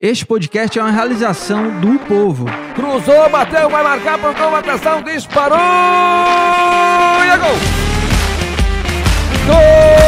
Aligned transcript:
Este 0.00 0.24
podcast 0.24 0.78
é 0.78 0.80
uma 0.80 0.92
realização 0.92 1.80
do 1.80 1.98
povo. 1.98 2.46
Cruzou, 2.76 3.28
bateu, 3.30 3.68
vai 3.68 3.82
marcar 3.82 4.16
por 4.16 4.32
gol, 4.32 4.54
atenção, 4.54 5.02
disparou 5.02 5.58
e 5.58 7.28
é 7.28 7.36
gol! 7.36 7.56
Gol! 9.44 9.98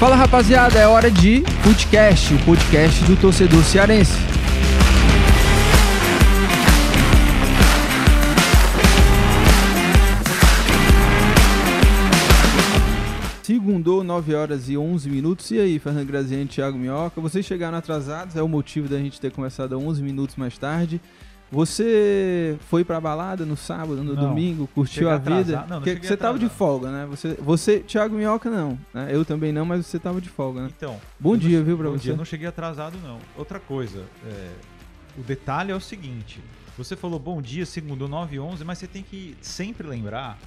Fala 0.00 0.16
rapaziada, 0.16 0.78
é 0.78 0.88
hora 0.88 1.10
de 1.10 1.44
Footcast, 1.62 2.32
o 2.32 2.38
podcast 2.38 3.04
do 3.04 3.16
torcedor 3.16 3.62
cearense. 3.64 4.33
Segundou, 13.84 14.02
9 14.02 14.34
horas 14.34 14.68
e 14.70 14.78
11 14.78 15.10
minutos. 15.10 15.50
E 15.50 15.58
aí, 15.60 15.78
Fernando 15.78 16.06
Graziani 16.06 16.44
e 16.44 16.46
Thiago 16.46 16.78
Minhoca? 16.78 17.20
Vocês 17.20 17.44
chegaram 17.44 17.76
atrasados, 17.76 18.34
é 18.34 18.42
o 18.42 18.48
motivo 18.48 18.88
da 18.88 18.96
gente 18.98 19.20
ter 19.20 19.30
começado 19.30 19.78
11 19.78 20.02
minutos 20.02 20.36
mais 20.36 20.56
tarde. 20.56 20.98
Você 21.52 22.56
foi 22.70 22.82
pra 22.82 22.98
balada 22.98 23.44
no 23.44 23.58
sábado, 23.58 24.02
no 24.02 24.14
Não. 24.14 24.28
domingo, 24.28 24.66
curtiu 24.74 25.10
a 25.10 25.18
vida? 25.18 25.66
Não, 25.68 25.78
não 25.80 25.84
cheguei 25.84 26.02
você 26.08 26.16
tava 26.16 26.38
de 26.38 26.48
folga, 26.48 26.90
né? 26.90 27.06
Você, 27.10 27.34
você, 27.34 27.80
Thiago 27.80 28.16
Minhoca, 28.16 28.48
não. 28.48 28.78
né? 28.94 29.08
Eu 29.10 29.22
também 29.22 29.52
não, 29.52 29.66
mas 29.66 29.84
você 29.84 29.98
tava 29.98 30.18
de 30.18 30.30
folga, 30.30 30.62
né? 30.62 30.70
Então. 30.74 30.98
Bom 31.20 31.36
dia, 31.36 31.58
não- 31.58 31.66
viu, 31.66 31.76
pra 31.76 31.90
bom 31.90 31.98
você. 31.98 32.04
Dia, 32.04 32.12
eu 32.14 32.16
não 32.16 32.24
cheguei 32.24 32.46
atrasado, 32.48 32.96
não. 33.04 33.18
Outra 33.36 33.60
coisa, 33.60 34.02
é, 34.26 34.50
o 35.18 35.22
detalhe 35.22 35.70
é 35.70 35.76
o 35.76 35.80
seguinte: 35.80 36.40
você 36.78 36.96
falou 36.96 37.18
bom 37.20 37.42
dia, 37.42 37.66
segundo 37.66 38.08
9 38.08 38.36
e 38.36 38.40
11, 38.40 38.64
mas 38.64 38.78
você 38.78 38.86
tem 38.86 39.02
que 39.02 39.36
sempre 39.42 39.86
lembrar 39.86 40.38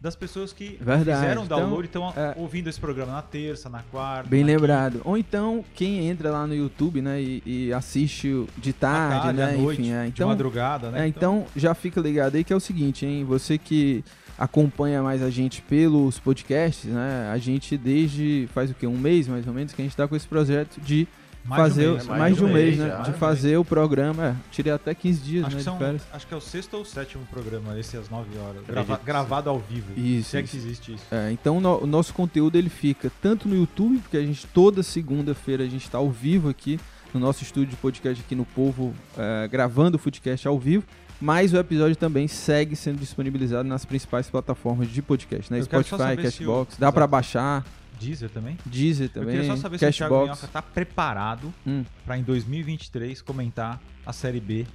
das 0.00 0.16
pessoas 0.16 0.52
que 0.52 0.78
Verdade. 0.80 1.20
fizeram 1.20 1.44
Então, 1.44 1.58
download 1.60 1.82
e 1.82 1.86
estão 1.86 2.08
é. 2.16 2.34
ouvindo 2.36 2.68
esse 2.68 2.80
programa 2.80 3.12
na 3.12 3.22
terça, 3.22 3.68
na 3.68 3.82
quarta. 3.82 4.30
Bem 4.30 4.40
na 4.40 4.46
lembrado. 4.46 5.02
Ou 5.04 5.18
então, 5.18 5.62
quem 5.74 6.08
entra 6.08 6.30
lá 6.30 6.46
no 6.46 6.54
YouTube, 6.54 7.02
né, 7.02 7.20
e, 7.20 7.42
e 7.44 7.72
assiste 7.72 8.28
de 8.56 8.72
quinta, 8.72 8.78
tarde, 8.80 9.36
tarde, 9.36 9.38
né? 9.38 9.56
noite, 9.56 9.82
Enfim, 9.82 9.92
é. 9.92 10.02
de 10.04 10.08
Então, 10.08 10.28
madrugada, 10.28 10.90
né? 10.90 11.04
é, 11.04 11.06
então 11.06 11.44
já 11.54 11.74
fica 11.74 12.00
ligado 12.00 12.36
aí 12.36 12.42
que 12.42 12.52
é 12.52 12.56
o 12.56 12.60
seguinte, 12.60 13.04
hein? 13.04 13.24
Você 13.24 13.58
que 13.58 14.02
acompanha 14.38 15.02
mais 15.02 15.22
a 15.22 15.28
gente 15.28 15.60
pelos 15.60 16.18
podcasts, 16.18 16.90
né? 16.90 17.30
A 17.30 17.36
gente 17.36 17.76
desde 17.76 18.48
faz 18.54 18.70
o 18.70 18.74
quê? 18.74 18.86
Um 18.86 18.96
mês 18.96 19.28
mais 19.28 19.46
ou 19.46 19.52
menos 19.52 19.74
que 19.74 19.82
a 19.82 19.84
gente 19.84 19.94
tá 19.94 20.08
com 20.08 20.16
esse 20.16 20.26
projeto 20.26 20.80
de 20.80 21.06
Mais 21.50 21.62
de 21.64 21.68
fazer 21.80 21.88
um 21.88 21.92
mês, 21.94 22.06
mais, 22.06 22.36
de 22.36 22.44
um 22.44 22.52
mês, 22.52 22.78
né? 22.78 22.88
já. 22.88 22.96
De 23.02 23.08
Mais 23.10 23.18
fazer 23.18 23.56
o 23.58 23.64
programa. 23.64 24.24
É, 24.28 24.34
tirei 24.50 24.72
até 24.72 24.94
15 24.94 25.20
dias, 25.20 25.44
Acho 25.46 25.56
né? 25.56 25.62
que, 25.62 25.70
De 25.70 25.78
são, 25.78 26.00
acho 26.12 26.26
que 26.26 26.34
é 26.34 26.36
o 26.36 26.40
sexto 26.40 26.74
ou 26.76 26.84
sétimo 26.84 27.26
programa, 27.30 27.78
esse 27.78 27.96
às 27.96 28.08
9 28.08 28.38
horas. 28.38 28.62
Acredito 28.62 28.86
Grava- 28.86 29.00
gravado 29.04 29.50
ao 29.50 29.58
vivo. 29.58 29.92
Isso, 29.98 30.30
Se 30.30 30.36
é 30.38 30.42
que 30.42 30.56
existe 30.56 30.94
isso. 30.94 31.04
É, 31.10 31.30
então 31.32 31.58
o, 31.58 31.60
no- 31.60 31.82
o 31.82 31.86
nosso 31.86 32.14
conteúdo 32.14 32.56
ele 32.56 32.70
fica 32.70 33.10
tanto 33.20 33.48
no 33.48 33.56
YouTube, 33.56 33.98
porque 33.98 34.16
a 34.16 34.22
gente 34.24 34.46
toda 34.46 34.82
segunda-feira 34.82 35.64
a 35.64 35.68
gente 35.68 35.82
está 35.84 35.98
ao 35.98 36.10
vivo 36.10 36.48
aqui 36.48 36.78
no 37.12 37.18
nosso 37.20 37.42
estúdio 37.42 37.70
de 37.70 37.76
podcast 37.76 38.22
aqui 38.24 38.34
no 38.36 38.44
Povo, 38.44 38.94
é, 39.18 39.48
gravando 39.48 39.96
o 39.96 40.00
podcast 40.00 40.46
ao 40.46 40.58
vivo, 40.58 40.84
mas 41.20 41.52
o 41.52 41.56
episódio 41.58 41.96
também 41.96 42.28
segue 42.28 42.76
sendo 42.76 42.98
disponibilizado 42.98 43.68
nas 43.68 43.84
principais 43.84 44.30
plataformas 44.30 44.88
de 44.88 45.02
podcast, 45.02 45.52
né? 45.52 45.58
Eu 45.58 45.64
Spotify, 45.64 46.16
Cashbox, 46.16 46.76
dá 46.78 46.90
para 46.92 47.06
baixar, 47.06 47.64
Deezer 48.00 48.30
também? 48.30 48.56
Deezer 48.66 49.06
Eu 49.14 49.20
também, 49.22 49.36
queria 49.36 49.50
só 49.50 49.56
saber 49.56 49.78
se 49.78 49.84
o 49.86 49.92
Thiago 49.92 50.14
Cashbox. 50.14 50.24
Minhoca 50.40 50.48
tá 50.52 50.62
preparado 50.62 51.52
Hum. 51.66 51.84
pra 52.04 52.16
em 52.18 52.22
2023 52.22 53.20
comentar 53.22 53.80
a 54.06 54.12
Série 54.12 54.40
B 54.40 54.66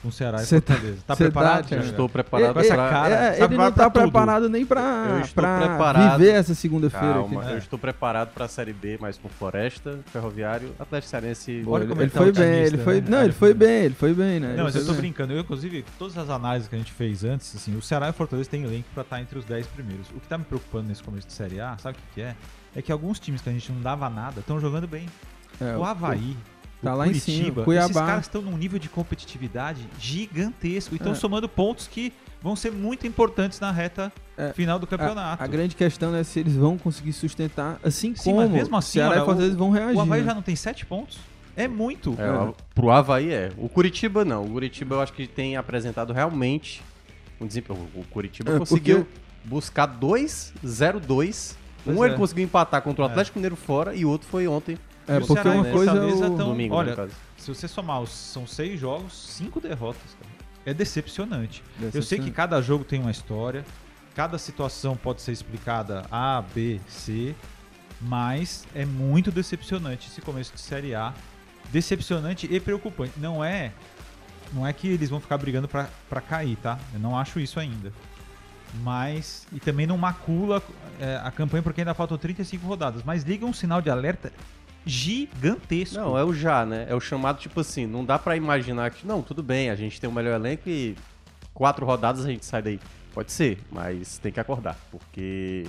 com 0.00 0.12
Ceará 0.12 0.40
e 0.40 0.46
Cê 0.46 0.60
tá- 0.60 0.74
Fortaleza. 0.74 1.02
Tá 1.04 1.16
cê 1.16 1.24
preparado, 1.24 1.68
tá? 1.70 1.76
Estou 1.78 2.08
preparado 2.08 2.54
Com 2.54 2.60
essa 2.60 2.76
cara, 2.76 3.14
É, 3.16 3.30
tá 3.30 3.32
ele 3.32 3.40
não 3.40 3.48
preparado 3.48 3.74
tá 3.74 3.90
tudo. 3.90 4.02
preparado 4.02 4.48
nem 4.48 4.60
Eu 4.62 5.20
estou 5.22 5.42
preparado. 5.42 6.18
viver 6.20 6.34
essa 6.34 6.54
segunda-feira 6.54 7.18
aqui. 7.18 7.34
Calma, 7.34 7.50
eu 7.50 7.58
estou 7.58 7.76
preparado 7.80 8.28
para 8.32 8.44
a 8.44 8.48
Série 8.48 8.72
B, 8.72 8.96
mas 9.00 9.18
com 9.18 9.28
Floresta, 9.28 9.98
Ferroviário, 10.12 10.72
Atlético 10.78 11.10
Cearense... 11.10 11.64
Olha 11.66 11.82
ele, 11.82 11.88
como 11.88 12.00
ele 12.00 12.04
ele 12.04 12.10
tá 12.12 12.20
foi 12.20 12.30
bem, 12.32 12.58
ele 12.60 12.78
foi, 12.78 13.00
né? 13.00 13.06
não, 13.10 13.18
É, 13.18 13.24
ele 13.24 13.32
foi 13.32 13.54
bem, 13.54 13.82
ele 13.86 13.94
foi 13.94 14.14
bem, 14.14 14.38
né? 14.38 14.54
Não, 14.56 14.62
mas 14.64 14.76
eu 14.76 14.84
bem. 14.84 14.94
brincando. 14.94 15.32
Eu, 15.32 15.40
inclusive, 15.40 15.84
todas 15.98 16.16
as 16.16 16.30
análises 16.30 16.68
que 16.68 16.76
a 16.76 16.78
gente 16.78 16.92
fez 16.92 17.24
antes, 17.24 17.56
assim, 17.56 17.74
o 17.76 17.82
Ceará 17.82 18.06
e 18.06 18.10
o 18.10 18.12
Fortaleza 18.12 18.48
têm 18.48 18.62
elenco 18.62 18.86
pra 18.94 19.02
estar 19.02 19.20
entre 19.20 19.36
os 19.36 19.44
10 19.44 19.66
primeiros. 19.66 20.08
O 20.10 20.20
que 20.20 20.28
tá 20.28 20.38
me 20.38 20.44
preocupando 20.44 20.86
nesse 20.86 21.02
começo 21.02 21.26
de 21.26 21.32
Série 21.32 21.60
A, 21.60 21.76
sabe 21.78 21.98
o 21.98 22.00
que, 22.00 22.14
que 22.14 22.20
é? 22.20 22.36
É 22.76 22.82
que 22.82 22.92
alguns 22.92 23.18
times 23.18 23.40
que 23.42 23.48
a 23.48 23.52
gente 23.52 23.70
não 23.72 23.80
dava 23.80 24.08
nada 24.10 24.40
estão 24.40 24.60
jogando 24.60 24.86
bem. 24.86 25.06
É, 25.60 25.76
o 25.76 25.84
Havaí, 25.84 26.36
tá 26.82 26.94
o 26.94 26.96
lá 26.98 27.08
em 27.08 27.14
cima, 27.14 27.36
Curitiba, 27.38 27.64
Cuiabá. 27.64 27.84
esses 27.86 27.96
caras 27.96 28.24
estão 28.26 28.42
num 28.42 28.56
nível 28.56 28.78
de 28.78 28.88
competitividade 28.88 29.84
gigantesco 29.98 30.94
e 30.94 30.96
estão 30.96 31.12
É. 31.12 31.14
somando 31.14 31.48
pontos 31.48 31.88
que 31.88 32.12
vão 32.40 32.54
ser 32.54 32.70
muito 32.70 33.06
importantes 33.06 33.58
na 33.58 33.72
reta 33.72 34.12
É. 34.36 34.52
final 34.52 34.78
do 34.78 34.84
A, 34.84 34.88
campeonato. 34.88 35.42
a 35.42 35.46
grande 35.48 35.74
questão 35.74 36.14
é 36.14 36.22
se 36.22 36.38
eles 36.38 36.54
vão 36.54 36.78
conseguir 36.78 37.12
sustentar, 37.12 37.80
assim 37.82 38.14
Sim, 38.14 38.30
como 38.30 38.42
mas 38.42 38.50
mesmo 38.50 38.76
assim, 38.76 38.92
Ceará 38.92 39.10
olha, 39.14 39.22
e 39.22 39.24
Fortaleza 39.24 39.56
vão 39.56 39.70
reagir. 39.70 39.96
o 39.96 40.00
Havaí 40.00 40.20
né? 40.20 40.26
já 40.26 40.34
não 40.34 40.42
tem 40.42 40.54
7 40.54 40.86
pontos? 40.86 41.18
É 41.56 41.66
muito. 41.66 42.14
É, 42.16 42.30
o- 42.30 42.54
pro 42.72 42.90
Havaí 42.90 43.32
é. 43.32 43.50
O 43.56 43.68
Curitiba 43.68 44.24
não. 44.24 44.44
O 44.44 44.50
Curitiba 44.50 44.94
eu 44.94 45.00
acho 45.00 45.12
que 45.12 45.26
tem 45.26 45.56
apresentado 45.56 46.12
realmente 46.12 46.80
um 47.40 47.46
desempenho. 47.48 47.88
O 47.96 48.04
Curitiba 48.04 48.52
É, 48.54 48.58
conseguiu 48.60 48.98
porque- 49.04 49.20
buscar 49.44 49.86
2-0-2. 49.86 51.56
Pois 51.88 51.98
Um 51.98 52.04
é. 52.04 52.08
ele 52.08 52.16
conseguiu 52.16 52.44
empatar 52.44 52.82
contra 52.82 53.04
o 53.04 53.06
É. 53.06 53.10
Atlético 53.10 53.38
Mineiro 53.38 53.56
fora 53.56 53.94
e 53.94 54.04
o 54.04 54.08
outro 54.10 54.28
foi 54.28 54.46
ontem, 54.48 54.78
É, 55.06 55.14
E 55.14 55.16
o 55.18 55.20
porque 55.26 55.42
Ceará 55.42 55.54
e 55.56 55.58
uma 55.60 55.68
o 55.68 55.72
coisa 55.72 55.90
é 55.92 55.94
o... 56.04 56.18
tão- 56.36 56.48
domingo, 56.50 56.74
olha, 56.74 56.90
no 56.90 56.96
caso. 56.96 57.12
Se 57.38 57.54
você 57.54 57.66
somar, 57.66 58.00
os, 58.02 58.10
são 58.10 58.46
6 58.46 58.78
jogos, 58.78 59.12
5 59.36 59.58
derrotas, 59.60 60.02
cara. 60.20 60.30
É 60.66 60.74
decepcionante. 60.74 61.62
Eu 61.76 61.80
sei 61.80 61.90
Decepcionante. 61.92 62.30
que 62.30 62.36
cada 62.36 62.60
jogo 62.60 62.84
tem 62.84 63.00
uma 63.00 63.10
história, 63.10 63.64
cada 64.14 64.36
situação 64.36 64.96
pode 64.96 65.22
ser 65.22 65.32
explicada 65.32 66.04
A, 66.10 66.42
B, 66.54 66.78
C, 66.86 67.34
mas 68.02 68.66
é 68.74 68.84
muito 68.84 69.30
decepcionante 69.32 70.08
esse 70.08 70.20
começo 70.20 70.52
de 70.54 70.60
Série 70.60 70.94
A. 70.94 71.14
Decepcionante 71.72 72.46
e 72.50 72.60
preocupante. 72.60 73.12
Não 73.16 73.42
é, 73.44 73.72
não 74.52 74.66
é 74.66 74.72
que 74.72 74.88
eles 74.88 75.10
vão 75.10 75.20
ficar 75.20 75.36
brigando 75.38 75.68
pra, 75.68 75.88
pra 76.08 76.20
cair, 76.20 76.56
tá? 76.56 76.78
Eu 76.94 77.00
não 77.00 77.16
acho 77.18 77.38
isso 77.40 77.58
ainda. 77.60 77.92
Mas, 78.82 79.46
e 79.52 79.58
também 79.58 79.86
não 79.86 79.96
macula 79.96 80.62
é, 81.00 81.20
a 81.22 81.30
campanha 81.30 81.62
porque 81.62 81.80
ainda 81.80 81.94
faltam 81.94 82.16
35 82.18 82.66
rodadas. 82.66 83.02
Mas 83.04 83.22
liga 83.22 83.44
um 83.44 83.52
sinal 83.52 83.80
de 83.80 83.90
alerta 83.90 84.32
gigantesco. 84.84 85.96
Não, 85.96 86.16
é 86.16 86.24
o 86.24 86.32
já, 86.32 86.64
né? 86.64 86.86
É 86.88 86.94
o 86.94 87.00
chamado 87.00 87.38
tipo 87.38 87.60
assim, 87.60 87.86
não 87.86 88.04
dá 88.04 88.18
pra 88.18 88.36
imaginar 88.36 88.90
que, 88.90 89.06
não, 89.06 89.22
tudo 89.22 89.42
bem, 89.42 89.70
a 89.70 89.76
gente 89.76 90.00
tem 90.00 90.08
o 90.08 90.12
melhor 90.12 90.34
elenco 90.34 90.68
e 90.68 90.96
quatro 91.52 91.84
rodadas 91.84 92.24
a 92.24 92.28
gente 92.28 92.46
sai 92.46 92.62
daí. 92.62 92.80
Pode 93.12 93.32
ser, 93.32 93.58
mas 93.70 94.18
tem 94.18 94.30
que 94.30 94.38
acordar, 94.38 94.78
porque 94.90 95.66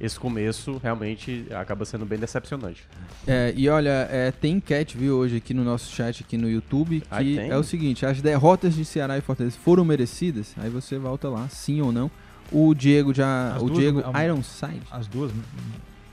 esse 0.00 0.18
começo 0.18 0.80
realmente 0.82 1.46
acaba 1.50 1.84
sendo 1.84 2.06
bem 2.06 2.18
decepcionante. 2.18 2.86
É, 3.26 3.52
e 3.56 3.68
olha, 3.68 4.08
é, 4.10 4.30
tem 4.30 4.56
enquete, 4.56 4.96
viu, 4.96 5.16
hoje 5.16 5.36
aqui 5.36 5.52
no 5.52 5.64
nosso 5.64 5.94
chat 5.94 6.22
aqui 6.22 6.36
no 6.38 6.48
YouTube, 6.48 7.00
que 7.00 7.38
é 7.38 7.56
o 7.56 7.64
seguinte, 7.64 8.06
as 8.06 8.22
derrotas 8.22 8.74
de 8.74 8.84
Ceará 8.84 9.18
e 9.18 9.20
Fortaleza 9.20 9.58
foram 9.62 9.84
merecidas? 9.84 10.54
Aí 10.56 10.70
você 10.70 10.98
volta 10.98 11.28
lá, 11.28 11.48
sim 11.48 11.80
ou 11.80 11.92
não. 11.92 12.10
O 12.50 12.74
Diego 12.74 13.12
já... 13.12 13.52
As 13.54 13.62
o 13.62 13.66
duas- 13.66 13.78
Diego 13.78 14.02
a- 14.12 14.24
Ironside. 14.24 14.82
As 14.90 15.06
duas. 15.06 15.30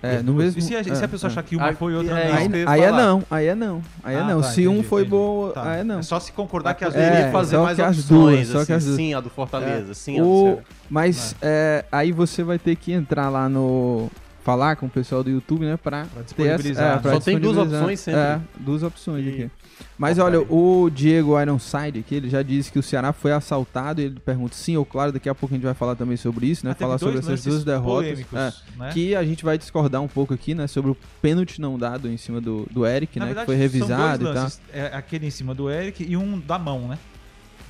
É, 0.04 0.18
as 0.18 0.24
no 0.24 0.34
mesmo... 0.34 0.60
E 0.60 0.62
se 0.62 0.76
a, 0.76 0.84
se 0.84 0.90
é, 0.92 1.06
a 1.06 1.08
pessoa 1.08 1.30
é. 1.30 1.32
achar 1.32 1.42
que 1.44 1.56
uma 1.56 1.74
foi 1.74 1.94
e 1.94 1.96
outra 1.96 2.20
é, 2.20 2.30
não? 2.30 2.38
Aí, 2.38 2.66
aí 2.68 2.82
é 2.84 2.92
não, 2.92 3.24
aí 3.32 3.46
é 3.48 3.56
não, 3.56 3.82
aí 4.04 4.16
é 4.16 4.20
Ah, 4.20 4.24
não. 4.26 4.42
tá, 4.42 4.48
Se 4.50 4.68
um 4.68 4.74
entendi, 4.74 4.88
foi 4.88 5.02
entendi. 5.02 5.12
boa, 5.16 5.54
Tá. 5.54 5.72
aí 5.72 5.80
é 5.80 5.84
não. 5.84 6.00
É 6.00 6.04
só 6.04 6.20
se 6.20 6.32
concordar 6.32 6.76
que 6.76 6.84
as 6.86 6.94
duas. 6.94 7.06
É, 7.06 7.32
fazer 7.32 7.56
só 7.56 7.64
mais 7.64 7.76
que 7.76 7.82
as 7.82 7.98
opções, 8.00 8.36
duas, 8.36 8.48
só 8.50 8.58
assim, 8.60 8.66
que 8.68 8.74
as 8.74 8.86
duas. 8.86 8.96
sim, 8.98 9.14
a 9.14 9.20
do 9.22 9.30
Fortaleza, 9.30 9.94
sim, 9.94 10.20
a 10.20 10.22
do 10.24 10.28
O, 10.30 10.60
mas 10.90 11.36
é, 11.42 11.86
aí 11.92 12.12
você 12.12 12.44
vai 12.44 12.60
ter 12.60 12.76
que 12.76 12.92
entrar 12.92 13.30
lá 13.30 13.50
no. 13.50 14.12
Falar 14.46 14.76
com 14.76 14.86
o 14.86 14.90
pessoal 14.90 15.24
do 15.24 15.30
YouTube, 15.32 15.66
né? 15.66 15.76
Pra, 15.76 16.06
Pra 16.06 16.22
ter 16.22 16.24
disponibilizar. 16.24 16.86
essa, 16.86 16.98
é, 16.98 17.02
pra 17.02 17.14
Só 17.14 17.20
tem 17.20 17.40
duas 17.40 17.58
opções 17.58 18.00
sempre. 18.00 18.22
É, 18.22 18.40
duas 18.60 18.84
opções 18.84 19.26
E- 19.26 19.30
aqui. 19.30 19.52
Mas 19.98 20.20
olha, 20.20 20.40
o 20.40 20.88
Diego 20.92 21.42
Ironside 21.42 22.00
aqui, 22.00 22.14
ele 22.14 22.30
já 22.30 22.44
disse 22.44 22.72
que 22.72 22.78
o 22.78 22.84
Ceará 22.84 23.12
foi 23.12 23.32
assaltado. 23.32 24.02
E 24.02 24.06
ele 24.06 24.20
pergunta 24.20 24.54
sim 24.54 24.78
ou 24.78 24.86
claro, 24.86 25.12
daqui 25.12 25.28
a 25.28 25.34
pouco 25.34 25.56
a 25.56 25.58
gente 25.58 25.66
vai 25.66 25.74
falar 25.74 25.96
também 25.96 26.16
sobre 26.16 26.46
isso, 26.46 26.64
né? 26.64 26.74
Ah, 26.74 26.76
falar 26.76 27.00
sobre 27.00 27.16
dois 27.16 27.26
essas 27.28 27.44
duas 27.44 27.64
derrotas. 27.64 28.20
É, 28.20 28.54
né? 28.78 28.92
que 28.94 29.16
a 29.16 29.24
gente 29.24 29.44
vai 29.44 29.58
discordar 29.58 30.00
um 30.00 30.08
pouco 30.08 30.32
aqui, 30.32 30.54
né? 30.54 30.68
Sobre 30.68 30.92
o 30.92 30.98
pênalti 31.24 31.60
não 31.60 31.76
dado 31.80 32.08
em 32.08 32.16
cima 32.16 32.40
do, 32.40 32.68
do 32.70 32.86
Eric, 32.86 33.18
Na 33.18 33.26
né? 33.26 33.30
verdade, 33.30 33.46
que 33.48 33.52
foi 33.52 33.60
revisado 33.60 34.24
são 34.26 34.32
e 34.32 34.36
tal. 34.36 34.52
É 34.72 34.96
aquele 34.96 35.26
em 35.26 35.32
cima 35.32 35.56
do 35.56 35.72
Eric 35.72 36.06
e 36.08 36.16
um 36.16 36.40
da 36.40 36.60
mão, 36.60 36.88
né? 36.88 37.00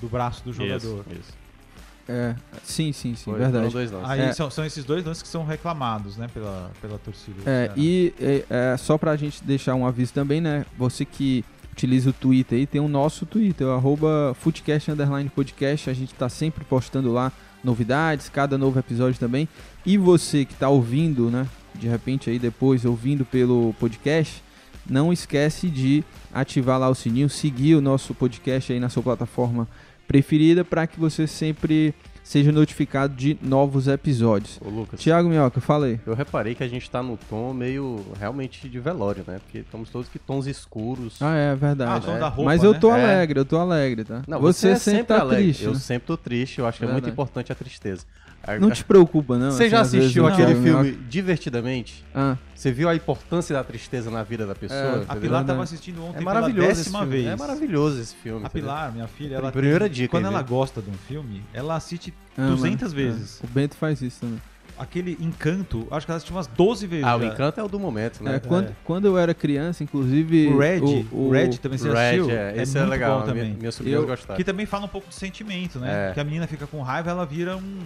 Do 0.01 0.09
braço 0.09 0.43
do 0.43 0.51
jogador. 0.51 0.75
Isso, 1.09 1.19
isso. 1.21 1.44
É, 2.07 2.35
sim, 2.63 2.91
sim, 2.93 3.15
sim, 3.15 3.31
Foi, 3.31 3.39
verdade. 3.39 3.69
dois 3.73 3.91
lances. 3.91 4.09
Aí 4.09 4.21
É. 4.21 4.33
são, 4.33 4.49
são 4.51 4.63
esses 4.65 4.85
dois 4.85 5.03
lances 5.03 5.23
que 5.23 5.27
são 5.29 5.43
reclamados, 5.45 6.17
né? 6.17 6.27
Pela, 6.33 6.71
pela 6.81 6.97
torcida. 6.99 7.37
É, 7.45 7.71
e 7.75 8.13
é, 8.19 8.45
é, 8.49 8.77
só 8.77 8.97
pra 8.97 9.15
gente 9.15 9.43
deixar 9.43 9.73
um 9.75 9.85
aviso 9.87 10.13
também, 10.13 10.39
né? 10.39 10.65
Você 10.77 11.03
que 11.03 11.43
utiliza 11.71 12.11
o 12.11 12.13
Twitter 12.13 12.59
aí, 12.59 12.65
tem 12.67 12.79
o 12.79 12.87
nosso 12.87 13.25
Twitter, 13.25 13.67
o 13.67 13.71
arroba 13.71 14.35
Footcast 14.39 14.91
Underline 14.91 15.29
Podcast. 15.29 15.89
A 15.89 15.93
gente 15.93 16.13
tá 16.13 16.29
sempre 16.29 16.63
postando 16.63 17.11
lá 17.11 17.31
novidades, 17.63 18.29
cada 18.29 18.57
novo 18.57 18.77
episódio 18.77 19.19
também. 19.19 19.49
E 19.85 19.97
você 19.97 20.45
que 20.45 20.53
tá 20.53 20.69
ouvindo, 20.69 21.31
né? 21.31 21.47
De 21.73 21.87
repente 21.87 22.29
aí 22.29 22.37
depois, 22.39 22.85
ouvindo 22.85 23.25
pelo 23.25 23.73
podcast, 23.79 24.43
não 24.87 25.11
esquece 25.11 25.67
de 25.69 26.03
ativar 26.31 26.79
lá 26.79 26.87
o 26.87 26.95
sininho, 26.95 27.29
seguir 27.29 27.75
o 27.75 27.81
nosso 27.81 28.13
podcast 28.13 28.71
aí 28.71 28.79
na 28.79 28.89
sua 28.89 29.01
plataforma 29.01 29.67
preferida 30.07 30.63
para 30.63 30.85
que 30.87 30.99
você 30.99 31.27
sempre 31.27 31.93
seja 32.23 32.51
notificado 32.51 33.13
de 33.13 33.37
novos 33.39 33.87
episódios. 33.87 34.59
Ô, 34.59 34.67
Lucas, 34.67 34.99
Tiago 34.99 35.29
Minhoca, 35.29 35.61
fala 35.61 35.85
aí. 35.85 35.99
eu 36.07 36.15
reparei 36.15 36.55
que 36.55 36.63
a 36.63 36.67
gente 36.67 36.89
tá 36.89 37.03
no 37.03 37.17
tom 37.29 37.53
meio 37.53 38.03
realmente 38.19 38.67
de 38.67 38.79
velório, 38.79 39.23
né? 39.27 39.39
Porque 39.43 39.59
estamos 39.59 39.89
todos 39.91 40.09
que 40.09 40.17
tons 40.17 40.47
escuros. 40.47 41.21
Ah, 41.21 41.35
é 41.35 41.51
Ah, 41.51 41.55
verdade. 41.55 42.07
o 42.07 42.11
tom 42.11 42.17
da 42.19 42.27
roupa, 42.27 42.49
Mas 42.51 42.63
eu 42.63 42.73
né? 42.73 42.79
tô 42.79 42.89
É. 42.95 43.03
alegre, 43.03 43.39
eu 43.39 43.45
tô 43.45 43.59
alegre, 43.59 44.03
tá? 44.03 44.23
Não, 44.27 44.39
você, 44.41 44.69
é 44.69 44.75
sempre 44.75 45.03
tá 45.03 45.19
alegre. 45.19 45.43
triste. 45.45 45.63
Eu 45.65 45.73
né? 45.73 45.79
sempre 45.79 46.07
tô 46.07 46.17
triste, 46.17 46.57
eu 46.57 46.65
acho 46.65 46.79
que 46.79 46.83
é 46.85 46.87
muito 46.87 46.95
Verdade. 47.03 47.13
importante 47.13 47.51
a 47.51 47.55
tristeza. 47.55 48.03
Não 48.59 48.69
te 48.71 48.83
preocupa, 48.83 49.37
não. 49.37 49.51
Você 49.51 49.63
assim, 49.63 49.69
já 49.71 49.81
assistiu 49.81 50.23
o 50.23 50.27
aquele 50.27 50.47
Thiago 50.47 50.61
filme 50.63 50.83
Minhoca- 50.91 51.03
Divertidamente? 51.09 52.05
Ah, 52.13 52.37
Você 52.55 52.71
viu 52.71 52.87
a 52.89 52.95
importância 52.95 53.55
da 53.55 53.63
tristeza 53.63 54.09
na 54.11 54.23
vida 54.23 54.45
da 54.45 54.55
pessoa? 54.55 54.79
É, 54.79 54.85
A? 54.85 54.93
Pilar 54.93 55.19
Verdade. 55.19 55.47
tava 55.47 55.63
assistindo 55.63 56.03
ontem 56.03 56.15
É 56.15 56.19
pela 56.19 56.33
maravilhoso 56.33 56.69
esse 56.71 56.79
décima 56.83 56.99
filme. 56.99 57.13
vez. 57.15 57.27
É 57.27 57.35
maravilhoso 57.35 58.01
esse 58.01 58.15
filme. 58.15 58.45
A? 58.45 58.49
Pilar, 58.49 58.91
minha 58.93 59.07
filha, 59.07 59.35
ela 59.35 59.51
Primeira 59.51 59.85
tem- 59.85 59.93
dica 59.93 60.11
Quando 60.11 60.25
ela 60.25 60.41
gosta 60.41 60.81
de 60.81 60.89
um 60.89 60.93
filme, 61.07 61.43
ela 61.53 61.75
assiste 61.75 62.13
ama. 62.37 62.49
200 62.51 62.91
É. 62.91 62.95
vezes. 62.95 63.39
O 63.43 63.47
Bento 63.47 63.75
faz 63.75 64.01
isso 64.01 64.21
também. 64.21 64.41
Aquele 64.77 65.17
Encanto, 65.21 65.87
acho 65.89 66.05
que 66.05 66.11
ela 66.11 66.17
assistiu 66.17 66.35
umas 66.35 66.47
12 66.47 66.85
vezes. 66.85 67.05
Ah, 67.05 67.15
o 67.15 67.21
já. 67.21 67.27
encanto 67.27 67.59
é 67.61 67.63
o 67.63 67.67
do 67.69 67.79
momento, 67.79 68.21
né? 68.21 68.35
É, 68.35 68.39
quando, 68.39 68.75
quando 68.83 69.05
eu 69.05 69.17
era 69.17 69.33
criança, 69.33 69.83
inclusive. 69.85 70.47
O 70.47 70.57
Red, 70.59 70.81
o, 70.81 71.07
o, 71.27 71.29
Red 71.31 71.49
também 71.59 71.77
você 71.77 71.87
Red, 71.87 71.95
assistiu? 71.95 72.29
é, 72.29 72.61
esse 72.61 72.77
é, 72.77 72.81
muito 72.81 72.91
legal. 72.91 73.19
bom 73.19 73.25
Minha, 73.25 73.35
também. 73.43 73.57
minha 73.57 73.71
sobrinha 73.71 73.95
Eu- 73.97 74.05
gostaram. 74.05 74.35
Que 74.35 74.43
também 74.43 74.65
fala 74.65 74.83
um 74.85 74.89
pouco 74.89 75.07
de 75.07 75.15
sentimento, 75.15 75.79
né? 75.79 76.09
É. 76.09 76.13
Que 76.13 76.19
a 76.19 76.23
menina 76.25 76.45
fica 76.45 76.67
com 76.67 76.81
raiva, 76.81 77.09
ela 77.09 77.25
vira 77.25 77.55
um, 77.55 77.79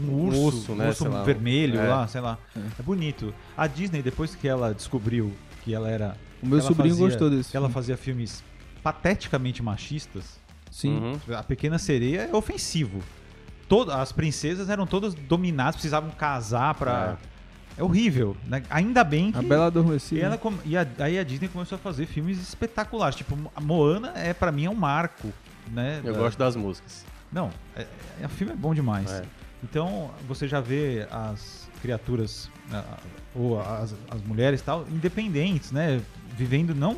um 0.00 0.26
urso, 0.26 0.40
urso, 0.40 0.74
né, 0.74 0.84
um 0.84 0.88
urso 0.88 1.04
sei 1.04 1.12
lá, 1.12 1.22
vermelho 1.24 1.78
é. 1.80 1.86
lá, 1.88 2.06
sei 2.08 2.20
lá. 2.20 2.38
É. 2.56 2.60
É. 2.78 2.82
bonito. 2.82 3.34
A 3.56 3.66
Disney, 3.66 4.02
depois 4.02 4.34
que 4.34 4.46
ela 4.48 4.72
descobriu 4.74 5.32
que 5.64 5.74
ela 5.74 5.88
era... 5.90 6.16
O 6.42 6.46
meu 6.46 6.60
sobrinho 6.60 6.94
fazia- 6.94 7.06
gostou 7.08 7.30
desse. 7.30 7.50
Que 7.50 7.56
ela 7.56 7.66
filme. 7.66 7.74
fazia 7.74 7.96
filmes 7.96 8.44
pateticamente 8.82 9.62
machistas, 9.62 10.38
Sim. 10.70 10.96
Uhum. 10.98 11.34
a 11.36 11.42
Pequena 11.42 11.78
Sereia 11.78 12.28
é 12.32 12.36
ofensivo. 12.36 13.02
Todo, 13.68 13.90
as 13.92 14.12
princesas 14.12 14.70
eram 14.70 14.86
todas 14.86 15.14
dominadas, 15.14 15.74
precisavam 15.76 16.10
casar 16.10 16.74
pra... 16.74 17.16
É, 17.76 17.82
horrível, 17.82 18.36
né? 18.46 18.62
Ainda 18.70 19.04
bem 19.04 19.30
que... 19.30 19.38
A 19.38 19.42
Bela 19.42 19.64
E, 19.64 19.66
Adormecida. 19.68 20.20
ela 20.20 20.36
come- 20.38 20.58
e 20.64 20.76
a- 20.76 20.86
aí 20.98 21.16
a 21.18 21.22
Disney 21.22 21.48
começou 21.48 21.76
a 21.76 21.78
fazer 21.78 22.06
filmes 22.06 22.38
espetaculares. 22.40 23.14
Tipo, 23.16 23.38
a 23.54 23.60
Moana 23.60 24.12
é 24.16 24.32
para 24.34 24.50
mim 24.50 24.64
é 24.64 24.70
um 24.70 24.74
marco, 24.74 25.28
né? 25.70 26.00
Eu 26.02 26.12
da- 26.12 26.18
gosto 26.18 26.36
das 26.38 26.56
músicas. 26.56 27.04
Não, 27.30 27.50
é, 27.76 27.86
é- 28.20 28.26
o 28.26 28.28
filme 28.28 28.52
é 28.52 28.56
bom 28.56 28.74
demais. 28.74 29.10
É. 29.12 29.22
Então 29.62 30.10
você 30.26 30.46
já 30.46 30.60
vê 30.60 31.06
as 31.10 31.68
criaturas 31.80 32.50
ah, 32.72 32.98
ou 33.34 33.60
as, 33.60 33.94
as 34.10 34.22
mulheres 34.22 34.60
e 34.60 34.64
tal 34.64 34.86
independentes, 34.90 35.72
né? 35.72 36.00
Vivendo 36.36 36.74
não 36.74 36.96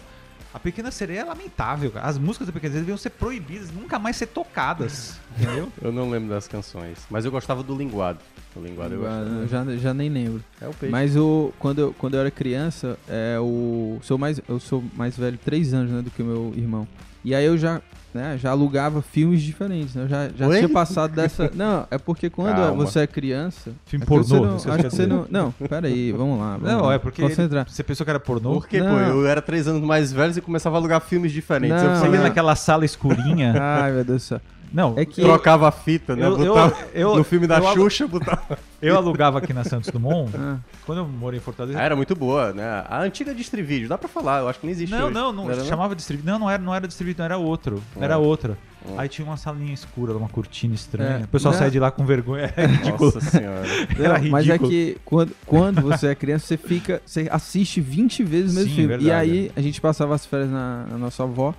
a 0.53 0.59
Pequena 0.59 0.91
Sereia 0.91 1.21
é 1.21 1.25
lamentável. 1.25 1.91
cara. 1.91 2.07
As 2.07 2.19
músicas 2.19 2.49
da 2.49 2.53
Pequena 2.53 2.73
Sereia 2.73 2.85
deviam 2.85 2.99
ser 2.99 3.11
proibidas, 3.11 3.71
nunca 3.71 3.99
mais 3.99 4.17
ser 4.17 4.27
tocadas, 4.27 5.19
entendeu? 5.39 5.71
Eu 5.81 5.93
não 5.93 6.11
lembro 6.11 6.29
das 6.29 6.49
canções. 6.49 6.99
Mas 7.09 7.25
eu 7.25 7.31
gostava 7.31 7.63
do 7.63 7.75
linguado. 7.75 8.19
O 8.57 8.61
linguado 8.61 8.95
eu 8.95 9.01
gostava. 9.01 9.25
Eu 9.25 9.49
já, 9.49 9.77
já 9.77 9.95
nem 9.95 10.09
lembro. 10.09 10.43
É 10.61 10.67
o 10.67 10.75
peixe. 10.75 10.91
Mas 10.91 11.17
o, 11.17 11.53
quando, 11.59 11.79
eu, 11.79 11.95
quando 11.97 12.15
eu 12.15 12.21
era 12.21 12.31
criança, 12.31 12.99
é, 13.09 13.39
o, 13.39 13.99
sou 14.03 14.19
mais, 14.19 14.41
eu 14.49 14.59
sou 14.59 14.83
mais 14.97 15.17
velho 15.17 15.39
três 15.39 15.73
anos 15.73 15.93
né, 15.93 16.03
do 16.03 16.11
que 16.11 16.23
o 16.23 16.27
meu 16.27 16.53
irmão. 16.57 16.87
E 17.25 17.35
aí 17.35 17.45
eu 17.45 17.57
já, 17.57 17.81
né, 18.15 18.37
já 18.39 18.51
alugava 18.51 19.03
filmes 19.03 19.43
diferentes. 19.43 19.95
Né? 19.95 20.05
Eu 20.05 20.09
já, 20.09 20.29
já 20.37 20.47
Oi? 20.49 20.57
tinha 20.59 20.69
passado 20.69 21.15
dessa. 21.15 21.51
Não, 21.55 21.87
é 21.91 21.99
porque 21.99 22.29
quando 22.31 22.57
Calma. 22.57 22.85
você 22.85 23.01
é 23.01 23.07
criança. 23.07 23.73
Filme 23.87 24.05
é 24.05 24.07
que 24.07 24.15
você 24.15 24.35
pornô, 24.37 24.47
não, 24.47 24.57
acho 24.57 24.67
que 24.67 24.91
você 24.91 25.07
não. 25.07 25.27
Não, 25.31 25.53
peraí, 25.69 26.13
vamos 26.13 26.39
lá. 26.39 26.57
Vamos 26.57 26.73
Não, 26.73 26.87
lá. 26.87 26.95
é 26.95 26.99
porque 26.99 27.23
Concentrar. 27.23 27.67
você 27.69 27.83
pensou 27.83 28.05
que 28.05 28.11
era 28.11 28.21
pornô? 28.21 28.55
Por 28.55 28.69
quê, 28.69 28.79
pô? 28.79 28.85
Não. 28.85 28.99
Eu 28.99 29.27
era 29.27 29.41
três 29.43 29.67
anos 29.69 29.83
mais 29.83 30.13
velho 30.13 30.37
e 30.37 30.41
começava 30.41 30.77
a 30.77 30.79
alugar 30.79 31.01
filmes 31.01 31.33
diferentes. 31.33 31.83
Não, 31.83 32.05
eu 32.05 32.13
ia 32.13 32.19
não. 32.19 32.23
naquela 32.25 32.55
sala 32.55 32.85
escurinha. 32.85 33.55
Ai, 33.61 33.93
meu 33.93 34.05
Deus 34.05 34.23
do 34.23 34.25
céu. 34.27 34.41
Não, 34.73 34.95
É 34.97 35.05
que- 35.05 35.21
trocava 35.21 35.69
a 35.69 35.71
fita, 35.73 36.15
né? 36.15 36.25
Eu- 36.27 36.39
eu- 36.39 36.55
Botava- 36.55 36.77
eu- 36.95 37.17
no 37.17 37.25
filme 37.25 37.47
da 37.47 37.59
eu- 37.59 37.73
Xuxa, 37.75 38.07
botava. 38.07 38.59
eu 38.81 38.97
alugava 38.97 39.39
aqui 39.39 39.53
na 39.53 39.65
Santos 39.65 39.91
Dumont. 39.91 40.31
Ah, 40.39 40.59
Quando 40.87 40.99
eu 40.99 41.07
morei 41.07 41.39
em 41.39 41.43
Fortaleza, 41.43 41.79
Ah, 41.79 41.83
era 41.83 41.97
muito 41.97 42.15
boa, 42.15 42.53
né? 42.53 42.85
A 42.89 43.01
antiga 43.03 43.35
Distrivídeo, 43.35 43.89
dá 43.89 43.99
pra 43.99 44.09
falar, 44.09 44.41
eu 44.41 44.49
acho 44.49 44.61
que 44.61 44.67
não 44.67 44.73
existe 44.73 44.91
Não, 44.93 45.05
hoje. 45.07 45.15
não, 45.15 45.33
não, 45.33 45.51
era, 45.51 45.65
chamava 45.65 45.95
distribuidor. 45.95 46.33
Não, 46.33 46.39
não 46.41 46.51
era, 46.51 46.63
não 46.63 46.75
era 46.75 46.87
distribuidor, 46.89 47.25
era 47.25 47.37
outro. 47.37 47.83
Hum. 47.97 48.03
Era 48.03 48.17
outra. 48.19 48.57
Hum. 48.87 48.95
Aí 48.97 49.09
tinha 49.09 49.27
uma 49.27 49.37
salinha 49.37 49.75
escura, 49.75 50.17
uma 50.17 50.29
cortina 50.29 50.75
estranha. 50.75 51.19
É. 51.21 51.25
O 51.25 51.29
pessoal 51.29 51.53
Não. 51.53 51.59
saía 51.59 51.71
de 51.71 51.79
lá 51.79 51.91
com 51.91 52.05
vergonha. 52.07 52.53
É 52.57 52.65
ridículo. 52.67 53.13
Nossa 53.13 53.21
senhora. 53.21 53.67
Era 53.99 54.19
não, 54.19 54.31
mas 54.31 54.47
é 54.49 54.53
ridículo. 54.53 54.71
que 54.71 54.97
quando, 55.05 55.33
quando 55.45 55.83
você 55.83 56.07
é 56.09 56.15
criança, 56.15 56.47
você 56.47 56.57
fica. 56.57 57.03
Você 57.05 57.29
assiste 57.31 57.81
20 57.81 58.23
vezes 58.25 58.53
o 58.53 58.55
mesmo 58.55 58.71
Sim, 58.71 58.77
filme. 58.77 58.95
E 58.95 58.97
verdade. 58.99 59.11
aí 59.31 59.53
a 59.55 59.61
gente 59.61 59.81
passava 59.81 60.15
as 60.15 60.25
férias 60.25 60.49
na, 60.51 60.87
na 60.91 60.97
nossa 60.97 61.23
avó. 61.25 61.55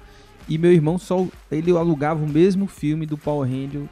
E 0.53 0.57
meu 0.57 0.71
irmão 0.71 0.98
só. 0.98 1.25
Ele 1.51 1.71
alugava 1.71 2.24
o 2.24 2.27
mesmo 2.27 2.68
filme 2.68 3.06
do 3.06 3.18
Power 3.18 3.50
Ranger. 3.50 3.83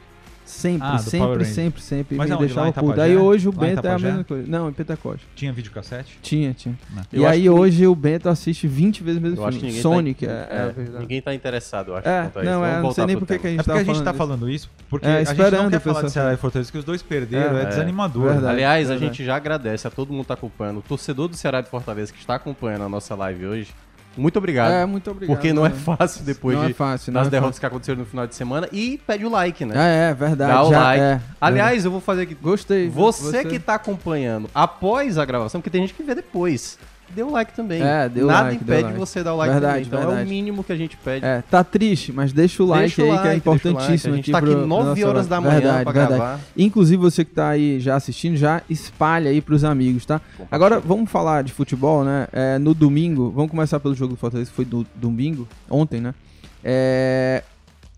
Sempre, 0.44 0.84
Ah, 0.88 0.96
do 0.96 0.96
Power 0.96 1.10
sempre, 1.10 1.28
Ranger. 1.28 1.46
sempre, 1.54 1.80
sempre. 1.80 2.16
Mas 2.16 2.26
e 2.26 2.30
me 2.30 2.34
aonde? 2.34 2.46
deixava 2.48 2.72
puto. 2.72 2.86
Tapajé? 2.88 3.02
Aí 3.02 3.16
hoje 3.16 3.48
o 3.48 3.52
Lá 3.52 3.58
Bento 3.60 3.86
é 3.86 3.90
a 3.92 3.98
mesma 4.00 4.24
coisa. 4.24 4.50
Não, 4.50 4.68
em 4.68 4.72
Pentecoste. 4.72 5.24
Tinha 5.36 5.52
videocassete? 5.52 6.18
Tinha, 6.20 6.52
tinha. 6.52 6.76
Não. 6.92 7.02
E 7.12 7.18
Eu 7.18 7.28
aí 7.28 7.42
que- 7.42 7.50
hoje 7.50 7.86
o 7.86 7.94
Bento 7.94 8.28
assiste 8.28 8.66
20 8.66 9.00
vezes 9.04 9.20
o 9.20 9.22
mesmo 9.22 9.36
Eu 9.38 9.46
acho 9.46 9.58
que 9.60 9.70
filme. 9.70 9.76
ninguém 9.76 9.82
Sonic, 9.82 10.26
tá, 10.26 10.32
é, 10.32 10.48
é 10.50 10.60
a 10.62 10.68
verdade. 10.72 10.98
Ninguém 10.98 11.22
tá 11.22 11.32
interessado, 11.32 11.92
eu 11.92 11.96
acho. 11.98 12.08
É, 12.08 12.22
não, 12.22 12.32
Vamos 12.60 12.68
é, 12.68 12.82
não 12.82 12.92
sei 12.92 13.06
nem 13.06 13.16
por 13.16 13.28
que 13.28 13.38
que 13.38 13.46
a 13.46 13.50
gente 13.50 13.60
É 13.60 13.62
porque 13.62 13.78
a 13.78 13.84
gente 13.84 14.02
tá 14.02 14.12
falando 14.12 14.50
isso, 14.50 14.68
porque 14.88 15.06
É, 15.06 15.18
a 15.18 15.24
gente 15.24 15.38
não 15.52 15.70
quer 15.70 15.78
falar 15.80 16.02
de 16.02 16.10
Ceará 16.10 16.34
e 16.34 16.36
Fortaleza, 16.36 16.72
que 16.72 16.78
os 16.78 16.84
dois 16.84 17.00
perderam, 17.00 17.56
é, 17.56 17.62
É, 17.62 17.66
desanimador. 17.66 18.24
verdade. 18.24 18.42
né? 18.46 18.50
Aliás, 18.50 18.90
a 18.90 18.96
gente 18.96 19.24
já 19.24 19.36
agradece 19.36 19.86
a 19.86 19.90
todo 19.90 20.10
mundo 20.12 20.22
que 20.22 20.28
tá 20.28 20.34
acompanhando. 20.34 20.78
O 20.78 20.82
torcedor 20.82 21.28
do 21.28 21.36
Ceará 21.36 21.60
de 21.60 21.70
Fortaleza 21.70 22.12
que 22.12 22.18
está 22.18 22.34
acompanhando 22.34 22.82
a 22.82 22.88
nossa 22.88 23.14
live 23.14 23.46
hoje, 23.46 23.68
muito 24.16 24.36
obrigado. 24.38 24.72
É, 24.72 24.86
muito 24.86 25.10
obrigado. 25.10 25.36
porque 25.36 25.52
não 25.52 25.64
é 25.64 25.70
fácil 25.70 26.24
depois 26.24 26.56
Não 26.56 26.66
de, 26.66 26.72
é 26.72 26.74
fácil, 26.74 27.12
das 27.12 27.26
é 27.26 27.30
derrotas 27.30 27.56
fácil. 27.56 27.60
que 27.60 27.66
aconteceram 27.66 27.98
no 28.00 28.06
final 28.06 28.26
de 28.26 28.34
semana. 28.34 28.68
E 28.72 28.98
pede 29.06 29.24
o 29.24 29.30
like, 29.30 29.64
né? 29.64 29.74
Ah, 29.76 29.86
é, 29.86 30.14
verdade. 30.14 30.52
Dá 30.52 30.62
o 30.62 30.70
like. 30.70 31.02
é. 31.02 31.20
Aliás, 31.40 31.84
eu 31.84 31.90
vou 31.90 32.00
fazer 32.00 32.22
aqui. 32.22 32.34
Gostei. 32.34 32.84
viu? 32.84 32.92
Você, 32.92 33.44
que 33.44 33.58
tá 33.58 33.74
acompanhando 33.74 34.48
após 34.54 35.18
a 35.18 35.24
gravação, 35.24 35.60
porque 35.60 35.70
tem 35.70 35.82
gente 35.82 35.94
que 35.94 36.02
vê 36.02 36.14
depois. 36.14 36.78
Dê 37.14 37.22
um 37.24 37.30
like 37.32 37.52
também. 37.54 37.82
É, 37.82 38.08
dê 38.08 38.22
o 38.22 38.26
Nada 38.26 38.48
like, 38.50 38.56
o 38.58 38.62
impede 38.62 38.82
like. 38.84 38.98
você 38.98 39.22
dar 39.22 39.34
o 39.34 39.36
like 39.36 39.52
Verdade, 39.52 39.72
também. 39.84 39.86
Então 39.88 39.98
é 39.98 40.06
verdade. 40.06 40.26
o 40.26 40.30
mínimo 40.30 40.62
que 40.64 40.72
a 40.72 40.76
gente 40.76 40.96
pede. 40.96 41.24
É, 41.26 41.42
tá 41.42 41.64
triste, 41.64 42.12
mas 42.12 42.32
deixa 42.32 42.62
o 42.62 42.66
like 42.66 42.82
Deixa 42.86 43.02
o 43.02 43.04
aí 43.04 43.10
like, 43.10 43.22
que 43.22 43.28
é 43.28 43.30
deixa 43.32 43.48
o 43.48 43.52
like. 43.52 43.68
importantíssimo 43.68 44.12
A 44.12 44.16
gente 44.16 44.24
aqui 44.24 44.32
tá 44.32 44.38
aqui 44.38 44.46
pro- 44.46 44.56
pro 44.58 44.66
9 44.66 44.88
nosso 45.00 45.06
horas 45.08 45.26
da 45.26 45.40
manhã 45.40 45.52
verdade, 45.54 45.82
pra 45.84 45.92
verdade. 45.92 46.14
gravar. 46.20 46.40
Inclusive 46.56 46.96
você 47.02 47.24
que 47.24 47.32
tá 47.32 47.48
aí 47.48 47.80
já 47.80 47.96
assistindo, 47.96 48.36
já 48.36 48.62
espalha 48.70 49.30
aí 49.30 49.40
pros 49.40 49.64
amigos, 49.64 50.06
tá? 50.06 50.20
Agora 50.50 50.78
vamos 50.78 51.10
falar 51.10 51.42
de 51.42 51.52
futebol, 51.52 52.04
né? 52.04 52.28
É, 52.32 52.58
no 52.58 52.74
domingo, 52.74 53.30
vamos 53.30 53.50
começar 53.50 53.80
pelo 53.80 53.94
jogo 53.94 54.14
do 54.14 54.16
Fortaleza, 54.16 54.48
que 54.50 54.54
foi 54.56 54.64
do 54.64 54.86
domingo, 54.94 55.48
ontem, 55.68 56.00
né? 56.00 56.14
É, 56.62 57.42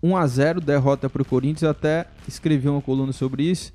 1x0, 0.03 0.61
derrota 0.61 1.11
pro 1.11 1.25
Corinthians, 1.25 1.71
até 1.71 2.07
escrevi 2.27 2.69
uma 2.69 2.81
coluna 2.81 3.13
sobre 3.13 3.43
isso. 3.45 3.71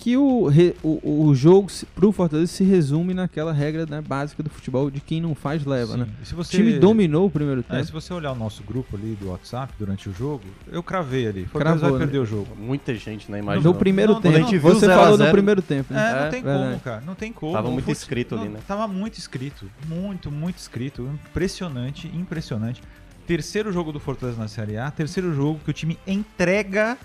Que 0.00 0.16
o, 0.16 0.46
re- 0.46 0.76
o, 0.80 1.24
o 1.26 1.34
jogo 1.34 1.68
pro 1.92 2.12
Fortaleza 2.12 2.52
se 2.52 2.62
resume 2.62 3.12
naquela 3.12 3.52
regra 3.52 3.84
né, 3.84 4.00
básica 4.00 4.44
do 4.44 4.48
futebol 4.48 4.88
de 4.92 5.00
quem 5.00 5.20
não 5.20 5.34
faz 5.34 5.64
leva, 5.64 5.94
Sim. 5.94 5.98
né? 5.98 6.06
Se 6.22 6.34
O 6.34 6.36
você... 6.36 6.56
time 6.56 6.78
dominou 6.78 7.26
o 7.26 7.30
primeiro 7.30 7.64
É, 7.68 7.72
tempo. 7.74 7.84
se 7.84 7.90
você 7.90 8.14
olhar 8.14 8.30
o 8.30 8.36
nosso 8.36 8.62
grupo 8.62 8.94
ali 8.96 9.16
do 9.20 9.30
WhatsApp 9.30 9.74
durante 9.76 10.08
o 10.08 10.12
jogo, 10.14 10.44
eu 10.70 10.84
cravei 10.84 11.26
ali. 11.26 11.46
Fortaleza 11.46 11.80
Cravou, 11.80 11.98
vai 11.98 12.06
né? 12.06 12.12
perder 12.12 12.18
o 12.20 12.24
jogo. 12.24 12.54
Muita 12.56 12.94
gente, 12.94 13.28
né? 13.28 13.38
No 13.38 13.42
Imagina. 13.42 13.74
primeiro 13.74 14.12
Não, 14.14 14.20
tempo. 14.20 14.46
viu 14.48 14.60
você 14.60 14.80
0 14.86 14.92
a 14.92 14.96
falou 14.96 15.10
no 15.18 15.24
0, 15.24 15.32
primeiro 15.32 15.62
tempo, 15.62 15.92
né? 15.92 16.00
É, 16.00 16.12
não 16.14 16.20
É, 16.26 16.28
tem 16.30 16.42
verdade. 16.44 16.64
como, 16.70 16.80
cara. 16.80 17.00
Não 17.04 17.14
tem 17.16 17.32
como. 17.32 17.52
Tava 17.54 17.68
muito 17.68 17.84
fute- 17.86 17.98
escrito 17.98 18.34
ali, 18.36 18.44
não, 18.44 18.52
né? 18.52 18.60
Tava 18.68 18.86
muito 18.86 19.18
escrito. 19.18 19.68
Muito, 19.88 20.30
muito 20.30 20.58
escrito. 20.58 21.10
Impressionante, 21.28 22.06
impressionante. 22.14 22.82
Terceiro 23.26 23.72
jogo 23.72 23.90
do 23.90 23.98
Fortaleza 23.98 24.38
na 24.38 24.46
Série 24.46 24.76
A. 24.78 24.90
Terceiro 24.92 25.34
jogo 25.34 25.58
que 25.64 25.70
o 25.70 25.74
time 25.74 25.98
entrega 26.06 26.96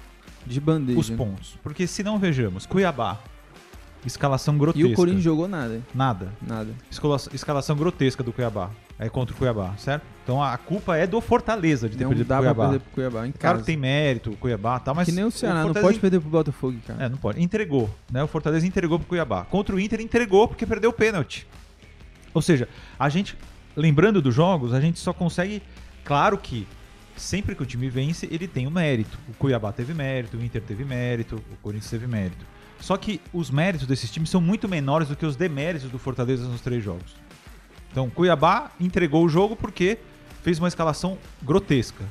De 0.45 0.59
bandeja. 0.59 0.99
os 0.99 1.09
né? 1.09 1.17
pontos. 1.17 1.57
Porque 1.63 1.87
se 1.87 2.03
não 2.03 2.17
vejamos, 2.19 2.65
Cuiabá. 2.65 3.19
Escalação 4.05 4.55
E 4.55 4.57
grotesca. 4.59 4.89
o 4.89 4.93
Corinthians 4.95 5.23
jogou 5.23 5.47
nada? 5.47 5.81
Nada. 5.95 6.33
Nada. 6.41 6.69
Escalação 7.33 7.75
grotesca 7.75 8.21
do 8.21 8.33
Cuiabá. 8.33 8.69
É 8.99 9.07
contra 9.09 9.33
o 9.33 9.37
Cuiabá, 9.37 9.73
certo? 9.77 10.03
Então 10.23 10.41
a 10.43 10.57
culpa 10.57 10.95
é 10.97 11.07
do 11.07 11.19
Fortaleza 11.21 11.89
de 11.89 11.97
ter 11.97 12.03
Não 12.03 12.09
perdido 12.11 12.27
dá 12.27 12.35
pra 12.35 12.53
Cuiabá. 12.53 12.63
perder 12.69 12.79
pro 12.81 12.91
Cuiabá 12.91 13.27
em 13.27 13.31
Claro 13.31 13.55
casa. 13.55 13.59
que 13.61 13.65
tem 13.65 13.77
mérito, 13.77 14.31
o 14.31 14.37
Cuiabá, 14.37 14.79
tá, 14.79 14.93
mas 14.93 15.05
que 15.07 15.13
nem 15.13 15.23
o 15.23 15.31
Ceará, 15.31 15.55
não 15.55 15.63
Fortaleza 15.65 15.87
pode 15.89 15.99
perder 15.99 16.19
pro 16.19 16.29
Botafogo, 16.29 16.77
cara. 16.85 17.05
É, 17.05 17.09
não 17.09 17.17
pode. 17.17 17.41
Entregou, 17.41 17.89
né? 18.11 18.21
O 18.23 18.27
Fortaleza 18.27 18.67
entregou 18.67 18.99
pro 18.99 19.07
Cuiabá. 19.07 19.45
Contra 19.45 19.75
o 19.75 19.79
Inter 19.79 19.99
entregou 20.01 20.47
porque 20.47 20.65
perdeu 20.65 20.89
o 20.89 20.93
pênalti. 20.93 21.47
Ou 22.33 22.41
seja, 22.41 22.67
a 22.99 23.09
gente, 23.09 23.37
lembrando 23.75 24.21
dos 24.21 24.33
jogos, 24.35 24.73
a 24.73 24.81
gente 24.81 24.99
só 24.99 25.11
consegue, 25.13 25.61
claro 26.03 26.37
que 26.37 26.67
sempre 27.15 27.55
que 27.55 27.63
o 27.63 27.65
time 27.65 27.89
vence, 27.89 28.27
ele 28.31 28.47
tem 28.47 28.67
o 28.67 28.71
mérito. 28.71 29.17
O 29.29 29.33
Cuiabá 29.33 29.71
teve 29.71 29.93
mérito, 29.93 30.37
o 30.37 30.43
Inter 30.43 30.61
teve 30.61 30.83
mérito, 30.83 31.35
o 31.35 31.55
Corinthians 31.61 31.89
teve 31.89 32.07
mérito. 32.07 32.45
Só 32.79 32.97
que 32.97 33.21
os 33.31 33.49
méritos 33.49 33.87
desses 33.87 34.11
times 34.11 34.29
são 34.29 34.41
muito 34.41 34.67
menores 34.67 35.07
do 35.07 35.15
que 35.15 35.25
os 35.25 35.35
deméritos 35.35 35.89
do 35.89 35.97
Fortaleza 35.97 36.47
nos 36.47 36.61
três 36.61 36.83
jogos. 36.83 37.15
Então, 37.91 38.09
Cuiabá 38.09 38.71
entregou 38.79 39.23
o 39.23 39.29
jogo 39.29 39.55
porque 39.55 39.99
fez 40.41 40.59
uma 40.59 40.67
escalação 40.67 41.17
grotesca. 41.41 42.03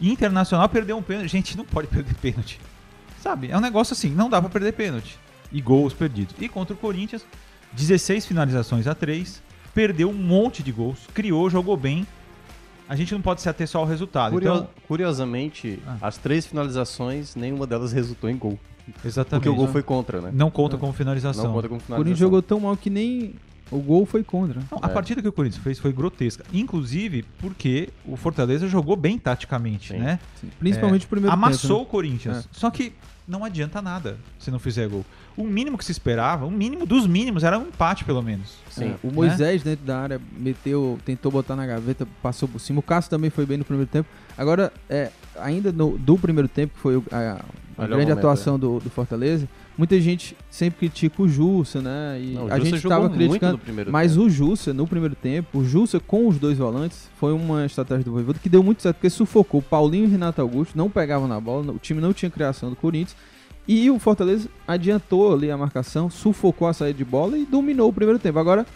Internacional 0.00 0.68
perdeu 0.68 0.96
um 0.96 1.02
pênalti. 1.02 1.28
Gente, 1.28 1.56
não 1.56 1.64
pode 1.64 1.86
perder 1.86 2.14
pênalti. 2.14 2.58
Sabe? 3.20 3.50
É 3.50 3.56
um 3.56 3.60
negócio 3.60 3.92
assim, 3.92 4.10
não 4.10 4.28
dá 4.28 4.40
pra 4.40 4.50
perder 4.50 4.72
pênalti. 4.72 5.16
E 5.52 5.60
gols 5.60 5.92
perdidos. 5.92 6.34
E 6.40 6.48
contra 6.48 6.74
o 6.74 6.76
Corinthians, 6.76 7.24
16 7.72 8.26
finalizações 8.26 8.86
a 8.86 8.94
3, 8.94 9.40
perdeu 9.72 10.10
um 10.10 10.14
monte 10.14 10.62
de 10.62 10.72
gols, 10.72 10.98
criou, 11.14 11.48
jogou 11.48 11.76
bem. 11.76 12.06
A 12.88 12.96
gente 12.96 13.12
não 13.14 13.20
pode 13.22 13.40
se 13.40 13.48
ater 13.48 13.66
só 13.68 13.78
ao 13.78 13.86
resultado. 13.86 14.32
Curio- 14.32 14.52
Então, 14.54 14.68
Curiosamente, 14.88 15.78
Ah. 15.86 15.96
as 16.02 16.16
três 16.18 16.46
finalizações, 16.46 17.34
nenhuma 17.36 17.66
delas 17.66 17.92
resultou 17.92 18.28
em 18.30 18.36
gol. 18.36 18.58
exatamente. 19.04 19.44
Porque 19.44 19.48
o 19.48 19.54
gol 19.54 19.68
foi 19.72 19.82
contra, 19.82 20.20
né? 20.20 20.30
Não 20.34 20.50
conta 20.50 20.76
como 20.76 20.92
finalização. 20.92 21.44
Não 21.44 21.52
conta 21.52 21.68
como 21.68 21.78
O 21.80 21.82
finalização. 21.82 21.96
Corinthians 21.96 22.18
jogou 22.18 22.42
tão 22.42 22.60
mal 22.60 22.76
que 22.76 22.90
nem 22.90 23.34
o 23.70 23.78
gol 23.78 24.04
foi 24.04 24.22
contra. 24.24 24.60
Não, 24.70 24.78
a 24.82 24.86
É. 24.86 24.92
partida 24.92 25.22
que 25.22 25.28
o 25.28 25.32
Corinthians 25.32 25.62
fez 25.62 25.78
foi 25.78 25.92
grotesca. 25.92 26.44
Inclusive 26.52 27.24
porque 27.38 27.90
o 28.04 28.16
Fortaleza 28.16 28.66
jogou 28.68 28.96
bem 28.96 29.18
taticamente, 29.18 29.92
Sim. 29.94 29.98
né? 30.00 30.18
Sim, 30.40 30.50
Principalmente 30.58 31.02
É, 31.02 31.06
o 31.06 31.08
primeiro 31.08 31.32
Amassou 31.32 31.68
tempo. 31.70 31.74
né? 31.80 31.82
o 31.82 31.86
Corinthians. 31.86 32.48
Só 32.52 32.70
que 32.70 32.92
não 33.26 33.44
adianta 33.44 33.80
nada 33.80 34.18
se 34.38 34.50
não 34.50 34.58
fizer 34.58 34.88
gol. 34.88 35.04
O 35.36 35.44
mínimo 35.44 35.78
que 35.78 35.84
se 35.84 35.92
esperava, 35.92 36.44
o 36.44 36.50
mínimo 36.50 36.84
dos 36.84 37.06
mínimos, 37.06 37.42
era 37.42 37.58
um 37.58 37.62
empate, 37.68 38.04
pelo 38.04 38.22
menos. 38.22 38.54
Sim. 38.70 38.90
É, 38.90 38.94
o 39.02 39.10
Moisés 39.12 39.62
dentro 39.62 39.84
da 39.86 39.98
área 39.98 40.20
meteu, 40.38 40.98
tentou 41.04 41.32
botar 41.32 41.56
na 41.56 41.66
gaveta, 41.66 42.06
passou 42.22 42.48
por 42.48 42.58
cima. 42.58 42.80
O 42.80 42.82
Cássio 42.82 43.10
também 43.10 43.30
foi 43.30 43.46
bem 43.46 43.56
no 43.56 43.64
primeiro 43.64 43.90
tempo. 43.90 44.08
Agora, 44.36 44.72
é, 44.90 45.10
ainda 45.40 45.72
no- 45.72 45.96
do 45.96 46.18
primeiro 46.18 46.48
tempo, 46.48 46.74
que 46.74 46.80
foi 46.80 47.02
a, 47.10 47.42
a 47.78 47.86
grande 47.86 48.02
momento, 48.04 48.12
atuação 48.18 48.58
do, 48.58 48.78
do 48.80 48.90
Fortaleza, 48.90 49.48
muita 49.76 49.98
gente 50.00 50.36
sempre 50.50 50.80
critica 50.88 51.22
o 51.22 51.28
Jussa, 51.28 51.80
né? 51.80 52.18
E 52.20 52.34
Não, 52.34 52.44
o 52.44 52.52
a 52.52 52.58
Jussa 52.58 52.70
gente 52.70 52.74
estava 52.84 53.08
muito 53.08 53.14
criticando. 53.16 53.52
no 53.52 53.58
primeiro 53.58 53.90
Mas 53.90 54.12
tempo. 54.12 54.24
o 54.26 54.30
Jussa, 54.30 54.74
no 54.74 54.86
primeiro 54.86 55.14
tempo, 55.14 55.58
o 55.60 55.64
Jussa 55.64 55.98
com 55.98 56.28
os 56.28 56.38
dois 56.38 56.58
volantes, 56.58 57.08
foi 57.18 57.32
uma 57.32 57.64
estratégia 57.64 58.04
do 58.04 58.12
Voivoda 58.12 58.38
que 58.38 58.48
deu 58.50 58.62
muito 58.62 58.82
certo, 58.82 58.96
porque 58.96 59.08
sufocou 59.10 59.62
Paulinho 59.62 60.04
e 60.04 60.08
o 60.08 60.10
Renato 60.10 60.42
Augusto, 60.42 60.76
não 60.76 60.90
pegavam 60.90 61.26
na 61.26 61.40
bola, 61.40 61.72
o 61.72 61.78
time 61.78 62.00
não 62.02 62.12
tinha 62.12 62.30
criação 62.30 62.68
do 62.68 62.76
Corinthians. 62.76 63.16
E 63.66 63.90
o 63.90 63.98
Fortaleza 63.98 64.48
adiantou 64.66 65.32
ali 65.34 65.50
a 65.50 65.56
marcação, 65.56 66.10
sufocou 66.10 66.66
a 66.66 66.72
saída 66.72 66.98
de 66.98 67.04
bola 67.04 67.38
e 67.38 67.44
dominou 67.44 67.88
o 67.88 67.92
primeiro 67.92 68.18
tempo. 68.18 68.38
Agora, 68.38 68.66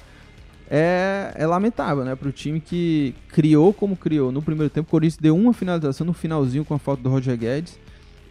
é, 0.71 1.33
é 1.35 1.47
lamentável, 1.47 2.05
né? 2.05 2.15
Pro 2.15 2.31
time 2.33 2.61
que 2.61 3.15
criou 3.29 3.73
como 3.73 3.97
criou 3.97 4.31
no 4.31 4.43
primeiro 4.43 4.71
tempo. 4.71 4.89
O 4.89 4.91
Corinthians 4.91 5.19
deu 5.21 5.37
uma 5.37 5.53
finalização 5.53 6.07
no 6.07 6.13
finalzinho 6.13 6.65
com 6.65 6.75
a 6.75 6.79
falta 6.79 7.03
do 7.03 7.09
Roger 7.09 7.37
Guedes. 7.37 7.79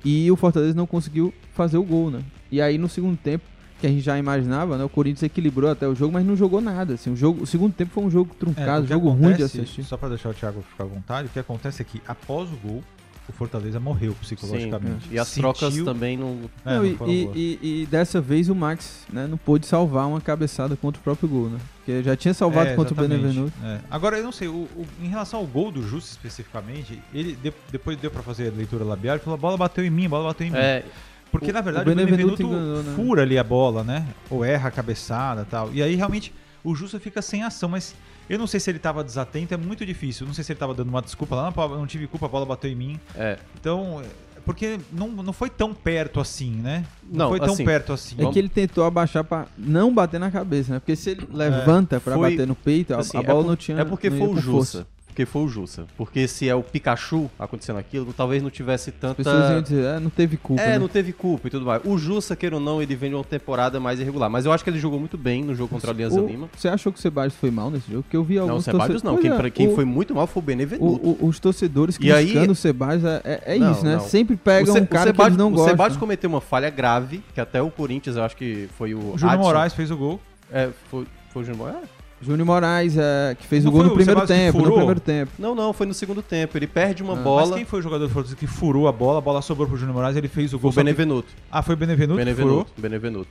E 0.04 0.30
o 0.32 0.36
Fortaleza 0.36 0.74
não 0.76 0.86
conseguiu 0.86 1.34
fazer 1.54 1.78
o 1.78 1.84
gol, 1.84 2.12
né? 2.12 2.22
E 2.52 2.62
aí 2.62 2.78
no 2.78 2.88
segundo 2.88 3.18
tempo, 3.18 3.44
que 3.80 3.88
a 3.88 3.90
gente 3.90 4.02
já 4.02 4.18
imaginava, 4.18 4.78
né? 4.78 4.84
O 4.84 4.90
Corinthians 4.90 5.24
equilibrou 5.24 5.70
até 5.70 5.88
o 5.88 5.96
jogo, 5.96 6.14
mas 6.14 6.26
não 6.26 6.36
jogou 6.36 6.62
nada. 6.62 6.94
Assim, 6.94 7.12
o, 7.12 7.16
jogo, 7.16 7.44
o 7.44 7.48
segundo 7.48 7.74
tempo 7.74 7.92
foi 7.92 8.04
um 8.04 8.10
jogo 8.10 8.32
É, 8.34 8.40
truncado, 8.40 8.84
o 8.84 8.88
que 8.88 8.94
jogo 8.94 9.10
ruim 9.10 9.34
de 9.34 9.44
acontece, 9.44 9.62
assistir. 9.62 9.84
Só 9.84 9.98
pra 9.98 10.08
deixar 10.10 10.30
o 10.30 10.34
Thiago 10.34 10.62
ficar 10.62 10.84
à 10.84 10.88
vontade, 10.88 11.28
o 11.28 11.32
que 11.32 11.40
acontece 11.40 11.82
é 11.82 11.86
que 11.86 12.02
após 12.08 12.50
o 12.50 12.56
gol, 12.56 12.84
o 13.28 13.32
Fortaleza 13.32 13.80
morreu 13.80 14.14
psicologicamente. 14.22 15.08
E 15.12 15.18
as 15.18 15.28
Sentiu- 15.28 15.52
trocas 15.54 15.76
também 15.84 16.16
não. 16.18 16.42
É, 16.66 16.76
Não, 16.76 16.78
não 16.78 16.86
e, 16.86 16.96
foram 16.96 17.12
e- 17.12 17.30
e- 17.62 17.82
e 17.82 17.86
dessa 17.88 18.22
vez 18.22 18.50
o 18.50 18.56
Max 18.56 19.06
né, 19.12 19.26
não 19.28 19.38
pôde 19.38 19.66
salvar 19.66 20.08
uma 20.08 20.22
cabeçada 20.22 20.76
contra 20.76 21.00
o 21.00 21.04
próprio 21.04 21.28
gol, 21.28 21.50
né? 21.50 21.58
Porque 21.78 22.04
já 22.04 22.16
tinha 22.16 22.34
salvado 22.34 22.70
É, 22.70 22.76
contra 22.76 22.94
o. 22.94 22.98
Benevenuto. 22.98 23.54
É. 23.64 23.80
Agora, 23.90 24.18
eu 24.18 24.24
não 24.24 24.32
sei, 24.32 24.48
o- 24.48 24.52
o- 24.76 24.86
em 25.02 25.08
relação 25.08 25.40
ao 25.40 25.46
gol 25.46 25.72
do 25.72 25.82
Justo 25.88 26.10
especificamente, 26.12 27.02
ele 27.14 27.36
de- 27.36 27.54
depois 27.72 27.98
deu 27.98 28.12
pra 28.12 28.22
fazer 28.22 28.50
a 28.54 28.56
leitura 28.56 28.84
labial 28.84 29.16
e 29.16 29.20
falou: 29.20 29.36
a 29.36 29.42
bola 29.42 29.58
bateu 29.58 29.84
em 29.84 29.90
mim, 29.90 30.06
a 30.06 30.10
bola 30.10 30.24
bateu 30.26 30.46
em 30.48 30.52
mim. 30.52 30.58
É, 30.58 30.84
Porque 31.32 31.50
o- 31.50 31.54
na 31.54 31.60
o 31.60 31.64
verdade 31.64 31.90
o 31.90 31.96
Benevenuto 31.96 32.38
Benevenuto, 32.38 32.44
enganou, 32.44 32.84
né? 32.84 32.94
fura 32.96 33.22
ali 33.24 33.38
a 33.38 33.44
bola, 33.44 33.84
né? 33.84 34.06
Ou 34.30 34.46
erra 34.46 34.70
a 34.70 34.72
cabeçada 34.72 35.42
e 35.42 35.46
tal. 35.46 35.74
E 35.74 35.82
aí 35.84 35.96
realmente 35.96 36.34
o 36.64 36.74
Justo 36.76 37.00
fica 37.00 37.22
sem 37.22 37.44
ação, 37.44 37.70
mas 37.70 37.94
eu 38.30 38.40
não 38.40 38.48
sei 38.48 38.60
se 38.60 38.70
ele 38.70 38.80
tava 38.80 39.04
desatento, 39.04 39.54
é 39.54 39.58
muito 39.58 39.86
difícil. 39.86 40.24
Eu 40.24 40.28
não 40.28 40.34
sei 40.34 40.44
se 40.44 40.52
ele 40.52 40.60
tava 40.60 40.74
dando 40.74 40.90
uma 40.90 41.02
desculpa 41.02 41.36
lá, 41.36 41.54
não, 41.56 41.68
não 41.70 41.88
tive 41.88 42.08
culpa, 42.08 42.26
a 42.26 42.30
bola 42.30 42.46
bateu 42.46 42.70
em 42.72 42.76
mim. 42.76 43.00
é. 43.16 43.38
Então, 43.60 44.02
é, 44.02 44.06
porque 44.46 44.78
não, 44.92 45.08
não 45.10 45.34
foi 45.34 45.50
tão 45.50 45.74
perto 45.74 46.20
assim, 46.20 46.52
né? 46.52 46.86
Não, 47.12 47.30
foi 47.30 47.40
tão 47.40 47.54
assim, 47.54 47.66
perto 47.66 47.94
assim. 47.94 48.16
É 48.20 48.32
que 48.32 48.38
ele 48.38 48.50
tentou 48.50 48.84
abaixar 48.84 49.24
pra 49.24 49.48
não 49.58 49.92
bater 49.94 50.20
na 50.20 50.30
cabeça, 50.30 50.74
né? 50.74 50.80
Porque 50.80 50.96
se 50.96 51.10
É, 51.10 51.14
ele 51.14 51.28
levanta 51.32 52.00
pra 52.00 52.14
foi- 52.16 52.32
bater 52.32 52.46
no 52.48 52.54
peito, 52.56 52.94
a, 52.94 53.00
Assim, 53.00 53.18
a 53.18 53.22
é 53.22 53.24
bola 53.24 53.42
por- 53.44 53.50
não 53.50 53.56
tinha. 53.56 53.80
É 53.80 53.84
porque 53.86 54.08
não 54.10 54.18
foi 54.20 54.28
o 54.28 54.34
com 54.36 54.42
Jussa. 54.42 54.88
Porque 55.16 55.26
foi 55.26 55.44
o 55.44 55.48
Jussa. 55.48 55.86
Porque 55.98 56.28
se 56.28 56.50
é 56.50 56.54
o 56.54 56.62
Pikachu 56.62 57.32
acontecendo 57.40 57.80
aquilo, 57.80 58.12
talvez 58.12 58.44
não 58.44 58.50
tivesse 58.50 58.90
As 58.90 58.96
tanta. 58.98 59.16
pessoas 59.16 59.50
iam 59.50 59.62
dizer, 59.62 59.86
é, 59.86 59.98
não 59.98 60.10
teve 60.10 60.36
culpa. 60.36 60.62
É, 60.62 60.72
né? 60.72 60.80
não 60.80 60.90
teve 60.90 61.14
culpa 61.14 61.48
e 61.48 61.50
tudo 61.52 61.66
mais. 61.66 61.82
O 61.86 61.98
Jussa, 61.98 62.36
queira 62.36 62.56
ou 62.56 62.62
não, 62.62 62.82
ele 62.82 62.98
vem 62.98 63.12
de 63.12 63.16
uma 63.16 63.24
temporada 63.24 63.80
mais 63.80 63.98
irregular. 63.98 64.30
Mas 64.30 64.46
eu 64.46 64.52
acho 64.52 64.62
que 64.62 64.70
ele 64.70 64.78
jogou 64.78 65.00
muito 65.00 65.18
bem 65.18 65.42
no 65.42 65.56
jogo 65.56 65.70
contra 65.70 65.90
a 65.92 65.94
Alianza 65.94 66.20
O- 66.22 66.28
Lima. 66.28 66.50
Você 66.58 66.68
achou 66.68 66.92
que 66.92 67.00
o 67.00 67.02
Sebadios 67.02 67.34
foi 67.36 67.50
mal 67.50 67.72
nesse 67.72 67.90
jogo? 67.90 68.04
Porque 68.04 68.18
eu 68.18 68.26
vi 68.26 68.36
Não, 68.36 68.42
o 68.46 68.50
alguns 68.50 68.66
Sebadios 68.66 69.02
não. 69.04 69.14
Quem, 69.16 69.30
Pois 69.30 69.34
é, 69.34 69.38
pra- 69.38 69.50
quem 69.50 69.68
o- 69.70 69.76
foi 69.76 69.86
muito 69.86 70.14
mal 70.14 70.28
foi 70.28 70.44
o 70.44 70.46
Benevenuto. 70.46 70.86
o- 71.08 71.18
o- 71.24 71.28
os 71.30 71.40
torcedores 71.40 71.98
E 72.02 72.12
aí- 72.12 72.26
criticando 72.26 72.52
o 72.52 72.56
Sebadios 72.56 73.06
é, 73.06 73.22
é- 73.24 73.56
é 73.56 73.58
Não, 73.58 73.72
isso, 73.72 73.86
né? 73.86 73.94
não. 73.96 74.02
Sempre 74.02 74.36
pegam 74.36 74.74
Se- 74.74 74.82
um 74.82 74.86
cara 74.86 75.14
que 75.14 75.22
eles 75.22 75.38
não 75.38 75.48
o 75.48 75.52
gostam. 75.52 75.70
Sebadios 75.70 75.98
cometeu 75.98 76.30
uma 76.30 76.42
falha 76.42 76.70
grave, 76.70 77.24
que 77.34 77.40
até 77.40 77.62
o 77.62 77.72
Corinthians, 77.72 78.18
eu 78.18 78.24
acho 78.24 78.36
que 78.36 78.68
foi 78.78 78.94
o. 78.94 79.14
O 79.14 79.18
Júnior. 79.18 79.38
Moraes 79.40 79.74
fez 79.74 79.90
o 79.92 79.96
gol. 79.96 80.20
É, 80.52 80.70
foi, 80.92 81.06
foi 81.32 81.42
o 81.44 81.46
Júnior 81.46 81.68
Moraes? 81.68 81.95
Júnior 82.22 82.46
Moraes, 82.46 82.98
é, 82.98 83.36
que 83.38 83.46
fez 83.46 83.64
Não 83.64 83.70
o 83.70 83.74
gol 83.74 83.82
foi 83.82 83.88
no 83.90 83.94
o 83.94 83.98
primeiro 83.98 84.22
que 84.22 84.28
tempo. 84.28 84.58
No 84.62 84.74
primeiro 84.74 85.00
tempo. 85.00 85.32
Não, 85.38 85.54
não, 85.54 85.74
foi 85.74 85.86
no 85.86 85.94
segundo 85.94 86.22
tempo. 86.22 86.58
Ele 86.58 86.66
perde 86.68 87.04
uma 87.04 87.14
Ah. 87.14 87.16
Mas 87.18 87.24
bola. 87.26 87.56
quem 87.56 87.66
foi 87.66 87.80
o 87.80 87.82
jogador 87.84 88.08
do 88.08 88.10
Fortaleza 88.14 88.36
que 88.38 88.48
furou 88.48 88.88
a 88.88 88.92
bola? 88.92 89.18
A 89.20 89.22
bola 89.22 89.42
sobrou 89.42 89.68
pro 89.68 89.78
Júnior 89.78 89.96
Moraes, 89.96 90.16
ele 90.16 90.28
fez 90.28 90.54
o 90.54 90.58
Foi 90.58 90.62
gol. 90.62 90.70
o 90.70 90.74
só 90.74 90.80
que- 90.80 90.86
Benevenuto. 90.86 91.28
Ah, 91.52 91.62
foi 91.62 91.76
o 91.76 91.78
Benevenuto, 91.78 92.18
que 92.24 92.34
furou? 92.34 92.48
Benevenuto. 92.50 92.82
Benevenuto. 92.82 93.30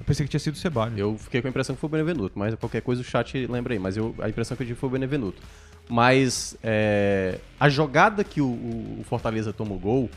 Eu 0.00 0.04
pensei 0.06 0.24
que 0.26 0.30
tinha 0.30 0.40
sido 0.40 0.54
o 0.54 0.58
Ceballos. 0.58 0.96
Eu 0.98 1.16
fiquei 1.18 1.40
com 1.42 1.48
a 1.48 1.50
impressão 1.50 1.74
que 1.74 1.80
foi 1.80 1.88
o 1.88 1.90
Benevenuto, 1.90 2.38
mas 2.38 2.54
qualquer 2.56 2.80
coisa 2.82 3.02
o 3.02 3.04
chat 3.04 3.46
lembra 3.46 3.72
aí. 3.74 3.78
Mas 3.78 3.96
eu, 3.96 4.14
a 4.18 4.28
impressão 4.28 4.56
que 4.56 4.62
eu 4.62 4.66
tive 4.66 4.78
foi 4.78 4.88
o 4.88 4.92
Benevenuto. 4.92 5.40
Mas 5.88 6.56
é, 6.62 7.38
a 7.60 7.68
jogada 7.68 8.24
que 8.24 8.40
o, 8.40 8.46
o- 8.46 8.98
o 9.00 9.04
Fortaleza 9.04 9.52
toma 9.52 9.74
o 9.74 9.78
gol 9.78 10.08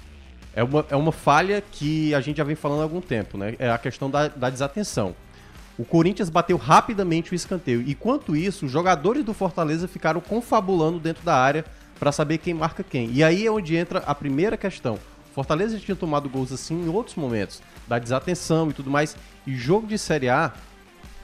é 0.56 0.64
uma, 0.64 0.86
é 0.90 0.96
uma 0.96 1.12
falha 1.12 1.62
que 1.72 2.14
a 2.16 2.22
gente 2.22 2.38
já 2.38 2.44
vem 2.44 2.56
falando 2.56 2.80
há 2.80 2.84
algum 2.84 3.02
tempo, 3.02 3.38
né? 3.38 3.56
É 3.60 3.70
a 3.70 3.78
questão 3.78 4.10
da, 4.10 4.28
da 4.28 4.50
desatenção. 4.50 5.14
O 5.78 5.86
Corinthians 5.86 6.30
bateu 6.30 6.58
rapidamente 6.58 7.32
o 7.32 7.36
escanteio. 7.36 7.84
Enquanto 7.88 8.36
isso, 8.36 8.66
os 8.66 8.72
jogadores 8.72 9.24
do 9.24 9.34
Fortaleza 9.34 9.88
ficaram 9.88 10.20
confabulando 10.20 11.00
dentro 11.00 11.24
da 11.24 11.36
área 11.36 11.64
para 12.00 12.12
saber 12.12 12.40
quem 12.40 12.54
marca 12.54 12.84
quem. 12.84 13.12
E 13.12 13.24
aí 13.24 13.46
é 13.46 13.52
onde 13.52 13.76
entra 13.76 14.00
a 14.00 14.16
primeira 14.16 14.58
questão. 14.58 14.98
Fortaleza 15.34 15.78
tinha 15.78 15.96
tomado 15.96 16.28
gols 16.28 16.52
assim 16.52 16.86
em 16.86 16.90
outros 16.90 17.16
momentos, 17.16 17.62
da 17.88 18.00
desatenção 18.00 18.72
e 18.72 18.74
tudo 18.74 18.90
mais. 18.90 19.16
E 19.46 19.56
jogo 19.56 19.86
de 19.86 19.98
Série 19.98 20.30
A, 20.30 20.52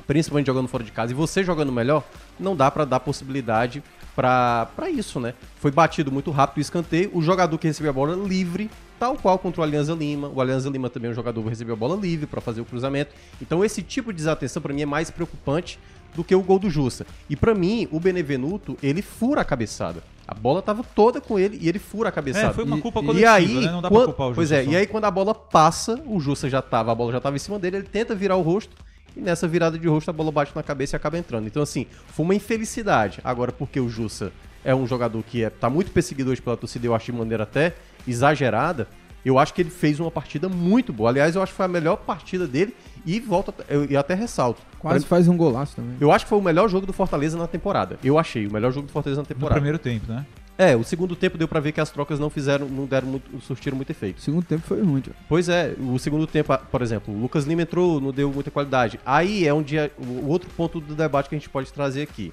principalmente 0.05 0.45
jogando 0.45 0.67
fora 0.67 0.83
de 0.83 0.91
casa, 0.91 1.11
e 1.11 1.15
você 1.15 1.43
jogando 1.43 1.71
melhor, 1.71 2.03
não 2.39 2.55
dá 2.55 2.69
pra 2.69 2.85
dar 2.85 2.99
possibilidade 2.99 3.81
pra 4.15 4.67
pra 4.75 4.89
isso, 4.89 5.19
né? 5.19 5.33
Foi 5.57 5.71
batido 5.71 6.11
muito 6.11 6.31
rápido 6.31 6.57
o 6.57 6.61
escanteio, 6.61 7.11
o 7.13 7.21
jogador 7.21 7.57
que 7.57 7.67
recebeu 7.67 7.89
a 7.89 7.93
bola 7.93 8.15
livre, 8.15 8.69
tal 8.99 9.15
qual 9.17 9.37
contra 9.39 9.61
o 9.61 9.63
Alianza 9.63 9.93
Lima. 9.93 10.29
O 10.33 10.41
Alianza 10.41 10.69
Lima 10.69 10.89
também 10.89 11.09
é 11.09 11.11
um 11.11 11.15
jogador 11.15 11.41
que 11.43 11.49
recebeu 11.49 11.73
a 11.73 11.77
bola 11.77 11.95
livre 11.95 12.27
pra 12.27 12.41
fazer 12.41 12.61
o 12.61 12.65
cruzamento. 12.65 13.13
Então 13.41 13.63
esse 13.63 13.81
tipo 13.81 14.11
de 14.11 14.17
desatenção 14.17 14.61
pra 14.61 14.73
mim 14.73 14.81
é 14.81 14.85
mais 14.85 15.09
preocupante 15.09 15.79
do 16.15 16.23
que 16.23 16.35
o 16.35 16.41
gol 16.43 16.59
do 16.59 16.69
Justa. 16.69 17.07
E 17.27 17.35
pra 17.35 17.55
mim, 17.55 17.87
o 17.91 17.99
Benevenuto, 17.99 18.77
ele 18.83 19.01
fura 19.01 19.41
a 19.41 19.45
cabeçada. 19.45 20.03
A 20.27 20.33
bola 20.35 20.61
tava 20.61 20.83
toda 20.83 21.19
com 21.19 21.39
ele 21.39 21.57
e 21.59 21.67
ele 21.67 21.79
fura 21.79 22.09
a 22.09 22.11
cabeçada. 22.11 22.47
É, 22.47 22.53
foi 22.53 22.63
uma 22.63 22.77
E- 22.77 22.81
culpa 22.81 22.99
e 23.01 23.05
coletiva, 23.05 23.25
E 23.31 23.33
aí, 23.33 23.55
né? 23.65 23.71
Não 23.71 23.81
dá 23.81 23.89
pra 23.89 23.97
quan- 23.99 24.05
culpar 24.05 24.27
o 24.29 24.33
pois 24.35 24.47
Justa 24.49 24.61
é, 24.61 24.65
só. 24.65 24.71
e 24.71 24.75
aí 24.75 24.85
quando 24.87 25.05
a 25.05 25.11
bola 25.11 25.33
passa, 25.33 25.99
o 26.05 26.19
Justa 26.19 26.47
já 26.49 26.61
tava, 26.61 26.91
a 26.91 26.95
bola 26.95 27.11
já 27.11 27.19
tava 27.19 27.35
em 27.35 27.39
cima 27.39 27.57
dele, 27.57 27.77
ele 27.77 27.87
tenta 27.87 28.13
virar 28.13 28.35
o 28.35 28.41
rosto 28.41 28.75
e 29.15 29.21
nessa 29.21 29.47
virada 29.47 29.77
de 29.77 29.87
rosto 29.87 30.09
a 30.09 30.13
bola 30.13 30.31
bate 30.31 30.51
na 30.55 30.63
cabeça 30.63 30.95
e 30.95 30.97
acaba 30.97 31.17
entrando. 31.17 31.47
Então 31.47 31.61
assim, 31.63 31.85
foi 32.07 32.23
uma 32.25 32.35
infelicidade. 32.35 33.19
Agora 33.23 33.51
porque 33.51 33.79
o 33.79 33.87
Justa 33.89 34.31
é 34.63 34.73
um 34.73 34.87
jogador 34.87 35.21
que 35.23 35.43
é, 35.43 35.49
tá 35.49 35.69
muito 35.69 35.91
perseguido 35.91 36.31
hoje 36.31 36.41
pela 36.41 36.55
torcida, 36.57 36.85
eu 36.87 36.95
acho 36.95 37.11
de 37.11 37.17
maneira 37.17 37.43
até 37.43 37.75
exagerada, 38.07 38.87
eu 39.25 39.39
acho 39.39 39.53
que 39.53 39.61
ele 39.61 39.69
fez 39.69 39.99
uma 39.99 40.11
partida 40.11 40.47
muito 40.49 40.91
boa. 40.93 41.09
Aliás, 41.09 41.35
eu 41.35 41.41
acho 41.41 41.51
que 41.53 41.57
foi 41.57 41.65
a 41.65 41.69
melhor 41.69 41.95
partida 41.97 42.45
dele 42.47 42.75
e 43.05 43.19
volta, 43.19 43.53
eu, 43.69 43.85
e 43.89 43.95
até 43.95 44.13
ressalto. 44.13 44.61
Quase 44.79 45.05
Pra- 45.05 45.09
faz 45.17 45.27
um 45.29 45.37
golaço 45.37 45.75
também. 45.77 45.95
eu 45.99 46.11
acho 46.11 46.25
que 46.25 46.29
foi 46.29 46.37
o 46.37 46.41
melhor 46.41 46.67
jogo 46.69 46.85
do 46.85 46.91
Fortaleza 46.93 47.37
na 47.37 47.47
temporada. 47.47 47.97
Eu 48.03 48.19
achei, 48.19 48.45
o 48.47 48.51
melhor 48.51 48.71
jogo 48.73 48.87
do 48.87 48.91
Fortaleza 48.93 49.21
na 49.21 49.23
No 49.23 49.27
temporada. 49.27 49.55
primeiro 49.55 49.79
tempo, 49.79 50.11
né? 50.11 50.25
É, 50.57 50.75
o 50.75 50.83
segundo 50.83 51.15
tempo 51.15 51.37
deu 51.37 51.47
pra 51.47 51.59
ver 51.59 51.71
que 51.71 51.81
as 51.81 51.89
trocas 51.89 52.19
não 52.19 52.29
fizeram, 52.29 52.67
não 52.67 52.85
deram 52.85 53.07
muito, 53.07 53.41
surtiram 53.41 53.75
muito 53.75 53.89
efeito. 53.89 54.19
O 54.19 54.21
segundo 54.21 54.45
tempo 54.45 54.61
foi 54.61 54.81
ruim. 54.81 55.01
Pois 55.27 55.49
é, 55.49 55.75
o 55.79 55.97
segundo 55.97 56.27
tempo, 56.27 56.55
por 56.71 56.81
exemplo, 56.81 57.13
o 57.13 57.19
Lucas 57.19 57.45
Lima 57.45 57.63
entrou, 57.63 57.99
não 57.99 58.11
deu 58.11 58.31
muita 58.31 58.51
qualidade. 58.51 58.99
Aí 59.03 59.47
é 59.47 59.53
onde 59.53 59.77
é 59.77 59.89
o 59.97 60.27
outro 60.27 60.49
ponto 60.51 60.79
do 60.79 60.93
debate 60.93 61.27
que 61.27 61.35
a 61.35 61.37
gente 61.37 61.49
pode 61.49 61.73
trazer 61.73 62.03
aqui. 62.03 62.31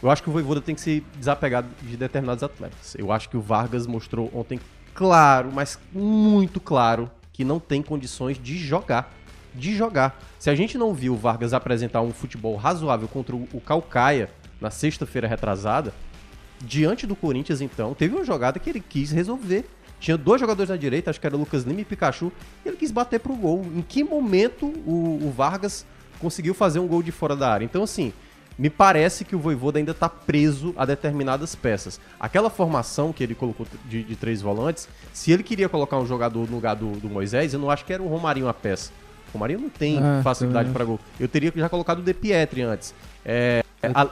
Eu 0.00 0.10
acho 0.10 0.22
que 0.22 0.28
o 0.28 0.32
Voivoda 0.32 0.60
tem 0.60 0.74
que 0.74 0.80
se 0.80 1.04
desapegar 1.16 1.64
de 1.82 1.96
determinados 1.96 2.42
atletas. 2.42 2.94
Eu 2.96 3.10
acho 3.10 3.28
que 3.28 3.36
o 3.36 3.40
Vargas 3.40 3.86
mostrou 3.86 4.30
ontem 4.34 4.60
claro, 4.94 5.50
mas 5.52 5.78
muito 5.92 6.60
claro, 6.60 7.10
que 7.32 7.44
não 7.44 7.58
tem 7.58 7.82
condições 7.82 8.38
de 8.38 8.56
jogar. 8.56 9.12
De 9.54 9.74
jogar. 9.74 10.20
Se 10.38 10.48
a 10.48 10.54
gente 10.54 10.78
não 10.78 10.94
viu 10.94 11.14
o 11.14 11.16
Vargas 11.16 11.52
apresentar 11.52 12.02
um 12.02 12.12
futebol 12.12 12.56
razoável 12.56 13.08
contra 13.08 13.34
o 13.34 13.60
Calcaia 13.64 14.30
na 14.60 14.70
sexta-feira 14.70 15.28
retrasada, 15.28 15.92
diante 16.62 17.06
do 17.06 17.14
Corinthians, 17.16 17.60
então, 17.60 17.94
teve 17.94 18.14
uma 18.14 18.24
jogada 18.24 18.58
que 18.58 18.70
ele 18.70 18.80
quis 18.80 19.10
resolver. 19.10 19.64
Tinha 20.00 20.16
dois 20.16 20.40
jogadores 20.40 20.68
na 20.70 20.76
direita, 20.76 21.10
acho 21.10 21.20
que 21.20 21.26
era 21.26 21.36
Lucas 21.36 21.62
Lima 21.62 21.80
e 21.80 21.84
Pikachu, 21.84 22.32
e 22.64 22.68
ele 22.68 22.76
quis 22.76 22.90
bater 22.90 23.20
pro 23.20 23.34
gol. 23.36 23.64
Em 23.74 23.82
que 23.82 24.02
momento 24.02 24.66
o, 24.66 25.20
o 25.22 25.30
Vargas 25.36 25.86
conseguiu 26.18 26.54
fazer 26.54 26.78
um 26.80 26.86
gol 26.88 27.02
de 27.02 27.12
fora 27.12 27.36
da 27.36 27.52
área? 27.52 27.64
Então, 27.64 27.84
assim, 27.84 28.12
me 28.58 28.68
parece 28.68 29.24
que 29.24 29.36
o 29.36 29.38
Voivoda 29.38 29.78
ainda 29.78 29.94
tá 29.94 30.08
preso 30.08 30.74
a 30.76 30.84
determinadas 30.84 31.54
peças. 31.54 32.00
Aquela 32.18 32.50
formação 32.50 33.12
que 33.12 33.22
ele 33.22 33.34
colocou 33.34 33.64
de, 33.88 34.02
de 34.02 34.16
três 34.16 34.42
volantes, 34.42 34.88
se 35.12 35.30
ele 35.30 35.42
queria 35.44 35.68
colocar 35.68 35.98
um 35.98 36.06
jogador 36.06 36.48
no 36.48 36.56
lugar 36.56 36.74
do, 36.74 36.90
do 36.92 37.08
Moisés, 37.08 37.54
eu 37.54 37.60
não 37.60 37.70
acho 37.70 37.84
que 37.84 37.92
era 37.92 38.02
o 38.02 38.08
Romarinho 38.08 38.48
a 38.48 38.54
peça. 38.54 38.90
O 39.28 39.32
Romarinho 39.34 39.60
não 39.60 39.68
tem 39.70 39.98
É, 39.98 40.22
facilidade 40.22 40.70
para 40.70 40.84
gol. 40.84 40.98
Eu 41.18 41.28
teria 41.28 41.52
já 41.54 41.68
colocado 41.68 42.00
o 42.00 42.02
De 42.02 42.12
Pietri 42.12 42.62
antes. 42.62 42.92
É, 43.24 43.62
a- 43.94 44.08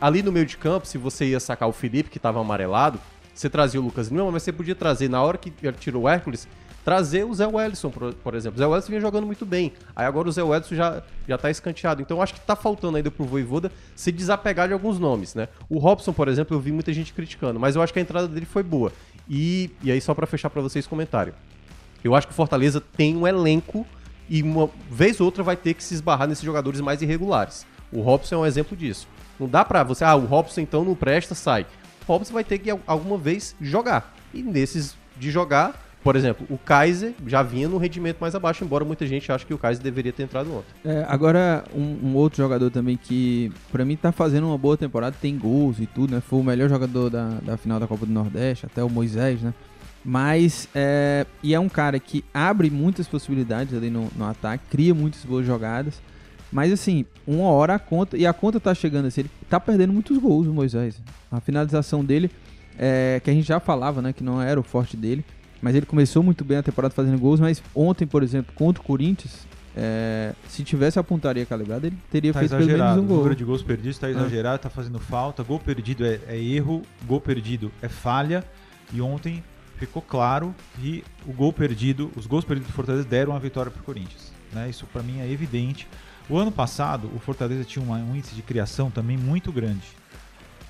ali 0.00 0.22
no 0.22 0.32
meio 0.32 0.46
de 0.46 0.56
campo, 0.56 0.86
se 0.86 0.98
você 0.98 1.26
ia 1.26 1.40
sacar 1.40 1.68
o 1.68 1.72
Felipe, 1.72 2.10
que 2.10 2.18
tava 2.18 2.40
amarelado, 2.40 2.98
você 3.34 3.48
trazia 3.48 3.80
o 3.80 3.84
Lucas 3.84 4.08
Lima, 4.08 4.30
mas 4.30 4.42
você 4.42 4.52
podia 4.52 4.74
trazer, 4.74 5.08
na 5.08 5.22
hora 5.22 5.38
que 5.38 5.52
ele 5.62 5.76
tirou 5.78 6.04
o 6.04 6.08
Hércules, 6.08 6.48
trazer 6.84 7.24
o 7.24 7.34
Zé 7.34 7.46
Wellison, 7.46 7.90
por, 7.90 8.12
por 8.14 8.34
exemplo. 8.34 8.56
O 8.56 8.58
Zé 8.58 8.66
Wellison 8.66 8.88
vinha 8.88 9.00
jogando 9.00 9.26
muito 9.26 9.44
bem. 9.44 9.72
Aí 9.94 10.06
agora 10.06 10.28
o 10.28 10.32
Zé 10.32 10.42
Wellison 10.42 10.74
já, 10.74 11.02
já 11.28 11.38
tá 11.38 11.50
escanteado. 11.50 12.00
Então 12.02 12.20
acho 12.22 12.34
que 12.34 12.40
tá 12.40 12.56
faltando 12.56 12.96
ainda 12.96 13.10
pro 13.10 13.24
Voivoda 13.24 13.70
se 13.94 14.10
desapegar 14.10 14.68
de 14.68 14.74
alguns 14.74 14.98
nomes, 14.98 15.34
né? 15.34 15.48
O 15.68 15.78
Robson, 15.78 16.12
por 16.12 16.28
exemplo, 16.28 16.56
eu 16.56 16.60
vi 16.60 16.72
muita 16.72 16.92
gente 16.92 17.12
criticando, 17.12 17.60
mas 17.60 17.76
eu 17.76 17.82
acho 17.82 17.92
que 17.92 17.98
a 17.98 18.02
entrada 18.02 18.26
dele 18.26 18.46
foi 18.46 18.62
boa. 18.62 18.92
E, 19.28 19.70
e 19.82 19.92
aí, 19.92 20.00
só 20.00 20.14
para 20.14 20.26
fechar 20.26 20.50
para 20.50 20.60
vocês 20.60 20.86
o 20.86 20.88
comentário. 20.88 21.34
Eu 22.02 22.14
acho 22.14 22.26
que 22.26 22.32
o 22.32 22.36
Fortaleza 22.36 22.80
tem 22.80 23.16
um 23.16 23.26
elenco 23.26 23.86
e 24.28 24.42
uma 24.42 24.70
vez 24.90 25.20
ou 25.20 25.26
outra 25.26 25.42
vai 25.42 25.56
ter 25.56 25.74
que 25.74 25.84
se 25.84 25.94
esbarrar 25.94 26.26
nesses 26.26 26.44
jogadores 26.44 26.80
mais 26.80 27.02
irregulares. 27.02 27.66
O 27.92 28.00
Robson 28.00 28.36
é 28.36 28.38
um 28.38 28.46
exemplo 28.46 28.76
disso. 28.76 29.06
Não 29.40 29.48
dá 29.48 29.64
pra 29.64 29.82
você, 29.82 30.04
ah, 30.04 30.14
o 30.14 30.26
Robson 30.26 30.60
então 30.60 30.84
não 30.84 30.94
presta, 30.94 31.34
sai. 31.34 31.66
O 32.06 32.12
Robson 32.12 32.34
vai 32.34 32.44
ter 32.44 32.58
que 32.58 32.70
alguma 32.86 33.16
vez 33.16 33.56
jogar. 33.60 34.14
E 34.32 34.42
nesses 34.42 34.94
de 35.18 35.30
jogar, 35.30 35.74
por 36.02 36.16
exemplo, 36.16 36.46
o 36.48 36.56
Kaiser 36.56 37.12
já 37.26 37.42
vinha 37.42 37.68
no 37.68 37.76
rendimento 37.76 38.18
mais 38.20 38.34
abaixo, 38.34 38.64
embora 38.64 38.84
muita 38.84 39.06
gente 39.06 39.30
ache 39.30 39.44
que 39.44 39.52
o 39.52 39.58
Kaiser 39.58 39.82
deveria 39.82 40.12
ter 40.12 40.22
entrado 40.22 40.50
ontem. 40.54 40.72
É, 40.84 41.04
agora, 41.06 41.64
um, 41.74 42.08
um, 42.08 42.14
outro 42.16 42.38
jogador 42.38 42.70
também 42.70 42.96
que, 42.96 43.52
para 43.70 43.84
mim, 43.84 43.96
tá 43.96 44.10
fazendo 44.10 44.46
uma 44.46 44.56
boa 44.56 44.76
temporada, 44.78 45.14
tem 45.20 45.36
gols 45.36 45.78
e 45.78 45.86
tudo, 45.86 46.14
né? 46.14 46.22
Foi 46.26 46.38
o 46.38 46.42
melhor 46.42 46.70
jogador 46.70 47.10
da, 47.10 47.28
da 47.42 47.56
final 47.58 47.78
da 47.78 47.86
Copa 47.86 48.06
do 48.06 48.12
Nordeste, 48.12 48.64
até 48.64 48.82
o 48.82 48.88
Moisés, 48.88 49.42
né? 49.42 49.52
Mas, 50.02 50.68
é, 50.74 51.26
e 51.42 51.52
é 51.52 51.60
um 51.60 51.68
cara 51.68 51.98
que 51.98 52.24
abre 52.32 52.70
muitas 52.70 53.06
possibilidades 53.06 53.76
ali 53.76 53.90
no, 53.90 54.08
no 54.16 54.24
ataque, 54.24 54.64
cria 54.70 54.94
muitas 54.94 55.22
boas 55.24 55.44
jogadas. 55.44 56.00
Mas 56.52 56.72
assim, 56.72 57.04
uma 57.26 57.48
hora 57.48 57.74
a 57.74 57.78
conta, 57.78 58.16
e 58.16 58.26
a 58.26 58.32
conta 58.32 58.58
tá 58.58 58.74
chegando 58.74 59.06
assim, 59.06 59.22
ele 59.22 59.30
tá 59.48 59.60
perdendo 59.60 59.92
muitos 59.92 60.16
gols, 60.18 60.46
o 60.46 60.52
Moisés. 60.52 61.00
A 61.30 61.40
finalização 61.40 62.04
dele, 62.04 62.30
é, 62.78 63.20
que 63.22 63.30
a 63.30 63.32
gente 63.32 63.46
já 63.46 63.60
falava, 63.60 64.02
né, 64.02 64.12
que 64.12 64.24
não 64.24 64.42
era 64.42 64.58
o 64.58 64.62
forte 64.62 64.96
dele, 64.96 65.24
mas 65.62 65.74
ele 65.74 65.86
começou 65.86 66.22
muito 66.22 66.44
bem 66.44 66.58
a 66.58 66.62
temporada 66.62 66.94
fazendo 66.94 67.18
gols, 67.18 67.38
mas 67.38 67.62
ontem, 67.74 68.06
por 68.06 68.22
exemplo, 68.22 68.52
contra 68.54 68.82
o 68.82 68.84
Corinthians, 68.84 69.46
é, 69.76 70.34
se 70.48 70.64
tivesse 70.64 70.98
a 70.98 71.04
pontaria 71.04 71.46
calibrada, 71.46 71.86
ele 71.86 71.96
teria 72.10 72.32
tá 72.32 72.40
feito 72.40 72.56
pelo 72.56 72.66
menos 72.66 72.96
um 72.96 73.06
gol. 73.06 73.16
O 73.16 73.18
número 73.18 73.36
de 73.36 73.44
gols 73.44 73.62
perdidos 73.62 73.96
está 73.96 74.10
exagerado, 74.10 74.56
está 74.56 74.70
fazendo 74.70 74.98
falta. 74.98 75.42
Gol 75.42 75.60
perdido 75.60 76.04
é, 76.04 76.18
é, 76.26 76.36
erro, 76.36 76.82
gol 77.06 77.20
perdido 77.20 77.70
é 77.80 77.88
falha. 77.88 78.44
E 78.92 79.00
ontem 79.00 79.44
ficou 79.76 80.02
claro 80.02 80.54
que 80.76 81.04
o 81.26 81.32
gol 81.32 81.52
perdido, 81.52 82.10
os 82.16 82.26
gols 82.26 82.44
perdidos 82.44 82.72
do 82.72 82.74
Fortaleza 82.74 83.04
deram 83.04 83.34
a 83.34 83.38
vitória 83.38 83.70
para 83.70 83.80
o 83.80 83.84
Corinthians. 83.84 84.32
Né? 84.52 84.68
Isso 84.68 84.86
para 84.92 85.02
mim 85.02 85.20
é 85.20 85.30
evidente. 85.30 85.86
O 86.30 86.38
ano 86.38 86.52
passado, 86.52 87.10
o 87.12 87.18
Fortaleza 87.18 87.64
tinha 87.64 87.84
uma, 87.84 87.96
um 87.96 88.14
índice 88.14 88.36
de 88.36 88.42
criação 88.42 88.88
também 88.88 89.16
muito 89.16 89.50
grande. 89.50 89.82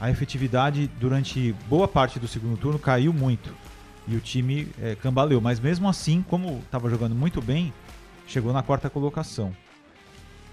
A 0.00 0.11
efetividade 0.11 0.90
durante 0.99 1.52
boa 1.69 1.87
parte 1.87 2.19
do 2.19 2.26
segundo 2.26 2.57
turno 2.57 2.79
caiu 2.79 3.12
muito 3.12 3.55
e 4.09 4.17
o 4.17 4.21
time 4.21 4.69
é, 4.81 4.95
cambaleou. 4.95 5.38
Mas 5.38 5.61
mesmo 5.61 5.87
assim, 5.87 6.25
como 6.26 6.61
estava 6.64 6.88
jogando 6.88 7.14
muito 7.14 7.43
bem, 7.43 7.75
chegou 8.26 8.55
na 8.55 8.62
quarta 8.62 8.88
colocação. 8.88 9.55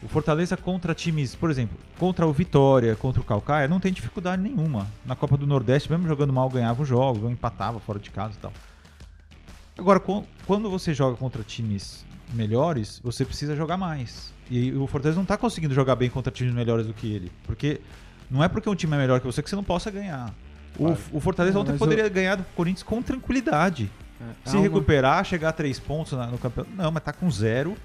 O 0.04 0.10
Fortaleza 0.10 0.58
contra 0.58 0.94
times, 0.94 1.34
por 1.34 1.50
exemplo, 1.50 1.78
contra 1.98 2.28
o 2.28 2.34
Vitória, 2.34 2.94
contra 2.98 3.22
o 3.22 3.24
Calcaia, 3.24 3.66
não 3.66 3.80
tem 3.80 3.94
dificuldade 3.94 4.42
nenhuma. 4.42 4.88
Na 5.06 5.16
Copa 5.16 5.38
do 5.38 5.48
Nordeste, 5.48 5.90
mesmo 5.90 6.06
jogando 6.06 6.34
mal, 6.34 6.50
ganhava 6.50 6.84
os 6.84 6.90
jogos, 6.90 7.32
empatava 7.32 7.80
fora 7.80 7.98
de 7.98 8.12
casa 8.12 8.34
e 8.36 8.40
tal. 8.40 8.52
Agora, 9.78 10.02
quando 10.46 10.70
você 10.70 10.94
joga 10.94 11.16
contra 11.16 11.44
times 11.44 12.06
melhores, 12.34 13.00
você 13.02 13.24
precisa 13.24 13.56
jogar 13.56 13.78
mais. 13.78 14.36
E 14.50 14.72
o 14.74 14.88
Fortaleza 14.88 15.16
não 15.16 15.24
está 15.24 15.38
conseguindo 15.38 15.74
jogar 15.74 15.96
bem 15.96 16.10
contra 16.10 16.32
times 16.32 16.54
melhores 16.54 16.88
do 16.88 16.94
que 16.94 17.12
ele. 17.12 17.32
Porque 17.44 17.82
não 18.30 18.44
é 18.44 18.48
porque 18.48 18.70
um 18.70 18.76
time 18.76 18.96
é 18.96 18.98
melhor 18.98 19.20
que 19.20 19.26
você 19.26 19.42
que 19.42 19.50
você 19.50 19.56
não 19.56 19.64
possa 19.64 19.92
ganhar. 19.92 20.34
O, 20.80 21.18
o 21.18 21.20
Fortaleza 21.20 21.56
não, 21.56 21.62
ontem 21.62 21.78
poderia 21.78 22.06
eu... 22.06 22.12
ganhar 22.12 22.36
do 22.36 22.46
Corinthians 22.56 22.84
com 22.84 23.02
tranquilidade. 23.02 23.90
É, 24.46 24.50
Se 24.50 24.58
recuperar, 24.58 25.24
chegar 25.26 25.50
a 25.50 25.52
três 25.52 25.80
pontos 25.80 26.14
no 26.14 26.38
campeonato. 26.38 26.76
Não, 26.76 26.92
mas 26.92 27.04
tá 27.04 27.14
com 27.14 27.30
zero. 27.30 27.76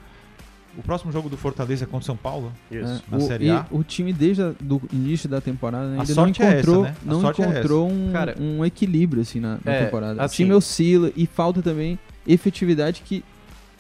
O 0.76 0.82
próximo 0.82 1.12
jogo 1.12 1.28
do 1.28 1.36
Fortaleza 1.36 1.84
é 1.84 1.86
contra 1.86 2.00
o 2.00 2.06
São 2.06 2.16
Paulo? 2.16 2.50
Isso. 2.70 3.02
É, 3.06 3.10
na 3.10 3.16
o, 3.18 3.20
Série 3.20 3.50
A. 3.50 3.66
o 3.70 3.84
time 3.84 4.10
desde 4.12 4.40
o 4.42 4.54
início 4.90 5.28
da 5.28 5.40
temporada 5.40 5.84
ainda 5.84 6.14
não 6.14 6.28
encontrou, 6.28 6.86
é 6.86 6.88
essa, 6.88 6.92
né? 6.92 6.96
não 7.04 7.28
é 7.28 7.30
encontrou 7.30 7.90
um, 7.90 8.12
Cara, 8.12 8.36
um, 8.40 8.64
equilíbrio 8.64 9.20
assim 9.20 9.38
na, 9.38 9.58
na 9.62 9.72
é, 9.72 9.84
temporada. 9.84 10.22
Assim, 10.22 10.44
o 10.44 10.46
time 10.46 10.54
oscila 10.54 11.12
e 11.14 11.26
falta 11.26 11.60
também 11.60 11.98
efetividade 12.26 13.02
que 13.04 13.22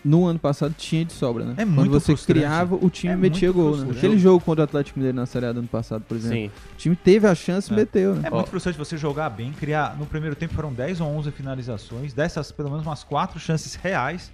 no 0.04 0.26
ano 0.26 0.38
passado 0.38 0.74
tinha 0.76 1.04
de 1.04 1.12
sobra, 1.12 1.44
né? 1.44 1.54
É 1.56 1.64
Quando 1.64 1.90
você 1.90 2.06
frustrante. 2.06 2.40
criava, 2.40 2.74
o 2.74 2.90
time 2.90 3.12
é 3.12 3.16
metia 3.16 3.52
gol, 3.52 3.76
né? 3.76 3.92
Aquele 3.96 4.18
jogo 4.18 4.44
contra 4.44 4.62
o 4.62 4.64
Atlético 4.64 4.98
Mineiro 4.98 5.16
na 5.16 5.26
Série 5.26 5.46
A 5.46 5.52
do 5.52 5.60
ano 5.60 5.68
passado, 5.68 6.02
por 6.06 6.16
exemplo. 6.16 6.36
Sim. 6.36 6.46
O 6.46 6.76
time 6.76 6.96
teve 6.96 7.26
a 7.26 7.34
chance 7.34 7.70
e 7.70 7.74
é. 7.74 7.76
meteu, 7.76 8.14
né? 8.14 8.22
É 8.24 8.30
muito 8.30 8.48
frustrante 8.48 8.78
você 8.78 8.96
jogar 8.96 9.30
bem, 9.30 9.52
criar. 9.52 9.96
No 9.96 10.06
primeiro 10.06 10.34
tempo 10.34 10.54
foram 10.54 10.72
10 10.72 11.00
ou 11.00 11.08
11 11.08 11.30
finalizações, 11.30 12.12
dessas 12.12 12.50
pelo 12.50 12.70
menos 12.70 12.84
umas 12.84 13.04
4 13.04 13.38
chances 13.38 13.74
reais 13.74 14.30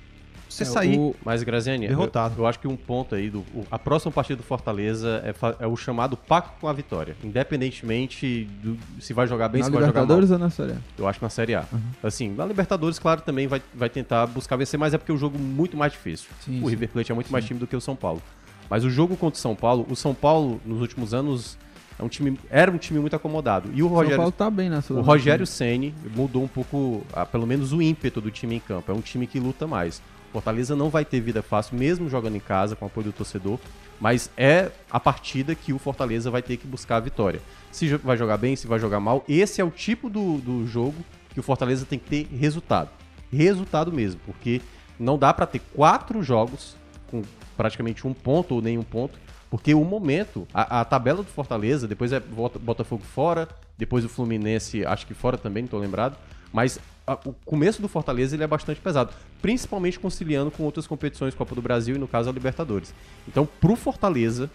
você 0.49 0.63
é, 0.63 0.67
sair 0.67 0.99
o... 0.99 1.15
Mas, 1.25 1.43
Graziani, 1.43 1.89
derrotado. 1.89 2.35
Eu, 2.37 2.43
eu, 2.43 2.47
acho 2.47 2.59
que 2.59 2.67
um 2.67 2.77
ponto 2.77 3.15
aí, 3.15 3.29
do, 3.29 3.41
o, 3.55 3.67
a 3.71 3.79
próxima 3.79 4.11
partida 4.11 4.37
do 4.37 4.43
Fortaleza 4.43 5.23
é, 5.25 5.65
é, 5.65 5.67
o 5.67 5.77
chamado 5.77 6.17
pacto 6.17 6.61
com 6.61 6.69
a 6.69 6.73
vitória. 6.73 7.17
Independentemente 7.23 8.45
do, 8.63 8.79
se 9.01 9.13
vai 9.13 9.27
jogar 9.27 9.49
bem, 9.49 9.61
na 9.61 9.67
se 9.67 9.71
vai 9.71 9.83
jogar 9.83 10.01
mal. 10.01 10.03
Libertadores 10.03 10.31
ou 10.31 10.39
na 10.39 10.51
Série 10.51 10.73
A? 10.73 10.77
Eu 10.99 11.07
acho 11.07 11.23
na 11.23 11.29
Série 11.29 11.55
A. 11.55 11.65
Uhum. 11.73 11.81
Assim, 12.03 12.31
na 12.31 12.47
Libertadores, 12.47 12.99
claro, 12.99 13.21
também 13.21 13.47
vai, 13.47 13.63
vai 13.75 13.89
tentar 13.89 14.27
buscar 14.27 14.57
vencer, 14.57 14.79
mas 14.79 14.95
é 14.95 14.99
porque 14.99 15.13
o 15.13 15.19
jogo 15.19 15.37
é 15.37 15.41
muito 15.41 15.77
mais 15.77 15.93
difícil. 15.93 16.29
Sim, 16.45 16.61
o 16.61 16.65
sim. 16.65 16.71
River 16.71 16.89
Plate 16.89 17.13
é 17.13 17.15
muito 17.15 17.27
sim. 17.27 17.33
mais 17.33 17.45
time 17.45 17.61
do 17.61 17.67
que 17.67 17.77
o 17.77 17.81
São 17.81 17.95
Paulo. 17.95 18.23
Mas 18.71 18.85
o 18.85 18.91
jogo 18.91 19.17
contra 19.17 19.39
o 19.39 19.41
São 19.41 19.55
Paulo, 19.55 19.87
o 19.89 19.97
São 19.97 20.15
Paulo, 20.15 20.61
nos 20.65 20.81
últimos 20.81 21.15
anos, 21.15 21.57
é 21.99 22.03
um 22.03 22.09
time, 22.09 22.39
era 22.49 22.71
um 22.71 22.79
time 22.79 23.01
muito 23.01 23.17
acomodado. 23.17 23.71
E 23.75 23.83
o 23.83 23.89
Rogério, 23.89 24.11
São 24.11 24.17
Paulo 24.19 24.33
tá 24.33 24.51
bem 24.51 24.69
na 24.69 24.83
O 24.91 25.01
Rogério 25.01 25.47
Ceni 25.47 25.95
mudou 26.15 26.45
um 26.45 26.49
pouco, 26.49 27.03
ah, 27.13 27.27
pelo 27.27 27.47
menos 27.47 27.73
o 27.73 27.83
ímpeto 27.83 28.21
do 28.21 28.31
time 28.31 28.57
em 28.57 28.61
campo. 28.61 28.93
É 28.93 28.95
um 28.95 29.01
time 29.01 29.27
que 29.27 29.41
luta 29.41 29.67
mais. 29.67 30.01
Fortaleza 30.33 30.77
não 30.77 30.91
vai 30.91 31.05
ter 31.05 31.21
vida 31.21 31.43
fácil, 31.43 31.77
mesmo 31.77 32.09
jogando 32.09 32.37
em 32.37 32.41
casa, 32.41 32.77
com 32.77 32.87
apoio 32.87 33.07
do 33.07 33.13
torcedor. 33.13 33.59
Mas 34.01 34.31
é 34.37 34.71
a 34.91 35.01
partida 35.01 35.55
que 35.55 35.73
o 35.73 35.79
Fortaleza 35.79 36.31
vai 36.31 36.43
ter 36.43 36.57
que 36.57 36.67
buscar 36.67 36.97
a 36.97 37.01
vitória. 37.01 37.41
Se 37.71 37.97
vai 37.97 38.17
jogar 38.17 38.37
bem, 38.37 38.55
se 38.55 38.67
vai 38.67 38.79
jogar 38.79 39.01
mal. 39.01 39.25
Esse 39.29 39.61
é 39.61 39.65
o 39.65 39.71
tipo 39.71 40.09
do, 40.09 40.39
do 40.39 40.67
jogo 40.67 40.97
que 41.33 41.41
o 41.41 41.43
Fortaleza 41.43 41.85
tem 41.85 41.99
que 41.99 42.09
ter 42.09 42.37
resultado. 42.37 42.91
Resultado 43.33 43.93
mesmo, 43.93 44.21
porque 44.25 44.61
não 44.99 45.19
dá 45.19 45.33
para 45.33 45.47
ter 45.47 45.61
quatro 45.75 46.23
jogos 46.23 46.77
com 47.11 47.23
praticamente 47.57 48.07
um 48.07 48.15
ponto 48.15 48.55
ou 48.55 48.63
nenhum 48.63 48.83
ponto, 48.83 49.19
porque 49.51 49.75
o 49.75 49.85
momento, 49.85 50.47
a, 50.53 50.81
a 50.81 50.85
tabela 50.85 51.23
do 51.23 51.29
Fortaleza, 51.29 51.89
depois 51.89 52.13
é 52.13 52.21
Botafogo 52.21 53.03
fora, 53.03 53.49
depois 53.77 54.05
o 54.05 54.09
Fluminense, 54.09 54.85
acho 54.85 55.07
que 55.07 55.15
fora 55.15 55.39
também, 55.39 55.63
não 55.63 55.67
estou 55.67 55.81
lembrado, 55.81 56.17
mas 56.53 56.79
o 57.25 57.33
começo 57.45 57.81
do 57.81 57.89
Fortaleza 57.89 58.37
ele 58.37 58.45
é 58.45 58.47
bastante 58.47 58.81
pesado, 58.81 59.13
principalmente 59.41 59.99
conciliando 59.99 60.51
com 60.51 60.63
outras 60.63 60.87
competições, 60.87 61.35
Copa 61.35 61.55
do 61.55 61.63
Brasil 61.63 61.97
e 61.97 61.99
no 61.99 62.09
caso 62.09 62.29
a 62.29 62.33
Libertadores. 62.33 62.95
Então, 63.27 63.47
pro 63.61 63.77
Fortaleza 63.77 64.51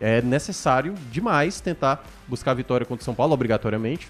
é 0.00 0.20
necessário 0.20 0.94
demais 1.10 1.60
tentar 1.60 2.04
buscar 2.28 2.52
a 2.52 2.54
vitória 2.54 2.86
contra 2.86 3.02
o 3.02 3.04
São 3.04 3.14
Paulo 3.14 3.32
obrigatoriamente, 3.32 4.08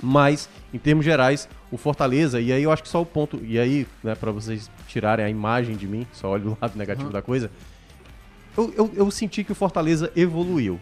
mas 0.00 0.48
em 0.72 0.78
termos 0.78 1.04
gerais, 1.04 1.48
o 1.70 1.76
Fortaleza, 1.76 2.40
e 2.40 2.52
aí 2.52 2.62
eu 2.62 2.70
acho 2.70 2.82
que 2.82 2.88
só 2.88 3.02
o 3.02 3.06
ponto, 3.06 3.40
e 3.44 3.58
aí, 3.58 3.86
né, 4.02 4.14
para 4.14 4.30
vocês 4.30 4.70
tirarem 4.86 5.24
a 5.24 5.28
imagem 5.28 5.76
de 5.76 5.88
mim, 5.88 6.06
só 6.12 6.30
olho 6.30 6.52
o 6.52 6.58
lado 6.60 6.76
negativo 6.78 7.08
uhum. 7.08 7.12
da 7.12 7.22
coisa, 7.22 7.50
eu, 8.56 8.72
eu, 8.76 8.92
eu 8.94 9.10
senti 9.10 9.44
que 9.44 9.52
o 9.52 9.54
Fortaleza 9.54 10.12
evoluiu 10.16 10.80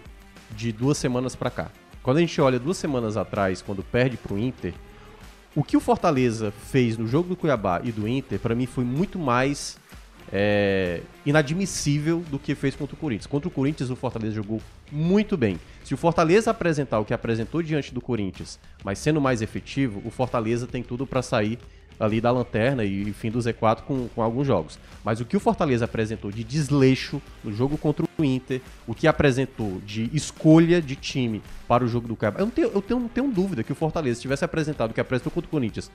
de 0.50 0.72
duas 0.72 0.98
semanas 0.98 1.35
para 1.35 1.50
cá. 1.50 1.70
Quando 2.02 2.18
a 2.18 2.20
gente 2.20 2.40
olha 2.40 2.59
duas 2.59 2.76
semanas 2.76 3.16
atrás, 3.16 3.61
quando 3.62 3.82
perde 3.82 4.16
pro 4.16 4.38
Inter, 4.38 4.72
o 5.56 5.64
que 5.64 5.74
o 5.74 5.80
Fortaleza 5.80 6.52
fez 6.70 6.98
no 6.98 7.08
jogo 7.08 7.30
do 7.30 7.34
Cuiabá 7.34 7.80
e 7.82 7.90
do 7.90 8.06
Inter, 8.06 8.38
para 8.38 8.54
mim, 8.54 8.66
foi 8.66 8.84
muito 8.84 9.18
mais 9.18 9.78
é, 10.30 11.00
inadmissível 11.24 12.22
do 12.30 12.38
que 12.38 12.54
fez 12.54 12.76
contra 12.76 12.94
o 12.94 12.98
Corinthians. 12.98 13.26
Contra 13.26 13.48
o 13.48 13.50
Corinthians, 13.50 13.88
o 13.88 13.96
Fortaleza 13.96 14.34
jogou 14.34 14.60
muito 14.92 15.34
bem. 15.34 15.58
Se 15.82 15.94
o 15.94 15.96
Fortaleza 15.96 16.50
apresentar 16.50 17.00
o 17.00 17.06
que 17.06 17.14
apresentou 17.14 17.62
diante 17.62 17.94
do 17.94 18.02
Corinthians, 18.02 18.58
mas 18.84 18.98
sendo 18.98 19.18
mais 19.18 19.40
efetivo, 19.40 20.02
o 20.04 20.10
Fortaleza 20.10 20.66
tem 20.66 20.82
tudo 20.82 21.06
para 21.06 21.22
sair 21.22 21.58
ali 21.98 22.20
da 22.20 22.30
lanterna 22.30 22.85
e, 22.85 23.12
fim 23.12 23.30
do 23.30 23.38
Z4 23.38 23.82
com, 23.82 24.09
com 24.09 24.22
alguns 24.22 24.46
jogos. 24.46 24.78
Mas 25.04 25.20
o 25.20 25.24
que 25.24 25.37
o 25.37 25.40
Fortaleza 25.40 25.85
apresentou 25.85 26.30
de 26.30 26.44
desleixo 26.44 27.20
no 27.42 27.52
jogo 27.52 27.78
contra 27.78 28.04
o 28.18 28.24
Inter, 28.24 28.61
o 28.87 28.94
que 28.94 29.06
apresentou 29.06 29.80
de 29.85 30.11
escolha 30.14 30.80
de 30.80 30.96
time 30.96 31.42
para 31.66 31.85
o 31.85 31.88
jogo 31.88 32.09
do 32.09 32.16
Cuiabá, 32.16 32.40
eu 32.40 32.46
não 32.46 32.52
tenho, 32.52 32.68
eu 32.68 32.82
tenho, 32.82 33.00
não 33.00 33.09
tenho 33.09 33.28
dúvida 33.28 33.62
que 33.62 33.72
o 33.72 33.74
Fortaleza 33.74 34.20
tivesse 34.20 34.44
apresentado 34.44 34.90
o 34.90 34.94
que 34.94 35.00
apresentou 35.00 35.32
contra 35.32 35.48
o 35.48 35.50
Corinthians 35.50 35.90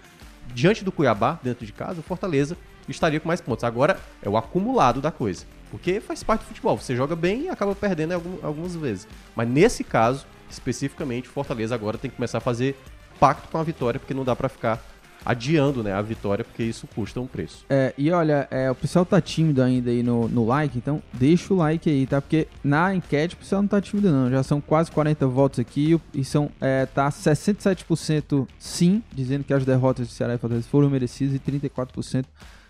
diante 0.53 0.83
do 0.83 0.91
Cuiabá, 0.91 1.39
dentro 1.41 1.65
de 1.65 1.71
casa, 1.71 1.99
o 1.99 2.03
Fortaleza 2.03 2.57
estaria 2.87 3.19
com 3.19 3.27
mais 3.27 3.41
pontos. 3.41 3.63
Agora 3.63 3.99
é 4.21 4.29
o 4.29 4.37
acumulado 4.37 5.01
da 5.01 5.11
coisa. 5.11 5.45
Porque 5.69 6.01
faz 6.01 6.23
parte 6.23 6.41
do 6.41 6.47
futebol. 6.47 6.77
Você 6.77 6.95
joga 6.95 7.15
bem 7.15 7.43
e 7.43 7.49
acaba 7.49 7.73
perdendo 7.73 8.13
algumas 8.43 8.75
vezes. 8.75 9.07
Mas 9.35 9.47
nesse 9.47 9.83
caso, 9.83 10.25
especificamente, 10.49 11.29
o 11.29 11.31
Fortaleza 11.31 11.73
agora 11.73 11.97
tem 11.97 12.09
que 12.09 12.17
começar 12.17 12.39
a 12.39 12.41
fazer 12.41 12.77
pacto 13.19 13.47
com 13.49 13.57
a 13.57 13.63
vitória, 13.63 13.99
porque 13.99 14.13
não 14.13 14.23
dá 14.23 14.35
para 14.35 14.49
ficar 14.49 14.83
adiando 15.25 15.83
né, 15.83 15.93
a 15.93 16.01
vitória, 16.01 16.43
porque 16.43 16.63
isso 16.63 16.87
custa 16.95 17.19
um 17.19 17.27
preço. 17.27 17.65
É, 17.69 17.93
e 17.97 18.11
olha, 18.11 18.47
é, 18.49 18.69
o 18.71 18.75
pessoal 18.75 19.05
tá 19.05 19.21
tímido 19.21 19.61
ainda 19.61 19.89
aí 19.91 20.01
no, 20.01 20.27
no 20.27 20.45
like, 20.45 20.77
então 20.77 21.01
deixa 21.13 21.53
o 21.53 21.57
like 21.57 21.89
aí, 21.89 22.07
tá? 22.07 22.21
Porque 22.21 22.47
na 22.63 22.93
enquete 22.95 23.35
o 23.35 23.37
pessoal 23.37 23.61
não 23.61 23.69
tá 23.69 23.79
tímido 23.79 24.11
não, 24.11 24.29
já 24.29 24.43
são 24.43 24.59
quase 24.59 24.91
40 24.91 25.27
votos 25.27 25.59
aqui 25.59 25.99
e 26.13 26.23
são, 26.23 26.49
é, 26.59 26.85
tá 26.85 27.09
67% 27.09 28.47
sim, 28.57 29.03
dizendo 29.13 29.43
que 29.43 29.53
as 29.53 29.65
derrotas 29.65 30.07
de 30.07 30.13
Ceará 30.13 30.33
e 30.35 30.37
Fortaleza 30.37 30.67
foram 30.69 30.89
merecidas 30.89 31.35
e 31.35 31.39
34% 31.39 32.25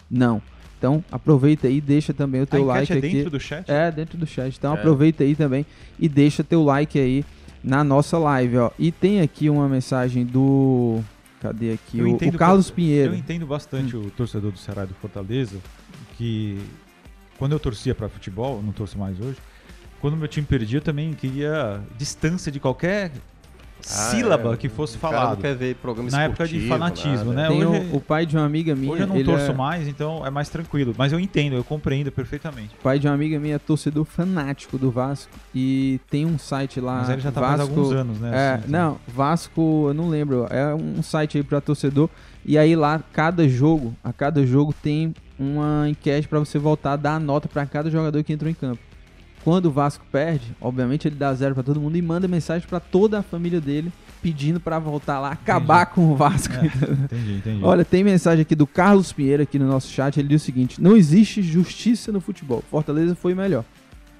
não. 0.10 0.42
Então 0.78 1.04
aproveita 1.12 1.68
aí, 1.68 1.80
deixa 1.80 2.12
também 2.12 2.42
o 2.42 2.48
teu 2.48 2.66
like 2.66 2.92
é 2.92 2.98
aqui. 2.98 3.10
dentro 3.10 3.30
do 3.30 3.40
chat? 3.40 3.72
É, 3.72 3.92
dentro 3.92 4.18
do 4.18 4.26
chat. 4.26 4.56
Então 4.58 4.74
É. 4.74 4.78
aproveita 4.80 5.24
aí 5.24 5.36
também 5.36 5.64
e 6.00 6.10
deixa 6.10 6.44
teu 6.44 6.64
like 6.64 7.00
aí 7.00 7.24
na 7.64 7.84
nossa 7.84 8.18
live, 8.18 8.58
ó. 8.58 8.72
E 8.80 8.92
tem 8.92 9.22
aqui 9.22 9.50
uma 9.50 9.70
mensagem 9.70 10.26
do. 10.26 11.00
Cadê 11.42 11.74
aqui? 11.74 11.98
Eu 12.00 12.08
O, 12.08 12.16
o 12.16 12.38
Carlos 12.38 12.70
Pinheiro. 12.70 13.14
Eu 13.14 13.18
entendo 13.18 13.46
bastante 13.48 13.98
Hum. 13.98 14.06
o 14.08 14.12
torcedor 14.12 14.52
do 14.52 14.60
Ceará 14.60 14.84
e 14.84 14.88
do 14.88 14.94
Fortaleza, 14.94 15.58
que 16.18 16.60
quando 17.38 17.54
eu 17.54 17.60
torcia 17.60 17.96
pra 17.96 18.08
futebol, 18.08 18.62
não 18.62 18.72
torço 18.72 18.98
mais 18.98 19.20
hoje, 19.20 19.38
quando 20.00 20.16
meu 20.16 20.28
time 20.28 20.46
perdia, 20.46 20.78
eu 20.78 20.82
também 20.84 21.14
queria 21.14 21.82
distância 21.98 22.52
de 22.52 22.60
qualquer 22.60 23.12
sílaba 23.82 24.54
é, 24.54 24.58
que 24.58 24.70
fosse 24.70 24.98
programa 24.98 26.10
Na 26.12 26.24
época 26.24 26.48
de 26.48 26.68
fanatismo, 26.68 27.34
nada. 27.34 27.50
né? 27.50 27.56
Tem 27.56 27.66
hoje- 27.66 27.90
o, 27.92 27.98
o 27.98 28.02
pai 28.02 28.26
de 28.26 28.38
uma 28.38 28.46
amiga 28.46 28.76
minha. 28.76 28.92
Hoje 28.92 29.04
eu 29.04 29.08
não 29.08 29.16
ele 29.16 29.26
torço 29.26 29.52
é, 29.52 29.54
mais, 29.54 29.88
então 29.88 30.26
é 30.26 30.30
mais 30.30 30.50
tranquilo. 30.50 30.94
Mas 30.98 31.12
eu 31.12 31.20
entendo, 31.20 31.56
eu 31.56 31.64
compreendo 31.64 32.12
perfeitamente. 32.12 32.76
O 32.80 32.84
pai 32.84 33.00
de 33.00 33.08
uma 33.08 33.14
amiga 33.14 33.40
minha 33.40 33.56
é 33.56 33.60
torcedor 33.60 34.06
fanático 34.06 34.78
do 34.78 34.92
Vasco. 34.92 35.32
E 35.54 36.00
tem 36.10 36.26
um 36.26 36.38
site 36.38 36.80
lá. 36.80 37.00
Mas 37.00 37.10
ele 37.10 37.22
já 37.22 37.32
tá 37.32 37.42
Vasco, 37.42 37.62
alguns 37.62 37.92
anos, 37.92 38.20
né? 38.20 38.32
É, 38.34 38.54
assim, 38.56 38.72
não, 38.72 38.98
Vasco, 39.08 39.86
eu 39.88 39.94
não 39.94 40.10
lembro. 40.10 40.48
É 40.50 40.74
um 40.74 41.02
site 41.02 41.38
aí 41.38 41.44
pra 41.44 41.60
torcedor. 41.62 42.10
E 42.46 42.58
aí 42.58 42.76
lá, 42.76 43.02
cada 43.14 43.48
jogo, 43.48 43.96
a 44.04 44.12
cada 44.12 44.46
jogo 44.46 44.74
tem 44.74 45.14
uma 45.38 45.88
enquete 45.90 46.28
pra 46.28 46.40
você 46.40 46.58
voltar, 46.58 46.96
dar 46.96 47.16
a 47.16 47.20
nota 47.20 47.48
pra 47.48 47.66
cada 47.66 47.90
jogador 47.90 48.24
que 48.24 48.34
entrou 48.34 48.50
em 48.50 48.54
campo. 48.54 48.80
Quando 49.44 49.66
o 49.66 49.72
Vasco 49.72 50.06
perde, 50.12 50.56
obviamente 50.62 51.08
ele 51.08 51.16
dá 51.16 51.34
zero 51.34 51.56
pra 51.56 51.64
todo 51.64 51.80
mundo 51.80 51.98
e 51.98 52.02
manda 52.02 52.28
mensagem 52.28 52.68
pra 52.68 52.80
toda 52.80 53.20
a 53.20 53.24
família 53.24 53.60
dele 53.60 53.92
pedindo 54.22 54.60
pra 54.60 54.78
voltar 54.78 55.20
lá, 55.20 55.32
acabar 55.32 55.88
com 55.88 56.12
o 56.12 56.16
Vasco. 56.16 56.54
É, 56.54 56.66
entendi, 56.66 57.34
entendi. 57.38 57.64
Olha, 57.64 57.84
tem 57.84 58.04
mensagem 58.04 58.44
aqui 58.44 58.56
do 58.56 58.68
Carlos 58.68 59.12
Pinheiro 59.12 59.42
aqui 59.42 59.58
no 59.58 59.68
nosso 59.68 59.92
chat. 59.92 60.20
Ele 60.20 60.28
diz 60.28 60.44
o 60.44 60.46
seguinte: 60.46 60.82
não 60.82 60.96
existe 60.96 61.42
justiça 61.42 62.12
no 62.12 62.22
futebol. 62.22 62.64
Fortaleza 62.70 63.16
foi 63.16 63.34
melhor, 63.34 63.66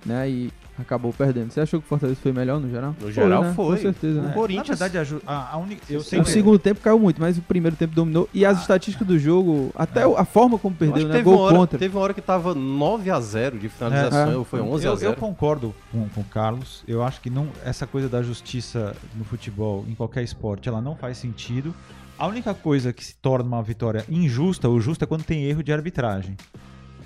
né? 0.04 0.28
E 0.30 0.52
acabou 0.78 1.14
perdendo. 1.14 1.52
Você 1.52 1.60
achou 1.62 1.80
que 1.80 1.86
o 1.86 1.90
Fortaleza 1.90 2.20
foi 2.22 2.32
melhor 2.32 2.60
no 2.60 2.70
geral? 2.70 2.96
No 3.00 3.12
geral 3.12 3.44
né? 3.44 3.54
foi. 3.56 3.76
Com 3.78 3.82
certeza, 3.82 4.20
O 4.20 4.24
né? 4.24 4.34
Corinthians- 4.34 4.80
Na 4.80 4.88
verdade, 4.88 5.20
a, 5.26 5.32
a, 5.32 5.54
a 5.54 5.58
única. 5.58 5.82
Eu 5.90 6.00
O 6.00 6.04
sempre. 6.04 6.32
segundo 6.32 6.58
tempo 6.60 6.80
caiu 6.82 6.98
muito, 7.00 7.20
mas 7.22 7.38
o 7.38 7.42
primeiro 7.42 7.76
tempo 7.76 7.94
dominou. 7.94 8.28
E 8.34 8.46
as 8.46 8.62
estatísticas 8.62 9.08
do 9.08 9.18
jogo, 9.20 9.72
até 9.76 10.04
a 10.04 10.26
forma 10.26 10.58
como 10.58 10.74
Eu 10.76 10.80
perdeu, 10.80 11.04
que 11.04 11.08
né? 11.12 11.18
teve, 11.18 11.30
uma 11.30 11.36
Gol 11.36 11.46
hora, 11.46 11.56
contra. 11.58 11.80
teve 11.80 11.96
uma 11.96 12.04
hora 12.04 12.14
que 12.14 12.22
tava 12.22 12.56
9x0 12.56 13.60
de 13.60 13.70
finalização, 13.70 14.32
É. 14.32 14.36
ou 14.38 14.44
foi 14.44 14.62
11 14.62 14.86
eu, 14.86 14.92
a 14.92 14.94
eu 14.94 14.98
0 14.98 15.16
concordo 15.18 15.76
com, 15.92 16.08
com 16.10 16.22
o 16.22 16.26
Carlos. 16.26 16.84
Eu 16.88 17.04
acho 17.04 17.22
que 17.22 17.30
não, 17.30 17.50
essa 17.64 17.86
coisa 17.86 18.10
da 18.10 18.22
justiça 18.24 18.96
no 19.16 19.24
futebol, 19.24 19.86
em 19.88 19.94
qualquer 19.96 20.24
esporte, 20.24 20.68
ela 20.70 20.82
não 20.82 20.96
faz 20.96 21.18
sentido. 21.18 21.74
A 22.18 22.28
única 22.28 22.54
coisa 22.54 22.94
que 22.94 23.04
se 23.04 23.16
torna 23.16 23.46
uma 23.48 23.64
vitória 23.64 24.06
injusta 24.10 24.70
ou 24.70 24.80
justa 24.80 25.06
é 25.06 25.08
quando 25.08 25.24
tem 25.24 25.44
erro 25.46 25.64
de 25.64 25.74
arbitragem. 25.74 26.38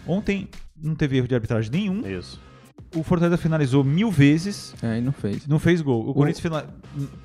Ontem 0.07 0.47
não 0.75 0.93
teve 0.93 1.17
erro 1.17 1.27
de 1.27 1.33
arbitragem 1.35 1.71
nenhum. 1.71 2.05
Isso. 2.07 2.39
O 2.95 3.03
Fortaleza 3.03 3.37
finalizou 3.37 3.83
mil 3.83 4.09
vezes, 4.09 4.73
É, 4.81 4.97
e 4.97 5.01
não 5.01 5.11
fez. 5.11 5.45
não 5.47 5.59
fez 5.59 5.81
gol. 5.81 6.09
O 6.09 6.13
Corinthians 6.13 6.39
fina- 6.39 6.65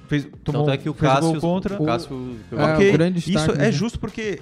fez, 0.08 0.26
tomou, 0.44 0.62
Tanto 0.64 0.74
é 0.74 0.76
que 0.76 0.88
o 0.88 0.92
fez 0.94 1.12
Cássio, 1.12 1.30
gol 1.32 1.40
contra. 1.40 1.80
o 1.82 1.86
Cássio 1.86 2.36
pegou 2.50 2.64
É, 2.64 2.70
a 2.70 2.74
Ok, 2.74 2.88
o 2.88 2.92
grande 2.92 3.18
isso 3.18 3.50
é 3.52 3.56
né? 3.56 3.72
justo 3.72 3.98
porque 3.98 4.40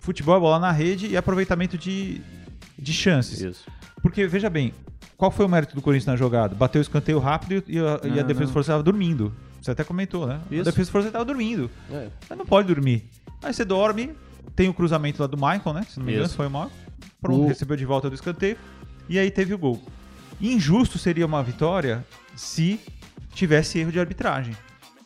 futebol 0.00 0.36
é 0.36 0.40
bola 0.40 0.58
na 0.58 0.72
rede 0.72 1.06
e 1.08 1.16
aproveitamento 1.16 1.76
de, 1.76 2.20
de 2.78 2.92
chances. 2.92 3.40
Isso. 3.40 3.64
Porque, 4.02 4.26
veja 4.26 4.48
bem, 4.50 4.72
qual 5.16 5.30
foi 5.30 5.44
o 5.44 5.48
mérito 5.48 5.74
do 5.74 5.82
Corinthians 5.82 6.06
na 6.06 6.16
jogada? 6.16 6.54
Bateu 6.54 6.78
o 6.80 6.82
escanteio 6.82 7.18
rápido 7.18 7.62
e, 7.68 7.78
a, 7.78 8.00
e 8.04 8.18
a 8.20 8.22
defesa 8.22 8.46
do 8.46 8.52
Fortaleza 8.52 8.60
estava 8.72 8.82
dormindo. 8.82 9.32
Você 9.60 9.70
até 9.70 9.82
comentou, 9.84 10.26
né? 10.26 10.40
A 10.50 10.54
Isso. 10.54 10.64
defesa 10.64 10.88
do 10.88 10.92
Fortaleza 10.92 11.08
estava 11.08 11.24
dormindo. 11.24 11.70
É. 11.90 12.08
Mas 12.28 12.38
não 12.38 12.44
pode 12.46 12.68
dormir. 12.68 13.04
Aí 13.42 13.52
você 13.52 13.64
dorme, 13.64 14.10
tem 14.56 14.68
o 14.68 14.74
cruzamento 14.74 15.20
lá 15.22 15.26
do 15.26 15.36
Michael, 15.36 15.72
né? 15.74 15.86
Se 15.88 15.98
não 15.98 16.06
me 16.06 16.12
engano, 16.12 16.28
foi 16.28 16.46
o 16.46 16.50
Michael. 16.50 16.70
Pronto, 17.20 17.42
O- 17.44 17.48
recebeu 17.48 17.76
de 17.76 17.84
volta 17.86 18.08
do 18.10 18.14
escanteio. 18.14 18.56
E 19.08 19.18
aí 19.18 19.30
teve 19.30 19.52
o 19.54 19.58
gol. 19.58 19.80
Injusto 20.52 20.98
seria 20.98 21.24
uma 21.26 21.42
vitória 21.42 22.04
se 22.34 22.78
tivesse 23.32 23.78
erro 23.78 23.92
de 23.92 23.98
arbitragem. 24.00 24.56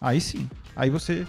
Aí 0.01 0.20
sim. 0.20 0.48
Aí 0.77 0.90
você. 0.90 1.27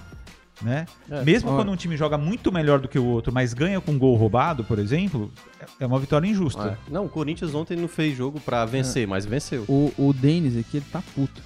Né? 0.61 0.85
É. 1.09 1.23
Mesmo 1.23 1.49
Olha. 1.49 1.59
quando 1.59 1.71
um 1.71 1.75
time 1.77 1.95
joga 1.95 2.17
muito 2.17 2.51
melhor 2.51 2.79
do 2.79 2.87
que 2.89 2.99
o 2.99 3.05
outro, 3.05 3.31
mas 3.33 3.53
ganha 3.53 3.79
com 3.79 3.93
um 3.93 3.97
gol 3.97 4.15
roubado, 4.17 4.61
por 4.65 4.77
exemplo, 4.77 5.31
é 5.79 5.85
uma 5.85 5.97
vitória 5.97 6.27
injusta. 6.27 6.77
É. 6.87 6.91
Não, 6.91 7.05
o 7.05 7.09
Corinthians 7.09 7.55
ontem 7.55 7.77
não 7.77 7.87
fez 7.87 8.17
jogo 8.17 8.41
pra 8.41 8.65
vencer, 8.65 9.07
mas 9.07 9.25
venceu. 9.25 9.63
O, 9.69 9.93
o 9.97 10.11
Denis 10.11 10.57
aqui, 10.57 10.77
ele 10.77 10.85
tá 10.91 11.01
puto. 11.15 11.41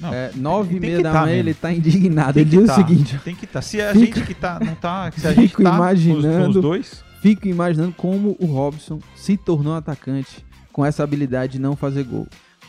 Não, 0.00 0.12
é, 0.12 0.30
nove 0.34 0.76
e 0.76 0.80
meia 0.80 0.96
que 0.96 1.02
da 1.02 1.12
tá 1.12 1.20
manhã, 1.20 1.34
mesmo. 1.34 1.48
ele 1.50 1.54
tá 1.54 1.72
indignado. 1.72 2.32
Tem 2.32 2.40
Ele 2.42 2.50
diz 2.50 2.66
tá, 2.66 2.72
o 2.72 2.76
seguinte: 2.76 3.20
Tem 3.22 3.34
que 3.34 3.44
estar. 3.44 3.60
Se 3.62 3.80
a 3.82 3.92
Fico- 3.92 4.04
gente 4.16 4.22
que 4.22 4.34
tá, 4.34 4.58
não 4.58 4.74
tá, 4.74 5.12
se 5.12 5.26
a 5.26 5.32
gente 5.34 5.50
tá 5.52 5.56
com 5.56 5.62
os- 5.62 5.68
com 5.68 5.76
imaginando- 5.76 6.48
os 6.58 6.62
dois, 6.62 7.04
Fico 7.20 7.46
imaginando 7.46 7.92
como 7.92 8.34
o 8.40 8.46
Robson 8.46 8.98
se 9.14 9.36
tornou 9.36 9.74
atacante 9.74 10.44
com 10.74 10.84
essa 10.84 11.02
habilidade 11.02 11.52
de 11.52 11.58
não 11.58 11.74
fazer 11.74 12.02
gol. 12.04 12.26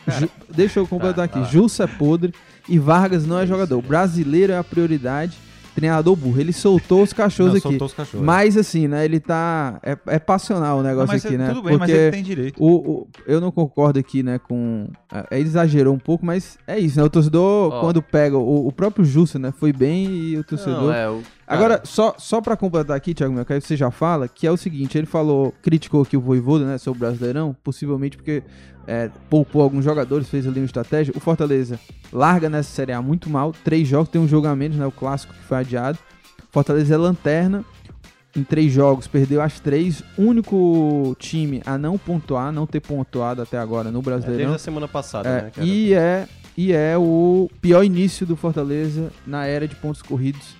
Ju- 0.08 0.30
deixa 0.48 0.78
eu 0.80 0.86
completar 0.86 1.16
Tá, 1.16 1.24
aqui. 1.24 1.40
tá. 1.40 1.44
Jussa 1.52 1.84
é 1.84 1.86
podre 1.88 2.32
e 2.68 2.78
Vargas 2.78 3.26
não 3.26 3.38
é 3.38 3.46
jogador. 3.46 3.82
Brasileiro 3.82 4.52
é 4.52 4.56
a 4.58 4.64
prioridade. 4.64 5.36
Treinador 5.74 6.16
burro. 6.16 6.40
Ele 6.40 6.54
soltou 6.54 7.02
os 7.02 7.12
cachorros 7.12 7.52
não, 7.52 7.58
aqui. 7.58 7.68
soltou 7.68 7.86
os 7.86 7.92
cachorros. 7.92 8.24
Mas 8.24 8.56
assim, 8.56 8.88
né? 8.88 9.04
Ele 9.04 9.20
tá. 9.20 9.78
É, 9.82 9.98
é 10.06 10.18
passional 10.18 10.78
o 10.78 10.82
Não, 10.82 10.88
negócio 10.88 11.08
mas 11.12 11.26
aqui, 11.26 11.34
é- 11.34 11.38
né? 11.38 11.48
Tudo 11.48 11.62
bem, 11.64 11.76
mas 11.76 11.90
ele 11.90 12.10
tem 12.12 12.22
direito. 12.22 12.62
o, 12.62 12.76
o- 13.02 13.08
eu 13.26 13.40
não 13.42 13.50
concordo 13.50 13.98
aqui, 13.98 14.22
né, 14.22 14.38
com... 14.38 14.88
é, 15.12 15.38
Ele 15.38 15.46
exagerou 15.48 15.92
um 15.94 15.98
pouco, 15.98 16.24
mas 16.24 16.56
é 16.66 16.78
isso, 16.78 16.96
né? 16.98 17.04
O 17.04 17.10
torcedor, 17.10 17.72
Ó. 17.74 17.80
quando 17.80 18.00
pega... 18.00 18.38
O, 18.38 18.68
o 18.68 18.72
próprio 18.72 19.04
Jussa, 19.04 19.38
né, 19.38 19.52
foi 19.52 19.70
bem 19.70 20.06
e 20.06 20.38
o 20.38 20.44
torcedor... 20.44 20.84
Não, 20.84 20.92
é, 20.94 21.10
o, 21.10 21.20
Agora, 21.46 21.80
só, 21.84 22.14
só 22.18 22.40
pra 22.40 22.56
completar 22.56 22.96
aqui, 22.96 23.14
Thiago 23.14 23.34
aí 23.48 23.60
você 23.60 23.76
já 23.76 23.90
fala, 23.90 24.26
que 24.26 24.46
é 24.46 24.50
o 24.50 24.56
seguinte, 24.56 24.98
ele 24.98 25.06
falou, 25.06 25.54
criticou 25.62 26.02
aqui 26.02 26.16
o 26.16 26.20
Voivoda, 26.20 26.64
né, 26.64 26.76
o 26.84 26.94
Brasileirão, 26.94 27.56
possivelmente 27.62 28.16
porque 28.16 28.42
é, 28.86 29.10
poupou 29.30 29.62
alguns 29.62 29.84
jogadores, 29.84 30.28
fez 30.28 30.46
ali 30.46 30.58
uma 30.58 30.66
estratégia. 30.66 31.14
O 31.16 31.20
Fortaleza 31.20 31.78
larga 32.12 32.50
nessa 32.50 32.70
Série 32.70 32.92
A 32.92 33.00
muito 33.00 33.30
mal, 33.30 33.52
três 33.64 33.86
jogos, 33.86 34.08
tem 34.08 34.20
um 34.20 34.26
jogo 34.26 34.48
a 34.48 34.56
menos, 34.56 34.76
né, 34.76 34.84
o 34.86 34.90
clássico 34.90 35.32
que 35.32 35.42
foi 35.44 35.58
adiado. 35.58 35.98
Fortaleza 36.50 36.94
é 36.94 36.96
lanterna, 36.96 37.64
em 38.34 38.42
três 38.42 38.72
jogos, 38.72 39.06
perdeu 39.06 39.40
as 39.40 39.60
três, 39.60 40.02
único 40.18 41.16
time 41.18 41.62
a 41.64 41.78
não 41.78 41.96
pontuar, 41.96 42.50
não 42.52 42.66
ter 42.66 42.80
pontuado 42.80 43.40
até 43.40 43.56
agora 43.56 43.90
no 43.92 44.00
é, 44.00 44.02
Brasileirão. 44.02 44.38
desde 44.50 44.56
a 44.56 44.58
semana 44.58 44.88
passada, 44.88 45.28
É, 45.28 45.42
né? 45.42 45.52
e, 45.64 45.94
é, 45.94 46.26
e 46.56 46.72
é 46.72 46.98
o 46.98 47.48
pior 47.60 47.84
início 47.84 48.26
do 48.26 48.34
Fortaleza 48.34 49.12
na 49.24 49.46
era 49.46 49.68
de 49.68 49.76
pontos 49.76 50.02
corridos 50.02 50.56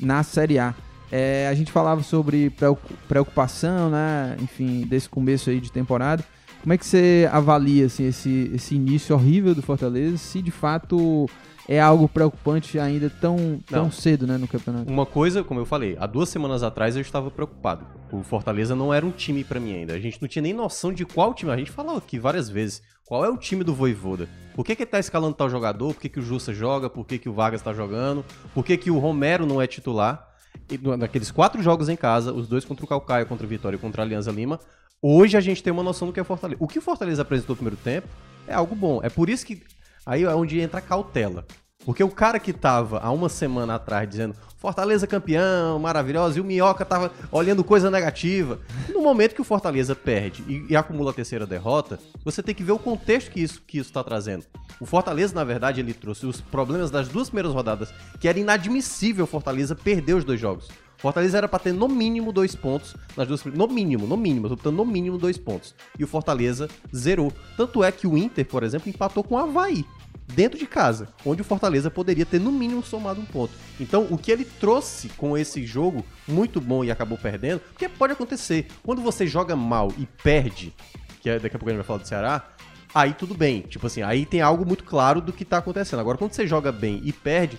na 0.00 0.22
Série 0.22 0.58
A. 0.58 0.74
É, 1.12 1.48
a 1.48 1.54
gente 1.54 1.72
falava 1.72 2.02
sobre 2.02 2.50
preocu- 2.50 2.94
preocupação, 3.08 3.90
né? 3.90 4.36
Enfim, 4.40 4.82
desse 4.86 5.08
começo 5.08 5.50
aí 5.50 5.60
de 5.60 5.70
temporada. 5.72 6.24
Como 6.62 6.72
é 6.72 6.78
que 6.78 6.84
você 6.86 7.28
avalia 7.32 7.86
assim, 7.86 8.06
esse, 8.06 8.50
esse 8.54 8.74
início 8.74 9.14
horrível 9.14 9.54
do 9.54 9.62
Fortaleza? 9.62 10.16
Se 10.18 10.42
de 10.42 10.50
fato 10.50 11.26
é 11.68 11.80
algo 11.80 12.08
preocupante 12.08 12.78
ainda 12.78 13.08
tão, 13.08 13.60
tão 13.66 13.84
Não. 13.84 13.90
cedo 13.90 14.26
né, 14.26 14.36
no 14.36 14.46
campeonato? 14.46 14.90
Uma 14.92 15.06
coisa, 15.06 15.42
como 15.42 15.58
eu 15.60 15.64
falei, 15.66 15.96
há 15.98 16.06
duas 16.06 16.28
semanas 16.28 16.62
atrás 16.62 16.96
eu 16.96 17.02
estava 17.02 17.30
preocupado. 17.30 17.86
O 18.12 18.22
Fortaleza 18.22 18.74
não 18.76 18.92
era 18.92 19.06
um 19.06 19.10
time 19.10 19.42
pra 19.42 19.58
mim 19.58 19.72
ainda. 19.74 19.94
A 19.94 19.98
gente 19.98 20.20
não 20.20 20.28
tinha 20.28 20.42
nem 20.42 20.52
noção 20.52 20.92
de 20.92 21.04
qual 21.06 21.32
time. 21.32 21.50
A 21.50 21.56
gente 21.56 21.70
falou 21.70 21.96
aqui 21.96 22.18
várias 22.18 22.48
vezes. 22.50 22.82
Qual 23.06 23.24
é 23.24 23.28
o 23.28 23.36
time 23.36 23.64
do 23.64 23.74
Voivoda? 23.74 24.28
Por 24.60 24.66
que, 24.66 24.76
que 24.76 24.82
ele 24.82 24.90
tá 24.90 24.98
escalando 24.98 25.34
tal 25.34 25.48
jogador? 25.48 25.94
Por 25.94 26.02
que, 26.02 26.08
que 26.10 26.20
o 26.20 26.22
Jussa 26.22 26.52
joga? 26.52 26.90
Por 26.90 27.06
que, 27.06 27.18
que 27.18 27.30
o 27.30 27.32
Vargas 27.32 27.62
tá 27.62 27.72
jogando? 27.72 28.22
Por 28.52 28.62
que, 28.62 28.76
que 28.76 28.90
o 28.90 28.98
Romero 28.98 29.46
não 29.46 29.58
é 29.58 29.66
titular? 29.66 30.34
E 30.70 30.76
naqueles 30.98 31.30
quatro 31.30 31.62
jogos 31.62 31.88
em 31.88 31.96
casa, 31.96 32.30
os 32.30 32.46
dois 32.46 32.62
contra 32.62 32.84
o 32.84 32.86
Calcaia, 32.86 33.24
contra 33.24 33.46
o 33.46 33.48
Vitória 33.48 33.76
e 33.76 33.78
contra 33.78 34.02
a 34.02 34.04
Alianza 34.04 34.30
Lima, 34.30 34.60
hoje 35.00 35.34
a 35.34 35.40
gente 35.40 35.62
tem 35.62 35.72
uma 35.72 35.82
noção 35.82 36.08
do 36.08 36.12
que 36.12 36.20
é 36.20 36.24
Fortaleza. 36.24 36.62
O 36.62 36.68
que 36.68 36.78
o 36.78 36.82
Fortaleza 36.82 37.22
apresentou 37.22 37.54
no 37.54 37.56
primeiro 37.56 37.78
tempo 37.82 38.06
é 38.46 38.52
algo 38.52 38.74
bom. 38.74 39.00
É 39.02 39.08
por 39.08 39.30
isso 39.30 39.46
que 39.46 39.62
aí 40.04 40.24
é 40.24 40.34
onde 40.34 40.60
entra 40.60 40.80
a 40.80 40.82
cautela. 40.82 41.46
Porque 41.84 42.04
o 42.04 42.10
cara 42.10 42.38
que 42.38 42.52
tava 42.52 42.98
há 42.98 43.10
uma 43.10 43.28
semana 43.28 43.74
atrás 43.74 44.08
dizendo 44.08 44.34
Fortaleza 44.60 45.06
campeão, 45.06 45.78
maravilhosa, 45.78 46.36
e 46.36 46.40
o 46.42 46.44
Minhoca 46.44 46.84
tava 46.84 47.10
olhando 47.32 47.64
coisa 47.64 47.90
negativa. 47.90 48.58
No 48.92 49.00
momento 49.00 49.34
que 49.34 49.40
o 49.40 49.44
Fortaleza 49.44 49.96
perde 49.96 50.44
e, 50.46 50.66
e 50.68 50.76
acumula 50.76 51.12
a 51.12 51.14
terceira 51.14 51.46
derrota, 51.46 51.98
você 52.22 52.42
tem 52.42 52.54
que 52.54 52.62
ver 52.62 52.72
o 52.72 52.78
contexto 52.78 53.30
que 53.30 53.40
isso 53.40 53.62
que 53.66 53.78
isso 53.78 53.90
tá 53.90 54.04
trazendo. 54.04 54.44
O 54.78 54.84
Fortaleza, 54.84 55.34
na 55.34 55.44
verdade, 55.44 55.80
ele 55.80 55.94
trouxe 55.94 56.26
os 56.26 56.42
problemas 56.42 56.90
das 56.90 57.08
duas 57.08 57.30
primeiras 57.30 57.54
rodadas, 57.54 57.88
que 58.20 58.28
era 58.28 58.38
inadmissível 58.38 59.24
o 59.24 59.26
Fortaleza 59.26 59.74
perder 59.74 60.14
os 60.14 60.24
dois 60.24 60.38
jogos. 60.38 60.68
Fortaleza 60.98 61.38
era 61.38 61.48
pra 61.48 61.58
ter 61.58 61.72
no 61.72 61.88
mínimo 61.88 62.30
dois 62.30 62.54
pontos 62.54 62.94
nas 63.16 63.26
duas. 63.26 63.42
No 63.46 63.66
mínimo, 63.66 64.06
no 64.06 64.18
mínimo, 64.18 64.46
eu 64.46 64.56
tô 64.58 64.70
no 64.70 64.84
mínimo 64.84 65.16
dois 65.16 65.38
pontos. 65.38 65.74
E 65.98 66.04
o 66.04 66.06
Fortaleza 66.06 66.68
zerou. 66.94 67.32
Tanto 67.56 67.82
é 67.82 67.90
que 67.90 68.06
o 68.06 68.18
Inter, 68.18 68.44
por 68.44 68.62
exemplo, 68.62 68.90
empatou 68.90 69.24
com 69.24 69.36
o 69.36 69.38
Havaí. 69.38 69.86
Dentro 70.30 70.58
de 70.58 70.66
casa, 70.66 71.08
onde 71.24 71.42
o 71.42 71.44
Fortaleza 71.44 71.90
poderia 71.90 72.26
ter 72.26 72.38
no 72.38 72.52
mínimo 72.52 72.82
somado 72.82 73.20
um 73.20 73.24
ponto. 73.24 73.52
Então, 73.78 74.06
o 74.10 74.18
que 74.18 74.30
ele 74.30 74.44
trouxe 74.44 75.08
com 75.10 75.36
esse 75.36 75.64
jogo 75.66 76.04
muito 76.26 76.60
bom 76.60 76.84
e 76.84 76.90
acabou 76.90 77.18
perdendo, 77.18 77.60
porque 77.60 77.88
pode 77.88 78.12
acontecer. 78.12 78.66
Quando 78.82 79.02
você 79.02 79.26
joga 79.26 79.54
mal 79.56 79.92
e 79.98 80.06
perde, 80.22 80.74
que 81.20 81.28
é, 81.28 81.38
daqui 81.38 81.56
a 81.56 81.58
pouco 81.58 81.70
a 81.70 81.72
gente 81.72 81.78
vai 81.78 81.86
falar 81.86 81.98
do 81.98 82.08
Ceará, 82.08 82.48
aí 82.94 83.12
tudo 83.12 83.34
bem. 83.34 83.62
Tipo 83.62 83.86
assim, 83.86 84.02
aí 84.02 84.24
tem 84.24 84.40
algo 84.40 84.66
muito 84.66 84.84
claro 84.84 85.20
do 85.20 85.32
que 85.32 85.44
tá 85.44 85.58
acontecendo. 85.58 86.00
Agora, 86.00 86.18
quando 86.18 86.32
você 86.32 86.46
joga 86.46 86.72
bem 86.72 87.00
e 87.04 87.12
perde, 87.12 87.58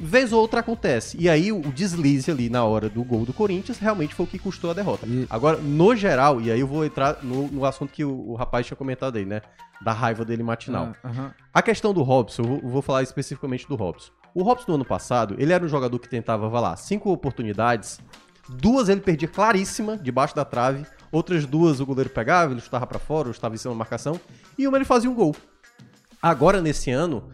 vez 0.00 0.32
ou 0.32 0.40
outra 0.40 0.60
acontece. 0.60 1.16
E 1.20 1.28
aí 1.28 1.52
o 1.52 1.60
deslize 1.60 2.30
ali 2.30 2.48
na 2.50 2.64
hora 2.64 2.88
do 2.88 3.02
gol 3.04 3.24
do 3.24 3.32
Corinthians 3.32 3.78
realmente 3.78 4.14
foi 4.14 4.24
o 4.24 4.28
que 4.28 4.38
custou 4.38 4.70
a 4.70 4.74
derrota. 4.74 5.06
E- 5.06 5.26
Agora, 5.30 5.56
no 5.58 5.94
geral, 5.96 6.40
e 6.40 6.50
aí 6.50 6.60
eu 6.60 6.66
vou 6.66 6.84
entrar 6.84 7.22
no, 7.22 7.48
no 7.48 7.64
assunto 7.64 7.92
que 7.92 8.04
o, 8.04 8.30
o 8.30 8.34
rapaz 8.34 8.66
tinha 8.66 8.76
comentado 8.76 9.16
aí, 9.16 9.24
né? 9.24 9.40
Da 9.82 9.92
raiva 9.92 10.24
dele 10.24 10.42
matinal. 10.42 10.92
Ah, 11.02 11.08
aham. 11.08 11.34
A 11.52 11.62
questão 11.62 11.92
do 11.92 12.02
Robson, 12.02 12.42
eu 12.42 12.46
vou, 12.48 12.58
eu 12.62 12.68
vou 12.68 12.82
falar 12.82 13.02
especificamente 13.02 13.66
do 13.68 13.74
Robson. 13.76 14.10
O 14.34 14.42
Robson 14.42 14.64
no 14.68 14.74
ano 14.76 14.84
passado, 14.84 15.36
ele 15.38 15.52
era 15.52 15.64
um 15.64 15.68
jogador 15.68 15.98
que 15.98 16.08
tentava, 16.08 16.48
vai 16.48 16.60
lá, 16.62 16.76
cinco 16.76 17.10
oportunidades, 17.12 18.00
duas 18.48 18.88
ele 18.88 19.00
perdia 19.00 19.28
claríssima, 19.28 19.96
debaixo 19.96 20.34
da 20.34 20.44
trave, 20.44 20.84
outras 21.12 21.46
duas 21.46 21.78
o 21.80 21.86
goleiro 21.86 22.10
pegava, 22.10 22.52
ele 22.52 22.60
chutava 22.60 22.86
pra 22.86 22.98
fora, 22.98 23.28
ou 23.28 23.32
estava 23.32 23.54
em 23.54 23.58
cima 23.58 23.72
da 23.74 23.78
marcação, 23.78 24.20
e 24.58 24.66
uma 24.66 24.76
ele 24.76 24.84
fazia 24.84 25.08
um 25.08 25.14
gol. 25.14 25.34
Agora, 26.20 26.60
nesse 26.60 26.90
ano, 26.90 27.24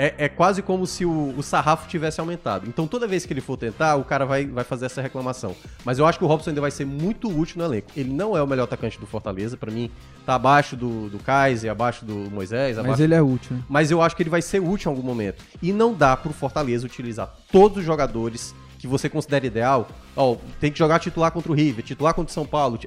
é, 0.00 0.14
é 0.16 0.28
quase 0.30 0.62
como 0.62 0.86
se 0.86 1.04
o, 1.04 1.34
o 1.36 1.42
sarrafo 1.42 1.86
tivesse 1.86 2.20
aumentado. 2.20 2.66
Então, 2.66 2.86
toda 2.86 3.06
vez 3.06 3.26
que 3.26 3.34
ele 3.34 3.42
for 3.42 3.58
tentar, 3.58 3.96
o 3.96 4.04
cara 4.04 4.24
vai, 4.24 4.46
vai 4.46 4.64
fazer 4.64 4.86
essa 4.86 5.02
reclamação. 5.02 5.54
Mas 5.84 5.98
eu 5.98 6.06
acho 6.06 6.18
que 6.18 6.24
o 6.24 6.26
Robson 6.26 6.48
ainda 6.50 6.60
vai 6.62 6.70
ser 6.70 6.86
muito 6.86 7.28
útil 7.28 7.58
no 7.58 7.64
elenco. 7.64 7.88
Ele 7.94 8.10
não 8.10 8.34
é 8.34 8.42
o 8.42 8.46
melhor 8.46 8.64
atacante 8.64 8.98
do 8.98 9.06
Fortaleza, 9.06 9.58
pra 9.58 9.70
mim, 9.70 9.90
tá 10.24 10.36
abaixo 10.36 10.74
do, 10.74 11.10
do 11.10 11.18
Kaiser, 11.18 11.70
abaixo 11.70 12.06
do 12.06 12.14
Moisés, 12.30 12.78
Mas 12.78 12.86
abaixo 12.86 13.02
ele 13.02 13.14
é 13.14 13.20
útil, 13.20 13.56
né? 13.56 13.62
mas 13.68 13.90
eu 13.90 14.00
acho 14.00 14.16
que 14.16 14.22
ele 14.22 14.30
vai 14.30 14.40
ser 14.40 14.60
útil 14.60 14.90
em 14.90 14.94
algum 14.96 15.06
momento. 15.06 15.44
E 15.60 15.70
não 15.70 15.92
dá 15.92 16.16
pro 16.16 16.32
Fortaleza 16.32 16.86
utilizar 16.86 17.36
todos 17.52 17.76
os 17.76 17.84
jogadores 17.84 18.54
que 18.78 18.86
você 18.86 19.06
considera 19.06 19.46
ideal. 19.46 19.86
Ó, 20.16 20.36
tem 20.58 20.72
que 20.72 20.78
jogar 20.78 20.98
titular 20.98 21.30
contra 21.30 21.52
o 21.52 21.54
River, 21.54 21.84
titular 21.84 22.14
contra 22.14 22.30
o 22.30 22.34
São 22.34 22.46
Paulo. 22.46 22.78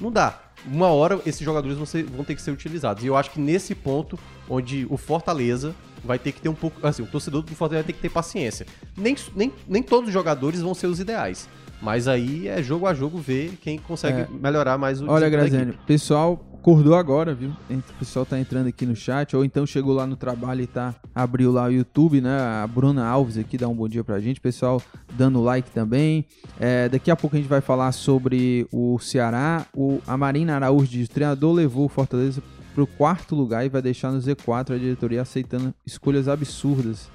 Não 0.00 0.10
dá. 0.10 0.47
Uma 0.66 0.88
hora 0.88 1.20
esses 1.24 1.40
jogadores 1.42 1.76
vão, 1.76 1.86
ser- 1.86 2.04
vão 2.04 2.24
ter 2.24 2.34
que 2.34 2.42
ser 2.42 2.50
utilizados. 2.50 3.02
E 3.04 3.06
eu 3.06 3.16
acho 3.16 3.30
que 3.30 3.40
nesse 3.40 3.74
ponto, 3.74 4.18
onde 4.48 4.86
o 4.90 4.96
Fortaleza 4.96 5.74
vai 6.04 6.18
ter 6.18 6.32
que 6.32 6.40
ter 6.40 6.48
um 6.48 6.54
pouco. 6.54 6.84
Assim, 6.86 7.02
o 7.02 7.06
torcedor 7.06 7.42
do 7.42 7.54
Fortaleza 7.54 7.82
vai 7.84 7.86
ter 7.86 7.92
que 7.94 8.00
ter 8.02 8.08
paciência. 8.10 8.66
Nem, 8.96 9.16
nem, 9.34 9.52
nem 9.68 9.82
todos 9.82 10.08
os 10.08 10.12
jogadores 10.14 10.60
vão 10.60 10.74
ser 10.74 10.86
os 10.86 11.00
ideais. 11.00 11.48
Mas 11.80 12.08
aí 12.08 12.48
é 12.48 12.60
jogo 12.62 12.86
a 12.86 12.94
jogo 12.94 13.18
ver 13.18 13.56
quem 13.62 13.78
consegue 13.78 14.22
É. 14.22 14.28
melhorar 14.30 14.76
mais 14.76 15.00
o 15.00 15.04
Olha, 15.08 15.20
desempenho 15.26 15.30
da 15.30 15.36
Graziani, 15.48 15.70
equipe. 15.70 15.84
o 15.84 15.86
pessoal 15.86 16.44
acordou 16.60 16.94
agora, 16.94 17.34
viu? 17.34 17.50
O 17.70 17.98
pessoal 17.98 18.26
tá 18.26 18.38
entrando 18.38 18.66
aqui 18.66 18.84
no 18.84 18.94
chat, 18.94 19.34
ou 19.34 19.44
então 19.44 19.64
chegou 19.64 19.94
lá 19.94 20.06
no 20.06 20.16
trabalho 20.16 20.62
e 20.62 20.66
tá 20.66 20.94
abriu 21.14 21.52
lá 21.52 21.64
o 21.64 21.72
YouTube, 21.72 22.20
né? 22.20 22.38
A 22.38 22.66
Bruna 22.66 23.06
Alves 23.06 23.38
aqui 23.38 23.56
dá 23.56 23.68
um 23.68 23.74
bom 23.74 23.88
dia 23.88 24.04
pra 24.04 24.20
gente, 24.20 24.40
pessoal 24.40 24.82
dando 25.16 25.40
like 25.40 25.70
também. 25.70 26.26
É, 26.58 26.88
daqui 26.88 27.10
a 27.10 27.16
pouco 27.16 27.36
a 27.36 27.38
gente 27.38 27.48
vai 27.48 27.60
falar 27.60 27.92
sobre 27.92 28.66
o 28.72 28.98
Ceará. 28.98 29.66
O, 29.74 30.00
a 30.06 30.16
Marina 30.16 30.54
Araújo 30.56 30.90
diz: 30.90 31.08
o 31.08 31.10
treinador 31.10 31.52
levou 31.54 31.86
o 31.86 31.88
Fortaleza 31.88 32.42
pro 32.74 32.86
quarto 32.86 33.34
lugar 33.34 33.64
e 33.64 33.68
vai 33.68 33.82
deixar 33.82 34.12
no 34.12 34.20
Z4 34.20 34.74
a 34.74 34.78
diretoria 34.78 35.22
aceitando 35.22 35.74
escolhas 35.86 36.28
absurdas. 36.28 37.08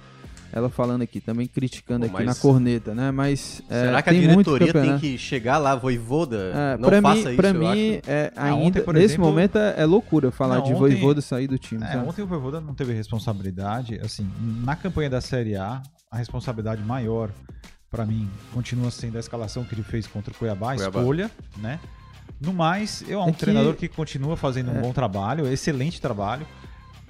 Ela 0.55 0.69
falando 0.69 1.01
aqui, 1.01 1.19
também 1.19 1.47
criticando 1.47 2.07
Pô, 2.07 2.15
aqui 2.15 2.25
na 2.25 2.35
corneta, 2.35 2.93
né? 2.93 3.09
Mas 3.09 3.63
é, 3.67 3.85
Será 3.85 4.01
que 4.03 4.09
a 4.11 4.13
diretoria 4.13 4.71
tem 4.71 4.99
que 4.99 5.17
chegar 5.17 5.57
lá, 5.57 5.75
voivoda? 5.75 6.51
É, 6.53 6.77
não 6.77 6.89
pra 6.89 7.01
faça 7.01 7.15
mim, 7.15 7.27
isso, 7.29 7.35
pra 7.37 7.49
eu 7.49 7.53
mim 7.55 7.95
acho. 7.95 8.01
é, 8.11 8.31
Ah, 8.35 8.43
ainda, 8.45 8.55
ontem, 8.67 8.81
por 8.83 8.93
nesse 8.93 9.05
exemplo- 9.15 9.25
momento 9.25 9.57
é, 9.57 9.73
é 9.77 9.85
loucura 9.85 10.29
falar 10.29 10.57
Não, 10.57 10.63
de 10.63 10.69
ontem- 10.73 10.79
Voivoda 10.79 11.21
sair 11.21 11.47
do 11.47 11.57
time, 11.57 11.83
É, 11.83 11.97
ontem 11.97 12.21
o 12.21 12.27
Voivoda 12.27 12.61
não 12.61 12.75
teve 12.75 12.93
responsabilidade. 12.93 13.99
Assim, 14.03 14.29
na 14.63 14.75
campanha 14.75 15.09
da 15.09 15.21
Série 15.21 15.55
A, 15.55 15.81
a 16.11 16.17
responsabilidade 16.17 16.83
maior, 16.83 17.31
pra 17.89 18.05
mim, 18.05 18.29
continua 18.53 18.91
sendo 18.91 19.17
a 19.17 19.19
escalação 19.19 19.63
que 19.63 19.73
ele 19.73 19.81
fez 19.83 20.05
contra 20.05 20.31
o 20.31 20.35
Cuiabá, 20.35 20.73
a 20.73 20.75
Cuiabá. 20.75 20.99
escolha, 20.99 21.31
né? 21.57 21.79
No 22.39 22.53
mais, 22.53 23.03
eu 23.07 23.19
é 23.19 23.23
um 23.23 23.29
É 23.29 23.31
que- 23.31 23.39
treinador 23.39 23.73
que 23.73 23.87
continua 23.87 24.37
fazendo 24.37 24.69
um 24.71 24.77
É. 24.77 24.81
bom 24.81 24.93
trabalho, 24.93 25.47
excelente 25.47 25.99
trabalho. 25.99 26.45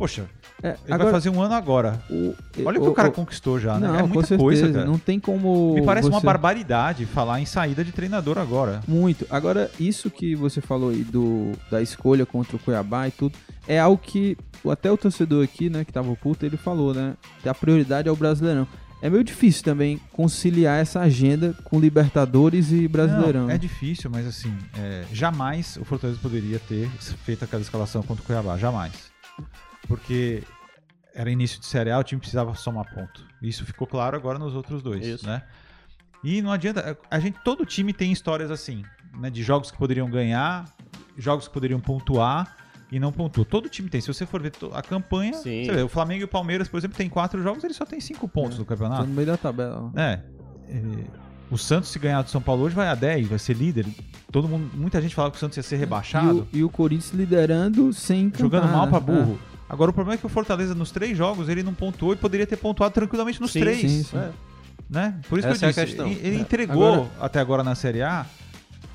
Poxa, 0.03 0.25
É, 0.61 0.71
ele 0.71 0.77
agora, 0.93 1.03
vai 1.05 1.13
fazer 1.13 1.29
um 1.29 1.41
ano 1.41 1.53
agora. 1.53 1.97
o, 2.09 2.35
Olha 2.65 2.77
o 2.77 2.83
que 2.83 2.89
o 2.89 2.93
cara 2.93 3.09
conquistou 3.09 3.57
já, 3.57 3.79
né? 3.79 3.87
Não, 3.87 3.95
é 3.99 4.03
muita 4.03 4.27
certeza, 4.27 4.37
coisa, 4.43 4.71
cara. 4.73 4.85
não 4.85 4.97
tem 4.99 5.17
como 5.17 5.75
Me 5.75 5.81
parece 5.81 6.09
uma 6.09 6.19
você- 6.19 6.25
barbaridade 6.25 7.05
falar 7.05 7.39
em 7.39 7.45
saída 7.45 7.85
de 7.85 7.93
treinador 7.93 8.37
agora. 8.37 8.81
Muito. 8.85 9.25
Agora, 9.29 9.71
isso 9.79 10.11
que 10.11 10.35
você 10.35 10.59
falou 10.59 10.89
aí 10.89 11.05
do, 11.05 11.53
da 11.71 11.81
escolha 11.81 12.25
contra 12.25 12.57
o 12.57 12.59
Cuiabá 12.59 13.07
e 13.07 13.11
tudo, 13.11 13.37
é 13.65 13.79
algo 13.79 13.97
que 13.97 14.35
até 14.69 14.91
o 14.91 14.97
torcedor 14.97 15.41
aqui, 15.41 15.69
né, 15.69 15.85
que 15.85 15.93
tava 15.93 16.13
puto, 16.17 16.45
ele 16.45 16.57
falou, 16.57 16.93
né? 16.93 17.13
Que 17.41 17.47
a 17.47 17.53
prioridade 17.53 18.09
é 18.09 18.11
o 18.11 18.15
Brasileirão. 18.17 18.67
É 19.01 19.09
meio 19.09 19.23
difícil 19.23 19.63
também 19.63 20.01
conciliar 20.11 20.81
essa 20.81 20.99
agenda 20.99 21.55
com 21.63 21.79
Libertadores 21.79 22.73
e 22.73 22.89
Brasileirão. 22.89 23.43
Não, 23.43 23.51
é 23.51 23.57
difícil, 23.57 24.09
mas 24.13 24.27
assim, 24.27 24.53
é, 24.77 25.05
jamais 25.13 25.77
o 25.77 25.85
Fortaleza 25.85 26.19
poderia 26.21 26.59
ter 26.59 26.89
feito 27.25 27.45
aquela 27.45 27.61
escalação 27.61 28.03
contra 28.03 28.21
o 28.21 28.25
Cuiabá, 28.25 28.57
jamais. 28.57 28.91
Porque 29.87 30.43
era 31.13 31.29
início 31.29 31.59
de 31.59 31.65
Série 31.65 31.91
A, 31.91 31.99
o 31.99 32.03
time 32.03 32.19
precisava 32.19 32.53
somar 32.55 32.85
ponto. 32.93 33.25
Isso 33.41 33.65
ficou 33.65 33.85
claro 33.87 34.15
agora 34.15 34.39
nos 34.39 34.55
outros 34.55 34.81
dois, 34.81 35.05
Isso. 35.05 35.25
né? 35.27 35.43
E 36.23 36.41
não 36.41 36.51
adianta, 36.51 36.97
a 37.11 37.19
gente 37.19 37.37
todo 37.43 37.65
time 37.65 37.91
tem 37.91 38.11
histórias 38.11 38.49
assim, 38.49 38.83
né, 39.19 39.29
de 39.29 39.43
jogos 39.43 39.69
que 39.69 39.77
poderiam 39.77 40.09
ganhar, 40.09 40.65
jogos 41.17 41.47
que 41.47 41.53
poderiam 41.53 41.79
pontuar 41.81 42.55
e 42.89 42.97
não 42.99 43.11
pontuou. 43.11 43.43
Todo 43.43 43.67
time 43.67 43.89
tem. 43.89 43.99
Se 43.99 44.07
você 44.07 44.25
for 44.25 44.41
ver 44.41 44.53
a 44.73 44.81
campanha, 44.81 45.33
Sim. 45.33 45.65
você 45.65 45.71
vê, 45.73 45.81
o 45.81 45.89
Flamengo 45.89 46.21
e 46.21 46.23
o 46.23 46.27
Palmeiras, 46.27 46.69
por 46.69 46.77
exemplo, 46.77 46.95
tem 46.97 47.09
quatro 47.09 47.43
jogos, 47.43 47.63
ele 47.63 47.73
só 47.73 47.85
tem 47.85 47.99
cinco 47.99 48.27
pontos 48.27 48.57
no 48.57 48.63
Tá 48.63 48.69
campeonato. 48.69 49.05
no 49.05 49.13
meio 49.13 49.27
da 49.27 49.35
tabela. 49.37 49.91
É. 49.97 50.19
é, 50.69 50.81
O 51.51 51.57
Santos, 51.57 51.89
se 51.89 51.99
ganhar 51.99 52.21
do 52.21 52.29
São 52.29 52.41
Paulo 52.41 52.63
hoje, 52.63 52.73
vai 52.75 52.87
a 52.87 52.95
10, 52.95 53.27
vai 53.27 53.37
ser 53.39 53.53
líder. 53.57 53.85
Todo 54.31 54.47
mundo, 54.47 54.71
muita 54.75 55.01
gente 55.01 55.13
falava 55.13 55.31
que 55.31 55.37
o 55.37 55.39
Santos 55.41 55.57
ia 55.57 55.63
ser 55.63 55.75
E 55.75 55.79
rebaixado, 55.79 56.47
o, 56.53 56.57
e 56.57 56.63
o 56.63 56.69
Corinthians 56.69 57.11
liderando 57.13 57.91
sem 57.91 58.31
jogando 58.35 58.61
cantar, 58.63 58.77
mal 58.77 58.85
né? 58.85 58.91
pra 58.91 58.99
burro. 59.01 59.37
Agora, 59.73 59.91
o 59.91 59.93
problema 59.93 60.15
é 60.15 60.17
que 60.17 60.25
o 60.25 60.29
Fortaleza, 60.29 60.75
nos 60.75 60.91
três 60.91 61.17
jogos, 61.17 61.49
ele 61.49 61.63
não 61.63 61.73
pontuou 61.73 62.13
e 62.13 62.15
poderia 62.15 62.45
ter 62.45 62.57
pontuado 62.57 62.93
tranquilamente 62.93 63.41
nos 63.41 63.51
Sim, 63.51 63.59
três. 63.61 63.79
sim, 63.81 64.03
sim. 64.03 64.17
É. 64.17 64.29
Né? 64.89 65.19
Por 65.27 65.39
isso 65.39 65.47
Essa 65.47 65.65
é 65.67 65.73
que 65.73 65.79
a 65.79 65.83
eu 65.83 65.85
disse. 65.85 65.97
questão. 65.97 66.07
Ele, 66.07 66.37
É. 66.37 66.39
entregou, 66.39 66.93
Agora- 66.93 67.09
até 67.19 67.39
agora 67.39 67.63
na 67.63 67.73
Série 67.73 68.01
A, 68.03 68.25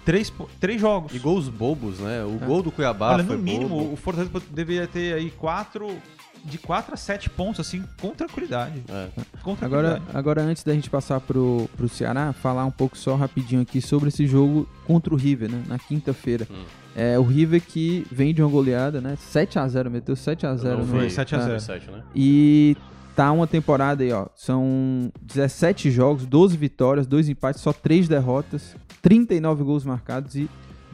três, 0.04 0.32
três 0.60 0.80
jogos. 0.80 1.12
E 1.14 1.18
gols 1.18 1.48
bobos, 1.48 1.98
né? 1.98 2.24
O 2.24 2.38
É. 2.42 2.46
gol 2.46 2.62
do 2.62 2.70
Cuiabá 2.70 3.14
Olha, 3.14 3.24
foi 3.24 3.36
no 3.36 3.42
mínimo, 3.42 3.68
bobo. 3.70 3.92
o 3.92 3.96
Fortaleza 3.96 4.30
deveria 4.50 4.86
ter 4.86 5.14
aí 5.14 5.30
quatro. 5.30 5.98
De 6.44 6.56
4 6.56 6.94
a 6.94 6.96
7 6.96 7.28
pontos, 7.28 7.58
assim, 7.58 7.82
com 8.00 8.10
tranquilidade. 8.10 8.80
É. 8.88 9.08
Com 9.42 9.56
Agora, 9.60 9.88
tranquilidade. 9.94 10.16
agora, 10.16 10.42
antes 10.42 10.62
da 10.62 10.72
gente 10.72 10.88
passar 10.88 11.18
pro, 11.20 11.68
pro 11.76 11.88
Ceará, 11.88 12.32
falar 12.32 12.64
um 12.64 12.70
pouco 12.70 12.96
só 12.96 13.16
rapidinho 13.16 13.60
aqui 13.60 13.82
sobre 13.82 14.08
esse 14.08 14.24
jogo 14.24 14.66
contra 14.86 15.12
o 15.12 15.16
River, 15.16 15.50
né? 15.50 15.64
Na 15.66 15.80
quinta-feira. 15.80 16.46
Hum. 16.48 16.62
É, 17.00 17.16
o 17.16 17.22
River 17.22 17.62
que 17.62 18.04
vem 18.10 18.34
de 18.34 18.42
uma 18.42 18.50
goleada, 18.50 19.00
né? 19.00 19.16
7x0, 19.16 19.88
meteu 19.88 20.16
7x0 20.16 20.64
Não 20.64 20.78
no 20.78 20.84
foi 20.84 20.98
foi 20.98 21.10
7 21.10 21.36
a 21.36 21.38
0. 21.38 21.54
É. 21.54 21.58
7, 21.60 21.90
né? 21.92 22.02
E 22.12 22.76
tá 23.14 23.30
uma 23.30 23.46
temporada 23.46 24.02
aí, 24.02 24.12
ó. 24.12 24.26
São 24.34 25.12
17 25.22 25.92
jogos, 25.92 26.26
12 26.26 26.56
vitórias, 26.56 27.06
2 27.06 27.28
empates, 27.28 27.60
só 27.60 27.72
3 27.72 28.08
derrotas, 28.08 28.74
39 29.00 29.62
gols 29.62 29.84
marcados 29.84 30.34
e 30.34 30.50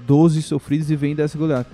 12 0.06 0.42
sofridos 0.42 0.90
e 0.90 0.96
vem 0.96 1.14
dessa 1.14 1.38
goleada. 1.38 1.66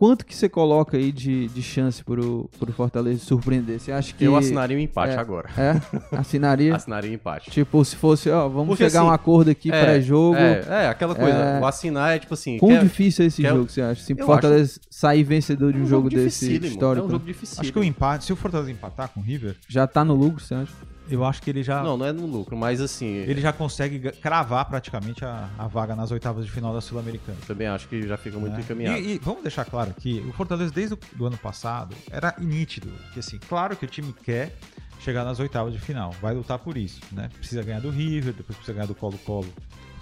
Quanto 0.00 0.24
que 0.24 0.34
você 0.34 0.48
coloca 0.48 0.96
aí 0.96 1.12
de, 1.12 1.48
de 1.48 1.62
chance 1.62 2.02
pro, 2.02 2.48
pro 2.58 2.72
Fortaleza 2.72 3.22
surpreender? 3.22 3.78
Você 3.78 3.92
acha 3.92 4.14
que. 4.14 4.24
Eu 4.24 4.34
assinaria 4.34 4.74
um 4.74 4.80
empate 4.80 5.12
é. 5.12 5.18
agora. 5.18 5.50
É? 5.58 5.78
Assinaria? 6.16 6.72
Assinaria 6.74 7.10
um 7.10 7.14
empate. 7.14 7.50
Tipo, 7.50 7.84
se 7.84 7.96
fosse, 7.96 8.30
ó, 8.30 8.48
vamos 8.48 8.68
Porque, 8.68 8.84
chegar 8.88 9.00
a 9.00 9.04
um 9.04 9.06
assim, 9.08 9.14
acordo 9.16 9.50
aqui 9.50 9.70
É, 9.70 9.78
pré-jogo. 9.78 10.36
É, 10.38 10.64
é, 10.70 10.88
aquela 10.88 11.14
coisa. 11.14 11.36
É. 11.36 11.60
O 11.60 11.66
assinar 11.66 12.16
é 12.16 12.18
tipo 12.18 12.32
assim. 12.32 12.56
Quão 12.56 12.72
quer- 12.72 12.82
difícil 12.82 13.24
é 13.24 13.28
esse 13.28 13.42
quer- 13.42 13.50
jogo, 13.50 13.68
você 13.68 13.82
acha? 13.82 14.02
Se 14.02 14.14
Eu 14.18 14.24
Fortaleza 14.24 14.80
sair 14.88 15.22
vencedor 15.22 15.70
de 15.70 15.78
um, 15.80 15.82
é 15.82 15.84
um 15.84 15.86
jogo, 15.86 16.08
desse 16.08 16.46
dificílimo, 16.46 16.66
histórico, 16.72 17.04
É 17.04 17.06
um 17.06 17.10
jogo 17.10 17.26
difícil. 17.26 17.60
Acho 17.60 17.70
que 17.70 17.78
o 17.78 17.84
empate, 17.84 18.24
se 18.24 18.32
o 18.32 18.36
Fortaleza 18.36 18.70
empatar 18.70 19.10
com 19.10 19.20
o 19.20 19.22
River, 19.22 19.54
já 19.68 19.86
tá 19.86 20.02
no 20.02 20.14
lucro, 20.14 20.42
você 20.42 20.54
acha? 20.54 20.72
Eu 21.14 21.24
acho 21.24 21.42
que 21.42 21.50
ele 21.50 21.62
já. 21.62 21.82
Não, 21.82 21.96
não 21.96 22.06
é 22.06 22.12
no 22.12 22.26
lucro, 22.26 22.56
mas 22.56 22.80
assim. 22.80 23.06
ele 23.06 23.40
já 23.40 23.52
consegue 23.52 24.12
cravar 24.12 24.64
praticamente 24.66 25.24
a, 25.24 25.48
a 25.58 25.66
vaga 25.66 25.94
nas 25.94 26.10
oitavas 26.10 26.44
de 26.44 26.50
final 26.50 26.72
da 26.72 26.80
Sul-Americana. 26.80 27.38
também 27.46 27.66
acho 27.66 27.88
que 27.88 28.06
já 28.06 28.16
fica 28.16 28.38
muito 28.38 28.54
né? 28.54 28.60
encaminhado. 28.60 28.98
E, 28.98 29.14
e 29.14 29.18
vamos 29.18 29.42
deixar 29.42 29.64
claro 29.64 29.94
que 29.94 30.20
o 30.20 30.32
Fortaleza, 30.32 30.72
desde 30.72 30.94
o 30.94 30.98
do 31.14 31.26
ano 31.26 31.38
passado, 31.38 31.94
era 32.10 32.34
nítido. 32.38 32.90
Que 33.12 33.20
assim, 33.20 33.38
claro 33.48 33.76
que 33.76 33.84
o 33.84 33.88
time 33.88 34.12
quer 34.24 34.56
chegar 35.00 35.24
nas 35.24 35.38
oitavas 35.40 35.72
de 35.72 35.80
final, 35.80 36.12
vai 36.20 36.34
lutar 36.34 36.58
por 36.58 36.76
isso. 36.76 37.00
Né? 37.12 37.28
Precisa 37.38 37.62
ganhar 37.62 37.80
do 37.80 37.90
River, 37.90 38.34
depois 38.34 38.56
precisa 38.56 38.74
ganhar 38.74 38.86
do 38.86 38.94
Colo-Colo 38.94 39.48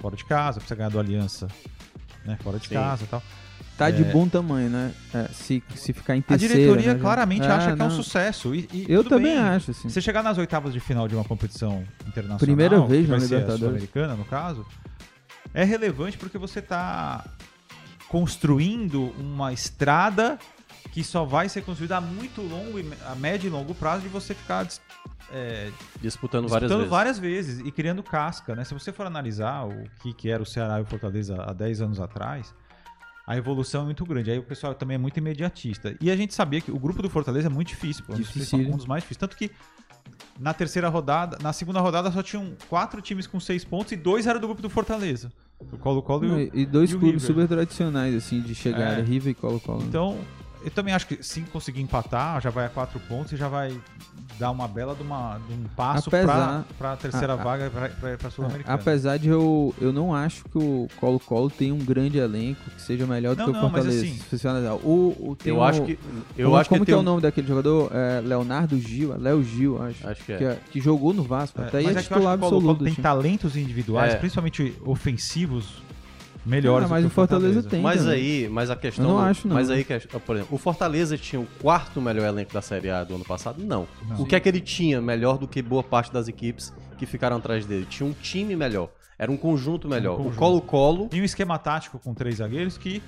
fora 0.01 0.17
de 0.17 0.25
casa, 0.25 0.59
precisa 0.59 0.77
ganhar 0.77 0.91
do 0.91 0.99
Aliança 0.99 1.49
né? 2.25 2.39
fora 2.43 2.59
de 2.59 2.69
Sim. 2.69 2.75
casa 2.75 3.05
e 3.05 3.07
tal. 3.07 3.23
Tá 3.79 3.91
de 3.91 4.03
É. 4.03 4.13
bom 4.13 4.29
tamanho, 4.29 4.69
né? 4.69 4.93
É, 5.15 5.29
se, 5.33 5.63
se 5.77 5.93
ficar 5.93 6.17
em 6.17 6.19
A 6.19 6.23
terceiro. 6.23 6.55
diretoria 6.55 6.95
né, 6.95 7.01
claramente 7.01 7.47
É, 7.47 7.51
acha 7.51 7.67
que 7.77 7.81
é 7.81 7.85
um 7.85 7.89
não. 7.89 7.91
sucesso. 7.91 8.55
E, 8.55 8.69
e 8.73 8.87
Eu 8.89 9.05
também 9.05 9.35
bem. 9.37 9.39
acho, 9.39 9.71
assim. 9.71 9.89
Você 9.89 10.01
chegar 10.01 10.23
nas 10.23 10.37
oitavas 10.37 10.73
de 10.73 10.81
final 10.81 11.07
de 11.07 11.15
uma 11.15 11.23
competição 11.25 11.85
internacional, 12.03 12.39
Primeira 12.39 12.81
vez 12.81 13.05
que 13.05 13.11
vai 13.11 13.19
na 13.21 13.25
a 13.25 13.29
Libertadores. 13.29 13.61
Sul-Americana, 13.61 14.15
no 14.17 14.25
caso, 14.25 14.67
é 15.55 15.63
relevante 15.65 16.19
porque 16.19 16.37
você 16.37 16.59
está 16.59 17.25
construindo 18.09 19.15
uma 19.19 19.53
estrada 19.53 20.39
que 20.93 21.05
só 21.05 21.25
vai 21.25 21.49
ser 21.49 21.63
construída 21.63 21.99
a 21.99 22.01
muito 22.01 22.41
longo, 22.43 22.79
a 23.07 23.15
médio 23.15 23.47
e 23.47 23.51
longo 23.51 23.75
prazo 23.75 24.03
de 24.03 24.09
você 24.09 24.35
ficar 24.35 24.67
é, 25.31 25.71
Disputando 26.01 26.49
várias 26.49 26.69
disputando 26.71 26.79
vezes. 26.79 26.91
várias 26.91 27.19
vezes 27.19 27.67
e 27.67 27.71
criando 27.71 28.03
casca, 28.03 28.57
né? 28.57 28.65
Se 28.65 28.73
você 28.73 28.91
for 28.93 29.07
analisar 29.07 29.67
o 29.67 29.85
que, 30.01 30.13
que 30.15 30.31
era 30.31 30.43
o 30.43 30.47
Ceará 30.47 30.79
e 30.79 30.83
o 30.83 30.87
Fortaleza 30.87 31.37
há 31.43 31.53
10 31.53 31.83
anos 31.83 32.01
atrás, 32.01 32.55
a 33.31 33.37
evolução 33.37 33.83
é 33.83 33.85
muito 33.85 34.05
grande. 34.07 34.31
Aí 34.31 34.39
o 34.39 34.43
pessoal 34.43 34.75
também 34.75 34.95
é 34.95 34.99
muito 34.99 35.19
imediatista. 35.19 35.95
E 36.01 36.11
a 36.11 36.17
gente 36.17 36.33
sabia 36.33 36.63
que 36.63 36.71
o 36.71 36.79
grupo 36.79 37.03
do 37.03 37.11
Fortaleza 37.11 37.47
é 37.47 37.51
muito 37.51 37.69
difícil, 37.69 38.03
pô, 38.07 38.15
um 38.15 38.17
principais- 38.17 38.67
um 38.67 38.77
dos 38.77 38.87
mais 38.87 39.03
difíceis. 39.03 39.19
Tanto 39.19 39.37
que 39.37 39.51
na 40.41 40.55
terceira 40.55 40.89
rodada, 40.89 41.37
na 41.43 41.53
segunda 41.53 41.79
rodada 41.79 42.11
só 42.11 42.23
tinham 42.23 42.55
quatro 42.71 43.03
times 43.03 43.27
com 43.27 43.39
seis 43.39 43.65
pontos 43.67 43.93
e 43.93 43.97
dois 43.97 44.27
eram 44.27 44.41
do 44.41 44.47
grupo 44.47 44.63
do 44.63 44.71
Fortaleza. 44.71 45.31
O 45.61 45.77
Colo-Colo 45.77 46.25
e 46.25 46.31
o, 46.31 46.57
E, 46.61 46.65
dois 46.65 46.91
e 46.91 46.97
clubes 46.97 47.23
River. 47.23 47.27
super 47.27 47.49
tradicionais, 47.49 48.15
assim, 48.15 48.41
de 48.41 48.55
chegar, 48.55 48.99
É. 48.99 49.03
River 49.03 49.33
e 49.33 49.35
Colo-Colo. 49.35 49.83
Então, 49.87 50.19
eu 50.65 50.71
também 50.71 50.93
acho 50.95 51.07
que 51.07 51.23
se 51.23 51.41
conseguir 51.43 51.81
empatar, 51.81 52.41
já 52.41 52.51
vai 52.51 52.67
a 52.67 52.69
quatro 52.69 52.99
pontos 53.01 53.33
e 53.33 53.37
já 53.37 53.49
vai 53.49 53.79
dar 54.39 54.51
uma 54.53 54.69
bela 54.69 54.95
de, 54.95 55.03
uma, 55.03 55.39
de 55.49 55.53
um 55.55 55.65
passo 55.75 56.09
para 56.11 56.65
a 56.93 56.97
terceira 56.97 57.33
a- 57.33 57.37
vaga 57.37 57.71
para 57.71 58.29
a 58.29 58.31
Sul-Americana. 58.31 58.75
apesar 58.77 59.17
de 59.19 59.29
eu, 59.29 59.75
eu 59.81 59.93
não 59.93 60.15
acho 60.15 60.45
que 60.45 60.57
o 60.59 60.87
Colo-Colo 61.01 61.51
tem 61.51 61.73
um 61.73 61.79
grande 61.79 62.19
elenco 62.19 62.61
que 62.71 62.81
seja 62.81 63.05
melhor 63.05 63.35
do 63.35 63.39
Não, 63.39 63.45
que 63.47 63.51
o 63.51 63.55
não, 63.55 63.63
mas 63.69 63.85
Fortaleza. 63.85 64.07
assim- 64.07 64.21
você 64.31 64.47
analisar. 64.49 64.75
O, 64.75 65.17
o, 65.31 65.37
tem 65.37 65.53
Eu 65.53 65.59
o- 65.59 65.65
acho 65.65 65.83
que. 65.83 65.99
Eu 66.37 66.47
como 66.51 66.57
acho 66.61 66.69
como 66.71 66.81
que, 66.85 66.87
que 66.87 66.93
é 66.93 66.97
o 66.97 67.03
nome 67.03 67.21
daquele 67.21 67.49
jogador? 67.49 67.91
É, 67.93 68.21
Leonardo 68.21 68.79
Gil, 68.79 69.13
é 69.13 69.19
Léo 69.19 69.43
Gil, 69.43 69.83
acho. 69.83 70.07
Acho 70.07 70.25
que 70.25 70.33
é. 70.33 70.37
Que, 70.39 70.45
é- 70.45 70.59
que 70.71 70.81
jogou 70.81 71.13
no 71.13 71.25
Vasco. 71.25 71.61
É, 71.61 71.65
até 71.67 71.79
aí 71.79 71.85
mas 71.87 71.97
é 71.97 71.99
é 71.99 72.03
titular 72.03 72.39
que 72.39 72.45
o 72.45 72.49
Colo-Colo 72.49 72.57
absoluto. 72.71 72.85
tem 72.85 72.93
time. 72.95 73.03
talentos 73.03 73.57
individuais, 73.57 74.15
É. 74.15 74.17
principalmente 74.19 74.73
ofensivos, 74.85 75.83
melhores. 76.49 76.85
Ah, 76.85 76.89
do 76.89 76.91
mas 76.91 77.05
que 77.05 77.07
o 77.07 77.11
Fortaleza 77.11 77.63
tem. 77.63 77.81
Mas 77.83 78.01
também. 78.03 78.15
aí, 78.15 78.49
mas 78.49 78.71
a 78.71 78.77
questão. 78.77 79.05
Eu 79.05 79.11
não 79.11 79.19
acho, 79.19 79.47
não. 79.47 79.55
Mas 79.55 79.71
aí, 79.71 79.85
que- 79.85 79.99
por 80.21 80.37
exemplo, 80.37 80.55
o 80.55 80.59
Fortaleza 80.59 81.17
tinha 81.19 81.41
o 81.41 81.47
quarto 81.61 82.01
melhor 82.01 82.27
elenco 82.27 82.53
da 82.53 82.63
Série 82.63 82.91
A 82.91 83.05
do 83.05 83.15
ano 83.15 83.25
passado? 83.25 83.63
Não. 83.63 83.87
Não. 84.09 84.21
O 84.23 84.27
que 84.27 84.35
é 84.35 84.41
que 84.41 84.49
ele 84.49 84.61
tinha 84.61 85.01
melhor 85.01 85.39
do 85.39 85.47
que 85.47 85.61
boa 85.63 85.83
parte 85.83 86.13
das 86.13 86.29
equipes 86.29 86.73
que 86.97 87.07
ficaram 87.07 87.37
atrás 87.37 87.65
dele? 87.67 87.87
Tinha 87.89 88.09
um 88.09 88.13
time 88.13 88.57
melhor. 88.57 88.91
Era 89.19 89.31
um 89.33 89.37
conjunto 89.37 89.89
melhor. 89.89 90.17
conjunto. 90.17 90.35
O 90.35 90.37
Colo-Colo. 90.39 91.09
E 91.13 91.21
um 91.21 91.25
esquema 91.25 91.59
tático 91.59 91.99
com 91.99 92.15
três 92.15 92.37
zagueiros 92.37 92.79
que 92.79 93.03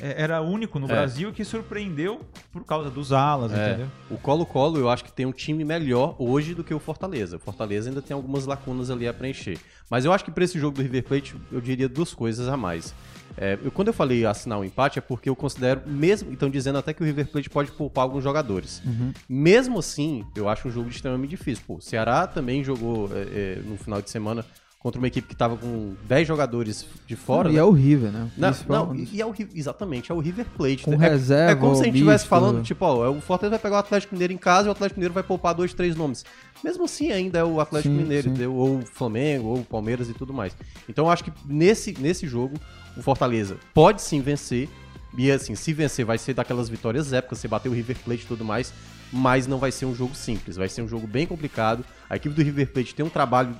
era 0.00 0.40
único 0.40 0.78
no 0.78 0.86
É. 0.86 0.88
Brasil 0.88 1.32
que 1.32 1.44
surpreendeu 1.44 2.20
por 2.52 2.64
causa 2.64 2.90
dos 2.90 3.12
alas, 3.12 3.52
É, 3.52 3.68
entendeu? 3.70 3.88
o 4.10 4.16
Colo-Colo 4.16 4.78
eu 4.78 4.88
acho 4.90 5.04
que 5.04 5.12
tem 5.12 5.26
um 5.26 5.32
time 5.32 5.64
melhor 5.64 6.16
hoje 6.18 6.54
do 6.54 6.64
que 6.64 6.72
o 6.74 6.78
Fortaleza. 6.78 7.36
O 7.36 7.38
Fortaleza 7.40 7.88
ainda 7.90 8.02
tem 8.02 8.14
algumas 8.14 8.46
lacunas 8.46 8.90
ali 8.90 9.06
a 9.06 9.12
preencher. 9.14 9.58
Mas 9.90 10.04
eu 10.04 10.12
acho 10.12 10.24
que 10.24 10.30
para 10.30 10.44
esse 10.44 10.58
jogo 10.58 10.76
do 10.76 10.82
River 10.82 11.04
Plate 11.04 11.36
eu 11.50 11.60
diria 11.60 11.88
duas 11.88 12.14
coisas 12.14 12.48
a 12.48 12.56
mais. 12.56 12.94
É, 13.36 13.58
eu- 13.64 13.70
quando 13.70 13.88
eu 13.88 13.94
falei 13.94 14.26
assinar 14.26 14.58
um 14.58 14.64
empate 14.64 14.98
é 14.98 15.02
porque 15.02 15.28
eu 15.28 15.34
considero, 15.36 15.80
mesmo. 15.86 16.32
Estão 16.32 16.50
dizendo 16.50 16.76
até 16.78 16.92
que 16.92 17.02
o 17.02 17.06
River 17.06 17.26
Plate 17.28 17.48
pode 17.48 17.70
poupar 17.72 18.02
alguns 18.04 18.22
jogadores. 18.22 18.82
Uhum. 18.84 19.12
Mesmo 19.28 19.78
assim, 19.78 20.24
eu 20.36 20.48
acho 20.50 20.68
um 20.68 20.70
jogo 20.70 20.88
extremamente 20.90 21.30
difícil. 21.30 21.64
Pô, 21.66 21.76
o 21.76 21.80
Ceará 21.80 22.26
também 22.26 22.62
jogou 22.62 23.08
é, 23.14 23.20
é, 23.20 23.62
no 23.64 23.76
final 23.78 24.02
de 24.02 24.10
semana 24.10 24.44
contra 24.82 25.00
uma 25.00 25.06
equipe 25.06 25.28
que 25.28 25.34
estava 25.34 25.56
com 25.56 25.94
10 26.08 26.26
jogadores 26.26 26.84
de 27.06 27.14
fora. 27.14 27.48
e 27.48 27.52
né? 27.52 27.60
é 27.60 27.64
horrível, 27.64 28.10
né? 28.10 28.28
Não, 28.36 28.50
não, 28.68 28.96
e 28.96 29.20
é 29.20 29.24
o, 29.24 29.32
exatamente, 29.54 30.10
é 30.10 30.14
o 30.14 30.18
River 30.18 30.44
Plate. 30.56 30.82
Com 30.82 30.94
é, 30.94 30.96
reserva 30.96 31.52
é 31.52 31.54
como 31.54 31.76
se 31.76 31.82
a 31.82 31.84
gente 31.84 31.94
estivesse 31.94 32.26
falando, 32.26 32.60
tipo, 32.64 32.84
ó, 32.84 33.08
o 33.08 33.20
Fortaleza 33.20 33.52
vai 33.52 33.60
pegar 33.60 33.76
o 33.76 33.78
Atlético 33.78 34.12
Mineiro 34.12 34.32
em 34.32 34.36
casa 34.36 34.66
e 34.66 34.68
o 34.68 34.72
Atlético 34.72 34.98
Mineiro 34.98 35.14
vai 35.14 35.22
poupar 35.22 35.54
dois, 35.54 35.72
três 35.72 35.94
nomes. 35.94 36.24
Mesmo 36.64 36.84
assim, 36.84 37.12
ainda 37.12 37.38
é 37.38 37.44
o 37.44 37.60
Atlético 37.60 37.94
Sim, 37.94 38.02
Mineiro, 38.02 38.36
sim. 38.36 38.46
ou 38.46 38.78
o 38.78 38.82
Flamengo, 38.84 39.48
ou 39.50 39.58
o 39.58 39.64
Palmeiras 39.64 40.08
e 40.08 40.14
tudo 40.14 40.34
mais. 40.34 40.56
Então 40.88 41.04
eu 41.04 41.12
acho 41.12 41.22
que 41.22 41.32
nesse, 41.46 41.96
nesse 42.00 42.26
jogo, 42.26 42.56
o 42.96 43.02
Fortaleza 43.02 43.58
pode 43.72 44.02
sim 44.02 44.20
vencer. 44.20 44.68
E 45.16 45.30
assim, 45.30 45.54
se 45.54 45.72
vencer, 45.72 46.04
vai 46.04 46.18
ser 46.18 46.34
daquelas 46.34 46.68
vitórias 46.68 47.12
épicas, 47.12 47.38
você 47.38 47.46
bater 47.46 47.68
o 47.68 47.72
River 47.72 47.96
Plate 48.04 48.24
e 48.24 48.26
tudo 48.26 48.44
mais. 48.44 48.72
Mas 49.12 49.46
não 49.46 49.58
vai 49.58 49.70
ser 49.70 49.84
um 49.84 49.94
jogo 49.94 50.16
simples, 50.16 50.56
vai 50.56 50.68
ser 50.68 50.82
um 50.82 50.88
jogo 50.88 51.06
bem 51.06 51.24
complicado. 51.24 51.84
A 52.10 52.16
equipe 52.16 52.34
do 52.34 52.42
River 52.42 52.72
Plate 52.72 52.94
tem 52.96 53.04
um 53.04 53.10
trabalho 53.10 53.54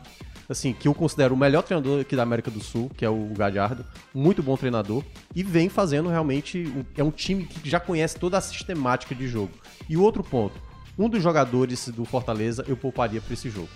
assim, 0.52 0.72
que 0.72 0.86
eu 0.88 0.94
considero 0.94 1.34
o 1.34 1.36
melhor 1.36 1.62
treinador 1.62 2.00
aqui 2.00 2.14
da 2.14 2.22
América 2.22 2.50
do 2.50 2.62
Sul, 2.62 2.90
que 2.96 3.04
é 3.04 3.08
o 3.10 3.26
Gadiardo, 3.36 3.84
muito 4.14 4.42
bom 4.42 4.56
treinador, 4.56 5.02
e 5.34 5.42
vem 5.42 5.68
fazendo 5.68 6.08
realmente, 6.08 6.58
um- 6.76 6.84
é 6.96 7.02
um 7.02 7.10
time 7.10 7.44
que 7.44 7.68
já 7.68 7.80
conhece 7.80 8.16
toda 8.18 8.38
a 8.38 8.40
sistemática 8.40 9.14
de 9.14 9.26
jogo. 9.26 9.52
E 9.88 9.96
outro 9.96 10.22
ponto, 10.22 10.54
um 10.98 11.08
dos 11.08 11.22
jogadores 11.22 11.88
do 11.88 12.04
Fortaleza 12.04 12.64
eu 12.68 12.76
pouparia 12.76 13.20
para 13.20 13.32
esse 13.34 13.50
jogo. 13.50 13.68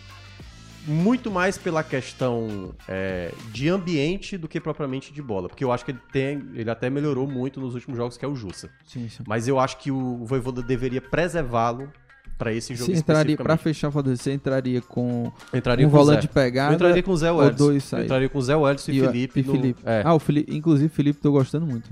Muito 0.88 1.32
mais 1.32 1.58
pela 1.58 1.82
questão 1.82 2.72
é, 2.86 3.32
de 3.50 3.68
ambiente 3.68 4.38
do 4.38 4.46
que 4.46 4.60
propriamente 4.60 5.12
de 5.12 5.20
bola, 5.20 5.48
porque 5.48 5.64
eu 5.64 5.72
acho 5.72 5.84
que 5.84 5.90
ele 5.90 6.00
tem, 6.12 6.48
ele 6.54 6.70
até 6.70 6.88
melhorou 6.88 7.26
muito 7.26 7.60
nos 7.60 7.74
últimos 7.74 7.96
jogos, 7.96 8.16
que 8.16 8.24
é 8.24 8.28
o 8.28 8.36
Jussa. 8.36 8.70
Sim, 8.86 9.08
sim. 9.08 9.24
Mas 9.26 9.48
eu 9.48 9.58
acho 9.58 9.78
que 9.78 9.90
o 9.90 10.24
Voivoda 10.24 10.62
deveria 10.62 11.00
preservá-lo 11.00 11.90
para 12.38 12.52
esse 12.52 12.74
jogo 12.74 12.92
Você 12.92 12.98
entraria, 12.98 13.36
pra 13.36 13.54
especificamente. 13.54 13.62
fechar 13.62 13.88
o 13.88 13.90
você 14.16 14.32
entraria 14.32 14.80
com 14.82 15.32
entraria 15.54 15.86
um 15.86 15.90
com 15.90 15.96
o 15.96 15.98
volante 16.00 16.26
Zé. 16.26 16.32
pegada 16.32 16.72
Eu 16.72 16.74
entraria 16.74 17.02
com 17.02 17.10
o 17.12 17.16
Zé 17.16 17.32
ou 17.32 17.38
Wellison. 17.38 17.56
dois 17.56 17.92
Eu 17.92 18.04
entraria 18.04 18.28
com 18.28 18.38
o 18.38 18.42
Zé 18.42 18.56
Wellison 18.56 18.92
e, 18.92 19.00
o- 19.00 19.04
Felipe. 19.06 19.40
e 19.40 19.42
no- 19.42 19.52
Felipe. 19.52 19.80
é. 19.84 20.02
Ah, 20.04 20.14
o 20.14 20.18
Felipe, 20.18 20.54
inclusive, 20.54 20.88
Felipe, 20.90 21.18
tô 21.20 21.32
gostando 21.32 21.66
muito. 21.66 21.88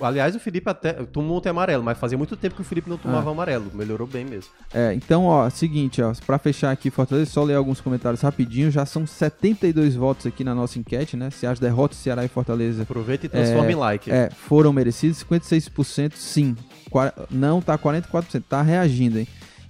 Aliás, 0.00 0.36
o 0.36 0.40
Felipe 0.40 0.70
até 0.70 0.92
tomou 0.92 1.36
ontem 1.38 1.48
amarelo, 1.48 1.82
mas 1.82 1.98
fazia 1.98 2.16
muito 2.16 2.36
tempo 2.36 2.54
que 2.54 2.60
o 2.60 2.64
Felipe 2.64 2.88
não 2.88 2.96
tomava 2.96 3.30
amarelo. 3.30 3.66
Melhorou 3.74 4.06
bem 4.06 4.24
mesmo. 4.24 4.50
É, 4.72 4.94
então, 4.94 5.24
ó, 5.24 5.50
seguinte, 5.50 6.00
ó, 6.00 6.12
pra 6.26 6.38
fechar 6.38 6.70
aqui 6.70 6.90
Fortaleza, 6.90 7.30
só 7.30 7.42
ler 7.42 7.54
alguns 7.54 7.80
comentários 7.80 8.20
rapidinho. 8.22 8.70
Já 8.70 8.86
são 8.86 9.06
72 9.06 9.96
votos 9.96 10.26
aqui 10.26 10.44
na 10.44 10.54
nossa 10.54 10.78
enquete, 10.78 11.16
né? 11.16 11.30
Se 11.30 11.46
as 11.46 11.58
derrotas 11.58 11.98
Ceará 11.98 12.24
e 12.24 12.28
Fortaleza 12.28 12.82
Aproveita 12.82 13.26
e 13.26 13.28
transforma 13.28 13.66
É, 13.68 13.72
em 13.72 13.74
like. 13.74 14.10
é, 14.10 14.30
foram 14.30 14.72
merecidas, 14.72 15.16
56% 15.18 16.12
sim. 16.16 16.54
Qua- 16.90 17.12
Não, 17.30 17.60
tá 17.60 17.76
44%, 17.76 18.44
tá 18.48 18.62
reagindo, 18.62 19.18
hein? 19.18 19.26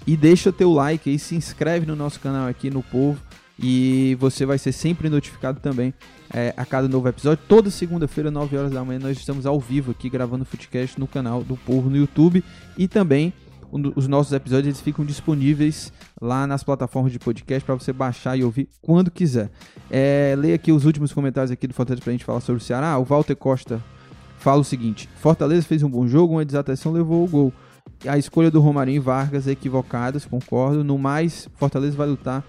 E 0.08 0.16
deixa 0.16 0.50
teu 0.50 0.72
like 0.72 1.10
aí, 1.10 1.18
se 1.18 1.34
inscreve 1.34 1.84
no 1.84 1.94
nosso 1.94 2.18
canal 2.18 2.48
aqui 2.48 2.70
no 2.70 2.82
Povo 2.82 3.20
e 3.62 4.16
você 4.18 4.46
vai 4.46 4.56
ser 4.56 4.72
sempre 4.72 5.10
notificado 5.10 5.60
também 5.60 5.92
é, 6.32 6.54
a 6.56 6.64
cada 6.64 6.88
novo 6.88 7.06
episódio. 7.08 7.44
Toda 7.46 7.68
segunda-feira, 7.70 8.30
9 8.30 8.56
horas 8.56 8.70
da 8.70 8.82
manhã, 8.82 9.00
nós 9.00 9.18
estamos 9.18 9.44
ao 9.44 9.60
vivo 9.60 9.90
aqui 9.90 10.08
gravando 10.08 10.44
o 10.44 10.46
Footcast 10.46 10.98
no 10.98 11.06
canal 11.06 11.44
do 11.44 11.58
Povo 11.58 11.90
no 11.90 11.96
YouTube 11.96 12.42
e 12.78 12.88
também 12.88 13.34
o- 13.70 13.92
os 13.96 14.08
nossos 14.08 14.32
episódios 14.32 14.68
eles 14.68 14.80
ficam 14.80 15.04
disponíveis 15.04 15.92
lá 16.18 16.46
nas 16.46 16.62
plataformas 16.64 17.12
de 17.12 17.18
podcast 17.18 17.62
para 17.66 17.74
você 17.74 17.92
baixar 17.92 18.34
e 18.38 18.42
ouvir 18.44 18.66
quando 18.80 19.10
quiser. 19.10 19.50
É, 19.90 20.34
leia 20.38 20.54
aqui 20.54 20.72
os 20.72 20.86
últimos 20.86 21.12
comentários 21.12 21.50
aqui 21.50 21.66
do 21.66 21.74
Fortaleza 21.74 22.02
pra 22.02 22.12
gente 22.12 22.24
falar 22.24 22.40
sobre 22.40 22.62
o 22.62 22.64
Ceará. 22.64 22.96
O 22.98 23.04
Walter 23.04 23.36
Costa 23.36 23.84
fala 24.38 24.60
o 24.62 24.64
seguinte: 24.64 25.06
Fortaleza 25.16 25.66
fez 25.66 25.82
um 25.82 25.90
bom 25.90 26.06
jogo, 26.08 26.32
uma 26.36 26.44
desatenção 26.46 26.92
levou 26.92 27.24
o 27.24 27.28
gol. 27.28 27.52
A 28.06 28.16
escolha 28.16 28.50
do 28.50 28.60
Romarinho 28.60 28.96
e 28.96 29.00
Vargas 29.00 29.48
é 29.48 29.52
equivocada, 29.52 30.20
concordo. 30.20 30.84
No 30.84 30.98
mais, 30.98 31.48
Fortaleza 31.56 31.96
vai 31.96 32.06
lutar 32.06 32.44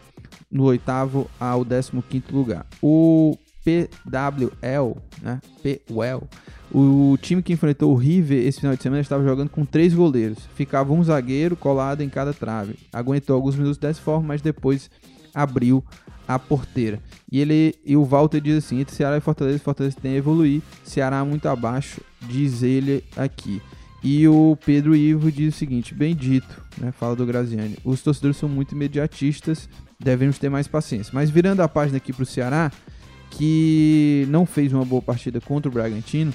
no 0.51 0.63
oitavo 0.63 1.29
ao 1.39 1.65
décimo 1.65 2.03
quinto 2.03 2.35
lugar. 2.35 2.65
O 2.81 3.38
PWL, 3.63 4.95
né? 5.21 5.41
PWL, 5.62 6.23
o 6.71 7.17
time 7.21 7.41
que 7.41 7.53
enfrentou 7.53 7.91
o 7.91 7.95
River 7.95 8.45
esse 8.45 8.59
final 8.59 8.75
de 8.75 8.83
semana 8.83 9.01
estava 9.01 9.23
jogando 9.23 9.49
com 9.49 9.65
três 9.65 9.93
goleiros. 9.93 10.47
Ficava 10.55 10.93
um 10.93 11.03
zagueiro 11.03 11.55
colado 11.55 12.01
em 12.01 12.09
cada 12.09 12.33
trave. 12.33 12.75
Aguentou 12.93 13.35
alguns 13.35 13.55
minutos 13.55 13.77
dessa 13.77 14.01
forma, 14.01 14.27
mas 14.27 14.41
depois 14.41 14.89
abriu 15.33 15.83
a 16.27 16.38
porteira. 16.38 16.99
E 17.31 17.39
ele 17.39 17.73
e 17.83 17.97
o 17.97 18.05
Walter 18.05 18.39
diz 18.39 18.63
assim: 18.63 18.79
entre 18.79 18.95
Ceará 18.95 19.17
e 19.17 19.21
Fortaleza, 19.21 19.59
Fortaleza 19.59 19.97
tem 19.99 20.13
a 20.13 20.17
evoluir. 20.17 20.62
Ceará 20.83 21.25
muito 21.25 21.47
abaixo, 21.47 22.01
diz 22.21 22.62
ele 22.62 23.03
aqui. 23.17 23.62
E 24.03 24.27
o 24.27 24.57
Pedro 24.65 24.95
Ivo 24.95 25.31
diz 25.31 25.55
o 25.55 25.57
seguinte: 25.57 25.93
bem 25.93 26.15
dito, 26.15 26.62
né? 26.77 26.91
Fala 26.91 27.15
do 27.15 27.25
Graziani. 27.25 27.77
Os 27.83 28.01
torcedores 28.01 28.38
são 28.38 28.47
muito 28.47 28.73
imediatistas, 28.73 29.67
devemos 29.99 30.38
ter 30.38 30.49
mais 30.49 30.67
paciência. 30.67 31.12
Mas 31.13 31.29
virando 31.29 31.62
a 31.62 31.67
página 31.67 31.97
aqui 31.97 32.13
para 32.13 32.23
o 32.23 32.25
Ceará, 32.25 32.71
que 33.31 34.25
não 34.29 34.45
fez 34.45 34.71
uma 34.73 34.85
boa 34.85 35.01
partida 35.01 35.41
contra 35.41 35.69
o 35.69 35.73
Bragantino, 35.73 36.33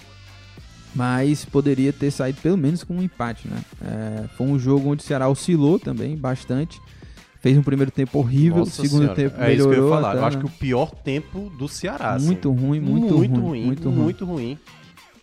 mas 0.94 1.44
poderia 1.44 1.92
ter 1.92 2.10
saído 2.10 2.40
pelo 2.40 2.56
menos 2.56 2.84
com 2.84 2.94
um 2.96 3.02
empate, 3.02 3.48
né? 3.48 3.60
É, 3.82 4.28
foi 4.36 4.46
um 4.46 4.58
jogo 4.58 4.90
onde 4.90 5.02
o 5.02 5.06
Ceará 5.06 5.28
oscilou 5.28 5.78
também 5.78 6.16
bastante. 6.16 6.80
Fez 7.40 7.58
um 7.58 7.62
primeiro 7.62 7.90
tempo 7.90 8.18
horrível, 8.18 8.60
Nossa 8.60 8.80
segundo 8.80 9.02
Senhora, 9.02 9.14
tempo 9.14 9.36
é 9.38 9.52
isso 9.52 9.56
que 9.56 9.62
eu 9.62 9.68
melhorou. 9.68 9.90
ia 9.90 9.94
falar. 9.96 10.10
até, 10.12 10.20
eu 10.20 10.24
acho 10.24 10.36
né? 10.38 10.44
que 10.44 10.48
o 10.48 10.58
pior 10.58 10.90
tempo 10.90 11.52
do 11.58 11.68
Ceará. 11.68 12.14
assim. 12.14 12.26
muito 12.26 12.50
ruim, 12.50 12.80
muito, 12.80 13.14
muito 13.18 13.34
ruim, 13.34 13.48
ruim, 13.48 13.64
muito 13.66 13.90
muito 13.90 14.24
ruim. 14.24 14.58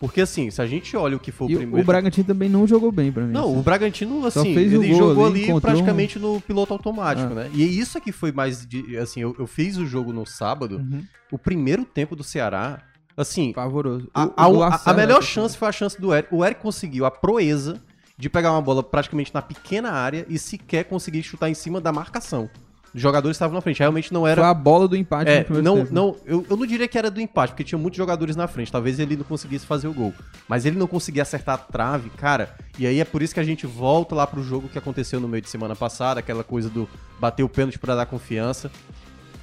Porque 0.01 0.19
assim, 0.19 0.49
se 0.49 0.59
a 0.61 0.65
gente 0.65 0.97
olha 0.97 1.15
o 1.15 1.19
que 1.19 1.31
foi 1.31 1.47
o 1.47 1.51
E 1.51 1.55
primeiro. 1.57 1.81
o 1.81 1.85
Bragantino 1.85 2.25
também 2.25 2.49
não 2.49 2.65
jogou 2.67 2.91
bem 2.91 3.11
pra 3.11 3.23
mim. 3.23 3.31
Não, 3.31 3.43
assim. 3.51 3.59
o 3.59 3.61
Bragantino, 3.61 4.25
assim, 4.25 4.49
ele 4.49 4.87
gol 4.89 4.97
jogou 4.97 5.25
ali, 5.27 5.61
praticamente 5.61 6.17
no 6.17 6.41
piloto 6.41 6.73
automático, 6.73 7.31
Ah. 7.31 7.35
né? 7.35 7.51
E 7.53 7.79
isso 7.79 7.97
aqui 7.99 8.11
foi 8.11 8.31
mais 8.31 8.65
de. 8.65 8.97
Assim, 8.97 9.21
eu, 9.21 9.35
eu 9.37 9.45
fiz 9.45 9.77
o 9.77 9.85
jogo 9.85 10.11
no 10.11 10.25
sábado. 10.25 10.77
Uhum. 10.77 11.03
O 11.31 11.37
primeiro 11.37 11.85
tempo 11.85 12.15
do 12.15 12.23
Ceará, 12.23 12.81
assim, 13.15 13.53
Pavoroso. 13.53 14.09
a, 14.13 14.47
O- 14.49 14.57
o 14.57 14.63
a- 14.63 14.69
a- 14.69 14.81
a 14.89 14.93
melhor 14.93 15.21
chance 15.21 15.55
foi 15.55 15.67
a 15.67 15.71
chance 15.71 16.01
do 16.01 16.11
Eric. 16.13 16.33
O 16.33 16.43
Eric 16.43 16.59
conseguiu 16.61 17.05
a 17.05 17.11
proeza 17.11 17.79
de 18.17 18.27
pegar 18.27 18.51
uma 18.53 18.61
bola 18.61 18.81
praticamente 18.81 19.31
na 19.33 19.41
pequena 19.41 19.91
área 19.91 20.25
e 20.27 20.39
sequer 20.39 20.85
conseguir 20.85 21.21
chutar 21.21 21.47
em 21.49 21.53
cima 21.53 21.79
da 21.79 21.91
marcação. 21.93 22.49
Os 22.93 23.01
jogadores 23.01 23.35
estavam 23.35 23.55
na 23.55 23.61
frente. 23.61 23.79
Realmente 23.79 24.13
não 24.13 24.27
era. 24.27 24.41
Foi 24.41 24.49
a 24.49 24.53
bola 24.53 24.87
do 24.87 24.95
empate 24.95 25.29
É, 25.29 25.39
no 25.39 25.45
primeiro 25.45 25.65
não, 25.65 25.77
tempo. 25.77 25.93
não, 25.93 26.15
eu, 26.25 26.45
eu 26.49 26.57
não 26.57 26.65
diria 26.65 26.87
que 26.87 26.97
era 26.97 27.09
do 27.09 27.21
empate, 27.21 27.53
porque 27.53 27.63
tinha 27.63 27.79
muitos 27.79 27.97
jogadores 27.97 28.35
na 28.35 28.47
frente. 28.47 28.71
Talvez 28.71 28.99
ele 28.99 29.15
não 29.15 29.23
conseguisse 29.23 29.65
fazer 29.65 29.87
o 29.87 29.93
gol. 29.93 30.13
Mas 30.47 30.65
ele 30.65 30.77
não 30.77 30.87
conseguia 30.87 31.21
acertar 31.21 31.55
a 31.55 31.57
trave, 31.57 32.09
cara. 32.11 32.53
E 32.77 32.85
aí 32.85 32.99
é 32.99 33.05
por 33.05 33.21
isso 33.21 33.33
que 33.33 33.39
a 33.39 33.43
gente 33.43 33.65
volta 33.65 34.13
lá 34.13 34.27
pro 34.27 34.43
jogo 34.43 34.67
que 34.67 34.77
aconteceu 34.77 35.19
no 35.19 35.27
meio 35.27 35.41
de 35.41 35.49
semana 35.49 35.75
passada, 35.75 36.19
aquela 36.19 36.43
coisa 36.43 36.69
do 36.69 36.87
bater 37.19 37.43
o 37.43 37.49
pênalti 37.49 37.79
pra 37.79 37.95
dar 37.95 38.05
confiança. 38.05 38.69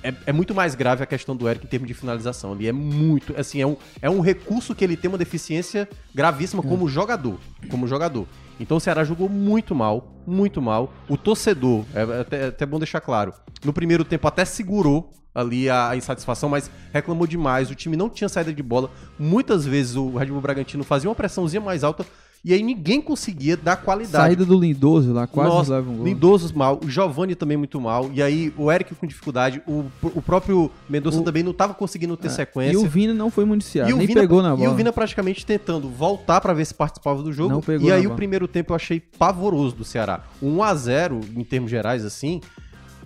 É, 0.03 0.15
é 0.27 0.33
muito 0.33 0.55
mais 0.55 0.75
grave 0.77 1.03
a 1.03 1.07
questão 1.07 1.35
do 1.35 1.49
Eric 1.49 1.65
em 1.65 1.69
termos 1.69 1.89
de 1.89 1.95
finalização. 1.95 2.53
Ali 2.53 2.69
é 2.69 2.73
muito, 2.73 3.35
assim, 3.37 3.61
é 3.61 3.67
um, 3.67 3.77
é 4.01 4.09
um 4.09 4.21
recurso 4.21 4.75
que 4.75 4.85
ele 4.85 4.97
tem 4.97 5.09
uma 5.11 5.19
deficiência 5.19 5.89
gravíssima 6.15 6.63
como 6.63 6.89
jogador, 6.89 7.39
como 7.69 7.87
jogador. 7.89 8.27
Então 8.61 8.77
o 8.77 8.81
Ceará 8.81 9.05
jogou 9.05 9.29
muito 9.29 9.75
mal, 9.75 10.13
muito 10.27 10.61
mal. 10.61 10.93
O 11.09 11.17
torcedor, 11.17 11.85
é 11.95 12.21
até, 12.21 12.45
é 12.45 12.47
até 12.49 12.67
bom 12.67 12.79
deixar 12.79 13.01
claro, 13.01 13.33
no 13.65 13.73
primeiro 13.73 14.05
tempo 14.05 14.27
até 14.27 14.45
segurou 14.45 15.13
ali 15.35 15.71
a, 15.71 15.91
a 15.91 15.97
insatisfação, 15.97 16.49
mas 16.49 16.71
reclamou 16.93 17.27
demais. 17.27 17.71
O 17.71 17.75
time 17.75 17.97
não 17.97 18.11
tinha 18.11 18.29
saída 18.29 18.53
de 18.53 18.63
bola. 18.63 18.91
Muitas 19.19 19.65
vezes 19.65 19.95
o 19.95 20.17
Red 20.17 20.27
Bull 20.27 20.41
Bragantino 20.41 20.83
fazia 20.83 21.09
uma 21.09 21.15
pressãozinha 21.15 21.61
mais 21.61 21.85
alta 21.85 22.05
e 22.45 22.55
aí 22.55 22.63
ninguém 22.63 23.01
conseguia 23.01 23.57
dar 23.57 23.77
qualidade. 23.77 24.25
Saída 24.25 24.45
do 24.45 24.59
Lindoso 24.59 25.13
lá, 25.13 25.27
quase 25.27 25.51
Nossa, 25.51 25.73
leva 25.75 25.91
um 25.91 25.97
gol. 25.97 26.05
Lindoso 26.07 26.57
mal, 26.57 26.81
o 26.85 26.89
Giovanni 26.89 27.35
também 27.35 27.57
muito 27.57 27.81
mal, 27.81 28.11
e 28.13 28.23
aí 28.23 28.53
o 28.57 28.71
Eric 28.71 28.95
com 28.95 29.07
dificuldade, 29.07 29.63
o, 29.67 29.85
o 30.03 30.23
próprio 30.23 30.71
Mendonça 30.89 31.19
O- 31.21 31.25
também 31.25 31.43
não 31.43 31.53
tava 31.53 31.75
conseguindo 31.75 32.17
ter 32.17 32.29
É, 32.29 32.31
sequência. 32.31 32.73
E 32.75 32.77
o 32.77 32.87
Vina 32.89 33.13
não 33.13 33.31
foi 33.31 33.45
municiado, 33.45 33.91
E 33.91 33.93
o 33.93 33.97
nem 33.97 34.07
Vina- 34.07 34.21
pegou 34.21 34.43
na 34.43 34.55
E 34.55 34.57
bola. 34.59 34.71
o 34.71 34.75
Vina 34.75 34.93
praticamente 34.93 35.45
tentando 35.45 35.89
voltar 35.89 36.41
pra 36.41 36.53
ver 36.55 36.65
se 36.65 36.75
participava 36.75 37.23
do 37.23 37.33
jogo. 37.33 37.53
Não 37.53 37.61
pegou 37.61 37.89
e 37.89 37.93
aí 37.93 38.01
o 38.03 38.05
bola. 38.05 38.17
primeiro 38.17 38.47
tempo 38.49 38.73
eu 38.73 38.77
achei 38.77 39.01
pavoroso 39.01 39.75
do 39.77 39.85
Ceará. 39.85 40.21
Um 40.43 40.59
1 40.59 40.63
a 40.63 40.75
0 40.75 41.21
em 41.37 41.45
termos 41.45 41.71
gerais 41.71 42.05
assim, 42.05 42.41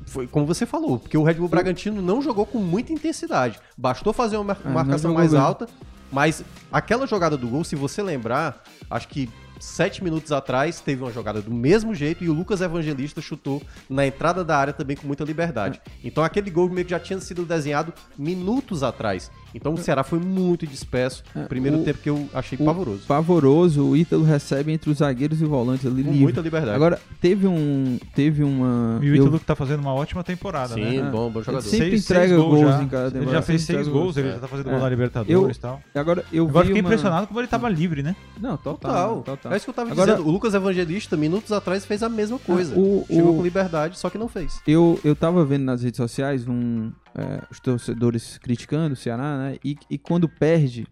foi 0.06 0.26
como 0.26 0.44
você 0.44 0.66
falou, 0.66 0.98
porque 0.98 1.16
o 1.16 1.22
Red 1.22 1.34
Bull 1.34 1.48
Bragantino 1.48 2.02
não 2.02 2.20
jogou 2.20 2.44
com 2.44 2.58
muita 2.58 2.92
intensidade. 2.92 3.58
Bastou 3.78 4.12
fazer 4.12 4.36
uma 4.36 4.56
Ah, 4.64 4.68
marcação 4.68 5.14
mais 5.14 5.30
bem. 5.32 5.40
alta, 5.40 5.66
mas 6.12 6.44
aquela 6.70 7.06
jogada 7.06 7.36
do 7.36 7.48
gol, 7.48 7.64
se 7.64 7.74
você 7.74 8.02
lembrar, 8.02 8.62
acho 8.90 9.08
que 9.08 9.30
sete 9.58 10.02
minutos 10.02 10.32
atrás 10.32 10.80
teve 10.80 11.02
uma 11.02 11.12
jogada 11.12 11.40
do 11.40 11.52
mesmo 11.52 11.94
jeito 11.94 12.22
e 12.22 12.28
o 12.28 12.32
Lucas 12.32 12.60
Evangelista 12.60 13.20
chutou 13.20 13.62
na 13.88 14.04
entrada 14.04 14.44
da 14.44 14.56
área 14.56 14.72
também 14.72 14.96
com 14.96 15.06
muita 15.06 15.24
liberdade. 15.24 15.80
Então 16.02 16.22
aquele 16.22 16.50
gol 16.50 16.68
meio 16.68 16.84
que 16.84 16.90
já 16.90 16.98
tinha 17.00 17.20
sido 17.20 17.44
desenhado 17.44 17.94
minutos 18.18 18.82
atrás. 18.82 19.30
Então 19.54 19.74
o 19.74 19.78
Ceará 19.78 20.02
foi 20.02 20.18
muito 20.18 20.66
disperso. 20.66 21.22
É, 21.34 21.44
Primeiro 21.44 21.78
o- 21.80 21.84
tempo 21.84 21.98
que 21.98 22.08
eu 22.10 22.28
achei 22.32 22.56
O 22.60 22.64
pavoroso. 22.64 23.02
Pavoroso, 23.06 23.84
o 23.84 23.96
Ítalo 23.96 24.24
recebe 24.24 24.72
entre 24.72 24.90
os 24.90 24.98
zagueiros 24.98 25.40
e 25.40 25.44
volantes 25.44 25.84
ali 25.86 26.02
Com 26.02 26.10
livre. 26.10 26.22
muita 26.24 26.40
liberdade. 26.40 26.74
Agora, 26.74 27.00
teve 27.20 27.46
um. 27.46 27.98
Teve 28.14 28.42
uma. 28.42 28.98
E 29.02 29.10
o 29.10 29.16
eu- 29.16 29.22
Ítalo 29.22 29.38
que 29.38 29.44
tá 29.44 29.54
fazendo 29.54 29.80
uma 29.80 29.92
ótima 29.94 30.22
temporada, 30.24 30.74
Sim, 30.74 31.00
né? 31.02 31.10
bom, 31.10 31.30
bom 31.30 31.42
jogador. 31.42 31.62
Sempre 31.62 31.90
Seis- 31.90 32.04
entrega 32.04 32.28
seis 32.28 32.40
gols 32.40 32.60
já. 32.60 32.82
em 32.82 32.88
cada 32.88 33.02
Ele 33.04 33.10
temporada, 33.12 33.32
já 33.36 33.42
fez 33.42 33.62
sempre 33.62 33.84
seis 33.84 33.88
gols, 33.92 34.04
gols. 34.04 34.16
ele 34.16 34.32
já 34.32 34.38
tá 34.38 34.48
fazendo 34.48 34.68
É. 34.68 34.72
gol 34.72 34.80
na 34.80 34.88
Libertadores 34.88 35.56
e 35.56 35.60
tal. 35.60 35.80
Agora, 35.94 36.24
eu 36.32 36.48
Agora 36.48 36.64
vi 36.64 36.68
fiquei 36.68 36.82
uma- 36.82 36.88
impressionado 36.88 37.26
como 37.26 37.40
ele 37.40 37.48
tava 37.48 37.68
livre, 37.68 38.02
né? 38.02 38.16
Não, 38.40 38.56
total. 38.56 39.16
Total. 39.18 39.22
total. 39.22 39.52
É 39.52 39.56
isso 39.56 39.66
que 39.66 39.70
eu 39.70 39.74
tava 39.74 39.90
Agora- 39.92 40.12
dizendo. 40.12 40.28
O 40.28 40.32
Lucas 40.32 40.54
Evangelista, 40.54 41.16
minutos 41.16 41.52
atrás, 41.52 41.84
fez 41.84 42.02
a 42.02 42.08
mesma 42.08 42.38
coisa. 42.38 42.74
o- 42.78 43.04
Chegou 43.08 43.32
o- 43.32 43.36
com 43.36 43.42
liberdade, 43.42 43.98
só 43.98 44.08
que 44.10 44.16
não 44.18 44.28
fez. 44.28 44.60
Eu, 44.66 44.98
eu 45.04 45.14
tava 45.16 45.44
vendo 45.44 45.62
nas 45.64 45.82
redes 45.82 45.96
sociais 45.96 46.46
um, 46.48 46.90
é, 47.14 47.42
os 47.50 47.60
torcedores 47.60 48.38
criticando 48.38 48.94
o 48.94 48.96
Ceará, 48.96 49.36
né? 49.38 49.56
E, 49.64 49.76
e 49.90 49.98
quando 49.98 50.28
perde, 50.28 50.86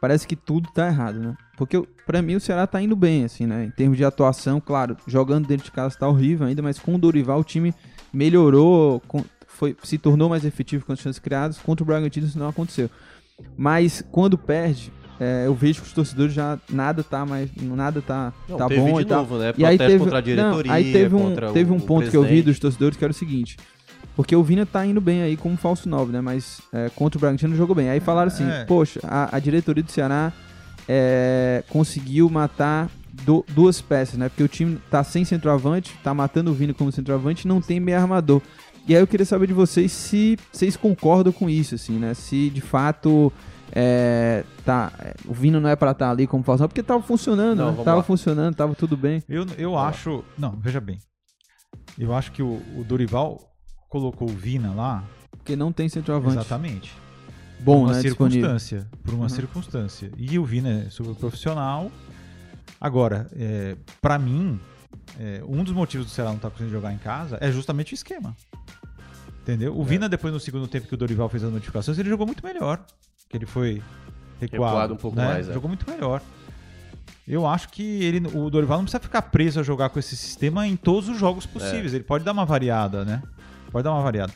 parece 0.00 0.26
que 0.26 0.36
tudo 0.36 0.68
tá 0.70 0.86
errado, 0.86 1.18
né? 1.18 1.36
Porque 1.56 1.82
pra 2.06 2.22
mim 2.22 2.36
o 2.36 2.40
Ceará 2.40 2.66
tá 2.66 2.80
indo 2.80 2.96
bem, 2.96 3.24
assim, 3.24 3.46
né? 3.46 3.64
Em 3.64 3.70
termos 3.70 3.96
de 3.96 4.04
atuação, 4.04 4.60
claro, 4.60 4.96
jogando 5.06 5.46
dentro 5.46 5.64
de 5.64 5.72
casa 5.72 5.96
tá 5.98 6.08
horrível 6.08 6.46
ainda, 6.46 6.62
mas 6.62 6.78
com 6.78 6.94
o 6.94 6.98
Dorival 6.98 7.40
o 7.40 7.44
time 7.44 7.74
melhorou, 8.12 9.02
foi, 9.46 9.76
se 9.82 9.98
tornou 9.98 10.28
mais 10.28 10.44
efetivo 10.44 10.84
com 10.84 10.92
as 10.92 10.98
chances 10.98 11.18
criadas. 11.18 11.58
Contra 11.58 11.82
o 11.82 11.86
Bragantino 11.86 12.26
isso 12.26 12.38
não 12.38 12.48
aconteceu. 12.48 12.90
Mas 13.56 14.04
quando 14.12 14.38
perde, 14.38 14.92
é, 15.18 15.46
eu 15.46 15.54
vejo 15.54 15.80
que 15.80 15.86
os 15.86 15.92
torcedores 15.92 16.32
já 16.32 16.58
nada 16.68 17.02
tá 17.02 17.24
mais, 17.24 17.50
nada 17.56 18.02
tá, 18.02 18.32
Não, 18.48 18.56
tá 18.56 18.66
teve 18.66 18.80
bom 18.80 18.96
de 18.96 19.02
e 19.02 19.04
tal. 19.04 19.18
novo, 19.18 19.38
né? 19.38 19.54
E 19.56 19.64
aí 19.64 19.76
Protesto 19.78 19.92
teve, 19.92 19.98
contra 19.98 20.18
a 20.18 20.20
não, 20.20 20.24
diretoria, 20.26 20.72
aí 20.72 20.92
teve 20.92 21.14
um, 21.14 21.52
teve 21.52 21.72
um 21.72 21.76
o 21.76 21.80
ponto 21.80 22.10
que 22.10 22.16
eu 22.16 22.24
vi 22.24 22.42
dos 22.42 22.58
torcedores 22.58 22.96
que 22.96 23.04
era 23.04 23.10
o 23.10 23.14
seguinte. 23.14 23.56
Porque 24.16 24.34
o 24.36 24.42
Vina 24.44 24.64
tá 24.64 24.86
indo 24.86 25.00
bem 25.00 25.22
aí 25.22 25.36
como 25.36 25.56
falso 25.56 25.88
9, 25.88 26.12
né? 26.12 26.20
Mas 26.20 26.60
é, 26.72 26.88
contra 26.94 27.18
o 27.18 27.20
Bragantino 27.20 27.56
jogou 27.56 27.74
bem. 27.74 27.90
Aí 27.90 27.98
falaram 28.00 28.28
assim, 28.28 28.48
É. 28.48 28.64
poxa, 28.64 29.00
a, 29.02 29.34
a 29.36 29.38
diretoria 29.40 29.82
do 29.82 29.90
Ceará 29.90 30.32
é, 30.88 31.64
conseguiu 31.68 32.28
matar 32.30 32.88
du- 33.12 33.44
duas 33.48 33.80
peças, 33.80 34.16
né? 34.18 34.28
Porque 34.28 34.42
o 34.42 34.48
time 34.48 34.78
tá 34.90 35.02
sem 35.02 35.24
centroavante, 35.24 35.96
tá 36.02 36.12
matando 36.14 36.50
o 36.50 36.54
Vina 36.54 36.72
como 36.74 36.92
centroavante 36.92 37.44
e 37.44 37.48
não 37.48 37.60
tem 37.60 37.80
meio 37.80 37.98
armador. 37.98 38.40
E 38.86 38.94
aí 38.94 39.00
eu 39.02 39.06
queria 39.06 39.24
saber 39.26 39.46
de 39.46 39.52
vocês 39.54 39.90
se 39.90 40.38
vocês 40.52 40.76
concordam 40.76 41.32
com 41.32 41.48
isso, 41.48 41.74
assim, 41.74 41.98
né? 41.98 42.12
Se 42.14 42.50
de 42.50 42.60
fato 42.60 43.32
é, 43.72 44.44
tá, 44.64 44.92
é, 45.00 45.14
o 45.26 45.32
Vina 45.32 45.58
não 45.58 45.68
é 45.70 45.74
pra 45.74 45.90
estar 45.92 46.10
ali 46.10 46.26
como 46.26 46.44
falso 46.44 46.62
9, 46.62 46.68
porque 46.68 46.82
tava 46.82 47.02
funcionando, 47.02 47.58
Não, 47.58 47.72
né? 47.72 47.82
Tava 47.84 47.96
lá. 47.98 48.02
funcionando, 48.02 48.54
tava 48.54 48.74
tudo 48.74 48.96
bem. 48.96 49.22
Eu, 49.28 49.46
eu 49.58 49.76
acho. 49.78 50.22
Não, 50.38 50.52
veja 50.60 50.80
bem. 50.80 50.98
Eu 51.98 52.14
acho 52.14 52.30
que 52.30 52.42
o, 52.42 52.60
o 52.76 52.84
Dorival 52.86 53.40
colocou 53.88 54.28
o 54.28 54.32
Vina 54.32 54.72
lá. 54.72 55.04
Porque 55.30 55.54
não 55.56 55.72
tem 55.72 55.88
centroavante. 55.88 56.36
Exatamente. 56.38 56.92
Bom, 57.60 57.80
por 57.80 57.86
uma 57.88 57.92
né? 57.94 58.02
Disponível. 58.02 58.40
circunstância. 58.42 58.88
Por 59.02 59.14
uma 59.14 59.22
Uhum. 59.24 59.28
circunstância. 59.28 60.10
E 60.16 60.38
o 60.38 60.44
Vina 60.44 60.84
é 60.86 60.90
super 60.90 61.14
profissional. 61.14 61.90
Agora, 62.80 63.26
é, 63.34 63.76
para 64.02 64.18
mim, 64.18 64.58
é, 65.18 65.42
um 65.46 65.62
dos 65.64 65.72
motivos 65.72 66.06
do 66.06 66.12
Ceará 66.12 66.30
não 66.30 66.36
estar 66.36 66.50
conseguindo 66.50 66.72
jogar 66.74 66.92
em 66.92 66.98
casa 66.98 67.38
é 67.40 67.50
justamente 67.50 67.92
o 67.92 67.94
esquema. 67.94 68.36
Entendeu? 69.42 69.76
O 69.76 69.82
É. 69.82 69.84
Vina, 69.84 70.08
depois 70.08 70.32
no 70.32 70.40
segundo 70.40 70.66
tempo 70.66 70.86
que 70.86 70.94
o 70.94 70.96
Dorival 70.96 71.28
fez 71.28 71.44
as 71.44 71.52
notificações, 71.52 71.98
ele 71.98 72.08
jogou 72.08 72.26
muito 72.26 72.44
melhor. 72.44 72.84
Que 73.28 73.36
ele 73.36 73.46
foi 73.46 73.82
recuado. 74.40 74.64
Recuado 74.74 74.94
um 74.94 74.96
pouco 74.96 75.16
né? 75.16 75.24
mais, 75.24 75.48
é. 75.48 75.52
Jogou 75.52 75.68
muito 75.68 75.88
melhor. 75.90 76.20
Eu 77.26 77.46
acho 77.46 77.70
que 77.70 77.82
ele, 78.04 78.26
o 78.36 78.50
Dorival 78.50 78.78
não 78.78 78.84
precisa 78.84 79.00
ficar 79.00 79.22
preso 79.22 79.58
a 79.58 79.62
jogar 79.62 79.88
com 79.88 79.98
esse 79.98 80.14
sistema 80.16 80.66
em 80.66 80.76
todos 80.76 81.08
os 81.08 81.18
jogos 81.18 81.46
possíveis. 81.46 81.92
É. 81.94 81.96
Ele 81.96 82.04
pode 82.04 82.22
dar 82.24 82.32
uma 82.32 82.44
variada, 82.44 83.04
né? 83.04 83.22
Pode 83.74 83.82
dar 83.82 83.92
uma 83.92 84.02
variada. 84.02 84.32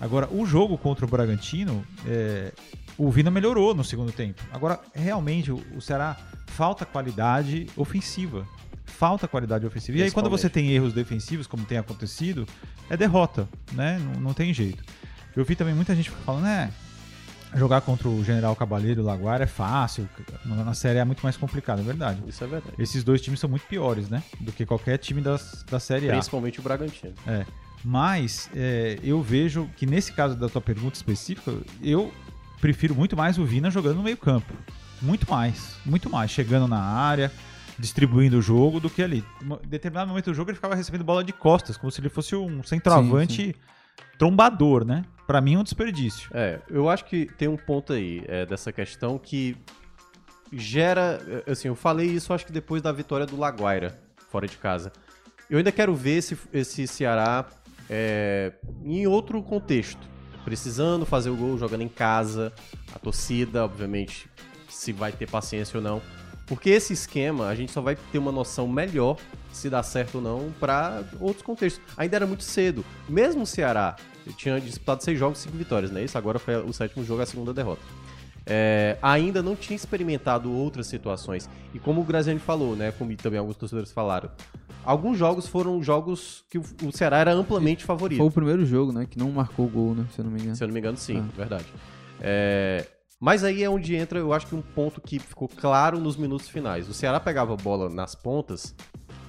Agora, 0.00 0.28
o 0.32 0.44
jogo 0.44 0.76
contra 0.76 1.06
o 1.06 1.08
Bragantino, 1.08 1.86
é, 2.04 2.52
o 2.98 3.08
Vina 3.08 3.30
melhorou 3.30 3.72
no 3.72 3.84
segundo 3.84 4.10
tempo. 4.10 4.42
Agora, 4.52 4.80
realmente, 4.92 5.52
o, 5.52 5.62
o 5.76 5.80
Ceará 5.80 6.16
falta 6.48 6.84
qualidade 6.84 7.68
ofensiva. 7.76 8.44
Falta 8.84 9.28
qualidade 9.28 9.64
ofensiva. 9.64 9.98
E 9.98 10.02
aí, 10.02 10.10
quando 10.10 10.28
você 10.28 10.50
tem 10.50 10.72
erros 10.72 10.92
defensivos, 10.92 11.46
como 11.46 11.64
tem 11.64 11.78
acontecido, 11.78 12.48
é 12.90 12.96
derrota, 12.96 13.48
né? 13.70 14.00
Não, 14.00 14.20
não 14.20 14.34
tem 14.34 14.52
jeito. 14.52 14.82
Eu 15.36 15.44
vi 15.44 15.54
também 15.54 15.72
muita 15.72 15.94
gente 15.94 16.10
falando, 16.10 16.42
né? 16.42 16.72
Jogar 17.54 17.80
contra 17.82 18.08
o 18.08 18.24
General 18.24 18.56
Cabalheiro 18.56 19.02
e 19.02 19.04
o 19.04 19.06
Laguara 19.06 19.44
é 19.44 19.46
fácil, 19.46 20.08
na 20.44 20.74
Série 20.74 20.98
A 20.98 21.02
é 21.02 21.04
muito 21.04 21.22
mais 21.22 21.36
complicado, 21.36 21.78
é 21.78 21.84
verdade. 21.84 22.20
Isso 22.26 22.42
é 22.42 22.46
verdade. 22.48 22.74
Esses 22.76 23.04
dois 23.04 23.20
times 23.20 23.38
são 23.38 23.48
muito 23.48 23.64
piores, 23.66 24.08
né? 24.08 24.20
Do 24.40 24.50
que 24.50 24.66
qualquer 24.66 24.98
time 24.98 25.20
das, 25.20 25.64
da 25.70 25.78
Série 25.78 26.10
A. 26.10 26.14
Principalmente 26.14 26.58
o 26.58 26.62
Bragantino. 26.64 27.14
Mas 27.84 28.48
é, 28.54 28.98
eu 29.02 29.20
vejo 29.20 29.68
que 29.76 29.84
nesse 29.84 30.12
caso 30.12 30.34
da 30.34 30.48
tua 30.48 30.60
pergunta 30.60 30.96
específica, 30.96 31.52
eu 31.82 32.12
prefiro 32.60 32.94
muito 32.94 33.14
mais 33.14 33.38
o 33.38 33.44
Vina 33.44 33.70
jogando 33.70 33.96
no 33.96 34.02
meio 34.02 34.16
campo. 34.16 34.54
Muito 35.02 35.30
mais, 35.30 35.76
muito 35.84 36.08
mais. 36.08 36.30
Chegando 36.30 36.66
na 36.66 36.80
área, 36.80 37.30
distribuindo 37.78 38.38
o 38.38 38.42
jogo 38.42 38.80
do 38.80 38.88
que 38.88 39.02
ali. 39.02 39.22
Em 39.42 39.68
determinado 39.68 40.08
momento 40.08 40.30
do 40.30 40.34
jogo 40.34 40.50
ele 40.50 40.56
ficava 40.56 40.74
recebendo 40.74 41.04
bola 41.04 41.22
de 41.22 41.32
costas, 41.32 41.76
como 41.76 41.92
se 41.92 42.00
ele 42.00 42.08
fosse 42.08 42.34
um 42.34 42.62
centroavante 42.62 43.54
trombador, 44.18 44.84
né? 44.84 45.04
Pra 45.26 45.42
mim 45.42 45.54
é 45.54 45.58
um 45.58 45.62
desperdício. 45.62 46.30
É, 46.32 46.60
eu 46.70 46.88
acho 46.88 47.04
que 47.04 47.26
tem 47.36 47.48
um 47.48 47.56
ponto 47.56 47.92
aí 47.92 48.22
é, 48.28 48.46
dessa 48.46 48.72
questão 48.72 49.18
que 49.18 49.56
gera. 50.50 51.20
é, 51.46 51.50
Assim, 51.52 51.68
eu 51.68 51.74
falei 51.74 52.06
isso 52.06 52.32
acho 52.32 52.46
que 52.46 52.52
depois 52.52 52.80
da 52.80 52.92
vitória 52.92 53.26
do 53.26 53.36
Laguaira, 53.36 54.00
fora 54.30 54.46
de 54.46 54.56
casa. 54.56 54.90
Eu 55.50 55.58
ainda 55.58 55.70
quero 55.70 55.94
ver 55.94 56.16
esse, 56.18 56.38
esse 56.52 56.86
Ceará 56.86 57.46
é, 57.88 58.52
em 58.84 59.06
outro 59.06 59.42
contexto. 59.42 60.14
Precisando 60.44 61.06
fazer 61.06 61.30
o 61.30 61.36
gol, 61.36 61.56
jogando 61.56 61.80
em 61.80 61.88
casa, 61.88 62.52
a 62.94 62.98
torcida, 62.98 63.64
obviamente, 63.64 64.28
se 64.68 64.92
vai 64.92 65.10
ter 65.10 65.28
paciência 65.28 65.78
ou 65.78 65.82
não. 65.82 66.02
Porque 66.46 66.68
esse 66.68 66.92
esquema, 66.92 67.48
a 67.48 67.54
gente 67.54 67.72
só 67.72 67.80
vai 67.80 67.96
ter 67.96 68.18
uma 68.18 68.30
noção 68.30 68.68
melhor 68.68 69.16
se 69.50 69.70
dá 69.70 69.82
certo 69.82 70.16
ou 70.16 70.20
não 70.20 70.52
para 70.60 71.02
outros 71.20 71.42
contextos. 71.42 71.82
Ainda 71.96 72.16
era 72.16 72.26
muito 72.26 72.42
cedo. 72.42 72.84
Mesmo 73.08 73.44
o 73.44 73.46
Ceará, 73.46 73.96
tinha 74.36 74.60
disputado 74.60 75.02
seis 75.02 75.18
jogos, 75.18 75.38
cinco 75.38 75.56
vitórias, 75.56 75.90
não 75.90 76.00
é 76.00 76.04
isso? 76.04 76.18
Agora 76.18 76.38
foi 76.38 76.56
o 76.56 76.72
sétimo 76.72 77.04
jogo, 77.04 77.22
a 77.22 77.26
segunda 77.26 77.54
derrota. 77.54 77.82
É, 78.46 78.98
ainda 79.00 79.42
não 79.42 79.56
tinha 79.56 79.76
experimentado 79.76 80.52
outras 80.52 80.86
situações. 80.86 81.48
E 81.72 81.78
como 81.78 82.00
o 82.00 82.04
Graziani 82.04 82.40
falou, 82.40 82.76
né? 82.76 82.92
Como 82.92 83.14
também 83.16 83.38
alguns 83.38 83.56
torcedores 83.56 83.90
falaram, 83.90 84.30
alguns 84.84 85.16
jogos 85.18 85.46
foram 85.46 85.82
jogos 85.82 86.44
que 86.50 86.58
o 86.58 86.92
Ceará 86.92 87.18
era 87.18 87.32
amplamente 87.32 87.84
favorito. 87.84 88.18
Foi 88.18 88.26
o 88.26 88.30
primeiro 88.30 88.64
jogo, 88.66 88.92
né? 88.92 89.06
Que 89.08 89.18
não 89.18 89.30
marcou 89.30 89.66
gol, 89.68 89.94
né? 89.94 90.06
Se 90.14 90.20
eu 90.20 90.24
não 90.24 90.32
me 90.32 90.40
engano. 90.40 90.56
Se 90.56 90.62
eu 90.64 90.68
não 90.68 90.72
me 90.74 90.80
engano, 90.80 90.96
sim, 90.96 91.18
Ah. 91.18 91.36
verdade. 91.36 91.66
É, 92.20 92.86
Mas 93.20 93.42
aí 93.42 93.62
é 93.62 93.70
onde 93.70 93.94
entra, 93.94 94.18
eu 94.18 94.32
acho 94.34 94.46
que 94.46 94.54
um 94.54 94.60
ponto 94.60 95.00
que 95.00 95.18
ficou 95.18 95.48
claro 95.48 95.98
nos 95.98 96.16
minutos 96.16 96.48
finais. 96.48 96.88
O 96.88 96.92
Ceará 96.94 97.18
pegava 97.18 97.54
a 97.54 97.56
bola 97.56 97.88
nas 97.88 98.14
pontas 98.14 98.74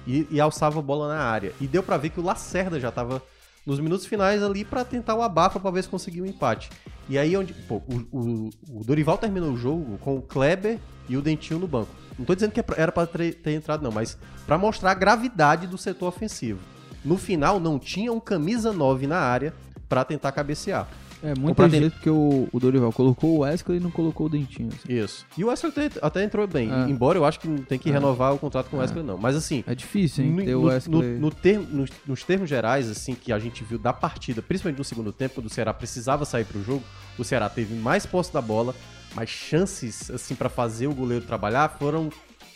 e, 0.06 0.26
e 0.30 0.38
alçava 0.40 0.80
a 0.80 0.82
bola 0.82 1.08
na 1.08 1.20
área. 1.22 1.52
E 1.60 1.66
deu 1.66 1.82
pra 1.82 1.96
ver 1.96 2.10
que 2.10 2.20
o 2.20 2.22
Lacerda 2.22 2.78
já 2.78 2.90
tava 2.90 3.22
nos 3.64 3.80
minutos 3.80 4.04
finais 4.04 4.42
ali 4.42 4.64
pra 4.64 4.84
tentar 4.84 5.14
o 5.14 5.22
abafa 5.22 5.58
pra 5.58 5.70
ver 5.70 5.82
se 5.82 5.88
conseguia 5.88 6.22
um 6.22 6.26
empate. 6.26 6.68
E 7.08 7.16
aí 7.16 7.36
onde, 7.36 7.54
pô, 7.54 7.76
o, 7.76 8.04
o- 8.18 8.50
o 8.80 8.84
Dorival 8.84 9.16
terminou 9.16 9.52
o 9.52 9.56
jogo 9.56 9.96
com 9.98 10.16
o 10.18 10.22
Kleber 10.22 10.78
e 11.08 11.16
o 11.16 11.22
Dentinho 11.22 11.60
no 11.60 11.66
banco. 11.68 11.88
Não 12.18 12.24
tô 12.24 12.34
dizendo 12.34 12.52
que 12.52 12.60
é 12.60 12.64
era 12.76 12.90
pra 12.92 13.06
ter 13.06 13.36
entrado, 13.52 13.82
não, 13.82 13.92
mas 13.92 14.16
pra 14.46 14.56
mostrar 14.58 14.90
a 14.92 14.94
gravidade 14.94 15.66
do 15.66 15.76
setor 15.78 16.06
ofensivo. 16.08 16.60
No 17.04 17.16
final, 17.16 17.60
não 17.60 17.78
tinha 17.78 18.12
um 18.12 18.18
camisa 18.20 18.72
9 18.72 19.06
na 19.06 19.18
área 19.18 19.54
pra 19.88 20.04
tentar 20.04 20.32
cabecear. 20.32 20.88
É, 21.22 21.32
pra 21.54 21.66
gente 21.66 21.90
porque 21.92 22.10
o, 22.10 22.46
o 22.52 22.60
Dorival 22.60 22.92
colocou 22.92 23.36
o 23.36 23.38
Wesley 23.38 23.78
e 23.78 23.80
não 23.80 23.90
colocou 23.90 24.26
o 24.26 24.28
Dentinho. 24.28 24.68
assim. 24.68 24.92
Isso. 24.92 25.24
E 25.36 25.42
o 25.42 25.48
Wesley 25.48 25.72
até, 25.72 25.90
até 26.02 26.22
entrou 26.24 26.46
bem. 26.46 26.70
É. 26.70 26.90
Embora 26.90 27.18
eu 27.18 27.24
acho 27.24 27.40
que 27.40 27.48
não 27.48 27.56
tem 27.58 27.78
que 27.78 27.88
É. 27.88 27.92
renovar 27.92 28.34
o 28.34 28.38
contrato 28.38 28.68
com 28.68 28.76
o 28.76 28.80
Wesley, 28.80 29.02
não. 29.02 29.16
Mas 29.16 29.34
assim, 29.34 29.64
É 29.66 29.74
difícil, 29.74 30.24
hein? 30.24 30.30
no- 30.32 30.44
ter 30.44 30.54
o 30.54 30.62
Wesley. 30.64 31.14
no- 31.14 31.20
no 31.20 31.30
termo- 31.30 31.66
nos, 31.70 31.90
nos 32.06 32.22
termos 32.22 32.48
gerais, 32.50 32.88
assim, 32.90 33.14
que 33.14 33.32
a 33.32 33.38
gente 33.38 33.64
viu 33.64 33.78
da 33.78 33.92
partida, 33.94 34.42
principalmente 34.42 34.78
no 34.78 34.84
segundo 34.84 35.10
tempo, 35.12 35.36
quando 35.36 35.46
o 35.46 35.50
Ceará 35.50 35.72
precisava 35.72 36.24
sair 36.26 36.44
pro 36.44 36.62
jogo, 36.62 36.82
o 37.18 37.24
Ceará 37.24 37.48
teve 37.48 37.74
mais 37.74 38.04
posse 38.04 38.30
da 38.32 38.42
bola, 38.42 38.74
mas 39.16 39.28
chances, 39.30 40.10
assim, 40.10 40.34
pra 40.34 40.48
fazer 40.48 40.86
o 40.86 40.94
goleiro 40.94 41.24
trabalhar 41.24 41.68
foram 41.78 42.10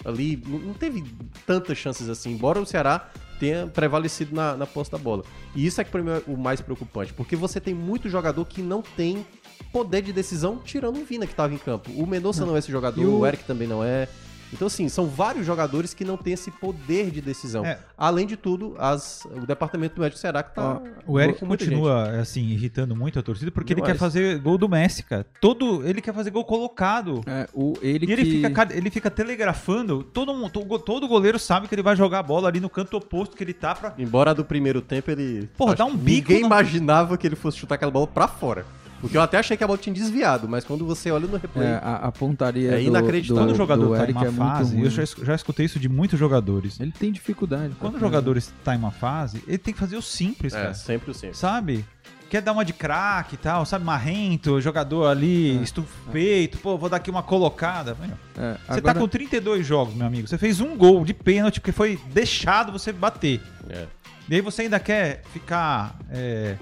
ali. 0.05 0.41
Não, 0.47 0.59
não 0.59 0.75
teve 0.75 1.03
tantas 1.47 1.77
chances 1.79 2.09
assim, 2.09 2.31
embora 2.33 2.61
o 2.61 2.67
Ceará 2.67 3.09
tenha 3.41 3.67
prevalecido 3.67 4.35
na, 4.37 4.55
na 4.57 4.67
posse 4.67 4.91
da 4.93 4.99
bola. 4.99 5.25
E 5.57 5.65
isso 5.67 5.81
é 5.81 5.85
que 5.85 5.91
pra 5.91 6.03
mim 6.03 6.11
é 6.11 6.23
o 6.27 6.37
mais 6.37 6.61
preocupante, 6.61 7.13
porque 7.15 7.35
você 7.35 7.59
tem 7.59 7.73
muito 7.75 8.09
jogador 8.09 8.45
que 8.45 8.61
não 8.63 8.83
tem 8.83 9.27
poder 9.73 10.03
de 10.03 10.13
decisão, 10.13 10.59
tirando 10.59 10.99
o 11.01 11.05
Vina 11.05 11.27
que 11.27 11.35
tava 11.35 11.55
em 11.55 11.59
campo. 11.59 11.91
O 11.93 12.07
Mendonça 12.07 12.45
não 12.45 12.55
é 12.57 12.59
esse 12.59 12.71
jogador, 12.71 13.01
o- 13.03 13.21
o 13.21 13.27
Eric 13.27 13.45
também 13.45 13.67
não 13.67 13.83
é. 13.83 14.09
Então, 14.53 14.67
assim, 14.67 14.89
são 14.89 15.07
vários 15.07 15.47
jogadores 15.47 15.95
que 15.95 16.05
não 16.05 16.17
têm 16.17 16.33
esse 16.33 16.51
poder 16.51 17.11
de 17.11 17.21
decisão. 17.21 17.65
É. 17.65 17.79
Além 17.97 18.27
de 18.27 18.37
tudo, 18.37 18.75
as, 18.79 19.25
o 19.27 19.47
departamento 19.47 20.01
médico 20.01 20.19
será 20.21 20.43
que 20.43 20.55
tá. 20.55 20.81
O 21.07 21.21
Eric 21.21 21.39
com 21.39 21.47
muita 21.47 21.65
continua, 21.65 22.11
assim, 22.21 22.43
irritando 22.49 22.97
muito 22.97 23.19
a 23.19 23.23
torcida 23.23 23.51
porque 23.51 23.73
ele 23.73 23.81
Demais. 23.81 23.93
quer 23.95 23.99
fazer 23.99 24.39
gol 24.41 24.59
do 24.59 24.69
Messi, 24.69 25.03
cara. 25.05 25.25
Todo, 25.41 25.87
ele 25.87 26.01
quer 26.01 26.13
fazer 26.13 26.31
gol 26.31 26.45
colocado. 26.45 27.21
É, 27.27 27.49
o, 27.55 27.75
ele 27.81 28.07
E 28.07 28.13
ele, 28.13 28.25
que... 28.25 28.31
fica, 28.31 28.51
ca- 28.51 28.75
ele 28.75 28.91
fica 28.91 29.11
telegrafando. 29.11 30.03
Todo, 30.03 30.35
mundo- 30.35 30.79
todo, 30.81 31.07
goleiro 31.07 31.39
sabe 31.39 31.69
que 31.69 31.75
ele 31.75 31.83
vai 31.83 31.95
jogar 31.95 32.19
a 32.19 32.23
bola 32.23 32.49
ali 32.49 32.59
no 32.61 32.69
canto 32.69 32.97
oposto 32.97 33.37
que 33.37 33.45
ele 33.45 33.55
tá 33.55 33.75
pra. 33.75 33.95
Embora 33.99 34.35
do 34.35 34.45
primeiro 34.45 34.81
tempo 34.81 35.11
ele. 35.11 35.49
Porra, 35.57 35.75
dá 35.77 35.85
um 35.85 35.97
bico 35.97 36.29
Ninguém 36.31 36.41
na- 36.43 36.47
imaginava 36.47 37.17
que 37.17 37.27
ele 37.27 37.37
fosse 37.37 37.57
chutar 37.59 37.77
aquela 37.77 37.91
bola 37.93 38.07
pra 38.07 38.27
fora. 38.27 38.67
Porque 39.01 39.17
eu 39.17 39.23
até 39.23 39.39
achei 39.39 39.57
que 39.57 39.65
a 39.65 39.67
bola 39.67 39.79
tinha 39.79 39.95
desviado, 39.95 40.47
mas 40.49 40.65
quando 40.65 40.85
você 40.85 41.11
olha 41.11 41.27
no 41.27 41.37
replay. 41.37 41.67
É, 41.67 41.81
a, 41.83 41.97
a 41.97 42.13
pontaria 42.13 42.73
É 42.73 42.83
inacreditável. 42.83 43.37
do, 43.37 43.47
Quando 43.49 43.53
o 43.53 43.57
jogador 43.57 43.89
do 43.89 43.97
tá 43.97 44.11
em 44.11 44.13
uma 44.13 44.27
é 44.27 44.33
fase, 44.33 44.81
eu 44.81 44.91
já, 44.91 45.03
já 45.05 45.35
escutei 45.35 45.67
isso 45.67 45.81
de 45.81 45.89
muitos 45.89 46.19
jogadores. 46.19 46.79
Ele 46.79 46.93
tem 46.93 47.11
dificuldade. 47.11 47.75
Quando 47.81 47.97
o 47.97 47.99
jogador 48.01 48.37
está 48.37 48.75
em 48.75 48.79
uma 48.79 48.91
fase, 48.91 49.43
ele 49.49 49.59
tem 49.59 49.73
que 49.73 49.81
fazer 49.81 49.97
o 49.97 50.03
simples, 50.03 50.53
É, 50.53 50.63
cara. 50.63 50.75
sempre 50.75 51.11
o 51.11 51.15
sempre. 51.15 51.37
Sabe? 51.37 51.85
Quer 52.29 52.43
dar 52.43 52.53
uma 52.53 52.65
de 52.65 52.73
craque 52.73 53.35
e 53.35 53.39
tal, 53.39 53.65
sabe? 53.67 53.85
Marrento, 53.85 54.61
jogador 54.61 55.07
ali, 55.07 55.59
É. 55.59 55.63
estufa 55.63 55.89
o 56.09 56.13
peito, 56.13 56.59
pô, 56.59 56.77
vou 56.79 56.89
dar 56.89 56.99
aqui 56.99 57.11
uma 57.11 57.23
colocada. 57.25 57.97
É, 58.37 58.53
Você 58.69 58.79
agora, 58.79 58.95
tá 58.95 59.01
com 59.01 59.09
32 59.09 59.67
jogos, 59.67 59.95
meu 59.95 60.07
amigo. 60.07 60.29
Você 60.29 60.39
fez 60.39 60.61
um 60.61 60.77
gol 60.77 61.05
de 61.05 61.13
pênalti 61.15 61.59
porque 61.59 61.73
foi 61.73 61.99
deixado 62.13 62.71
você 62.71 62.93
bater. 62.93 63.41
É. 63.69 63.87
E 64.29 64.35
aí 64.37 64.41
você 64.41 64.63
ainda 64.63 64.79
quer 64.79 65.23
ficar 65.33 65.99
é, 66.09 66.55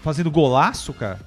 fazendo 0.00 0.30
golaço, 0.30 0.92
cara? 0.92 1.18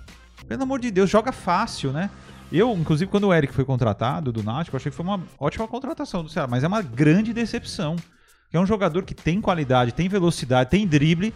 Pelo 0.48 0.64
amor 0.64 0.80
de 0.80 0.92
Deus, 0.92 1.10
joga 1.10 1.32
fácil, 1.32 1.92
né? 1.92 2.10
Eu, 2.52 2.72
inclusive, 2.74 3.10
quando 3.10 3.28
o 3.28 3.34
Eric 3.34 3.54
foi 3.54 3.66
contratado 3.66 4.32
do 4.32 4.44
Náutico, 4.44 4.78
achei 4.78 4.92
que 4.92 4.96
foi 4.96 5.06
uma 5.06 5.22
ótima 5.40 5.68
contratação 5.68 6.24
do 6.24 6.30
Ceará, 6.30 6.48
mas 6.48 6.64
é 6.64 6.68
uma 6.68 6.82
grande 6.82 7.34
decepção. 7.34 7.96
É 8.52 8.60
um 8.60 8.66
jogador 8.66 9.04
que 9.04 9.16
tem 9.16 9.42
qualidade, 9.42 9.94
tem 9.94 10.08
velocidade, 10.08 10.70
tem 10.70 10.86
drible, 10.86 11.34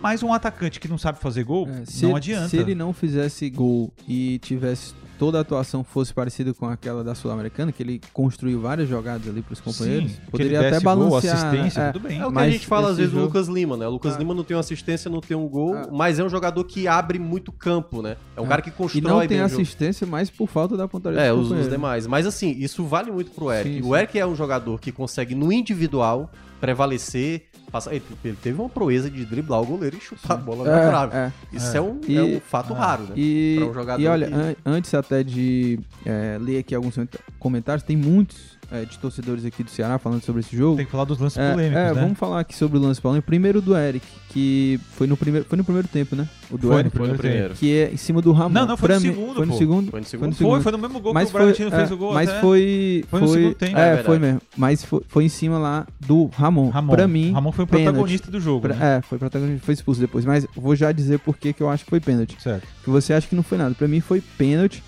mas 0.00 0.22
um 0.22 0.32
atacante 0.32 0.78
que 0.80 0.88
não 0.88 0.98
sabe 0.98 1.18
fazer 1.18 1.44
gol, 1.44 1.68
é, 1.68 1.84
se, 1.84 2.04
não 2.06 2.16
adianta. 2.16 2.48
se 2.48 2.56
ele 2.56 2.74
não 2.74 2.92
fizesse 2.92 3.48
gol 3.50 3.92
e 4.06 4.38
tivesse 4.40 4.94
toda 5.18 5.36
a 5.36 5.40
atuação 5.40 5.82
fosse 5.82 6.14
parecida 6.14 6.54
com 6.54 6.64
aquela 6.66 7.02
da 7.02 7.12
Sul-Americana, 7.12 7.72
que 7.72 7.82
ele 7.82 8.00
construiu 8.12 8.60
várias 8.60 8.88
jogadas 8.88 9.26
ali 9.28 9.42
pros 9.42 9.60
companheiros, 9.60 10.12
Sim, 10.12 10.18
poderia 10.30 10.60
até 10.60 10.70
desse 10.70 10.84
gol, 10.84 11.16
assistência, 11.16 11.80
é, 11.80 11.92
tudo 11.92 12.06
bem. 12.08 12.20
É 12.20 12.24
o 12.24 12.28
que 12.28 12.34
Mas 12.34 12.46
a 12.46 12.50
gente 12.50 12.66
fala 12.68 12.90
às 12.90 12.96
vezes 12.98 13.10
do 13.10 13.16
jogo- 13.16 13.26
Lucas 13.26 13.48
Lima, 13.48 13.76
né? 13.76 13.84
O 13.88 13.90
Lucas 13.90 14.14
Ah. 14.14 14.18
Lima 14.18 14.32
não 14.32 14.44
tem 14.44 14.54
uma 14.56 14.60
assistência, 14.60 15.10
não 15.10 15.20
tem 15.20 15.36
um 15.36 15.48
gol, 15.48 15.74
Ah. 15.74 15.88
mas 15.90 16.20
é 16.20 16.24
um 16.24 16.28
jogador 16.28 16.62
que 16.62 16.86
abre 16.86 17.18
muito 17.18 17.50
campo, 17.50 18.00
né? 18.00 18.16
É 18.36 18.40
um 18.40 18.44
Ah. 18.44 18.48
cara 18.48 18.62
que 18.62 18.68
E 18.68 18.72
constrói 18.72 19.02
não 19.12 19.18
tem 19.18 19.28
bem 19.28 19.42
o 19.44 19.48
jogo. 19.48 19.60
assistência, 19.60 20.06
mas 20.06 20.30
por 20.30 20.48
falta 20.48 20.76
da 20.76 20.86
pontaria 20.86 21.18
É, 21.20 21.32
dos 21.32 21.50
os, 21.50 21.58
os 21.62 21.68
demais. 21.68 22.06
Mas 22.06 22.24
assim, 22.24 22.52
isso 22.56 22.84
vale 22.84 23.10
muito 23.10 23.32
pro 23.32 23.50
Eric. 23.50 23.74
Sim, 23.74 23.80
o 23.80 23.86
sim. 23.86 23.94
Eric 23.96 24.16
é 24.20 24.24
um 24.24 24.36
jogador 24.36 24.80
que 24.80 24.92
consegue, 24.92 25.34
no 25.34 25.52
individual, 25.52 26.30
prevalecer. 26.60 27.46
Passar... 27.70 27.92
Ele 27.94 28.02
teve 28.42 28.60
uma 28.60 28.68
proeza 28.68 29.10
de 29.10 29.24
driblar 29.24 29.60
o 29.60 29.66
goleiro 29.66 29.96
e 29.96 30.00
chutar 30.00 30.34
a 30.34 30.36
bola 30.36 30.64
na 30.64 30.78
É, 30.80 30.88
trave. 30.88 31.16
é. 31.16 31.32
Isso 31.52 31.76
é, 31.76 31.80
um, 31.80 32.00
E- 32.06 32.16
é 32.16 32.22
um 32.22 32.40
fato 32.40 32.72
raro, 32.72 33.04
né? 33.04 33.12
E, 33.16 33.58
um 33.62 34.00
e 34.00 34.06
olha, 34.06 34.26
que- 34.28 34.34
an- 34.34 34.56
antes 34.66 34.92
até 34.94 35.22
de 35.22 35.78
é, 36.04 36.38
ler 36.40 36.58
aqui 36.58 36.74
alguns 36.74 36.96
comentários, 37.38 37.82
tem 37.82 37.96
muitos 37.96 38.57
é, 38.70 38.84
de 38.84 38.98
torcedores 38.98 39.44
aqui 39.44 39.62
do 39.64 39.70
Ceará 39.70 39.98
falando 39.98 40.22
sobre 40.22 40.40
esse 40.40 40.56
jogo. 40.56 40.76
Tem 40.76 40.84
que 40.84 40.92
falar 40.92 41.04
dos 41.04 41.18
lances 41.18 41.38
É, 41.38 41.52
polêmicos, 41.52 41.78
é, 41.82 41.94
né? 41.94 42.00
vamos 42.00 42.18
falar 42.18 42.40
aqui 42.40 42.54
sobre 42.54 42.78
o 42.78 42.80
lance 42.80 43.00
polêmico. 43.00 43.26
Primeiro 43.26 43.60
do 43.62 43.76
Eric, 43.76 44.06
que 44.28 44.78
foi 44.92 45.06
no 45.06 45.16
primeiro, 45.16 45.46
foi 45.48 45.56
no 45.56 45.64
primeiro 45.64 45.88
tempo, 45.88 46.14
né? 46.14 46.28
O 46.50 46.58
do 46.58 46.68
Foi 46.68 46.76
no 46.76 46.80
Eric, 46.80 46.96
Foi 46.96 47.08
no 47.08 47.14
primeiro 47.16 47.54
que 47.54 47.74
é 47.76 47.90
em 47.92 47.96
cima 47.96 48.20
do 48.20 48.30
Ramon. 48.32 48.50
Não, 48.54 48.66
não, 48.66 48.76
foi 48.76 48.88
Pra 48.88 48.96
no 48.96 49.02
mim- 49.02 49.08
segundo, 49.14 49.34
Foi 49.36 49.46
no 49.46 49.52
pô. 49.52 49.58
segundo. 49.58 49.90
Foi 49.90 50.00
no 50.00 50.04
Foi 50.04 50.10
segundo. 50.10 50.26
no 50.28 50.34
Foi, 50.34 50.46
segundo. 50.46 50.62
foi 50.62 50.72
no 50.72 50.78
mesmo 50.78 51.00
gol 51.00 51.14
mas 51.14 51.30
que 51.30 51.34
o 51.36 51.38
Bragantino 51.38 51.70
foi, 51.70 51.78
fez 51.78 51.90
é, 51.90 51.94
o 51.94 51.96
gol 51.96 52.12
Mas 52.14 52.28
até. 52.28 52.40
foi. 52.40 53.04
Foi 53.08 53.20
no 53.20 53.28
segundo 53.28 53.54
tempo. 53.54 53.78
É, 53.78 53.94
É 53.94 54.02
foi 54.02 54.18
mesmo. 54.18 54.40
Mas 54.56 54.84
foi, 54.84 55.00
foi 55.08 55.24
em 55.24 55.28
cima 55.28 55.58
lá 55.58 55.86
do 56.00 56.26
Ramon. 56.26 56.68
Ramon. 56.68 56.92
Pra 56.94 57.08
mim. 57.08 57.32
Ramon 57.32 57.52
foi 57.52 57.64
o 57.64 57.68
pênalti. 57.68 57.84
protagonista 57.86 58.30
do 58.30 58.40
jogo, 58.40 58.60
Pra- 58.68 58.74
né? 58.74 58.96
É, 58.98 59.02
foi 59.02 59.18
protagonista, 59.18 59.64
foi 59.64 59.74
expulso 59.74 60.00
depois. 60.00 60.24
Mas 60.24 60.46
vou 60.54 60.76
já 60.76 60.92
dizer 60.92 61.18
por 61.20 61.36
que 61.38 61.52
que 61.54 61.62
eu 61.62 61.70
acho 61.70 61.84
que 61.84 61.90
foi 61.90 62.00
pênalti. 62.00 62.36
Certo. 62.40 62.66
Que 62.84 62.90
você 62.90 63.12
acha 63.14 63.26
que 63.26 63.34
não 63.34 63.42
foi 63.42 63.56
nada. 63.58 63.74
Pra 63.74 63.88
mim 63.88 64.00
foi 64.00 64.20
pênalti. 64.36 64.82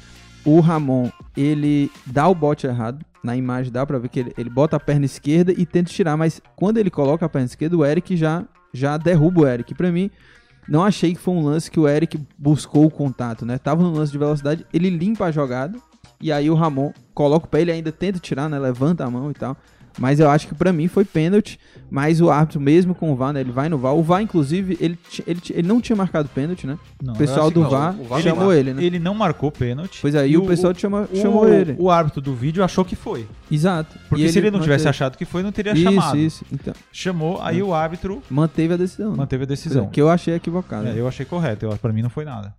O 0.44 0.60
Ramon, 0.60 1.10
ele 1.36 1.90
dá 2.06 2.26
o 2.28 2.34
bote 2.34 2.66
errado. 2.66 3.04
Na 3.22 3.36
imagem 3.36 3.72
dá 3.72 3.84
pra 3.84 3.98
ver 3.98 4.08
que 4.08 4.20
ele, 4.20 4.32
ele 4.36 4.50
bota 4.50 4.76
a 4.76 4.80
perna 4.80 5.04
esquerda 5.04 5.52
e 5.52 5.66
tenta 5.66 5.90
tirar. 5.90 6.16
Mas 6.16 6.40
quando 6.56 6.78
ele 6.78 6.90
coloca 6.90 7.26
a 7.26 7.28
perna 7.28 7.46
esquerda, 7.46 7.76
o 7.76 7.84
Eric 7.84 8.16
já, 8.16 8.44
já 8.72 8.96
derruba 8.96 9.42
o 9.42 9.46
Eric. 9.46 9.74
Pra 9.74 9.92
mim, 9.92 10.10
não 10.68 10.84
achei 10.84 11.14
que 11.14 11.20
foi 11.20 11.34
um 11.34 11.44
lance 11.44 11.70
que 11.70 11.80
o 11.80 11.88
Eric 11.88 12.18
buscou 12.38 12.86
o 12.86 12.90
contato, 12.90 13.44
né? 13.44 13.58
Tava 13.58 13.82
no 13.82 13.92
lance 13.92 14.12
de 14.12 14.18
velocidade, 14.18 14.66
ele 14.72 14.88
limpa 14.88 15.26
a 15.26 15.30
jogada. 15.30 15.78
E 16.20 16.30
aí 16.30 16.50
o 16.50 16.54
Ramon 16.54 16.92
coloca 17.14 17.46
o 17.46 17.48
pé, 17.48 17.62
ele 17.62 17.72
ainda 17.72 17.90
tenta 17.90 18.18
tirar, 18.18 18.48
né? 18.48 18.58
Levanta 18.58 19.04
a 19.04 19.10
mão 19.10 19.30
e 19.30 19.34
tal. 19.34 19.56
Mas 20.00 20.18
eu 20.18 20.30
acho 20.30 20.48
que 20.48 20.54
pra 20.54 20.72
mim 20.72 20.88
foi 20.88 21.04
pênalti. 21.04 21.60
Mas 21.90 22.20
o 22.20 22.30
árbitro, 22.30 22.58
mesmo 22.60 22.94
com 22.94 23.12
o 23.12 23.16
VAR, 23.16 23.32
né? 23.34 23.40
Ele 23.40 23.52
vai 23.52 23.68
no 23.68 23.76
VAR. 23.76 23.94
O 23.94 24.02
VAR, 24.02 24.22
inclusive, 24.22 24.78
ele, 24.80 24.98
ele, 25.26 25.40
ele 25.50 25.68
não 25.68 25.80
tinha 25.80 25.94
marcado 25.94 26.28
pênalti, 26.28 26.66
né? 26.66 26.78
Não, 27.02 27.12
O 27.14 27.16
pessoal 27.18 27.50
do 27.50 27.68
VAR, 27.68 27.94
o 28.00 28.04
VAR 28.04 28.22
chamou 28.22 28.52
ele, 28.54 28.72
né? 28.72 28.82
Ele 28.82 28.98
não 28.98 29.12
marcou 29.12 29.50
pênalti. 29.52 29.98
Pois 30.00 30.14
aí 30.14 30.32
E 30.32 30.36
o 30.38 30.46
pessoal 30.46 30.72
chama, 30.74 31.06
chamou 31.14 31.44
o, 31.44 31.48
ele. 31.48 31.76
O 31.78 31.90
árbitro 31.90 32.20
do 32.22 32.34
vídeo 32.34 32.64
achou 32.64 32.84
que 32.84 32.96
foi. 32.96 33.26
Exato. 33.50 33.98
Porque 34.08 34.26
se 34.30 34.38
ele 34.38 34.50
não 34.50 34.60
tivesse 34.60 34.84
manteve- 34.84 34.88
achado 34.88 35.18
que 35.18 35.24
foi, 35.26 35.42
não 35.42 35.52
teria 35.52 35.72
isso, 35.72 35.82
chamado. 35.82 36.16
Isso, 36.16 36.44
Então, 36.50 36.72
Chamou, 36.90 37.38
aí 37.42 37.62
o 37.62 37.74
árbitro 37.74 38.22
manteve 38.30 38.72
a 38.74 38.76
decisão. 38.76 39.10
né? 39.10 39.16
manteve 39.18 39.42
a 39.42 39.46
decisão. 39.46 39.88
Que 39.88 40.00
eu 40.00 40.08
achei 40.08 40.34
equivocado. 40.34 40.86
É, 40.88 40.98
eu 40.98 41.06
achei 41.06 41.26
correto. 41.26 41.66
Eu, 41.66 41.76
pra 41.76 41.92
mim 41.92 42.00
não 42.02 42.10
foi 42.10 42.24
nada. 42.24 42.54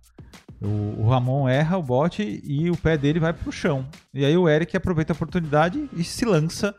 O, 0.60 1.00
o 1.00 1.08
Ramon 1.08 1.48
erra 1.48 1.76
o 1.76 1.82
bote 1.82 2.40
e 2.44 2.70
o 2.70 2.76
pé 2.76 2.96
dele 2.96 3.18
vai 3.18 3.32
pro 3.32 3.50
chão. 3.50 3.84
E 4.14 4.24
aí 4.24 4.36
o 4.36 4.48
Eric 4.48 4.76
aproveita 4.76 5.12
a 5.12 5.16
oportunidade 5.16 5.88
e 5.96 6.04
se 6.04 6.24
lança 6.24 6.72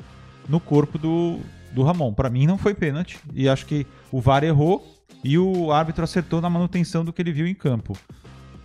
no 0.47 0.59
corpo 0.59 0.97
do, 0.97 1.39
do 1.71 1.83
Ramon. 1.83 2.13
Pra 2.13 2.29
mim 2.29 2.45
não 2.47 2.57
foi 2.57 2.73
pênalti. 2.73 3.19
E 3.33 3.47
acho 3.49 3.65
que 3.65 3.85
o 4.11 4.19
VAR 4.21 4.43
errou 4.43 4.85
e 5.23 5.37
o 5.37 5.71
árbitro 5.71 6.03
acertou 6.03 6.41
na 6.41 6.49
manutenção 6.49 7.03
do 7.05 7.11
que 7.13 7.21
ele 7.21 7.31
viu 7.31 7.47
em 7.47 7.53
campo. 7.53 7.97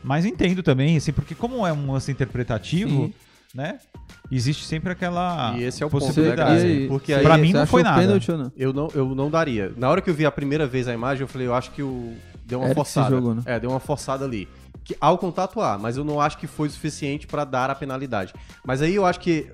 Mas 0.02 0.24
entendo 0.24 0.62
também, 0.62 0.96
assim, 0.96 1.12
porque 1.12 1.34
como 1.34 1.66
é 1.66 1.72
um 1.72 1.92
lance 1.92 2.10
interpretativo, 2.10 3.06
Sim. 3.06 3.14
né? 3.54 3.78
Existe 4.30 4.64
sempre 4.64 4.92
aquela 4.92 5.54
E 5.56 5.62
esse 5.64 5.82
é 5.82 5.86
o 5.86 5.90
ponto, 5.90 6.02
né, 6.02 6.06
possibilidade. 6.08 6.66
E 6.66 6.88
Porque 6.88 7.12
aí- 7.12 7.22
Pra 7.22 7.38
mim 7.38 7.52
não 7.52 7.66
foi 7.66 7.82
nada. 7.82 8.06
não? 8.06 8.52
Eu 8.56 8.72
não, 8.72 8.88
eu 8.94 9.14
não 9.14 9.30
daria. 9.30 9.72
Na 9.76 9.88
hora 9.88 10.00
que 10.00 10.10
eu 10.10 10.14
vi 10.14 10.26
a 10.26 10.30
primeira 10.30 10.66
vez 10.66 10.86
a 10.86 10.92
imagem, 10.94 11.22
eu 11.22 11.28
falei, 11.28 11.46
eu 11.46 11.54
acho 11.54 11.70
que 11.72 11.82
o 11.82 12.12
deu 12.44 12.58
uma 12.58 12.66
Eric 12.66 12.74
forçada. 12.76 13.10
jogou, 13.10 13.34
né? 13.34 13.42
É, 13.46 13.58
deu 13.58 13.70
uma 13.70 13.80
forçada 13.80 14.24
ali. 14.24 14.46
Que, 14.88 14.96
ao 14.98 15.18
contato 15.18 15.60
A, 15.60 15.76
mas 15.76 15.98
eu 15.98 16.04
não 16.04 16.18
acho 16.18 16.38
que 16.38 16.46
foi 16.46 16.66
suficiente 16.70 17.26
pra 17.26 17.44
dar 17.44 17.68
a 17.68 17.74
penalidade. 17.74 18.32
Mas 18.64 18.80
aí 18.80 18.94
eu 18.94 19.04
acho 19.04 19.20
que 19.20 19.52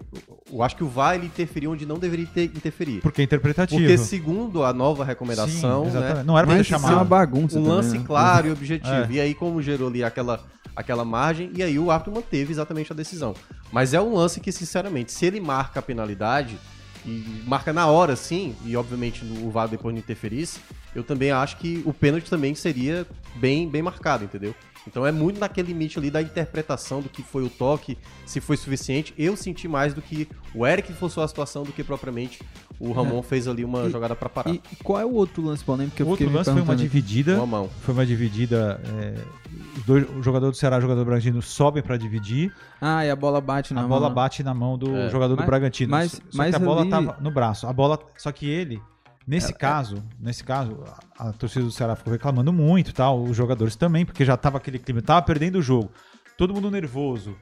eu 0.52 0.62
acho 0.62 0.76
que 0.76 0.84
o 0.84 0.88
VAR 0.88 1.16
ele 1.16 1.26
interferiu 1.26 1.72
onde 1.72 1.84
não 1.84 1.98
deveria 1.98 2.26
ter, 2.26 2.44
interferir. 2.44 3.00
Porque 3.00 3.20
é 3.20 3.24
interpretativo. 3.24 3.80
Porque 3.80 3.98
segundo 3.98 4.62
a 4.62 4.72
nova 4.72 5.04
recomendação, 5.04 5.82
Sim, 5.82 5.88
exatamente. 5.88 6.16
né, 6.18 6.22
Não 6.22 6.38
era 6.38 6.46
ter 6.46 6.60
isso 6.60 6.72
é 6.72 6.76
uma 6.76 7.04
bagunça 7.04 7.58
um 7.58 7.64
também, 7.64 7.76
lance 7.76 7.98
né? 7.98 8.04
claro 8.06 8.46
e 8.46 8.52
objetivo. 8.52 8.94
É. 8.94 9.08
E 9.10 9.20
aí, 9.20 9.34
como 9.34 9.60
gerou 9.60 9.88
ali 9.88 10.04
aquela, 10.04 10.40
aquela 10.76 11.04
margem, 11.04 11.50
e 11.52 11.64
aí 11.64 11.80
o 11.80 11.90
árbitro 11.90 12.14
manteve 12.14 12.52
exatamente 12.52 12.92
a 12.92 12.94
decisão. 12.94 13.34
Mas 13.72 13.92
é 13.92 14.00
um 14.00 14.14
lance 14.14 14.38
que, 14.38 14.52
sinceramente, 14.52 15.10
se 15.10 15.26
ele 15.26 15.40
marca 15.40 15.80
a 15.80 15.82
penalidade, 15.82 16.56
e 17.04 17.42
marca 17.44 17.72
na 17.72 17.88
hora, 17.88 18.14
sim, 18.14 18.54
e 18.64 18.76
obviamente 18.76 19.24
o 19.42 19.50
VAR 19.50 19.66
depois 19.66 19.92
não 19.92 19.98
interferisse, 19.98 20.60
eu 20.94 21.02
também 21.02 21.32
acho 21.32 21.56
que 21.56 21.82
o 21.84 21.92
pênalti 21.92 22.30
também 22.30 22.54
seria 22.54 23.04
bem, 23.34 23.68
bem 23.68 23.82
marcado, 23.82 24.22
entendeu? 24.22 24.54
Então 24.86 25.06
é 25.06 25.10
muito 25.12 25.40
naquele 25.40 25.68
limite 25.68 25.98
ali 25.98 26.10
da 26.10 26.20
interpretação 26.20 27.00
do 27.00 27.08
que 27.08 27.22
foi 27.22 27.42
o 27.42 27.48
toque, 27.48 27.96
se 28.26 28.40
foi 28.40 28.56
suficiente. 28.56 29.14
Eu 29.16 29.36
senti 29.36 29.66
mais 29.66 29.94
do 29.94 30.02
que 30.02 30.28
o 30.54 30.66
Eric 30.66 30.92
forçou 30.92 31.22
a 31.24 31.28
situação 31.28 31.62
do 31.62 31.72
que 31.72 31.82
propriamente 31.82 32.42
o 32.78 32.92
Ramon 32.92 33.22
fez 33.22 33.48
ali 33.48 33.64
uma 33.64 33.84
E- 33.86 33.90
jogada 33.90 34.14
pra 34.14 34.28
parar. 34.28 34.50
E 34.52 34.60
qual 34.82 35.00
é 35.00 35.04
o 35.06 35.12
outro 35.14 35.42
lance 35.42 35.64
polêmico 35.64 35.96
que 35.96 36.02
eu 36.02 36.06
O 36.06 36.10
outro 36.10 36.30
lance 36.30 36.50
foi 36.52 36.60
uma 36.60 36.76
dividida. 36.76 37.36
Uma 37.36 37.46
mão. 37.46 37.70
Foi 37.80 37.94
uma 37.94 38.04
dividida 38.04 38.80
é, 38.84 39.14
dois, 39.86 40.06
o 40.10 40.22
jogador 40.22 40.50
do 40.50 40.56
Ceará 40.56 40.76
e 40.76 40.78
o 40.80 40.82
jogador 40.82 41.00
do 41.00 41.06
Bragantino 41.06 41.40
sobem 41.40 41.82
pra 41.82 41.96
dividir, 41.96 42.52
Ah, 42.80 43.04
e 43.06 43.10
a 43.10 43.16
bola 43.16 43.40
bate 43.40 43.72
na 43.72 43.80
a 43.80 43.82
mão, 43.84 43.90
bola 43.90 44.08
né? 44.10 44.14
bate 44.14 44.42
na 44.42 44.52
mão 44.52 44.76
do 44.76 44.94
É. 44.94 45.08
jogador 45.08 45.34
do 45.34 45.38
Mas- 45.40 45.46
Bragantino. 45.46 45.90
mas- 45.90 46.12
só 46.12 46.20
mas 46.34 46.50
que 46.50 46.56
a 46.56 46.58
bola 46.64 46.82
ali- 46.82 46.90
tava 46.90 47.16
no 47.20 47.30
braço. 47.30 47.66
A 47.66 47.72
bola, 47.72 47.98
só 48.18 48.30
que 48.30 48.46
ele, 48.46 48.80
nesse 49.26 49.52
É, 49.52 49.54
caso, 49.54 50.02
nesse 50.18 50.42
caso, 50.44 50.84
a, 51.18 51.28
a 51.28 51.32
torcida 51.32 51.64
do 51.64 51.70
Ceará 51.70 51.96
ficou 51.96 52.12
reclamando 52.12 52.52
muito, 52.52 52.92
tal, 52.92 53.22
os 53.22 53.36
jogadores 53.36 53.76
também, 53.76 54.04
porque 54.04 54.24
já 54.24 54.36
tava 54.36 54.58
aquele 54.58 54.78
clima, 54.78 55.02
tava 55.02 55.22
perdendo 55.22 55.58
o 55.58 55.62
jogo. 55.62 55.90
Todo 56.36 56.52
mundo 56.54 56.70
nervoso. 56.70 57.36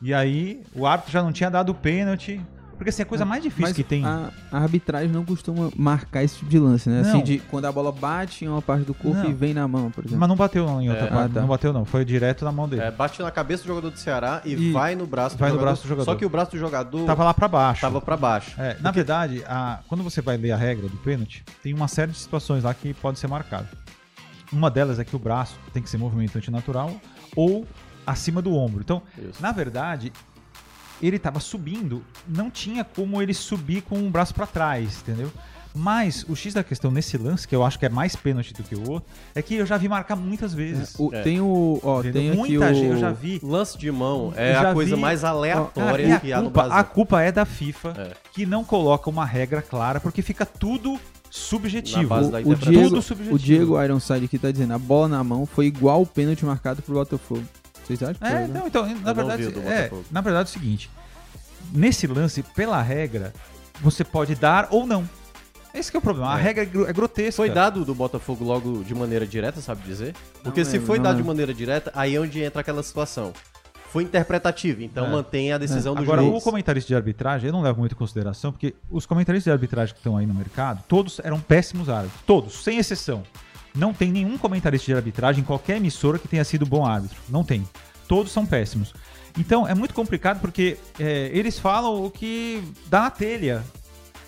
E 0.00 0.12
aí, 0.14 0.62
o 0.74 0.86
árbitro 0.86 1.12
já 1.12 1.22
não 1.22 1.32
tinha 1.32 1.50
dado 1.50 1.70
o 1.70 1.74
pênalti. 1.74 2.40
Porque 2.76 2.90
assim, 2.90 3.02
a 3.02 3.06
coisa 3.06 3.24
mais 3.24 3.42
difícil 3.42 3.62
Mas 3.68 3.72
que 3.76 3.82
tem. 3.82 4.04
A, 4.04 4.30
a 4.52 4.58
arbitragem 4.58 5.08
não 5.10 5.24
costuma 5.24 5.70
marcar 5.74 6.22
esse 6.22 6.36
tipo 6.36 6.50
de 6.50 6.58
lance, 6.58 6.88
né? 6.90 7.00
Não. 7.02 7.08
Assim, 7.10 7.22
de 7.22 7.38
quando 7.38 7.64
a 7.64 7.72
bola 7.72 7.90
bate 7.90 8.44
em 8.44 8.48
uma 8.48 8.60
parte 8.60 8.84
do 8.84 8.92
corpo 8.92 9.16
Não. 9.16 9.30
e 9.30 9.32
vem 9.32 9.54
na 9.54 9.66
mão, 9.66 9.90
por 9.90 10.02
exemplo. 10.04 10.18
Mas 10.20 10.28
não 10.28 10.36
bateu 10.36 10.66
não, 10.66 10.82
em 10.82 10.90
outra 10.90 11.06
É. 11.06 11.08
parte. 11.08 11.30
Ah, 11.30 11.34
tá. 11.34 11.40
Não 11.40 11.48
bateu, 11.48 11.72
não. 11.72 11.84
Foi 11.86 12.04
direto 12.04 12.44
na 12.44 12.52
mão 12.52 12.68
dele. 12.68 12.82
É, 12.82 12.90
bate 12.90 13.22
na 13.22 13.30
cabeça 13.30 13.62
do 13.62 13.68
jogador 13.68 13.90
do 13.90 13.98
Ceará 13.98 14.42
e, 14.44 14.52
E 14.52 14.72
vai 14.72 14.94
no 14.94 15.06
braço 15.06 15.38
vai 15.38 15.48
do 15.48 15.54
no 15.54 15.58
jogador. 15.60 15.70
braço 15.70 15.82
do 15.82 15.88
jogador. 15.88 16.04
Só 16.12 16.14
que 16.18 16.26
o 16.26 16.28
braço 16.28 16.50
do 16.50 16.58
jogador 16.58 17.06
Tava 17.06 17.24
lá 17.24 17.32
pra 17.32 17.48
baixo. 17.48 17.80
tava 17.80 18.00
pra 18.00 18.16
baixo. 18.16 18.54
É, 18.60 18.76
na 18.80 18.90
verdade, 18.90 19.42
a- 19.46 19.80
quando 19.88 20.04
você 20.04 20.20
vai 20.20 20.36
ler 20.36 20.52
a 20.52 20.56
regra 20.56 20.88
do 20.88 20.96
pênalti, 20.98 21.44
tem 21.62 21.72
uma 21.72 21.88
série 21.88 22.12
de 22.12 22.18
situações 22.18 22.62
lá 22.64 22.74
que 22.74 22.92
pode 22.92 23.18
ser 23.18 23.26
marcado. 23.26 23.66
Uma 24.52 24.70
delas 24.70 24.98
é 24.98 25.04
que 25.04 25.16
o 25.16 25.18
braço 25.18 25.58
tem 25.72 25.82
que 25.82 25.88
ser 25.90 25.96
movimento 25.98 26.36
antinatural 26.36 26.94
ou 27.34 27.66
acima 28.06 28.40
do 28.40 28.54
ombro. 28.54 28.80
Então, 28.80 29.02
Isso. 29.18 29.42
na 29.42 29.50
verdade, 29.50 30.12
ele 31.02 31.16
estava 31.16 31.40
subindo, 31.40 32.02
não 32.28 32.50
tinha 32.50 32.84
como 32.84 33.20
ele 33.22 33.34
subir 33.34 33.82
com 33.82 33.98
o 34.06 34.10
braço 34.10 34.34
para 34.34 34.46
trás, 34.46 34.98
entendeu? 35.02 35.30
Mas 35.78 36.24
o 36.26 36.34
X 36.34 36.54
da 36.54 36.64
questão 36.64 36.90
nesse 36.90 37.18
lance, 37.18 37.46
que 37.46 37.54
eu 37.54 37.62
acho 37.62 37.78
que 37.78 37.84
é 37.84 37.88
mais 37.90 38.16
pênalti 38.16 38.54
do 38.54 38.62
que 38.62 38.74
o 38.74 38.88
outro, 38.90 39.06
é 39.34 39.42
que 39.42 39.56
eu 39.56 39.66
já 39.66 39.76
vi 39.76 39.90
marcar 39.90 40.16
muitas 40.16 40.54
vezes. 40.54 40.94
O- 40.98 41.14
É. 41.14 41.20
Tem 41.22 41.38
o. 41.38 41.78
Ó, 41.82 42.00
tem 42.02 42.30
aqui 42.30 42.36
Muita 42.38 42.70
o. 42.70 42.74
gente, 42.74 42.86
eu 42.86 42.98
já 42.98 43.12
vi. 43.12 43.38
Lance 43.42 43.76
de 43.76 43.90
mão 43.92 44.32
é 44.36 44.56
a 44.56 44.72
coisa 44.72 44.96
vi- 44.96 45.02
mais 45.02 45.20
Cara, 45.20 45.34
aleatória 45.34 46.06
e 46.06 46.12
a 46.12 46.20
que 46.20 46.32
há 46.32 46.38
no 46.38 46.44
culpa, 46.44 46.62
Brasil. 46.62 46.78
a 46.78 46.84
culpa 46.84 47.20
é 47.22 47.30
da 47.30 47.44
FIFA, 47.44 47.94
É. 47.98 48.10
que 48.32 48.46
não 48.46 48.64
coloca 48.64 49.10
uma 49.10 49.26
regra 49.26 49.60
clara, 49.60 50.00
porque 50.00 50.22
fica 50.22 50.46
tudo 50.46 50.98
subjetivo. 51.30 52.00
Na 52.02 52.08
base 52.08 52.30
da 52.30 52.38
O 52.38 52.40
interpretação. 52.40 52.72
Diego, 52.72 52.88
Tudo 52.88 53.02
subjetivo. 53.02 53.36
o 53.36 53.38
Diego 53.38 53.82
Ironside 53.82 54.24
aqui 54.24 54.38
tá 54.38 54.50
dizendo, 54.50 54.72
a 54.72 54.78
bola 54.78 55.08
na 55.08 55.22
mão 55.22 55.44
foi 55.44 55.66
igual 55.66 56.00
o 56.00 56.06
pênalti 56.06 56.46
marcado 56.46 56.80
pro 56.80 56.94
Botafogo. 56.94 57.42
Vocês 57.86 58.02
acham 58.02 58.26
É, 58.26 58.46
não, 58.48 58.66
então, 58.66 58.84
na 58.86 58.94
não 58.94 59.14
verdade, 59.14 59.42
é, 59.66 59.90
na 60.10 60.20
verdade 60.20 60.48
é 60.48 60.50
o 60.50 60.52
seguinte, 60.52 60.90
nesse 61.72 62.06
lance, 62.06 62.42
pela 62.42 62.80
regra, 62.82 63.32
você 63.80 64.02
pode 64.04 64.34
dar 64.34 64.68
ou 64.70 64.86
não. 64.86 65.08
Esse 65.72 65.90
que 65.90 65.96
é 65.96 66.00
o 66.00 66.02
problema, 66.02 66.34
a 66.34 66.38
É. 66.38 66.42
regra 66.42 66.64
é, 66.64 66.90
é 66.90 66.92
grotesca. 66.92 67.36
Foi 67.36 67.50
dado 67.50 67.84
do 67.84 67.94
Botafogo 67.94 68.42
logo 68.44 68.82
de 68.82 68.94
maneira 68.94 69.26
direta, 69.26 69.60
sabe 69.60 69.82
dizer? 69.82 70.14
Porque 70.42 70.64
se 70.64 70.72
lembro, 70.72 70.86
foi 70.86 70.96
não 70.98 71.02
dado 71.04 71.12
de 71.12 71.18
lembro. 71.18 71.28
maneira 71.32 71.52
direta, 71.54 71.92
aí 71.94 72.14
é 72.16 72.20
onde 72.20 72.42
entra 72.42 72.62
aquela 72.62 72.82
situação. 72.82 73.32
Foi 73.92 74.02
interpretativo, 74.02 74.82
então 74.82 75.06
É. 75.06 75.10
mantém 75.10 75.52
a 75.52 75.58
decisão 75.58 75.94
do 75.94 76.00
Agora, 76.02 76.22
juiz. 76.22 76.34
o 76.34 76.40
comentarista 76.44 76.88
de 76.88 76.94
arbitragem, 76.94 77.48
eu 77.48 77.52
não 77.52 77.62
levo 77.62 77.78
muito 77.78 77.92
em 77.92 77.96
consideração, 77.98 78.52
porque 78.52 78.74
os 78.90 79.06
comentaristas 79.06 79.44
de 79.44 79.52
arbitragem 79.52 79.94
que 79.94 80.00
estão 80.00 80.16
aí 80.16 80.26
no 80.26 80.34
mercado, 80.34 80.82
todos 80.88 81.20
eram 81.22 81.38
péssimos 81.40 81.88
árbitros. 81.88 82.20
Todos, 82.26 82.64
sem 82.64 82.78
exceção. 82.78 83.22
Não 83.76 83.92
tem 83.92 84.10
nenhum 84.10 84.38
comentarista 84.38 84.86
de 84.86 84.94
arbitragem 84.94 85.42
em 85.42 85.44
qualquer 85.44 85.76
emissora 85.76 86.18
que 86.18 86.26
tenha 86.26 86.44
sido 86.44 86.64
bom 86.66 86.84
árbitro. 86.84 87.18
Não 87.28 87.44
tem. 87.44 87.66
Todos 88.08 88.32
são 88.32 88.46
péssimos. 88.46 88.94
Então, 89.38 89.68
é 89.68 89.74
muito 89.74 89.92
complicado 89.92 90.40
porque 90.40 90.78
é, 90.98 91.30
eles 91.32 91.58
falam 91.58 92.04
o 92.04 92.10
que 92.10 92.62
dá 92.88 93.02
na 93.02 93.10
telha. 93.10 93.62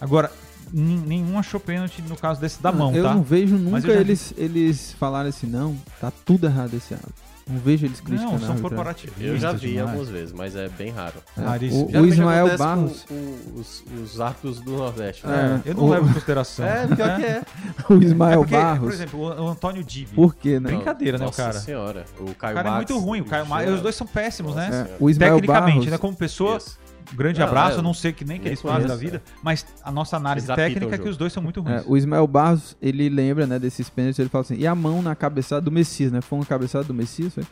Agora, 0.01 0.31
nenhum 0.73 1.39
achou 1.39 1.59
pênalti 1.59 2.03
no 2.03 2.17
caso 2.17 2.41
desse 2.41 2.63
da 2.63 2.71
mão, 2.71 2.95
eu 2.95 3.05
tá? 3.05 3.15
não 3.15 3.23
vejo 3.23 3.57
nunca 3.57 3.89
eu 3.89 3.95
vi. 3.95 4.01
eles, 4.01 4.35
eles 4.37 4.93
falarem 4.93 5.31
assim, 5.31 5.47
não, 5.47 5.77
tá 6.01 6.13
tudo 6.25 6.47
errado 6.47 6.75
esse 6.75 6.93
árbitro. 6.95 7.28
Não 7.49 7.59
vejo 7.61 7.87
eles 7.87 7.99
criticando 8.01 8.33
Não, 8.33 8.39
são 8.47 8.59
corporativistas. 8.59 9.25
Eu 9.25 9.39
já 9.39 9.53
vi 9.53 9.69
demais. 9.69 9.87
algumas 9.89 10.09
vezes, 10.11 10.33
mas 10.33 10.55
é 10.55 10.69
bem 10.69 10.91
raro. 10.91 11.15
É, 11.37 11.41
Raríssimo. 11.41 11.89
O, 11.95 12.01
o 12.03 12.07
Ismael 12.07 12.59
Barros, 12.59 13.05
Com, 13.09 13.15
com 13.55 13.61
os, 13.61 13.85
os 14.03 14.21
árbitros 14.21 14.61
do 14.61 14.73
Nordeste. 14.73 15.27
né? 15.27 15.63
É, 15.65 15.71
eu 15.71 15.75
não 15.75 15.85
O- 15.85 15.89
levo 15.91 16.09
em 16.11 16.13
consideração. 16.13 16.67
É, 16.67 16.87
pior 16.87 17.17
que 17.17 17.25
é. 17.25 17.43
o 17.89 17.95
É 17.95 17.97
Ismael 18.05 18.41
porque, 18.41 18.55
por 18.55 18.63
Barros, 18.63 18.95
exemplo, 18.95 19.21
o 19.21 19.45
o 19.45 19.49
Antônio 19.49 19.83
Dibi. 19.83 20.15
por 20.15 20.35
quê, 20.35 20.61
né? 20.61 20.69
Brincadeira, 20.71 21.17
né, 21.19 21.25
o 21.25 21.27
Nossa 21.29 21.43
cara? 21.43 21.59
senhora. 21.61 22.05
O 22.21 22.25
O 22.31 22.35
Caio 22.35 22.55
cara 22.55 22.69
é 22.69 22.73
Max, 22.73 22.91
muito 22.91 23.03
ruim, 23.05 23.21
o 23.23 23.25
Caio 23.25 23.47
Maia. 23.47 23.73
Os 23.73 23.81
dois 23.81 23.95
são 23.95 24.07
péssimos, 24.07 24.55
né? 24.55 24.87
É, 24.91 24.97
o 25.01 25.09
Ismael 25.09 25.37
Tecnicamente, 25.37 25.75
Barros, 25.77 25.91
né? 25.91 25.99
Como 25.99 26.15
pessoa, 26.17 26.59
Isso. 26.59 26.79
Um 27.13 27.17
grande 27.17 27.41
Não, 27.41 27.47
abraço. 27.47 27.77
é, 27.77 27.79
eu 27.79 27.83
não 27.83 27.95
sei 27.95 28.13
que 28.13 28.25
nem 28.25 28.39
que 28.39 28.49
eles 28.49 28.61
fazem 28.61 28.87
da 28.87 28.97
vida, 28.97 29.23
mas 29.43 29.67
a 29.83 29.91
nossa 29.91 30.17
análise 30.17 30.47
técnica 30.47 30.95
é 30.95 30.99
que 30.99 31.09
os 31.09 31.17
dois 31.17 31.33
são 31.33 31.43
muito 31.43 31.61
ruins. 31.61 31.83
É, 31.83 31.85
o 31.87 31.97
Ismael 31.97 32.27
Barros, 32.27 32.77
ele 32.81 33.09
lembra, 33.09 33.47
né, 33.47 33.59
desses 33.59 33.89
pênaltis, 33.89 34.19
ele 34.19 34.29
fala 34.29 34.43
assim, 34.43 34.57
e 34.57 34.67
a 34.67 34.75
mão 34.75 35.03
na 35.03 35.15
cabeçada 35.15 35.63
do 35.63 35.71
Messias, 35.71 36.13
né? 36.13 36.21
Foi 36.21 36.39
uma 36.39 36.45
cabeçada 36.47 36.85
do 36.85 36.95
Messias, 36.95 37.35
foi? 37.35 37.45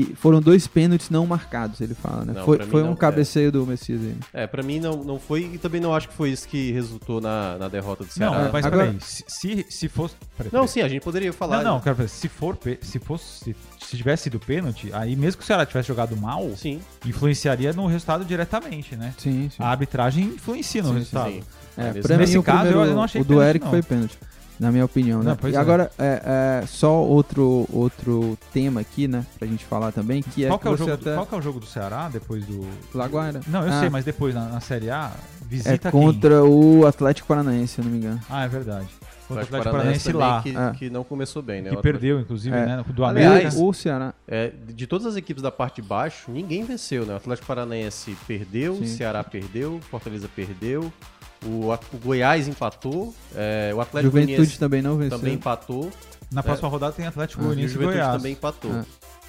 E 0.00 0.14
foram 0.14 0.40
dois 0.40 0.64
pênaltis 0.68 1.10
não 1.10 1.26
marcados, 1.26 1.80
ele 1.80 1.92
fala, 1.92 2.24
né? 2.24 2.32
Não, 2.36 2.44
foi 2.44 2.58
foi 2.60 2.82
não, 2.82 2.90
um 2.90 2.92
é. 2.92 2.96
cabeceio 2.96 3.50
do 3.50 3.66
Messias 3.66 4.00
aí. 4.00 4.14
É, 4.32 4.46
pra 4.46 4.62
mim 4.62 4.78
não, 4.78 5.02
não 5.02 5.18
foi, 5.18 5.50
e 5.54 5.58
também 5.58 5.80
não 5.80 5.92
acho 5.92 6.08
que 6.08 6.14
foi 6.14 6.30
isso 6.30 6.46
que 6.46 6.70
resultou 6.70 7.20
na, 7.20 7.58
na 7.58 7.66
derrota 7.66 8.04
do 8.04 8.06
Não, 8.06 8.30
Ceará. 8.30 8.50
mas 8.52 8.64
Agora- 8.64 8.84
peraí, 8.84 9.00
se, 9.00 9.24
se, 9.26 9.66
se 9.68 9.88
fosse. 9.88 10.14
peraí, 10.36 10.52
Não, 10.52 10.60
peraí. 10.60 10.68
sim, 10.68 10.80
a 10.82 10.88
gente 10.88 11.02
poderia 11.02 11.32
falar. 11.32 11.64
Não, 11.64 11.74
não, 11.74 11.80
quero 11.80 11.96
ver, 11.96 12.08
se 12.08 12.28
for, 12.28 12.56
se 12.80 12.98
fosse, 13.00 13.24
se, 13.44 13.56
se 13.84 13.96
tivesse 13.96 14.22
sido 14.24 14.38
pênalti, 14.38 14.88
aí 14.92 15.16
mesmo 15.16 15.38
que 15.38 15.42
o 15.42 15.46
Ceará 15.48 15.66
tivesse 15.66 15.88
jogado 15.88 16.16
mal, 16.16 16.48
Sim, 16.56 16.80
influenciaria 17.04 17.72
no 17.72 17.86
resultado 17.88 18.24
diretamente, 18.24 18.94
né? 18.94 19.12
Sim, 19.18 19.50
sim. 19.50 19.60
A 19.60 19.66
arbitragem 19.68 20.26
influencia 20.26 20.80
no 20.80 20.90
Sim, 20.90 20.94
resultado. 20.94 21.30
sim. 21.32 21.42
É, 21.76 21.92
Nesse- 21.92 22.00
pra 22.06 22.16
nesse 22.16 22.32
mim, 22.34 22.38
o 22.38 22.42
caso, 22.44 22.58
primeiro, 22.68 22.84
eu 22.90 22.94
não 22.94 23.02
achei 23.02 23.20
o 23.20 23.24
do 23.24 23.28
pênalti, 23.34 23.48
Eric 23.48 23.64
não. 23.64 23.70
foi 23.72 23.82
pênalti, 23.82 24.18
na 24.58 24.70
minha 24.72 24.84
opinião, 24.84 25.22
né? 25.22 25.36
Não, 25.40 25.48
e 25.50 25.54
é. 25.54 25.56
agora, 25.58 25.90
é, 25.98 26.60
é, 26.62 26.66
só 26.66 27.02
outro, 27.02 27.66
outro 27.72 28.36
tema 28.52 28.80
aqui, 28.80 29.06
né, 29.06 29.24
pra 29.38 29.46
gente 29.46 29.64
falar 29.64 29.92
também, 29.92 30.22
que 30.22 30.44
é 30.44 30.48
qual, 30.48 30.58
que, 30.58 30.62
que 30.64 30.68
é 30.68 30.70
o 30.72 30.76
você 30.76 30.84
jogo, 30.84 30.96
do- 30.96 31.02
até... 31.08 31.14
qual 31.14 31.26
que 31.26 31.34
é 31.34 31.38
o 31.38 31.42
jogo 31.42 31.60
do 31.60 31.66
Ceará 31.66 32.08
depois 32.08 32.44
do. 32.44 32.66
Laguaira. 32.94 33.40
Não, 33.46 33.62
eu 33.64 33.72
Ah, 33.72 33.80
sei, 33.80 33.88
mas 33.90 34.04
depois 34.04 34.34
na, 34.34 34.46
na 34.46 34.60
Série 34.60 34.90
A, 34.90 35.12
visita 35.42 35.70
É 35.70 35.78
quem? 35.78 35.90
contra 35.90 36.44
o 36.44 36.86
Atlético 36.86 37.28
Paranaense, 37.28 37.74
se 37.74 37.80
eu 37.80 37.84
não 37.84 37.92
me 37.92 37.98
engano. 37.98 38.20
Ah, 38.28 38.44
é 38.44 38.48
verdade. 38.48 38.88
Contra 39.28 39.42
o 39.42 39.46
Atlético 39.46 39.70
Paranaense 39.72 40.12
lá. 40.12 40.42
que, 40.42 40.56
É. 40.56 40.70
que 40.72 40.88
não 40.90 41.04
começou 41.04 41.42
bem, 41.42 41.60
né? 41.60 41.68
Que 41.70 41.76
perdeu, 41.82 42.18
inclusive, 42.18 42.56
É. 42.56 42.64
né? 42.66 42.84
Do 42.88 43.04
Aliás, 43.04 43.56
o 43.56 43.72
Ceará. 43.74 44.14
É, 44.26 44.50
de 44.68 44.86
todas 44.86 45.06
as 45.06 45.16
equipes 45.16 45.42
da 45.42 45.50
parte 45.52 45.82
de 45.82 45.86
baixo, 45.88 46.30
ninguém 46.30 46.64
venceu, 46.64 47.04
né? 47.04 47.12
O 47.12 47.16
Atlético 47.18 47.46
Paranaense 47.46 48.16
perdeu, 48.26 48.76
Sim. 48.76 48.84
o 48.84 48.86
Ceará 48.88 49.22
perdeu, 49.22 49.80
Fortaleza 49.90 50.28
perdeu, 50.34 50.90
o, 51.44 51.70
o 51.72 51.98
Goiás 52.02 52.48
empatou, 52.48 53.14
é, 53.34 53.72
o 53.74 53.80
Atlético 53.80 54.10
Juventude 54.10 54.32
Goianiense 54.36 54.58
também 54.58 54.82
não 54.82 54.96
venceu. 54.96 55.18
também 55.18 55.34
empatou, 55.34 55.90
Na 56.30 56.42
próxima 56.42 56.68
rodada 56.68 56.92
tem 56.92 57.06
Atlético 57.06 57.40
Ah, 57.40 57.44
o 57.44 57.46
Goianiense 57.46 57.70
e 57.70 57.74
Juventude 57.74 57.98
Goiás. 57.98 58.16
também 58.16 58.32
empatou. 58.32 58.70
Ah. 58.72 58.84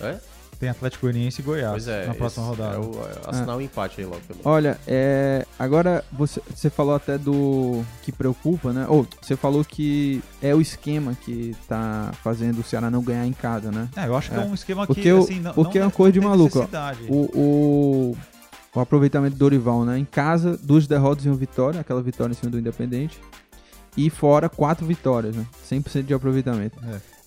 É? 0.05 0.17
Tem 0.59 0.67
Atlético 0.67 1.05
Goianiense 1.05 1.39
e 1.39 1.43
Goiás 1.45 1.71
Pois 1.71 1.87
é, 1.87 2.05
na 2.07 2.13
próxima 2.13 2.45
rodada. 2.45 2.75
É 2.75 2.79
o, 2.79 2.91
é, 3.01 3.29
assinar 3.29 3.55
um 3.55 3.61
empate 3.61 4.01
aí 4.01 4.05
logo 4.05 4.19
também. 4.27 4.41
Olha, 4.43 4.77
é, 4.85 5.45
agora 5.57 6.03
você, 6.11 6.41
você 6.53 6.69
falou 6.69 6.95
até 6.95 7.17
do 7.17 7.81
que 8.03 8.11
preocupa, 8.11 8.73
né? 8.73 8.85
Ou 8.89 9.07
você 9.21 9.37
falou 9.37 9.63
que 9.63 10.21
é 10.41 10.53
o 10.53 10.59
esquema 10.59 11.15
que 11.23 11.55
tá 11.65 12.11
fazendo 12.21 12.59
o 12.59 12.63
Ceará 12.63 12.91
não 12.91 13.01
ganhar 13.01 13.25
em 13.25 13.31
casa, 13.31 13.71
né? 13.71 13.87
É, 13.95 14.05
eu 14.07 14.17
acho 14.17 14.29
que 14.31 14.35
é, 14.35 14.39
É. 14.41 14.45
um 14.45 14.53
esquema 14.53 14.85
Porque 14.85 15.01
que, 15.03 15.13
o- 15.13 15.19
assim, 15.19 15.39
não, 15.39 15.53
porque 15.53 15.79
não 15.79 15.83
é 15.85 15.87
uma 15.87 15.91
coisa 15.93 16.11
de 16.11 16.19
maluco, 16.19 16.59
ó. 16.59 16.67
O, 17.07 17.39
o, 17.39 18.17
o 18.73 18.79
aproveitamento 18.79 19.35
do 19.35 19.39
Dorival, 19.39 19.83
né? 19.85 19.97
Em 19.97 20.05
casa, 20.05 20.57
duas 20.61 20.85
derrotas 20.87 21.25
e 21.25 21.29
uma 21.29 21.35
vitória, 21.35 21.79
aquela 21.79 22.01
vitória 22.01 22.31
em 22.33 22.35
cima 22.35 22.51
do 22.51 22.59
Independente. 22.59 23.19
E 23.97 24.09
fora, 24.09 24.47
quatro 24.47 24.85
vitórias, 24.85 25.35
né? 25.35 25.45
100% 25.69 26.03
de 26.03 26.13
aproveitamento. 26.13 26.77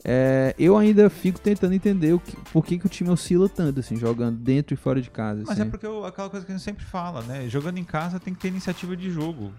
É, 0.05 0.55
eu 0.59 0.77
ainda 0.77 1.09
fico 1.11 1.39
tentando 1.41 1.75
entender 1.75 2.13
o 2.13 2.19
que, 2.19 2.37
por 2.53 2.65
que, 2.65 2.79
que 2.79 2.87
o 2.87 2.89
time 2.89 3.11
oscila 3.11 3.49
tanto, 3.49 3.81
assim, 3.81 3.97
jogando 3.97 4.37
dentro 4.37 4.75
e 4.75 4.77
fora 4.77 5.01
de 5.01 5.11
casa. 5.11 5.43
Mas 5.47 5.59
é 5.59 5.63
assim. 5.63 5.71
porque 5.71 5.87
eu- 5.87 6.05
aquela 6.05 6.29
coisa 6.31 6.45
que 6.47 6.51
a 6.53 6.55
gente 6.57 6.65
sempre 6.65 6.85
fala, 6.85 7.23
né? 7.23 7.49
Jogando 7.49 7.79
em 7.79 7.85
casa 7.85 8.19
tem 8.19 8.33
que 8.35 8.41
ter 8.41 8.49
iniciativa 8.49 8.97
de 8.97 9.11
jogo. 9.11 9.53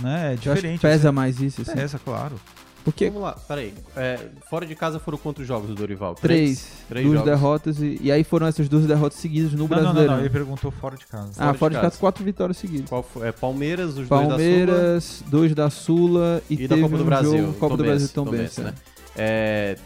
Né? 0.00 0.34
É 0.34 0.36
diferente. 0.36 0.80
pesa 0.80 1.10
mais 1.12 1.40
isso, 1.40 1.62
assim. 1.62 1.74
Pesa, 1.74 1.98
claro. 1.98 2.36
Porque 2.84 3.06
Vamos 3.06 3.22
lá, 3.22 3.32
peraí. 3.32 3.74
É, 3.96 4.18
fora 4.48 4.64
de 4.64 4.74
casa 4.74 4.98
foram 4.98 5.18
quantos 5.18 5.46
jogos 5.46 5.68
do 5.68 5.74
Dorival? 5.74 6.14
três, 6.14 6.68
Três 6.88 7.04
duas 7.04 7.18
jogos. 7.18 7.30
derrotas, 7.30 7.82
e, 7.82 7.98
e 8.00 8.10
aí 8.10 8.24
foram 8.24 8.46
essas 8.46 8.68
duas 8.68 8.86
derrotas 8.86 9.18
seguidas 9.18 9.52
no 9.52 9.68
Não, 9.68 9.82
não, 9.82 9.92
não, 9.92 10.04
não, 10.04 10.20
Ele 10.20 10.30
perguntou 10.30 10.70
fora 10.70 10.96
de 10.96 11.06
casa. 11.06 11.32
Ah, 11.36 11.52
fora 11.54 11.74
de 11.74 11.76
casa, 11.76 11.90
casa. 11.90 12.00
quatro 12.00 12.24
vitórias 12.24 12.56
seguidas. 12.56 12.88
Qual 12.88 13.02
foi? 13.02 13.28
É, 13.28 13.32
Palmeiras, 13.32 13.90
os 13.90 13.94
dois 13.94 14.08
da 14.08 14.16
Sula 14.16 14.28
Palmeiras, 14.28 15.24
dois 15.26 15.54
da 15.54 15.70
Sula 15.70 16.42
e, 16.48 16.64
e, 16.64 16.68
da 16.68 16.76
Copa 16.78 16.96
do 16.96 17.02
um 17.02 17.06
Brasil. 17.06 17.38
jogo, 17.38 17.52
Copa 17.54 17.76
do 17.76 17.84
Brasil 17.84 18.08
também. 18.08 18.40
Benz, 18.40 18.58
né? 18.58 18.74
É, 19.16 19.76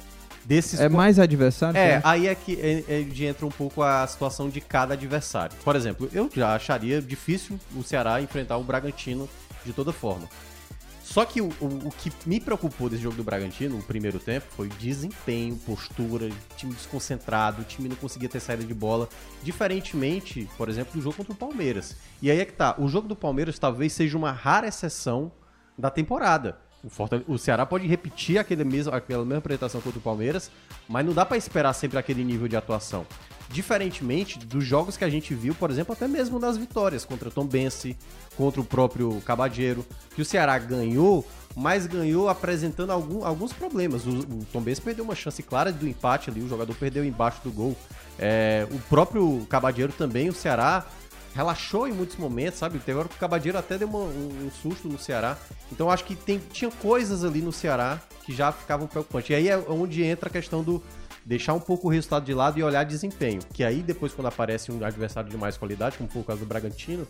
desses 0.45 0.80
É 0.80 0.88
mais 0.88 1.18
adversário? 1.18 1.76
É, 1.76 2.01
aí 2.05 2.28
é 2.28 2.34
que 2.34 2.59
é, 2.61 2.84
é 2.88 3.24
entra 3.26 3.47
um 3.47 3.51
pouco 3.51 3.82
a 3.82 4.07
situação 4.07 4.49
de 4.49 4.61
cada 4.61 4.95
adversário. 4.95 5.57
Por 5.64 5.74
exemplo, 5.74 6.09
eu 6.12 6.30
já 6.34 6.55
acharia 6.55 7.01
difícil 7.01 7.59
o 7.76 7.82
Ceará 7.82 8.20
enfrentar 8.20 8.59
o 8.59 8.64
Bragantino 8.64 9.28
de 9.64 9.72
toda 9.72 9.93
forma. 9.93 10.28
Só 11.12 11.26
que 11.26 11.42
o, 11.42 11.50
o, 11.60 11.88
o 11.88 11.90
que 11.90 12.10
me 12.24 12.40
preocupou 12.40 12.88
desse 12.88 13.02
jogo 13.02 13.14
do 13.16 13.22
Bragantino, 13.22 13.76
no 13.76 13.82
primeiro 13.82 14.18
tempo, 14.18 14.46
foi 14.56 14.68
desempenho, 14.68 15.56
postura, 15.56 16.30
time 16.56 16.72
desconcentrado, 16.72 17.60
o 17.60 17.64
time 17.66 17.86
não 17.86 17.96
conseguia 17.96 18.30
ter 18.30 18.40
saída 18.40 18.64
de 18.64 18.72
bola. 18.72 19.06
Diferentemente, 19.42 20.48
por 20.56 20.70
exemplo, 20.70 20.94
do 20.94 21.02
jogo 21.02 21.14
contra 21.16 21.34
o 21.34 21.36
Palmeiras. 21.36 21.98
E 22.22 22.30
aí 22.30 22.40
é 22.40 22.46
que 22.46 22.54
tá, 22.54 22.76
o 22.78 22.88
jogo 22.88 23.06
do 23.08 23.14
Palmeiras 23.14 23.58
talvez 23.58 23.92
seja 23.92 24.16
uma 24.16 24.32
rara 24.32 24.66
exceção 24.66 25.30
da 25.76 25.90
temporada. 25.90 26.56
O, 26.82 26.88
Fortale- 26.88 27.24
o 27.28 27.36
Ceará 27.38 27.66
pode 27.66 27.86
repetir 27.86 28.38
aquele 28.38 28.64
mesmo, 28.64 28.94
aquela 28.94 29.22
mesma 29.22 29.38
apresentação 29.38 29.82
contra 29.82 29.98
o 29.98 30.02
Palmeiras, 30.02 30.50
mas 30.88 31.04
não 31.04 31.12
dá 31.12 31.26
pra 31.26 31.36
esperar 31.36 31.74
sempre 31.74 31.98
aquele 31.98 32.24
nível 32.24 32.48
de 32.48 32.56
atuação. 32.56 33.06
Diferentemente 33.51 34.38
dos 34.38 34.64
jogos 34.64 34.97
que 34.97 35.05
a 35.05 35.11
gente 35.11 35.34
viu, 35.34 35.55
por 35.55 35.70
exemplo, 35.70 35.93
até 35.93 36.09
mesmo 36.09 36.38
nas 36.38 36.57
vitórias 36.57 37.05
contra 37.05 37.30
Tom 37.30 37.45
Bense, 37.45 37.97
contra 38.36 38.61
o 38.61 38.64
próprio 38.64 39.20
Cabadeiro, 39.26 39.84
que 40.14 40.22
o 40.22 40.24
Ceará 40.24 40.59
ganhou, 40.59 41.26
mas 41.55 41.86
ganhou 41.86 42.28
apresentando 42.30 42.90
algum- 42.90 43.24
alguns 43.24 43.53
problemas. 43.53 44.07
O, 44.07 44.11
o 44.20 44.47
Tom 44.53 44.61
Bense 44.62 44.80
perdeu 44.80 45.05
uma 45.05 45.14
chance 45.14 45.43
clara 45.43 45.70
do 45.70 45.86
empate 45.86 46.30
ali, 46.30 46.40
o 46.40 46.49
jogador 46.49 46.74
perdeu 46.76 47.05
embaixo 47.05 47.40
do 47.45 47.51
gol. 47.51 47.76
É, 48.18 48.66
o 48.70 48.78
próprio 48.88 49.47
Cabadeiro 49.51 49.93
também, 49.93 50.28
o 50.30 50.32
Ceará 50.34 50.86
relaxou 51.34 51.88
em 51.88 51.93
muitos 51.93 52.16
momentos, 52.16 52.59
sabe? 52.59 52.78
Teve 52.78 52.99
hora 52.99 53.09
que 53.09 53.16
o 53.16 53.18
Cabadeiro 53.18 53.57
até 53.59 53.76
deu 53.78 53.88
uma- 53.88 53.99
um, 54.01 54.47
um 54.47 54.51
susto 54.62 54.88
no 54.88 54.99
Ceará. 54.99 55.36
Então 55.70 55.90
acho 55.90 56.05
que 56.05 56.14
tem, 56.14 56.38
tinha 56.53 56.70
coisas 56.70 57.24
ali 57.24 57.40
no 57.40 57.53
Ceará 57.53 58.01
que 58.24 58.34
já 58.34 58.53
ficavam 58.53 58.86
preocupantes. 58.86 59.30
E 59.30 59.34
aí 59.34 59.49
é 59.49 59.57
onde 59.59 60.03
entra 60.05 60.28
a 60.28 60.32
questão 60.32 60.62
do 60.62 60.82
deixar 61.24 61.54
um 61.54 61.60
pouco 61.60 61.88
o 61.88 61.90
resultado 61.90 62.24
de 62.24 62.34
lado 62.34 62.58
e 62.58 62.62
olhar 62.62 62.84
desempenho. 62.84 63.40
Que 63.52 63.62
aí 63.64 63.82
depois 63.82 64.12
quando 64.12 64.26
aparece 64.28 64.70
um 64.72 64.84
adversário 64.84 65.30
de 65.30 65.36
mais 65.36 65.56
qualidade, 65.56 65.96
como 65.96 66.08
foi 66.08 66.22
o 66.22 66.24
caso 66.24 66.40
do 66.40 66.46
Bragantino, 66.46 67.06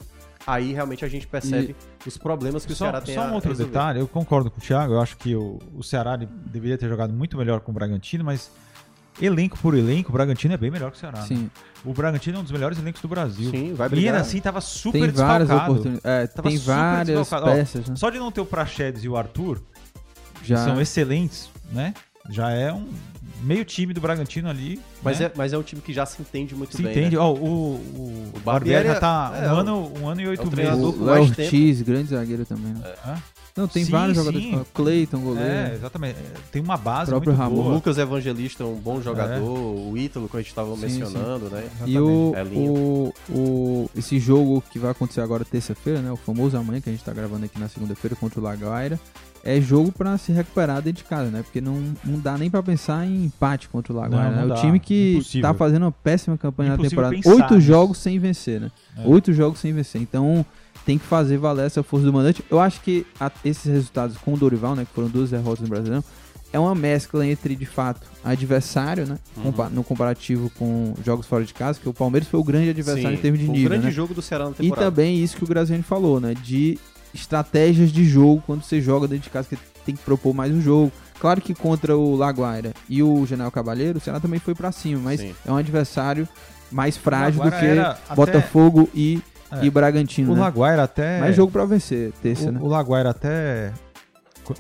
aí 0.46 0.72
realmente 0.72 1.04
a 1.04 1.08
gente 1.08 1.26
percebe 1.26 1.74
os 2.06 2.18
problemas 2.18 2.66
que 2.66 2.72
o 2.72 2.76
Só, 2.76 2.84
Ceará 2.86 3.00
tem 3.00 3.14
só 3.14 3.22
a 3.22 3.26
um 3.26 3.32
outro 3.34 3.50
resolver. 3.50 3.70
detalhe, 3.72 4.00
eu 4.00 4.08
concordo 4.08 4.50
com 4.50 4.58
o 4.58 4.62
Thiago, 4.62 4.94
eu 4.94 5.00
acho 5.00 5.16
que 5.16 5.34
o, 5.34 5.58
o 5.74 5.82
Ceará 5.82 6.16
deveria 6.16 6.76
ter 6.76 6.88
jogado 6.88 7.12
muito 7.12 7.36
melhor 7.36 7.60
com 7.60 7.70
o 7.70 7.74
Bragantino, 7.74 8.24
mas 8.24 8.50
elenco 9.20 9.58
por 9.58 9.74
elenco, 9.76 10.08
o 10.10 10.12
Bragantino 10.12 10.54
é 10.54 10.56
bem 10.56 10.70
melhor 10.70 10.90
que 10.90 10.96
o 10.96 11.00
Ceará. 11.00 11.20
né? 11.20 11.26
Sim, 11.26 11.50
O 11.84 11.92
Bragantino 11.92 12.36
é 12.38 12.40
um 12.40 12.42
dos 12.42 12.52
melhores 12.52 12.78
elencos 12.78 13.00
do 13.02 13.08
Brasil. 13.08 13.50
Sim, 13.50 13.74
vai 13.74 13.86
E 13.86 13.90
brigar. 13.90 14.14
ainda 14.14 14.26
assim 14.26 14.40
tava 14.40 14.60
super 14.60 15.00
tem 15.00 15.10
várias 15.10 15.48
desfalcado. 15.48 15.72
oportunidades. 15.72 16.04
É, 16.04 16.26
Tava 16.26 16.48
tem 16.48 16.58
super 16.58 16.72
várias 16.74 17.18
desfalcado. 17.18 17.52
Ó, 17.52 17.54
peças, 17.54 17.88
né? 17.88 17.96
Só 17.96 18.10
de 18.10 18.18
não 18.18 18.30
ter 18.32 18.40
o 18.40 18.46
Praxedes 18.46 19.04
e 19.04 19.08
o 19.08 19.16
Arthur, 19.16 19.60
que 20.42 20.48
Já. 20.48 20.56
são 20.64 20.80
excelentes, 20.80 21.50
né? 21.72 21.92
Já 22.30 22.50
é 22.50 22.72
um 22.72 22.86
meio 23.42 23.64
time 23.64 23.92
do 23.92 24.00
Bragantino 24.00 24.48
ali. 24.48 24.80
Mas, 25.02 25.18
né? 25.20 25.26
é, 25.26 25.32
mas 25.34 25.52
é 25.52 25.58
um 25.58 25.62
time 25.62 25.82
que 25.82 25.92
já 25.92 26.06
se 26.06 26.20
entende 26.22 26.54
muito 26.54 26.76
Se 26.76 26.82
bem. 26.82 26.92
entende, 26.92 27.16
né? 27.16 27.22
ó, 27.22 27.32
o, 27.32 27.74
o, 27.74 28.30
O 28.36 28.40
Barbieri 28.40 28.86
já 28.88 29.00
tá 29.00 29.32
é- 29.34 29.46
é 29.46 29.52
um, 29.52 29.54
o- 29.54 29.58
ano, 29.58 29.92
um 30.00 30.08
ano 30.08 30.20
e 30.20 30.26
oito 30.28 30.42
é 30.42 30.46
o 30.46 30.56
meses. 30.56 30.74
O 30.80 31.04
Léo 31.04 31.14
mais 31.16 31.30
tempo. 31.30 31.42
Ortiz, 31.42 31.82
grande 31.82 32.08
zagueiro 32.10 32.44
também, 32.44 32.72
né? 32.72 32.94
Hã? 33.06 33.16
Não, 33.54 33.68
tem 33.68 33.84
Sim, 33.84 33.90
vários 33.90 34.16
jogadores. 34.16 34.46
sim. 34.46 34.56
O 34.56 34.64
Cleiton, 34.72 35.18
goleiro. 35.20 35.46
É, 35.50 35.74
exatamente. 35.74 36.16
É, 36.18 36.24
Tem 36.50 36.62
uma 36.62 36.78
base 36.78 37.10
Próprio 37.10 37.32
muito 37.32 37.42
Ramon. 37.42 37.60
O 37.60 37.62
boa. 37.64 37.74
Lucas 37.74 37.98
Evangelista 37.98 38.62
é 38.62 38.66
um 38.66 38.76
bom 38.76 39.02
jogador, 39.02 39.44
o 39.46 39.94
Ítalo, 39.98 40.26
que 40.26 40.36
a 40.38 40.40
gente 40.40 40.48
estava 40.48 40.74
Sim, 40.74 40.80
mencionando, 40.80 41.50
né? 41.50 41.68
E 41.84 41.98
o, 41.98 42.32
É 42.34 42.44
lindo. 42.44 42.72
o, 42.72 43.14
o, 43.28 43.90
esse 43.94 44.18
jogo 44.18 44.62
que 44.70 44.78
vai 44.78 44.90
acontecer 44.92 45.20
agora 45.20 45.44
terça-feira, 45.44 46.00
né? 46.00 46.10
O 46.10 46.16
famoso 46.16 46.56
amanhã, 46.56 46.80
que 46.80 46.88
a 46.88 46.92
gente 46.92 47.04
tá 47.04 47.12
gravando 47.12 47.44
aqui 47.44 47.58
na 47.60 47.68
segunda-feira 47.68 48.16
contra 48.16 48.40
o 48.40 48.42
Laguaira, 48.42 48.98
é 49.44 49.60
jogo 49.60 49.90
pra 49.92 50.16
se 50.18 50.30
recuperar 50.32 50.80
dentro 50.82 51.02
de 51.02 51.08
casa, 51.08 51.30
né? 51.30 51.42
Porque 51.42 51.60
não, 51.60 51.82
não 52.04 52.18
dá 52.18 52.38
nem 52.38 52.48
pra 52.50 52.62
pensar 52.62 53.06
em 53.06 53.24
empate 53.24 53.68
contra 53.68 53.92
o 53.92 53.96
não 53.96 54.46
né? 54.46 54.54
O 54.54 54.60
time 54.60 54.78
que 54.78 55.14
Impossível. 55.14 55.42
tá 55.42 55.54
fazendo 55.54 55.82
uma 55.82 55.92
péssima 55.92 56.36
campanha 56.38 56.70
na 56.70 56.74
Impossível 56.76 57.04
temporada. 57.10 57.22
pensar 57.22 57.44
Oito 57.54 57.60
jogos 57.60 57.98
sem 57.98 58.18
vencer, 58.18 58.60
né? 58.60 58.70
É. 58.96 59.06
Oito 59.06 59.32
jogos 59.32 59.58
sem 59.58 59.72
vencer. 59.72 60.00
Então 60.00 60.44
tem 60.86 60.98
que 60.98 61.04
fazer 61.04 61.36
valer 61.38 61.66
essa 61.66 61.82
força 61.82 62.06
do 62.06 62.12
mandante. 62.12 62.44
Eu 62.50 62.60
acho 62.60 62.80
que 62.80 63.06
a- 63.20 63.30
esses 63.44 63.64
resultados 63.70 64.16
com 64.16 64.34
o 64.34 64.36
Dorival, 64.36 64.74
né? 64.76 64.84
Que 64.84 64.92
foram 64.92 65.08
duas 65.08 65.30
derrotas 65.30 65.60
no 65.60 65.68
Brasileirão, 65.68 66.04
é 66.52 66.58
uma 66.58 66.74
mescla 66.74 67.26
entre, 67.26 67.56
de 67.56 67.64
fato, 67.66 68.06
adversário, 68.22 69.06
né? 69.06 69.16
Uhum. 69.36 69.52
no 69.70 69.82
comparativo 69.82 70.50
com 70.58 70.94
jogos 71.04 71.26
fora 71.26 71.44
de 71.44 71.54
casa, 71.54 71.80
que 71.80 71.88
o 71.88 71.94
Palmeiras 71.94 72.28
foi 72.28 72.38
o 72.38 72.44
grande 72.44 72.68
adversário 72.70 73.08
Sim, 73.10 73.14
em 73.14 73.22
termos 73.22 73.40
de 73.40 73.46
foi 73.46 73.54
nível. 73.54 73.66
o 73.68 73.70
grande 73.70 73.86
né? 73.86 73.92
jogo 73.92 74.12
do 74.12 74.20
Ceará 74.20 74.44
na 74.44 74.50
E 74.50 74.54
temporada. 74.54 74.86
também 74.90 75.22
isso 75.22 75.36
que 75.36 75.44
o 75.44 75.46
Graziani 75.46 75.82
falou, 75.82 76.20
né? 76.20 76.34
De 76.34 76.78
estratégias 77.14 77.90
de 77.92 78.04
jogo 78.04 78.42
quando 78.46 78.62
você 78.62 78.80
joga 78.80 79.06
dentro 79.08 79.24
de 79.24 79.30
casa, 79.30 79.48
que 79.48 79.58
tem 79.84 79.94
que 79.94 80.02
propor 80.02 80.34
mais 80.34 80.52
um 80.52 80.60
jogo. 80.60 80.92
Claro 81.20 81.40
que 81.40 81.54
contra 81.54 81.96
o 81.96 82.16
Laguaira 82.16 82.72
e 82.88 83.02
o 83.02 83.24
General 83.26 83.50
Cabalheiro, 83.50 83.98
o 83.98 84.00
Ceará 84.00 84.18
também 84.18 84.40
foi 84.40 84.54
pra 84.54 84.72
cima, 84.72 85.00
mas 85.02 85.20
Sim. 85.20 85.34
é 85.46 85.52
um 85.52 85.56
adversário 85.56 86.26
mais 86.70 86.96
frágil 86.96 87.42
do 87.42 87.50
que 87.50 87.64
era 87.64 87.90
até- 87.90 88.14
Botafogo 88.14 88.88
e, 88.94 89.22
É. 89.50 89.64
e 89.64 89.70
Bragantino. 89.70 90.32
O 90.32 90.34
né? 90.34 90.40
Laguaira 90.40 90.82
até. 90.84 91.20
Mais 91.20 91.36
jogo 91.36 91.52
pra 91.52 91.64
vencer, 91.64 92.12
terça, 92.22 92.48
o, 92.48 92.52
né? 92.52 92.58
o 92.62 92.66
Laguaira 92.66 93.10
até 93.10 93.72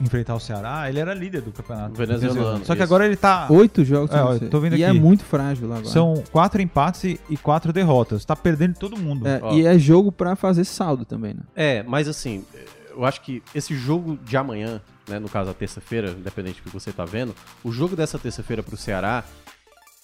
enfrentar 0.00 0.34
o 0.34 0.40
Ceará, 0.40 0.88
ele 0.88 0.98
era 1.00 1.12
líder 1.14 1.42
do 1.42 1.52
campeonato. 1.52 1.94
Venezuelano, 1.94 2.64
Só 2.64 2.72
que 2.74 2.78
isso. 2.78 2.82
agora 2.82 3.04
ele 3.06 3.16
tá. 3.16 3.46
Oito 3.50 3.84
jogos 3.84 4.14
É, 4.14 4.22
ó, 4.22 4.38
tô 4.38 4.60
vendo 4.60 4.76
E 4.76 4.82
é 4.82 4.88
aqui. 4.90 5.00
muito 5.00 5.24
frágil 5.24 5.68
lá 5.68 5.76
agora. 5.76 5.90
São 5.92 6.22
quatro 6.30 6.62
empates 6.62 7.04
e, 7.04 7.20
e 7.28 7.36
quatro 7.36 7.72
derrotas. 7.72 8.24
Tá 8.24 8.36
perdendo 8.36 8.74
todo 8.76 8.96
mundo. 8.96 9.26
É, 9.26 9.40
e 9.54 9.66
é 9.66 9.78
jogo 9.78 10.12
pra 10.12 10.36
fazer 10.36 10.64
saldo 10.64 11.04
também, 11.04 11.34
né? 11.34 11.40
É, 11.54 11.82
mas 11.82 12.06
assim, 12.08 12.44
eu 12.90 13.04
acho 13.04 13.20
que 13.22 13.42
esse 13.54 13.74
jogo 13.74 14.18
de 14.24 14.36
amanhã, 14.36 14.80
né, 15.08 15.18
no 15.18 15.28
caso 15.28 15.50
a 15.50 15.54
terça-feira, 15.54 16.10
independente 16.10 16.60
do 16.60 16.64
que 16.64 16.70
você 16.70 16.92
tá 16.92 17.04
vendo, 17.04 17.34
o 17.64 17.72
jogo 17.72 17.96
dessa 17.96 18.18
terça-feira 18.18 18.62
pro 18.62 18.76
Ceará, 18.76 19.24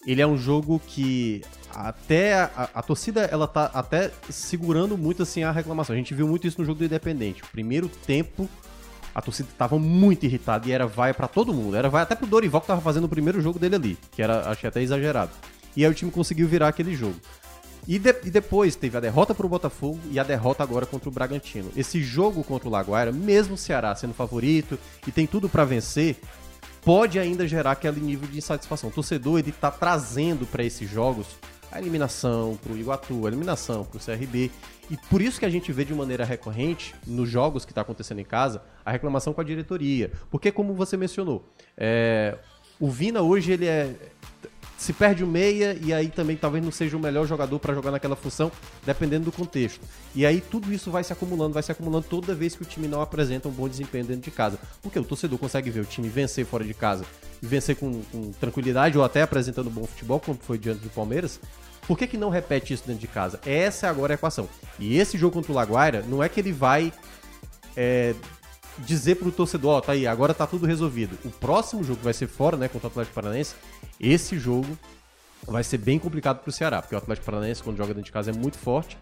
ele 0.06 0.22
é 0.22 0.26
um 0.26 0.36
jogo 0.38 0.80
que 0.86 1.42
até 1.74 2.34
a, 2.34 2.68
a 2.74 2.82
torcida 2.82 3.22
ela 3.22 3.46
tá 3.46 3.70
até 3.74 4.10
segurando 4.30 4.96
muito 4.96 5.22
assim 5.22 5.42
a 5.42 5.50
reclamação. 5.52 5.94
A 5.94 5.96
gente 5.98 6.14
viu 6.14 6.26
muito 6.26 6.46
isso 6.46 6.58
no 6.60 6.64
jogo 6.64 6.78
do 6.78 6.84
Independente. 6.84 7.42
O 7.42 7.46
primeiro 7.46 7.88
tempo 7.88 8.48
a 9.18 9.20
torcida 9.20 9.48
tava 9.58 9.76
muito 9.80 10.24
irritada 10.24 10.68
e 10.68 10.70
era 10.72 10.86
vai 10.86 11.12
pra 11.12 11.26
todo 11.26 11.52
mundo. 11.52 11.76
Era 11.76 11.88
vai 11.88 12.02
até 12.02 12.14
pro 12.14 12.24
Dorival 12.24 12.60
que 12.60 12.68
tava 12.68 12.80
fazendo 12.80 13.04
o 13.04 13.08
primeiro 13.08 13.40
jogo 13.40 13.58
dele 13.58 13.74
ali, 13.74 13.98
que 14.12 14.22
era 14.22 14.48
achei 14.48 14.68
até 14.68 14.80
exagerado. 14.80 15.32
E 15.76 15.84
aí 15.84 15.90
o 15.90 15.94
time 15.94 16.10
conseguiu 16.12 16.46
virar 16.46 16.68
aquele 16.68 16.94
jogo. 16.94 17.16
E, 17.86 17.98
de- 17.98 18.14
e 18.24 18.30
depois 18.30 18.76
teve 18.76 18.96
a 18.96 19.00
derrota 19.00 19.34
pro 19.34 19.48
Botafogo 19.48 19.98
e 20.12 20.20
a 20.20 20.22
derrota 20.22 20.62
agora 20.62 20.86
contra 20.86 21.08
o 21.08 21.12
Bragantino. 21.12 21.68
Esse 21.76 22.00
jogo 22.00 22.44
contra 22.44 22.68
o 22.68 22.70
Laguaira, 22.70 23.10
mesmo 23.10 23.54
o 23.54 23.58
Ceará 23.58 23.92
sendo 23.96 24.14
favorito 24.14 24.78
e 25.06 25.10
tem 25.10 25.26
tudo 25.26 25.48
pra 25.48 25.64
vencer, 25.64 26.16
pode 26.84 27.18
ainda 27.18 27.48
gerar 27.48 27.72
aquele 27.72 28.00
nível 28.00 28.28
de 28.28 28.38
insatisfação. 28.38 28.88
O 28.88 28.92
torcedor 28.92 29.40
ele 29.40 29.50
tá 29.50 29.70
trazendo 29.70 30.46
pra 30.46 30.62
esses 30.62 30.88
jogos 30.88 31.26
a 31.70 31.78
eliminação 31.78 32.58
pro 32.62 32.76
Iguatu, 32.76 33.26
a 33.26 33.28
eliminação 33.28 33.84
pro 33.84 34.00
CRB. 34.00 34.50
E 34.90 34.96
por 35.10 35.20
isso 35.20 35.38
que 35.38 35.44
a 35.44 35.50
gente 35.50 35.70
vê 35.70 35.84
de 35.84 35.94
maneira 35.94 36.24
recorrente, 36.24 36.94
nos 37.06 37.28
jogos 37.28 37.64
que 37.64 37.74
tá 37.74 37.82
acontecendo 37.82 38.20
em 38.20 38.24
casa, 38.24 38.62
a 38.84 38.90
reclamação 38.90 39.32
com 39.32 39.40
a 39.40 39.44
diretoria. 39.44 40.10
Porque, 40.30 40.50
como 40.50 40.74
você 40.74 40.96
mencionou, 40.96 41.44
é, 41.76 42.38
o 42.80 42.88
Vina 42.88 43.20
hoje 43.20 43.52
ele 43.52 43.66
é 43.66 43.94
se 44.78 44.92
perde 44.92 45.24
o 45.24 45.26
meia 45.26 45.76
e 45.82 45.92
aí 45.92 46.08
também 46.08 46.36
talvez 46.36 46.64
não 46.64 46.70
seja 46.70 46.96
o 46.96 47.00
melhor 47.00 47.26
jogador 47.26 47.58
para 47.58 47.74
jogar 47.74 47.90
naquela 47.90 48.14
função, 48.14 48.50
dependendo 48.86 49.24
do 49.24 49.32
contexto. 49.32 49.80
E 50.14 50.24
aí 50.24 50.40
tudo 50.40 50.72
isso 50.72 50.88
vai 50.88 51.02
se 51.02 51.12
acumulando, 51.12 51.52
vai 51.52 51.62
se 51.64 51.72
acumulando 51.72 52.06
toda 52.08 52.32
vez 52.32 52.54
que 52.54 52.62
o 52.62 52.64
time 52.64 52.86
não 52.86 53.02
apresenta 53.02 53.48
um 53.48 53.50
bom 53.50 53.68
desempenho 53.68 54.04
dentro 54.04 54.22
de 54.22 54.30
casa. 54.30 54.56
Porque 54.80 54.96
o 54.96 55.04
torcedor 55.04 55.36
consegue 55.36 55.68
ver 55.68 55.80
o 55.80 55.84
time 55.84 56.08
vencer 56.08 56.46
fora 56.46 56.62
de 56.62 56.72
casa 56.72 57.04
e 57.42 57.46
vencer 57.46 57.74
com, 57.74 58.00
com 58.12 58.30
tranquilidade 58.32 58.96
ou 58.96 59.02
até 59.02 59.20
apresentando 59.20 59.68
bom 59.68 59.84
futebol, 59.84 60.20
como 60.20 60.38
foi 60.40 60.56
diante 60.56 60.80
do 60.80 60.90
Palmeiras. 60.90 61.40
Por 61.88 61.98
que, 61.98 62.06
que 62.06 62.16
não 62.16 62.28
repete 62.28 62.72
isso 62.72 62.84
dentro 62.86 63.00
de 63.00 63.08
casa? 63.08 63.40
Essa 63.44 63.88
é 63.88 63.90
agora 63.90 64.12
a 64.12 64.16
equação. 64.16 64.48
E 64.78 64.96
esse 64.96 65.18
jogo 65.18 65.34
contra 65.34 65.50
o 65.50 65.54
Laguaira, 65.56 66.02
não 66.02 66.22
é 66.22 66.28
que 66.28 66.38
ele 66.38 66.52
vai 66.52 66.92
é, 67.76 68.14
dizer 68.86 69.16
pro 69.16 69.32
torcedor, 69.32 69.76
ó, 69.76 69.80
tá 69.80 69.92
aí, 69.92 70.06
agora 70.06 70.34
tá 70.34 70.46
tudo 70.46 70.66
resolvido. 70.66 71.18
O 71.24 71.30
próximo 71.30 71.82
jogo 71.84 72.00
vai 72.02 72.12
ser 72.12 72.26
fora, 72.26 72.56
né, 72.56 72.68
contra 72.68 72.88
o 72.88 72.90
Atlético 72.90 73.14
Paranaense, 73.14 73.54
esse 74.00 74.38
jogo 74.38 74.78
vai 75.46 75.64
ser 75.64 75.78
bem 75.78 75.98
complicado 75.98 76.40
pro 76.40 76.52
Ceará, 76.52 76.82
porque 76.82 76.94
o 76.94 76.98
Atlético 76.98 77.26
Paranaense, 77.26 77.62
quando 77.62 77.76
joga 77.76 77.88
dentro 77.88 78.06
de 78.06 78.12
casa, 78.12 78.30
é 78.30 78.34
muito 78.34 78.58
forte, 78.58 78.98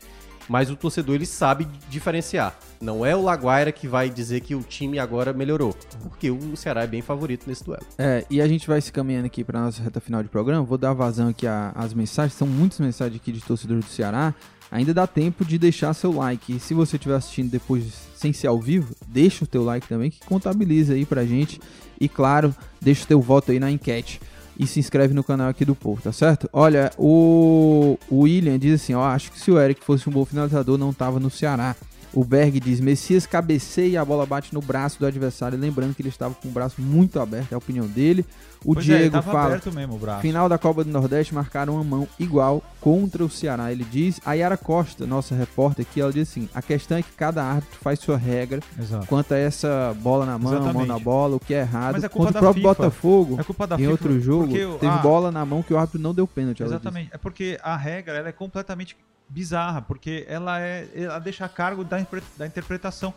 mas 0.49 0.71
o 0.71 0.77
torcedor, 0.77 1.17
ele 1.17 1.27
sabe 1.27 1.67
diferenciar. 1.89 2.57
Não 2.81 3.05
é 3.05 3.17
o 3.17 3.23
Laguaira 3.23 3.73
que 3.73 3.89
vai 3.89 4.09
dizer 4.09 4.41
que 4.41 4.55
o 4.55 4.63
time 4.63 4.99
agora 4.99 5.33
melhorou, 5.33 5.75
porque 6.03 6.31
o 6.31 6.57
Ceará 6.57 6.83
é 6.85 6.87
bem 6.87 7.03
favorito 7.03 7.49
nesse 7.49 7.65
duelo. 7.65 7.85
É, 7.99 8.25
e 8.31 8.41
a 8.41 8.47
gente 8.47 8.67
vai 8.67 8.81
se 8.81 8.93
caminhando 8.93 9.27
aqui 9.27 9.43
para 9.43 9.61
nossa 9.61 9.83
reta 9.83 10.01
final 10.01 10.23
de 10.23 10.29
programa. 10.29 10.63
Vou 10.65 10.79
dar 10.79 10.93
vazão 10.93 11.29
aqui 11.29 11.47
às 11.47 11.93
mensagens. 11.93 12.35
São 12.35 12.47
muitas 12.47 12.79
mensagens 12.79 13.21
aqui 13.21 13.33
de 13.33 13.41
torcedores 13.41 13.85
do 13.85 13.91
Ceará. 13.91 14.35
Ainda 14.71 14.95
dá 14.95 15.07
tempo 15.07 15.45
de 15.45 15.59
deixar 15.59 15.93
seu 15.95 16.13
like. 16.13 16.57
E 16.57 16.61
se 16.61 16.75
você 16.75 16.97
estiver 16.97 17.17
assistindo 17.17 17.51
depois 17.51 18.06
sem 18.17 18.33
ser 18.33 18.47
ao 18.49 18.61
vivo, 18.61 18.95
deixa 19.07 19.45
o 19.45 19.47
teu 19.47 19.65
like 19.65 19.87
também, 19.87 20.11
que 20.11 20.21
contabiliza 20.27 20.95
aí 20.95 21.05
pra 21.05 21.25
gente. 21.25 21.61
E 22.01 22.09
claro, 22.09 22.55
deixa 22.81 23.05
o 23.05 23.07
teu 23.07 23.21
voto 23.21 23.53
aí 23.53 23.59
na 23.59 23.71
enquete. 23.71 24.21
E 24.59 24.67
se 24.67 24.81
inscreve 24.81 25.13
no 25.13 25.23
canal 25.23 25.49
aqui 25.49 25.65
do 25.65 25.75
Povo, 25.75 26.01
tá 26.01 26.13
certo? 26.13 26.49
Olha, 26.53 26.91
o, 26.97 27.99
o 28.09 28.21
William 28.21 28.59
diz 28.59 28.83
assim, 28.83 28.95
ó, 28.95 29.05
acho 29.05 29.31
que 29.31 29.39
se 29.39 29.51
o 29.51 29.61
Eric 29.61 29.85
fosse 29.85 30.09
um 30.09 30.13
bom 30.13 30.25
finalizador, 30.25 30.79
não 30.79 30.93
tava 30.95 31.21
no 31.21 31.31
Ceará. 31.31 31.77
O 32.13 32.25
Berg 32.25 32.59
diz, 32.59 32.81
Messias 32.81 33.27
cabeceia 33.27 33.89
e 33.89 33.97
a 33.99 34.05
bola 34.05 34.25
bate 34.25 34.55
no 34.55 34.63
braço 34.63 34.99
do 34.99 35.05
adversário, 35.05 35.59
lembrando 35.59 35.95
que 35.95 36.01
ele 36.01 36.09
estava 36.09 36.35
com 36.35 36.49
o 36.49 36.51
braço 36.51 36.81
muito 36.81 37.21
aberto, 37.21 37.53
é 37.53 37.55
a 37.55 37.59
opinião 37.59 37.87
dele. 37.87 38.25
O 38.67 38.75
Pois 38.75 38.89
é, 38.89 38.99
Diego 38.99 39.13
tava 39.13 39.31
fala, 39.31 39.61
mesmo. 39.73 40.01
Final 40.21 40.49
da 40.49 40.59
Copa 40.59 40.83
do 40.83 40.91
Nordeste 40.91 41.33
marcaram 41.33 41.75
uma 41.77 41.85
mão 41.85 42.09
igual 42.19 42.61
contra 42.81 43.25
o 43.25 43.31
Ceará. 43.31 43.71
Ele 43.71 43.85
diz. 43.85 44.21
A 44.27 44.33
Yara 44.35 44.57
Costa, 44.57 45.07
nossa 45.07 45.37
repórter 45.37 45.87
aqui, 45.89 46.01
ela 46.01 46.13
diz 46.13 46.29
assim: 46.29 46.49
a 46.53 46.61
questão 46.61 46.99
é 46.99 47.03
que 47.03 47.13
cada 47.13 47.45
árbitro 47.45 47.79
faz 47.81 48.01
sua 48.01 48.17
regra 48.17 48.61
Exato. 48.77 49.07
quanto 49.07 49.33
a 49.35 49.39
essa 49.39 49.95
bola 50.01 50.27
na 50.27 50.37
mão, 50.37 50.51
mão 50.53 50.61
Exatamente. 50.63 50.89
na 50.89 50.99
bola, 50.99 51.37
o 51.37 51.41
que 51.41 51.55
é 51.55 51.61
errado. 51.61 51.93
Mas 51.93 52.03
é 52.05 52.09
culpa 52.09 52.27
contra 52.33 52.39
o 52.41 52.43
próprio 52.43 52.63
FIFA. 52.63 52.75
Botafogo, 52.83 53.37
É 53.41 53.45
culpa 53.45 53.67
da 53.69 53.75
em 53.77 53.79
FIFA, 53.79 53.91
outro 53.93 54.21
jogo, 54.21 54.49
porque 54.49 54.67
teve 54.81 54.93
a- 54.93 54.99
bola 54.99 55.31
na 55.31 55.45
mão 55.47 55.63
que 55.63 55.73
o 55.73 55.79
árbitro 55.79 56.01
não 56.01 56.13
deu 56.13 56.27
pênalti. 56.27 56.63
Exatamente. 56.65 57.11
É 57.13 57.19
porque 57.19 57.59
a 57.63 57.77
regra 57.77 58.15
ela 58.17 58.29
é 58.29 58.33
completamente 58.33 58.97
bizarra, 59.29 59.81
porque 59.81 60.25
ela 60.29 60.61
é 60.61 60.89
ela 60.95 61.19
deixa 61.21 61.45
a 61.45 61.49
cargo 61.49 61.85
da, 61.85 62.05
da 62.37 62.47
interpretação. 62.47 63.15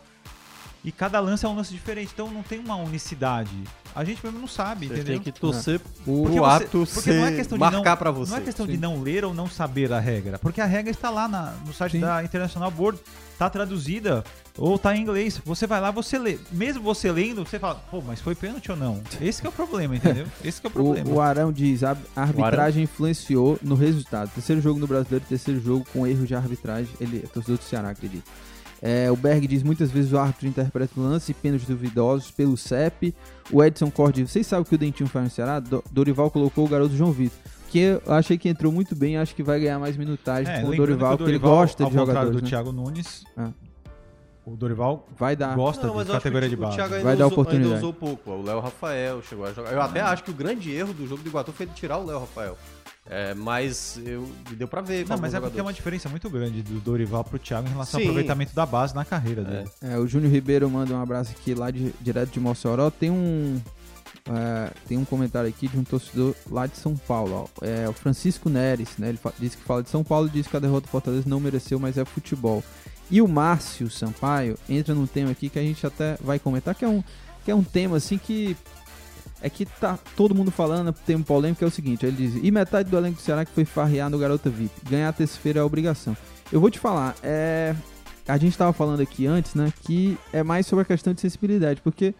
E 0.82 0.90
cada 0.90 1.20
lance 1.20 1.44
é 1.44 1.48
um 1.48 1.54
lance 1.54 1.72
diferente, 1.74 2.10
então 2.14 2.30
não 2.30 2.42
tem 2.42 2.58
uma 2.58 2.74
unicidade. 2.76 3.50
A 3.94 4.02
gente 4.02 4.24
mesmo 4.24 4.38
não 4.40 4.48
sabe, 4.48 4.86
Você 4.86 4.94
entendeu? 4.94 5.14
tem 5.14 5.20
que 5.20 5.32
torcer 5.38 5.76
O- 6.06 6.22
Porque 6.22 6.36
pro 6.38 6.44
você- 6.44 6.64
ato 6.64 6.86
porque 6.94 7.12
não 7.12 7.24
é 7.26 7.28
ser- 7.30 7.36
questão 7.36 7.58
de 7.58 7.60
marcar 7.60 7.90
não- 7.90 7.96
pra 7.98 8.10
você. 8.10 8.30
Não 8.30 8.38
é 8.38 8.40
questão 8.40 8.66
de 8.66 8.72
Sim. 8.74 8.78
não 8.78 9.02
ler 9.02 9.24
ou 9.24 9.34
não 9.34 9.46
saber 9.48 9.92
a 9.92 9.98
regra, 10.00 10.38
porque 10.38 10.60
a 10.60 10.64
regra 10.64 10.90
está 10.90 11.10
lá 11.10 11.28
na- 11.28 11.52
no 11.66 11.74
site 11.74 11.92
Sim. 11.92 12.00
da 12.00 12.24
International 12.24 12.70
Board, 12.70 12.98
tá 13.38 13.50
traduzida 13.50 14.24
ou 14.56 14.78
tá 14.78 14.96
em 14.96 15.02
inglês. 15.02 15.38
Você 15.44 15.66
vai 15.66 15.80
lá, 15.82 15.90
você 15.90 16.18
lê. 16.18 16.38
Mesmo 16.50 16.82
você 16.82 17.10
lendo, 17.12 17.44
você 17.44 17.58
fala, 17.58 17.74
pô, 17.90 18.00
mas 18.00 18.20
foi 18.20 18.34
pênalti 18.34 18.70
ou 18.70 18.76
não? 18.76 19.02
Esse 19.20 19.40
que 19.42 19.46
é 19.46 19.50
o 19.50 19.52
problema, 19.52 19.96
entendeu? 19.96 20.26
Esse 20.42 20.60
que 20.62 20.66
é 20.66 20.70
o 20.70 20.72
problema. 20.72 21.10
O, 21.10 21.14
o 21.16 21.20
Arão 21.20 21.52
diz, 21.52 21.82
a 21.84 21.94
a 22.16 22.22
arbitragem 22.22 22.84
influenciou 22.84 23.58
no 23.60 23.74
resultado. 23.74 24.30
Terceiro 24.30 24.62
jogo 24.62 24.80
no 24.80 24.86
Brasileiro, 24.86 25.24
terceiro 25.28 25.60
jogo 25.60 25.84
com 25.92 26.06
erro 26.06 26.26
de 26.26 26.34
arbitragem. 26.34 26.88
Ele 27.00 27.18
é 27.24 27.26
torcedor 27.26 27.58
do 27.58 27.64
Ceará, 27.64 27.90
acredito. 27.90 28.24
É, 28.82 29.10
o 29.10 29.16
Berg 29.16 29.46
diz, 29.46 29.62
muitas 29.62 29.90
vezes 29.90 30.12
o 30.12 30.18
árbitro 30.18 30.46
interpreta 30.48 30.98
o 30.98 31.02
lance 31.02 31.32
e 31.32 31.34
pênaltis 31.34 31.68
duvidosos 31.68 32.30
pelo 32.30 32.56
CEP. 32.56 33.14
O 33.52 33.62
Edson 33.62 33.90
Cordi, 33.90 34.26
vocês 34.26 34.46
sabem 34.46 34.62
o 34.62 34.64
que 34.64 34.74
o 34.74 34.78
Dentinho 34.78 35.08
faz 35.08 35.24
no 35.26 35.30
Ceará? 35.30 35.60
Do- 35.60 35.84
Dorival 35.90 36.30
colocou 36.30 36.64
o 36.64 36.68
garoto 36.68 36.96
João 36.96 37.12
Vitor. 37.12 37.38
Que 37.68 37.78
eu 37.78 38.02
achei 38.08 38.36
que 38.38 38.48
entrou 38.48 38.72
muito 38.72 38.96
bem, 38.96 39.16
acho 39.18 39.34
que 39.34 39.42
vai 39.42 39.60
ganhar 39.60 39.78
mais 39.78 39.96
minutagem 39.96 40.52
É, 40.52 40.60
com 40.62 40.68
o 40.68 40.76
Dorival, 40.76 41.12
que 41.12 41.18
porque 41.18 41.30
ele 41.32 41.38
gosta 41.38 41.84
ao 41.84 41.90
de 41.90 41.96
jogadores, 41.96 42.32
do 42.36 42.42
né? 42.42 42.48
Thiago 42.48 42.72
Nunes, 42.72 43.22
Ah. 43.36 43.50
o 44.44 44.56
Dorival 44.56 45.06
Vai 45.16 45.36
dar. 45.36 45.54
gosta 45.54 45.86
Não, 45.86 45.94
mas 45.94 46.06
de 46.06 46.12
categoria 46.12 46.46
o, 46.46 46.50
de 46.50 46.56
o 46.56 46.58
base. 46.58 46.76
Thiago 46.76 46.94
ainda, 46.94 47.04
Vai 47.04 47.16
dar 47.16 47.26
usou, 47.26 47.38
ainda 47.38 47.42
oportunidade. 47.42 47.76
usou 47.78 47.92
pouco. 47.92 48.30
O 48.32 48.42
Léo 48.42 48.58
Rafael 48.60 49.22
chegou 49.22 49.44
a 49.46 49.52
jogar. 49.52 49.72
Eu 49.72 49.82
até 49.82 50.00
acho 50.00 50.24
que 50.24 50.30
o 50.30 50.34
grande 50.34 50.72
erro 50.72 50.92
do 50.92 51.06
jogo 51.06 51.22
do 51.22 51.28
Iguatu 51.28 51.52
foi 51.52 51.66
ele 51.66 51.72
tirar 51.74 51.98
o 51.98 52.04
Léo 52.06 52.18
Rafael. 52.20 52.56
É, 53.12 53.34
mas 53.34 54.00
eu, 54.06 54.30
deu 54.52 54.68
pra 54.68 54.80
ver. 54.80 55.04
Não, 55.08 55.18
mas 55.18 55.34
é 55.34 55.40
porque 55.40 55.58
é 55.58 55.62
uma 55.62 55.72
diferença 55.72 56.08
muito 56.08 56.30
grande 56.30 56.62
do 56.62 56.78
Dorival 56.80 57.24
pro 57.24 57.40
Thiago 57.40 57.66
em 57.66 57.70
relação 57.72 57.98
Sim. 57.98 58.06
ao 58.06 58.10
aproveitamento 58.12 58.54
da 58.54 58.64
base 58.64 58.94
na 58.94 59.04
carreira 59.04 59.42
dele. 59.42 59.68
É, 59.82 59.98
o 59.98 60.06
Júnior 60.06 60.32
Ribeiro 60.32 60.70
manda 60.70 60.94
um 60.94 61.02
abraço 61.02 61.32
aqui 61.32 61.52
lá 61.52 61.72
de, 61.72 61.92
direto 62.00 62.30
de 62.30 62.38
Mossoró. 62.38 62.88
Tem 62.88 63.10
um 63.10 63.60
é, 64.28 64.70
tem 64.86 64.96
um 64.96 65.04
comentário 65.04 65.48
aqui 65.48 65.66
de 65.66 65.76
um 65.76 65.82
torcedor 65.82 66.36
lá 66.48 66.66
de 66.66 66.76
São 66.76 66.96
Paulo. 66.96 67.50
ó. 67.60 67.64
É 67.64 67.88
o 67.88 67.92
Francisco 67.92 68.48
Neres, 68.48 68.96
né? 68.96 69.08
Ele 69.08 69.18
diz 69.40 69.56
que 69.56 69.62
fala 69.62 69.82
de 69.82 69.90
São 69.90 70.04
Paulo, 70.04 70.28
diz 70.28 70.46
que 70.46 70.56
a 70.56 70.60
derrota 70.60 70.86
do 70.86 70.90
Fortaleza 70.90 71.28
não 71.28 71.40
mereceu, 71.40 71.80
mas 71.80 71.98
é 71.98 72.04
futebol. 72.04 72.62
E 73.10 73.20
o 73.20 73.26
Márcio 73.26 73.90
Sampaio 73.90 74.56
entra 74.68 74.94
num 74.94 75.06
tema 75.06 75.32
aqui 75.32 75.48
que 75.48 75.58
a 75.58 75.62
gente 75.62 75.84
até 75.84 76.16
vai 76.20 76.38
comentar, 76.38 76.76
que 76.76 76.84
é 76.84 76.88
um, 76.88 77.02
que 77.44 77.50
é 77.50 77.54
um 77.54 77.64
tema 77.64 77.96
assim 77.96 78.18
que 78.18 78.56
é 79.42 79.48
que 79.48 79.64
tá 79.64 79.98
todo 80.16 80.34
mundo 80.34 80.50
falando, 80.50 80.92
tem 80.92 81.16
um 81.16 81.22
polêmico, 81.22 81.64
é 81.64 81.66
o 81.66 81.70
seguinte, 81.70 82.04
ele 82.04 82.16
diz, 82.16 82.40
e 82.42 82.50
metade 82.50 82.90
do 82.90 82.96
elenco 82.96 83.16
do 83.16 83.22
Ceará 83.22 83.44
que 83.44 83.52
foi 83.52 83.64
farrear 83.64 84.10
no 84.10 84.18
Garota 84.18 84.50
VIP, 84.50 84.72
ganhar 84.88 85.12
terça-feira 85.12 85.60
é 85.60 85.62
obrigação. 85.62 86.16
Eu 86.52 86.60
vou 86.60 86.70
te 86.70 86.78
falar, 86.78 87.14
é, 87.22 87.74
a 88.26 88.36
gente 88.36 88.56
tava 88.56 88.72
falando 88.72 89.00
aqui 89.00 89.26
antes, 89.26 89.54
né, 89.54 89.72
que 89.82 90.18
é 90.32 90.42
mais 90.42 90.66
sobre 90.66 90.82
a 90.82 90.86
questão 90.86 91.12
de 91.12 91.20
sensibilidade, 91.20 91.80
porque 91.80 92.14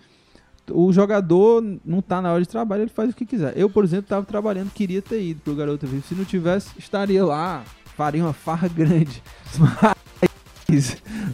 o 0.70 0.92
jogador 0.92 1.62
não 1.84 2.00
tá 2.00 2.22
na 2.22 2.32
hora 2.32 2.42
de 2.42 2.48
trabalho, 2.48 2.82
ele 2.82 2.90
faz 2.90 3.10
o 3.10 3.14
que 3.14 3.26
quiser. 3.26 3.56
Eu, 3.56 3.68
por 3.68 3.84
exemplo, 3.84 4.06
tava 4.08 4.24
trabalhando, 4.24 4.70
queria 4.70 5.02
ter 5.02 5.20
ido 5.22 5.40
pro 5.42 5.54
Garota 5.54 5.86
VIP, 5.86 6.06
se 6.06 6.14
não 6.14 6.24
tivesse, 6.24 6.70
estaria 6.78 7.24
lá, 7.24 7.64
faria 7.96 8.22
uma 8.22 8.32
farra 8.32 8.68
grande, 8.72 9.22
mas, 9.58 10.29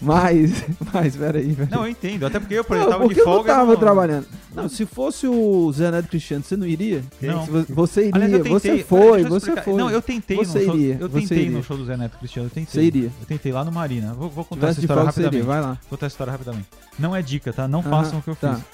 mas, 0.03 0.65
mas, 0.93 1.17
peraí, 1.17 1.55
peraí. 1.55 1.69
Não, 1.71 1.83
eu 1.85 1.89
entendo. 1.91 2.27
Até 2.27 2.39
porque 2.41 2.55
eu, 2.55 2.65
por 2.65 2.77
exemplo, 2.77 2.93
tava 2.93 3.05
porque 3.05 3.21
de 3.21 3.25
folga. 3.25 3.39
eu 3.51 3.55
não 3.55 3.61
tava 3.61 3.73
não- 3.73 3.81
trabalhando. 3.81 4.27
Não, 4.55 4.69
se 4.71 4.87
fosse 4.87 5.27
o 5.27 5.71
Zé 5.73 5.91
Neto 5.91 6.09
Cristiano, 6.09 6.43
você 6.43 6.57
não 6.57 6.67
iria? 6.67 7.05
Não. 7.21 7.45
Você 7.69 8.09
iria, 8.09 8.25
Aliás, 8.25 8.49
você 8.49 8.79
foi, 8.83 9.23
você 9.25 9.55
foi. 9.61 9.75
Não, 9.75 9.91
eu 9.91 10.01
tentei 10.01 10.37
Você 10.39 10.61
no 10.61 10.65
show. 10.65 10.75
iria, 10.77 10.97
Eu 10.99 11.09
você 11.11 11.21
tentei 11.21 11.39
iria. 11.45 11.51
no 11.59 11.63
show 11.63 11.77
do 11.77 11.85
Zé 11.85 11.97
Neto 11.97 12.17
Cristiano. 12.19 12.47
Eu 12.47 12.51
tentei. 12.51 12.73
Você 12.73 12.87
iria. 12.87 13.13
Eu 13.21 13.27
tentei 13.27 13.53
lá 13.53 13.63
no 13.65 13.71
Marina. 13.71 14.15
Vou, 14.15 14.31
vou 14.31 14.45
contar 14.47 14.69
essa 14.69 14.81
história 14.81 15.03
rapidamente. 15.03 15.43
vai 15.45 15.61
lá. 15.61 15.69
Vou 15.69 15.91
contar 15.91 16.07
essa 16.07 16.15
história 16.15 16.31
rapidamente. 16.33 16.69
Não 16.99 17.15
é 17.15 17.21
dica, 17.21 17.53
tá? 17.53 17.69
Não 17.69 17.81
Aham, 17.81 17.91
façam 17.91 18.19
o 18.19 18.23
que 18.23 18.29
eu 18.31 18.37
tá. 18.37 18.55
fiz. 18.55 18.65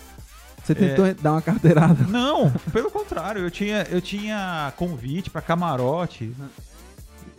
Você 0.65 0.75
tentou 0.77 1.13
dar 1.21 1.33
uma 1.33 1.43
carteirada. 1.43 2.05
Não, 2.09 2.49
pelo 2.73 2.89
contrário, 2.89 3.43
eu 3.43 3.51
tinha, 3.51 3.85
eu 3.91 4.01
tinha 4.01 4.73
convite 4.77 5.29
pra 5.31 5.41
camarote. 5.43 6.33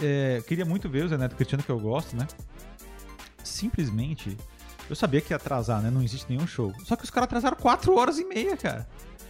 É, 0.02 0.42
queria 0.48 0.66
muito 0.66 0.90
ver 0.90 1.06
o 1.06 1.08
Zé 1.08 1.18
Neto 1.18 1.36
Cristiano, 1.36 1.64
que 1.64 1.70
eu 1.70 1.80
gosto, 1.80 2.16
né? 2.18 2.28
Simplesmente, 3.64 4.38
eu 4.90 4.96
sabia 4.96 5.22
que 5.22 5.32
ia 5.32 5.38
atrasar, 5.38 5.82
né? 5.82 5.90
Não 5.90 6.02
existe 6.04 6.26
nenhum 6.30 6.46
show. 6.46 6.74
Só 6.84 6.96
que 6.98 7.04
os 7.06 7.10
caras 7.10 7.26
atrasaram 7.28 7.56
4 7.56 7.96
horas 7.96 8.20
e 8.20 8.26
meia, 8.26 8.58
cara. 8.58 8.86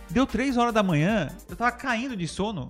Deu 0.09 0.25
3 0.25 0.57
horas 0.57 0.73
da 0.73 0.81
manhã, 0.81 1.29
eu 1.47 1.55
tava 1.55 1.71
caindo 1.71 2.15
de 2.17 2.27
sono. 2.27 2.67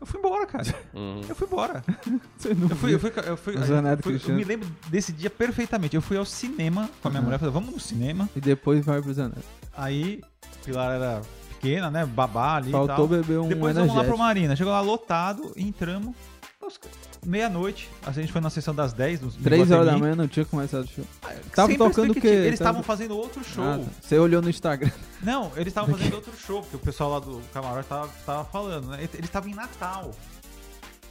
Eu 0.00 0.06
fui 0.06 0.18
embora, 0.18 0.44
cara. 0.46 0.64
Uhum. 0.92 1.20
Eu 1.28 1.34
fui 1.34 1.46
embora. 1.46 1.82
Você 2.36 2.52
não 2.54 2.68
Eu 2.68 2.76
fui, 2.76 2.94
eu 2.94 2.98
fui, 3.00 3.12
eu 3.24 3.36
fui, 3.36 3.56
Zé 3.64 3.80
Neto 3.80 4.02
fui- 4.02 4.20
eu 4.28 4.34
me 4.34 4.44
lembro 4.44 4.68
desse 4.88 5.10
dia 5.12 5.30
perfeitamente. 5.30 5.94
Eu 5.96 6.02
fui 6.02 6.16
ao 6.18 6.24
cinema 6.24 6.90
com 7.00 7.08
a 7.08 7.10
minha 7.10 7.20
Uhum. 7.20 7.26
mulher, 7.26 7.38
falei, 7.38 7.54
vamos 7.54 7.72
no 7.72 7.80
cinema. 7.80 8.28
E 8.36 8.40
depois 8.40 8.84
vai 8.84 9.00
pro 9.00 9.14
Zé 9.14 9.22
Neto. 9.28 9.44
Aí, 9.74 10.20
Pilar 10.64 10.92
era 10.96 11.22
pequena, 11.48 11.90
né? 11.90 12.04
Babá 12.04 12.56
ali 12.56 12.68
e 12.68 12.72
Faltou 12.72 12.96
tal. 12.96 13.08
beber 13.08 13.38
um 13.38 13.48
Depois 13.48 13.74
vamos 13.76 13.94
lá 13.94 14.02
pro. 14.04 14.18
Marina. 14.18 14.54
Chegou 14.56 14.72
lá 14.72 14.80
lotado, 14.80 15.52
entramos. 15.56 16.14
Os- 16.60 16.78
Meia-noite, 17.26 17.90
a 18.06 18.12
gente 18.12 18.30
foi 18.30 18.40
na 18.40 18.48
sessão 18.50 18.72
das 18.72 18.92
10 18.92 19.18
do 19.20 19.30
Três 19.32 19.68
horas 19.70 19.86
da 19.86 19.98
manhã 19.98 20.14
não 20.14 20.28
tinha 20.28 20.44
começado 20.44 20.84
o 20.84 20.88
show. 20.88 21.04
Tava 21.52 21.68
Sempre 21.72 21.76
tocando 21.76 22.10
o 22.12 22.14
quê? 22.14 22.28
Eles 22.28 22.58
Tava- 22.58 22.70
estavam 22.70 22.82
fazendo 22.84 23.16
outro 23.16 23.42
show. 23.42 23.64
Ah, 23.64 23.78
tá. 23.78 23.84
Você 24.00 24.16
olhou 24.18 24.40
no 24.40 24.48
Instagram. 24.48 24.90
Não, 25.22 25.50
eles 25.56 25.68
estavam 25.68 25.96
fazendo 25.96 26.14
outro 26.14 26.32
show, 26.38 26.60
porque 26.62 26.76
o 26.76 26.78
pessoal 26.78 27.10
lá 27.10 27.18
do 27.18 27.40
camarote 27.52 27.88
tava, 27.88 28.08
tava 28.24 28.44
falando, 28.44 28.88
né? 28.88 28.98
Eles 29.00 29.24
estavam 29.24 29.50
em 29.50 29.54
Natal. 29.54 30.12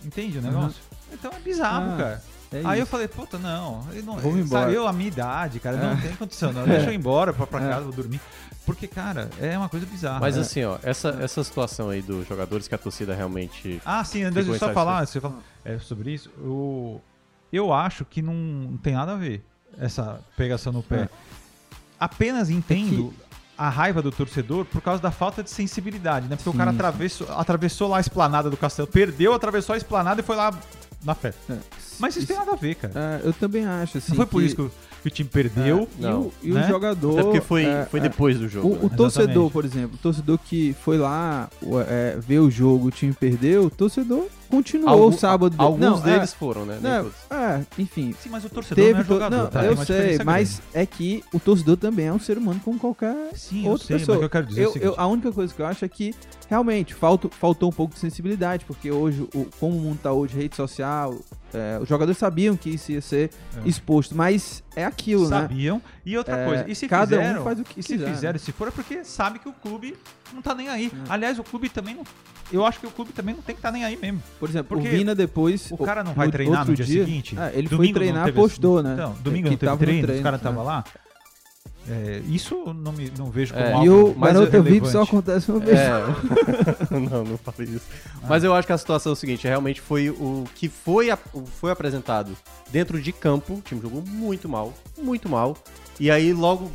Entende 0.05 0.37
o 0.37 0.41
negócio? 0.41 0.81
Então 1.11 1.31
é 1.35 1.39
bizarro, 1.39 1.93
Ah, 1.93 1.97
cara. 1.97 2.23
É 2.53 2.61
Aí 2.63 2.79
eu 2.79 2.85
falei, 2.85 3.07
puta, 3.09 3.37
não, 3.37 3.83
não 4.05 4.17
Vamos 4.19 4.39
embora. 4.39 4.71
eu, 4.71 4.87
a 4.87 4.93
minha 4.93 5.07
idade, 5.09 5.59
cara, 5.59 5.75
não 5.75 5.91
É. 5.93 6.01
tem 6.01 6.15
condição, 6.15 6.53
não. 6.53 6.63
Deixa 6.65 6.85
eu 6.87 6.93
ir 6.93 6.95
embora 6.95 7.33
pra, 7.33 7.45
pra 7.45 7.59
É. 7.65 7.69
casa, 7.69 7.81
vou 7.83 7.91
dormir. 7.93 8.21
Porque, 8.65 8.87
cara, 8.87 9.29
é 9.39 9.57
uma 9.57 9.69
coisa 9.69 9.85
bizarra. 9.85 10.19
Mas 10.19 10.35
né? 10.35 10.41
assim, 10.41 10.63
ó, 10.63 10.77
essa, 10.81 11.09
essa 11.21 11.43
situação 11.43 11.89
aí 11.89 12.01
dos 12.01 12.27
jogadores 12.27 12.67
que 12.67 12.73
a 12.73 12.77
torcida 12.77 13.13
realmente. 13.13 13.81
Ah, 13.85 14.03
sim, 14.03 14.23
deixa 14.31 14.49
eu 14.49 14.53
Ficou 14.53 14.67
só 14.67 14.73
falar, 14.73 15.05
você 15.05 15.21
fala, 15.21 15.39
é, 15.63 15.77
sobre 15.77 16.11
isso. 16.11 16.29
O, 16.39 16.99
eu 17.53 17.71
acho 17.71 18.03
que 18.05 18.21
não, 18.21 18.33
não 18.33 18.77
tem 18.77 18.93
nada 18.93 19.13
a 19.13 19.15
ver 19.15 19.45
essa 19.79 20.19
pegação 20.35 20.73
no 20.73 20.81
pé. 20.81 21.01
É. 21.01 21.09
Apenas 21.99 22.49
entendo 22.49 23.13
a 23.57 23.69
raiva 23.69 24.01
do 24.01 24.11
torcedor 24.11 24.65
por 24.65 24.81
causa 24.81 25.01
da 25.01 25.11
falta 25.11 25.41
de 25.41 25.49
sensibilidade, 25.49 26.27
né? 26.27 26.35
Porque 26.35 26.49
o 26.49 26.53
cara 26.53 26.71
Sim. 26.71 26.77
atravessou, 26.77 27.31
atravessou 27.31 27.89
lá 27.89 27.97
a 27.97 28.01
esplanada 28.01 28.49
do 28.49 28.57
castelo, 28.57 28.87
perdeu, 28.87 29.33
atravessou 29.33 29.73
a 29.73 29.77
esplanada 29.77 30.21
e 30.21 30.23
foi 30.23 30.35
lá 30.35 30.53
na 31.03 31.15
festa. 31.15 31.53
É. 31.53 31.59
Mas 31.99 32.15
isso, 32.15 32.27
tem 32.27 32.35
nada 32.37 32.51
a 32.51 32.55
ver, 32.55 32.75
cara. 32.75 33.21
É, 33.23 33.27
eu 33.27 33.33
também 33.33 33.65
acho, 33.65 33.97
assim. 33.97 34.09
não 34.11 34.17
foi 34.17 34.25
por 34.25 34.43
isso 34.43 34.55
que 34.55 34.61
o, 34.61 34.71
que 35.01 35.07
o 35.07 35.11
time 35.11 35.29
perdeu. 35.29 35.87
E, 35.97 36.01
Não. 36.01 36.21
o, 36.21 36.33
e 36.43 36.51
né? 36.51 36.65
o 36.65 36.67
jogador. 36.67 37.13
Até 37.13 37.23
porque 37.23 37.41
foi, 37.41 37.65
é, 37.65 37.85
foi 37.89 37.99
é, 37.99 38.03
depois 38.03 38.37
do 38.39 38.47
jogo. 38.47 38.67
O, 38.67 38.85
o 38.85 38.89
né? 38.89 38.95
torcedor, 38.97 39.51
por 39.51 39.65
exemplo, 39.65 39.95
o 39.95 39.97
torcedor 39.97 40.37
que 40.37 40.75
foi 40.81 40.97
lá 40.97 41.49
é, 41.87 42.17
ver 42.19 42.39
o 42.39 42.49
jogo, 42.49 42.87
o 42.87 42.91
time 42.91 43.13
perdeu, 43.13 43.65
o 43.65 43.69
torcedor 43.69 44.27
continuou 44.49 44.89
Algum- 44.89 45.15
o 45.15 45.17
sábado. 45.17 45.55
Alguns 45.57 45.79
não, 45.79 45.99
deles 45.99 46.31
é, 46.31 46.35
foram, 46.35 46.65
né? 46.65 46.79
Não, 46.81 47.11
é, 47.37 47.61
enfim. 47.77 48.15
Sim, 48.21 48.29
mas 48.29 48.45
o 48.45 48.49
torcedor 48.49 48.75
Teve 48.83 48.93
não 48.93 49.01
é 49.01 49.03
jogador, 49.03 49.37
não, 49.37 49.47
tá? 49.47 49.65
Eu 49.65 49.77
sei, 49.77 50.19
mas 50.23 50.61
é 50.73 50.85
que 50.85 51.23
o 51.33 51.39
torcedor 51.39 51.77
também 51.77 52.07
é 52.07 52.13
um 52.13 52.19
ser 52.19 52.37
humano 52.37 52.61
como 52.63 52.79
qualquer 52.79 53.13
grande. 53.13 53.39
Sim, 53.39 53.65
eu 53.65 53.71
outra 53.71 53.87
sei, 53.87 53.97
pessoa. 53.99 54.15
mas 54.17 54.17
o 54.17 54.19
que 54.19 54.25
eu 54.25 54.29
quero 54.29 54.47
dizer 54.47 54.61
é 54.63 54.67
o 54.67 54.77
Eu- 54.77 54.81
eu- 54.81 54.95
a 54.97 55.07
única 55.07 55.31
coisa 55.31 55.53
que 55.53 55.61
eu 55.61 55.65
acho 55.65 55.83
é 55.83 55.87
que 55.87 56.13
realmente 56.47 56.93
faltou, 56.93 57.29
faltou 57.31 57.69
um 57.69 57.73
pouco 57.73 57.93
de 57.93 57.99
sensibilidade, 57.99 58.65
porque 58.65 58.91
hoje, 58.91 59.27
o, 59.33 59.45
como 59.59 59.77
o 59.77 59.81
mundo 59.81 59.99
tá 60.01 60.11
hoje, 60.11 60.35
rede 60.37 60.55
social, 60.55 61.15
é, 61.55 61.79
os 61.81 61.87
jogadores 61.89 62.17
sabiam 62.17 62.55
que 62.57 62.69
isso 62.69 62.91
ia 62.91 63.01
ser 63.01 63.29
É. 63.63 63.67
exposto, 63.67 64.15
mas 64.15 64.63
é 64.75 64.85
aquilo, 64.85 65.29
né? 65.29 65.41
sabiam. 65.41 65.81
E 66.05 66.17
outra 66.17 66.37
É, 66.37 66.45
coisa, 66.45 66.65
e 66.69 66.75
se 66.75 66.87
cada 66.87 67.15
um 67.15 67.19
fizeram, 67.19 67.43
faz 67.43 67.59
o 67.59 67.63
que 67.63 67.79
e 67.79 67.83
se 67.83 67.93
quiser, 67.93 68.09
fizeram, 68.13 68.33
né? 68.33 68.39
se 68.39 68.51
for 68.51 68.67
é 68.67 68.71
porque 68.71 69.03
sabe 69.03 69.39
que 69.39 69.47
o 69.49 69.53
clube 69.53 69.95
não 70.33 70.41
tá 70.41 70.53
nem 70.53 70.69
aí. 70.69 70.91
É. 70.93 71.13
Aliás, 71.13 71.39
o 71.39 71.43
clube 71.43 71.69
também 71.69 71.95
não. 71.95 72.03
Eu 72.53 72.63
acho 72.63 72.79
que 72.79 72.85
o 72.85 72.91
clube 72.91 73.11
também 73.11 73.33
não 73.33 73.41
tem 73.41 73.55
que 73.55 73.59
estar 73.59 73.71
nem 73.71 73.83
aí 73.83 73.97
mesmo. 73.97 74.21
Por 74.39 74.47
exemplo, 74.47 74.75
Porque 74.77 74.87
o 74.87 74.91
Vina 74.91 75.15
depois. 75.15 75.71
O 75.71 75.77
cara 75.77 76.03
não 76.03 76.13
vai 76.13 76.29
treinar 76.29 76.65
no 76.67 76.75
dia, 76.75 76.85
dia, 76.85 77.03
seguinte? 77.03 77.35
é, 77.39 77.51
ele 77.57 77.67
foi 77.67 77.91
treinar, 77.91 78.25
teve- 78.25 78.39
postou, 78.39 78.83
né? 78.83 78.93
Então, 78.93 79.15
domingo 79.23 79.45
Que 79.45 79.51
não 79.51 79.57
teve 79.57 79.65
tava 79.65 79.71
no 79.79 79.79
treino, 79.79 80.01
os 80.01 80.05
treino, 80.05 80.23
caras 80.23 80.39
é. 80.39 80.41
estavam 80.41 80.63
lá. 80.63 80.83
É, 81.87 82.21
isso 82.27 82.63
eu 82.65 82.73
não, 82.73 82.91
me, 82.91 83.11
não 83.17 83.29
vejo 83.29 83.53
como 83.53 83.65
É, 83.65 83.71
algo 83.73 83.85
E 83.85 83.89
o 83.89 84.15
mas 84.17 84.33
Garota 84.33 84.57
eu- 84.57 84.63
VIP 84.63 84.87
só 84.89 85.03
acontece 85.03 85.51
uma 85.51 85.59
vez. 85.59 85.77
É. 85.79 85.91
não, 86.91 87.23
não 87.23 87.37
falei 87.37 87.69
isso. 87.73 87.85
Mas 88.27 88.43
eu 88.43 88.53
acho 88.53 88.65
que 88.65 88.73
a 88.73 88.77
situação 88.77 89.11
é 89.11 89.13
o 89.13 89.15
seguinte: 89.15 89.47
realmente 89.47 89.81
foi 89.81 90.09
o 90.09 90.45
que 90.55 90.67
foi, 90.67 91.11
a- 91.11 91.17
foi 91.59 91.69
apresentado 91.71 92.35
dentro 92.71 92.99
de 92.99 93.11
campo. 93.11 93.53
O 93.55 93.61
time 93.61 93.79
jogou 93.81 94.01
muito 94.01 94.49
mal, 94.49 94.73
muito 94.97 95.29
mal. 95.29 95.55
E 95.99 96.09
aí, 96.09 96.33
logo, 96.33 96.71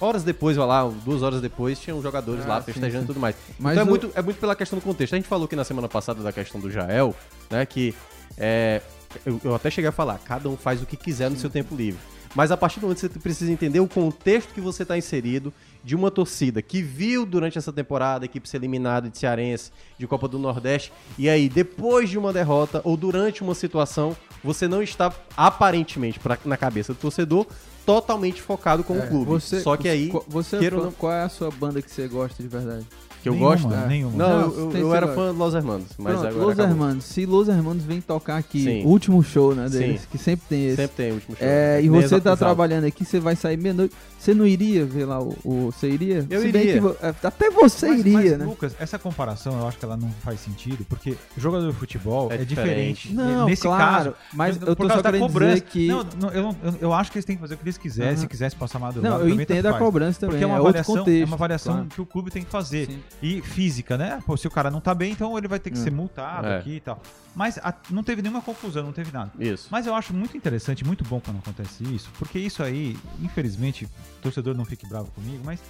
horas 0.00 0.24
depois, 0.24 0.56
vai 0.56 0.66
lá, 0.66 0.82
duas 1.04 1.22
horas 1.22 1.40
depois, 1.40 1.78
tinham 1.78 2.02
jogadores 2.02 2.44
Ah, 2.44 2.48
lá 2.48 2.58
sim, 2.62 2.72
festejando 2.72 2.98
sim. 2.98 3.04
e 3.04 3.06
tudo 3.06 3.20
mais. 3.20 3.36
Mas 3.58 3.72
então 3.74 3.86
é, 3.86 3.88
muito, 3.88 4.10
é 4.16 4.22
muito 4.22 4.40
pela 4.40 4.56
questão 4.56 4.78
do 4.78 4.82
contexto. 4.82 5.14
A 5.14 5.16
gente 5.16 5.28
falou 5.28 5.44
aqui 5.46 5.54
na 5.54 5.64
semana 5.64 5.88
passada 5.88 6.22
da 6.22 6.32
questão 6.32 6.60
do 6.60 6.70
Jael, 6.70 7.14
né? 7.48 7.64
Que 7.64 7.94
é, 8.36 8.82
eu, 9.24 9.40
eu 9.44 9.54
até 9.54 9.70
cheguei 9.70 9.88
a 9.88 9.92
falar, 9.92 10.18
cada 10.24 10.48
um 10.48 10.56
faz 10.56 10.82
o 10.82 10.86
que 10.86 10.96
quiser 10.96 11.30
no 11.30 11.36
seu 11.36 11.48
tempo 11.50 11.76
livre. 11.76 12.00
Mas 12.34 12.50
a 12.52 12.56
partir 12.56 12.78
do 12.78 12.82
momento 12.84 12.96
que 13.00 13.12
você 13.12 13.18
precisa 13.18 13.50
entender 13.50 13.80
o 13.80 13.88
contexto 13.88 14.54
que 14.54 14.60
você 14.60 14.82
está 14.84 14.96
inserido 14.96 15.52
de 15.82 15.96
uma 15.96 16.10
torcida 16.10 16.62
que 16.62 16.80
viu 16.82 17.26
durante 17.26 17.58
essa 17.58 17.72
temporada 17.72 18.24
a 18.24 18.26
equipe 18.26 18.48
ser 18.48 18.58
eliminada 18.58 19.08
de 19.08 19.18
Cearense, 19.18 19.72
de 19.98 20.06
Copa 20.06 20.28
do 20.28 20.38
Nordeste, 20.38 20.92
e 21.18 21.28
aí 21.28 21.48
depois 21.48 22.08
de 22.08 22.18
uma 22.18 22.32
derrota 22.32 22.80
ou 22.84 22.96
durante 22.96 23.42
uma 23.42 23.54
situação, 23.54 24.16
você 24.44 24.68
não 24.68 24.82
está 24.82 25.12
aparentemente 25.36 26.20
pra- 26.20 26.38
na 26.44 26.56
cabeça 26.56 26.92
do 26.94 26.98
torcedor 27.00 27.46
totalmente 27.84 28.40
focado 28.40 28.84
com 28.84 28.94
É, 28.96 29.04
o 29.04 29.08
clube. 29.08 29.24
Você, 29.26 29.60
Só 29.60 29.76
que 29.76 29.88
aí, 29.88 30.08
qual- 30.10 30.24
você 30.28 30.70
fã- 30.70 30.76
não- 30.76 30.92
qual 30.92 31.12
é 31.12 31.22
a 31.22 31.28
sua 31.28 31.50
banda 31.50 31.82
que 31.82 31.90
você 31.90 32.06
gosta 32.06 32.40
de 32.42 32.48
verdade? 32.48 32.86
Que 33.22 33.28
eu 33.28 33.32
Nenhuma, 33.34 33.50
gosto. 33.56 33.72
é. 33.74 33.86
Nenhuma. 33.86 34.16
Não, 34.16 34.40
Não, 34.48 34.54
eu, 34.72 34.72
eu- 34.76 34.94
era 34.94 35.08
fã 35.08 35.32
de 35.32 35.38
Los 35.38 35.54
Hermanos, 35.54 35.86
mas 35.98 36.12
Pronto, 36.14 36.26
agora 36.28 36.44
Los 36.44 36.52
acabou. 36.58 36.70
Hermanos. 36.72 37.04
Se 37.04 37.26
Los 37.26 37.48
Hermanos 37.48 37.82
vem 37.84 38.00
tocar 38.00 38.36
aqui, 38.36 38.64
Sim. 38.64 38.84
o 38.84 38.88
último 38.88 39.22
show, 39.22 39.54
né, 39.54 39.68
deles, 39.68 40.00
Sim. 40.02 40.06
que 40.10 40.18
sempre 40.18 40.46
tem 40.48 40.66
esse. 40.66 40.76
Sempre 40.76 40.96
tem 40.96 41.10
o 41.12 41.14
último 41.14 41.36
show. 41.36 41.46
É, 41.46 41.78
e 41.78 41.82
Nem 41.82 41.90
você 41.90 42.06
exato, 42.06 42.22
tá 42.22 42.30
exato. 42.30 42.38
trabalhando 42.44 42.84
aqui, 42.84 43.04
você 43.04 43.20
vai 43.20 43.36
sair 43.36 43.56
meia-noite. 43.56 43.94
Você 44.18 44.34
não 44.34 44.46
iria 44.46 44.84
ver 44.84 45.06
lá 45.06 45.18
o. 45.20 45.34
o- 45.44 45.70
você 45.72 45.88
iria? 45.88 46.26
Eu 46.28 46.42
Se 46.42 46.52
bem 46.52 46.66
iria. 46.68 46.80
que 46.80 46.88
é, 47.06 47.14
até 47.26 47.50
você 47.50 47.88
Mas- 47.88 48.00
iria, 48.00 48.12
mas, 48.18 48.38
né? 48.38 48.44
Lucas, 48.44 48.76
essa 48.78 48.98
comparação 48.98 49.58
eu 49.60 49.66
acho 49.66 49.78
que 49.78 49.84
ela 49.84 49.96
não 49.96 50.10
faz 50.22 50.40
sentido, 50.40 50.84
porque 50.88 51.16
jogador 51.38 51.70
de 51.70 51.76
futebol 51.78 52.30
é, 52.30 52.34
É 52.34 52.38
diferente. 52.44 53.08
diferente. 53.08 53.14
Não, 53.14 53.46
Nesse 53.46 53.62
claro, 53.62 54.12
caso, 54.12 54.14
mas 54.34 54.58
por 54.58 54.68
eu 54.68 54.76
tô 54.76 54.82
causa 54.82 54.94
só 54.96 55.02
da 55.02 55.10
querendo 55.10 55.26
cobrança. 55.26 55.54
dizer 55.54 55.60
que. 55.66 55.88
Não, 55.88 56.06
não, 56.20 56.28
eu, 56.30 56.42
não- 56.42 56.56
eu- 56.64 56.74
eu 56.82 56.92
acho 56.92 57.10
que 57.10 57.16
eles 57.18 57.24
têm 57.24 57.36
que 57.36 57.40
fazer 57.40 57.54
o 57.54 57.56
que 57.56 57.64
eles 57.64 57.78
quiserem. 57.78 58.16
Se 58.16 58.26
quiser 58.26 58.50
se 58.50 58.56
passar 58.56 58.78
madrugada, 58.78 59.18
Não, 59.18 59.26
eu 59.26 59.34
entendo 59.40 59.66
a 59.66 59.72
cobrança 59.74 60.20
também. 60.20 60.32
Porque 60.34 60.44
é 60.44 60.46
uma 60.46 60.58
avaliação, 60.58 61.04
é 61.06 61.24
uma 61.24 61.34
avaliação 61.36 61.72
claro. 61.74 61.88
que 61.88 62.00
o 62.02 62.06
clube 62.06 62.30
tem 62.30 62.42
que 62.44 62.50
fazer. 62.50 62.86
Sim. 62.88 62.98
E 63.22 63.42
física, 63.42 63.98
né? 63.98 64.22
Pô, 64.24 64.36
se 64.36 64.46
o 64.46 64.50
cara 64.50 64.70
não 64.70 64.80
tá 64.80 64.94
bem, 64.94 65.12
então 65.12 65.36
ele 65.36 65.46
vai 65.48 65.58
ter 65.58 65.70
que 65.70 65.78
É. 65.78 65.82
ser 65.82 65.90
multado 65.92 66.46
É. 66.46 66.58
aqui 66.58 66.76
e 66.76 66.80
tal. 66.80 67.02
Mas 67.34 67.58
a- 67.58 67.74
não 67.90 68.02
teve 68.02 68.22
nenhuma 68.22 68.40
confusão, 68.42 68.82
não 68.84 68.92
teve 68.92 69.12
nada. 69.12 69.30
Isso. 69.38 69.68
Mas 69.70 69.86
eu 69.86 69.94
acho 69.94 70.14
muito 70.14 70.36
interessante, 70.36 70.84
muito 70.84 71.04
bom 71.04 71.20
quando 71.20 71.38
acontece 71.38 71.84
isso, 71.94 72.10
porque 72.18 72.38
isso 72.38 72.62
aí, 72.62 72.96
infelizmente, 73.20 73.84
o 73.84 74.22
torcedor 74.22 74.56
não 74.56 74.64
fique 74.64 74.86
bravo 74.88 75.10
comigo, 75.12 75.42
mas 75.44 75.60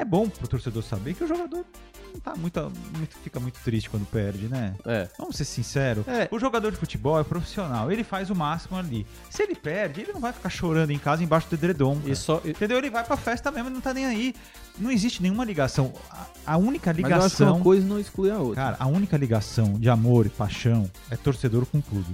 é 0.00 0.04
bom 0.04 0.28
pro 0.28 0.48
torcedor 0.48 0.82
saber 0.82 1.14
que 1.14 1.22
o 1.24 1.26
jogador 1.28 1.64
não 2.12 2.20
tá 2.20 2.34
muito, 2.34 2.60
muito- 2.96 3.16
fica 3.22 3.38
muito 3.38 3.58
triste 3.62 3.88
quando 3.88 4.04
perde, 4.06 4.48
né? 4.48 4.74
É. 4.84 5.08
Vamos 5.18 5.36
ser 5.36 5.44
sinceros. 5.44 6.06
É. 6.08 6.28
O 6.30 6.38
jogador 6.38 6.70
de 6.72 6.76
futebol 6.78 7.20
é 7.20 7.22
profissional, 7.24 7.90
ele 7.92 8.02
faz 8.02 8.30
o 8.30 8.34
máximo 8.34 8.76
ali. 8.78 9.06
Se 9.28 9.42
ele 9.42 9.54
perde, 9.54 10.00
ele 10.00 10.12
não 10.12 10.20
vai 10.20 10.32
ficar 10.32 10.48
chorando 10.50 10.90
em 10.90 10.98
casa 10.98 11.22
embaixo 11.22 11.48
do 11.48 11.54
edredom. 11.54 11.96
cara. 12.00 12.10
E 12.10 12.16
só, 12.16 12.40
e- 12.44 12.50
Entendeu? 12.50 12.78
Ele 12.78 12.90
vai 12.90 13.04
pra 13.04 13.16
festa 13.16 13.50
mesmo, 13.52 13.70
não 13.70 13.80
tá 13.80 13.94
nem 13.94 14.06
aí. 14.06 14.34
Não 14.78 14.90
existe 14.90 15.22
nenhuma 15.22 15.44
ligação. 15.44 15.92
A, 16.10 16.54
a 16.54 16.56
única 16.56 16.92
Mas 16.92 16.98
eu 16.98 17.06
acho 17.06 17.14
que 17.14 17.22
ligação. 17.42 17.54
uma 17.56 17.62
coisa 17.62 17.86
não 17.86 17.98
exclui 18.00 18.30
a 18.30 18.38
outra. 18.38 18.54
Cara, 18.62 18.76
a 18.80 18.86
única 18.86 19.16
ligação 19.16 19.74
de 19.74 19.88
amor 19.90 20.26
e 20.26 20.30
paixão 20.30 20.90
é 21.10 21.16
torcedor 21.16 21.66
com 21.66 21.80
clube. 21.82 22.12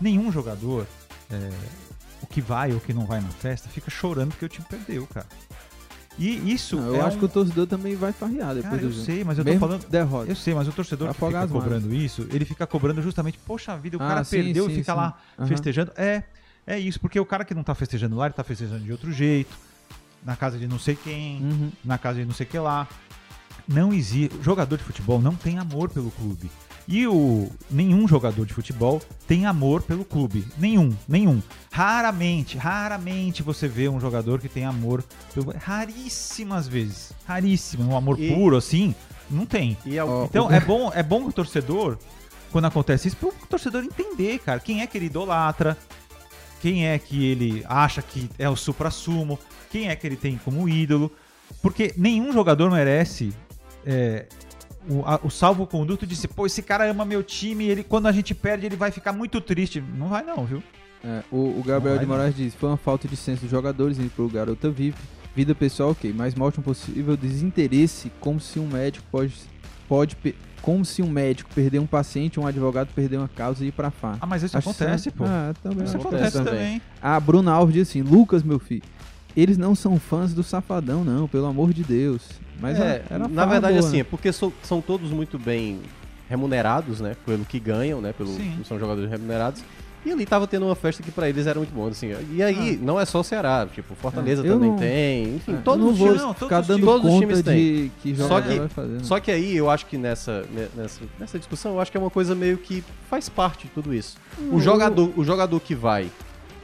Nenhum 0.00 0.32
jogador, 0.32 0.86
é, 1.30 1.50
o 2.22 2.26
que 2.26 2.40
vai 2.40 2.70
ou 2.72 2.78
o 2.78 2.80
que 2.80 2.92
não 2.92 3.06
vai 3.06 3.20
na 3.20 3.28
festa, 3.28 3.68
fica 3.68 3.90
chorando 3.90 4.30
porque 4.30 4.44
o 4.44 4.48
time 4.48 4.66
perdeu, 4.68 5.06
cara. 5.06 5.26
E 6.18 6.52
isso 6.52 6.76
Não, 6.76 6.86
eu 6.88 6.96
é 6.96 7.00
acho 7.02 7.16
um- 7.16 7.20
que 7.20 7.24
o 7.26 7.28
torcedor 7.28 7.66
também 7.66 7.94
vai 7.94 8.10
farrear 8.10 8.54
depois 8.54 8.64
Cara, 8.72 8.82
eu 8.82 8.90
jogo. 8.90 9.04
sei, 9.04 9.22
mas 9.22 9.36
eu 9.36 9.44
tô 9.44 9.50
Mesmo 9.50 9.60
falando. 9.60 9.86
derrota. 9.88 10.30
Eu 10.30 10.36
sei, 10.36 10.54
mas 10.54 10.66
o 10.66 10.72
torcedor 10.72 11.08
que 11.08 11.10
Afogar 11.10 11.42
fica 11.42 11.54
mágoas. 11.54 11.62
cobrando 11.78 11.94
isso, 11.94 12.26
ele 12.32 12.44
fica 12.46 12.66
cobrando 12.66 13.02
justamente, 13.02 13.38
poxa 13.46 13.76
vida, 13.76 13.98
o 13.98 14.02
Ah, 14.02 14.08
cara 14.08 14.24
sim, 14.24 14.42
perdeu 14.42 14.64
sim, 14.66 14.72
e 14.72 14.74
fica 14.76 14.92
sim. 14.92 14.98
lá 14.98 15.18
Aham. 15.38 15.46
festejando. 15.48 15.92
É, 15.96 16.22
é 16.66 16.78
isso, 16.78 16.98
porque 16.98 17.20
o 17.20 17.26
cara 17.26 17.44
que 17.44 17.54
não 17.54 17.62
tá 17.62 17.74
festejando 17.74 18.16
lá, 18.16 18.26
ele 18.26 18.34
tá 18.34 18.42
festejando 18.42 18.80
de 18.82 18.90
outro 18.92 19.12
jeito, 19.12 19.54
na 20.24 20.36
casa 20.36 20.58
de 20.58 20.66
não 20.66 20.78
sei 20.78 20.96
quem, 20.96 21.42
Uhum. 21.42 21.72
na 21.84 21.98
casa 21.98 22.18
de 22.18 22.24
não 22.24 22.32
sei 22.34 22.46
o 22.46 22.48
que 22.48 22.58
lá. 22.58 22.88
Não 23.68 23.92
existe. 23.92 24.36
Jogador 24.42 24.76
de 24.78 24.84
futebol 24.84 25.20
não 25.20 25.34
tem 25.34 25.58
amor 25.58 25.90
pelo 25.90 26.10
clube. 26.12 26.50
E 26.88 27.06
o 27.06 27.50
nenhum 27.70 28.06
jogador 28.06 28.46
de 28.46 28.54
futebol 28.54 29.02
tem 29.26 29.44
amor 29.44 29.82
pelo 29.82 30.04
clube. 30.04 30.46
Nenhum, 30.56 30.94
nenhum. 31.08 31.42
Raramente, 31.70 32.56
raramente 32.56 33.42
você 33.42 33.66
vê 33.66 33.88
um 33.88 33.98
jogador 34.00 34.40
que 34.40 34.48
tem 34.48 34.64
amor 34.64 35.02
pelo 35.34 35.52
raríssimas 35.58 36.68
vezes. 36.68 37.12
Raríssimas, 37.26 37.86
um 37.88 37.96
amor 37.96 38.20
E- 38.20 38.32
puro 38.32 38.56
assim, 38.56 38.94
não 39.28 39.44
tem. 39.44 39.76
ao- 40.00 40.08
Ó, 40.08 40.24
Então 40.26 40.46
o- 40.46 40.52
é 40.52 40.60
bom, 40.60 40.90
é 40.94 41.02
bom 41.02 41.24
o 41.26 41.32
torcedor 41.32 41.98
quando 42.52 42.66
acontece 42.66 43.08
isso, 43.08 43.16
pro 43.16 43.32
torcedor 43.50 43.82
entender, 43.84 44.38
cara, 44.38 44.60
quem 44.60 44.80
é 44.80 44.86
que 44.86 44.96
ele 44.96 45.06
idolatra, 45.06 45.76
quem 46.62 46.86
é 46.86 46.98
que 46.98 47.24
ele 47.26 47.64
acha 47.68 48.00
que 48.00 48.30
é 48.38 48.48
o 48.48 48.54
supra-sumo, 48.56 49.38
quem 49.70 49.88
é 49.88 49.96
que 49.96 50.06
ele 50.06 50.16
tem 50.16 50.38
como 50.42 50.68
ídolo, 50.68 51.10
porque 51.60 51.92
nenhum 51.96 52.32
jogador 52.32 52.70
merece 52.70 53.32
é, 53.84 54.26
o, 54.88 55.02
a- 55.04 55.20
o 55.22 55.30
salvo-conduto 55.30 56.06
de 56.06 56.14
dizer, 56.14 56.28
pô, 56.28 56.46
esse 56.46 56.62
cara 56.62 56.88
ama 56.90 57.04
meu 57.04 57.22
time, 57.22 57.64
ele 57.66 57.82
quando 57.82 58.06
a 58.06 58.12
gente 58.12 58.34
perde 58.34 58.66
ele 58.66 58.76
vai 58.76 58.90
ficar 58.90 59.12
muito 59.12 59.40
triste. 59.40 59.82
Não 59.96 60.08
vai 60.08 60.22
não, 60.24 60.44
viu? 60.44 60.62
É, 61.04 61.22
o, 61.30 61.58
o 61.58 61.62
Gabriel 61.64 61.98
de 61.98 62.06
Moraes 62.06 62.34
diz: 62.34 62.54
foi 62.54 62.68
uma 62.68 62.76
falta 62.76 63.06
de 63.06 63.16
senso 63.16 63.42
dos 63.42 63.50
jogadores 63.50 63.98
indo 63.98 64.10
pro 64.10 64.28
Garota 64.28 64.70
Vive. 64.70 64.96
Vida 65.34 65.54
pessoal, 65.54 65.90
ok, 65.90 66.12
mas 66.16 66.34
mostra 66.34 66.60
um 66.60 66.64
possível 66.64 67.14
desinteresse, 67.16 68.10
como 68.20 68.40
se 68.40 68.58
um 68.58 68.66
médico 68.66 69.06
pode. 69.10 69.34
pode 69.88 70.16
como 70.62 70.84
se 70.84 71.00
um 71.02 71.08
médico 71.08 71.48
perder 71.54 71.78
um 71.78 71.86
paciente, 71.86 72.40
um 72.40 72.46
advogado 72.46 72.88
perder 72.92 73.18
uma 73.18 73.28
causa 73.28 73.64
e 73.64 73.68
ir 73.68 73.72
pra 73.72 73.90
fá. 73.90 74.16
Ah, 74.20 74.26
mas 74.26 74.42
isso 74.42 74.56
Acho 74.58 74.70
acontece, 74.70 75.10
pô. 75.12 75.24
Ah, 75.24 75.54
também 75.62 75.84
isso 75.84 75.96
acho 75.96 76.08
acontece 76.08 76.32
certo. 76.32 76.44
também. 76.46 76.82
A 77.00 77.20
Bruna 77.20 77.52
Alves 77.52 77.74
diz 77.74 77.88
assim: 77.88 78.02
Lucas, 78.02 78.42
meu 78.42 78.58
filho, 78.58 78.82
eles 79.36 79.58
não 79.58 79.74
são 79.74 79.98
fãs 79.98 80.32
do 80.32 80.42
Safadão, 80.42 81.04
não, 81.04 81.28
pelo 81.28 81.46
amor 81.46 81.72
de 81.72 81.82
Deus. 81.84 82.22
Mas 82.60 82.78
É, 82.80 83.04
era, 83.10 83.28
na 83.28 83.44
verdade, 83.44 83.74
boa, 83.76 83.86
assim, 83.86 83.96
né? 83.98 84.00
é 84.00 84.04
porque 84.04 84.32
so- 84.32 84.52
são 84.62 84.80
todos 84.80 85.10
muito 85.10 85.38
bem 85.38 85.80
remunerados, 86.28 87.00
né? 87.00 87.16
Pelo 87.24 87.44
que 87.44 87.60
ganham, 87.60 88.00
né? 88.00 88.12
Pelo, 88.12 88.30
Sim. 88.34 88.58
são 88.66 88.78
jogadores 88.78 89.10
remunerados. 89.10 89.62
E 90.04 90.12
ali 90.12 90.24
tava 90.24 90.46
tendo 90.46 90.64
uma 90.66 90.74
festa 90.76 91.02
que 91.02 91.10
pra 91.10 91.28
eles 91.28 91.48
era 91.48 91.58
muito 91.58 91.74
bom, 91.74 91.88
assim. 91.88 92.14
E 92.32 92.40
aí, 92.40 92.78
não 92.80 92.98
é 92.98 93.04
só 93.04 93.20
o 93.20 93.24
Ceará, 93.24 93.66
tipo, 93.74 93.92
Fortaleza 93.96 94.40
Ah. 94.42 94.46
Eu 94.46 94.54
também 94.54 94.70
não- 94.70 94.76
tem. 94.78 95.34
Enfim, 95.34 95.54
É, 95.54 95.56
todos 95.64 95.80
eu 95.80 95.84
não 95.84 95.92
os 95.92 95.98
times. 95.98 96.22
não, 96.22 96.32
todos 96.34 96.58
os 96.60 96.66
times- 96.66 96.84
todos 96.84 97.04
os 97.04 97.10
conta 97.10 97.26
times 97.26 97.42
de 97.42 97.90
que 98.00 98.16
Só 98.16 98.40
que- 98.40 98.58
vai 98.58 98.68
fazer. 98.68 98.92
né? 98.92 98.98
Só 99.02 99.18
que 99.20 99.30
aí 99.32 99.56
eu 99.56 99.68
acho 99.68 99.86
que 99.86 99.98
nessa, 99.98 100.44
ne- 100.52 100.68
nessa, 100.76 101.00
nessa 101.18 101.38
discussão, 101.38 101.72
eu 101.72 101.80
acho 101.80 101.90
que 101.90 101.96
é 101.96 102.00
uma 102.00 102.10
coisa 102.10 102.36
meio 102.36 102.56
que 102.56 102.84
faz 103.10 103.28
parte 103.28 103.64
de 103.66 103.70
tudo 103.74 103.92
isso. 103.92 104.16
O 104.52 104.60
jogador, 104.60 105.10
o 105.16 105.24
jogador 105.24 105.58
que 105.58 105.74
vai, 105.74 106.08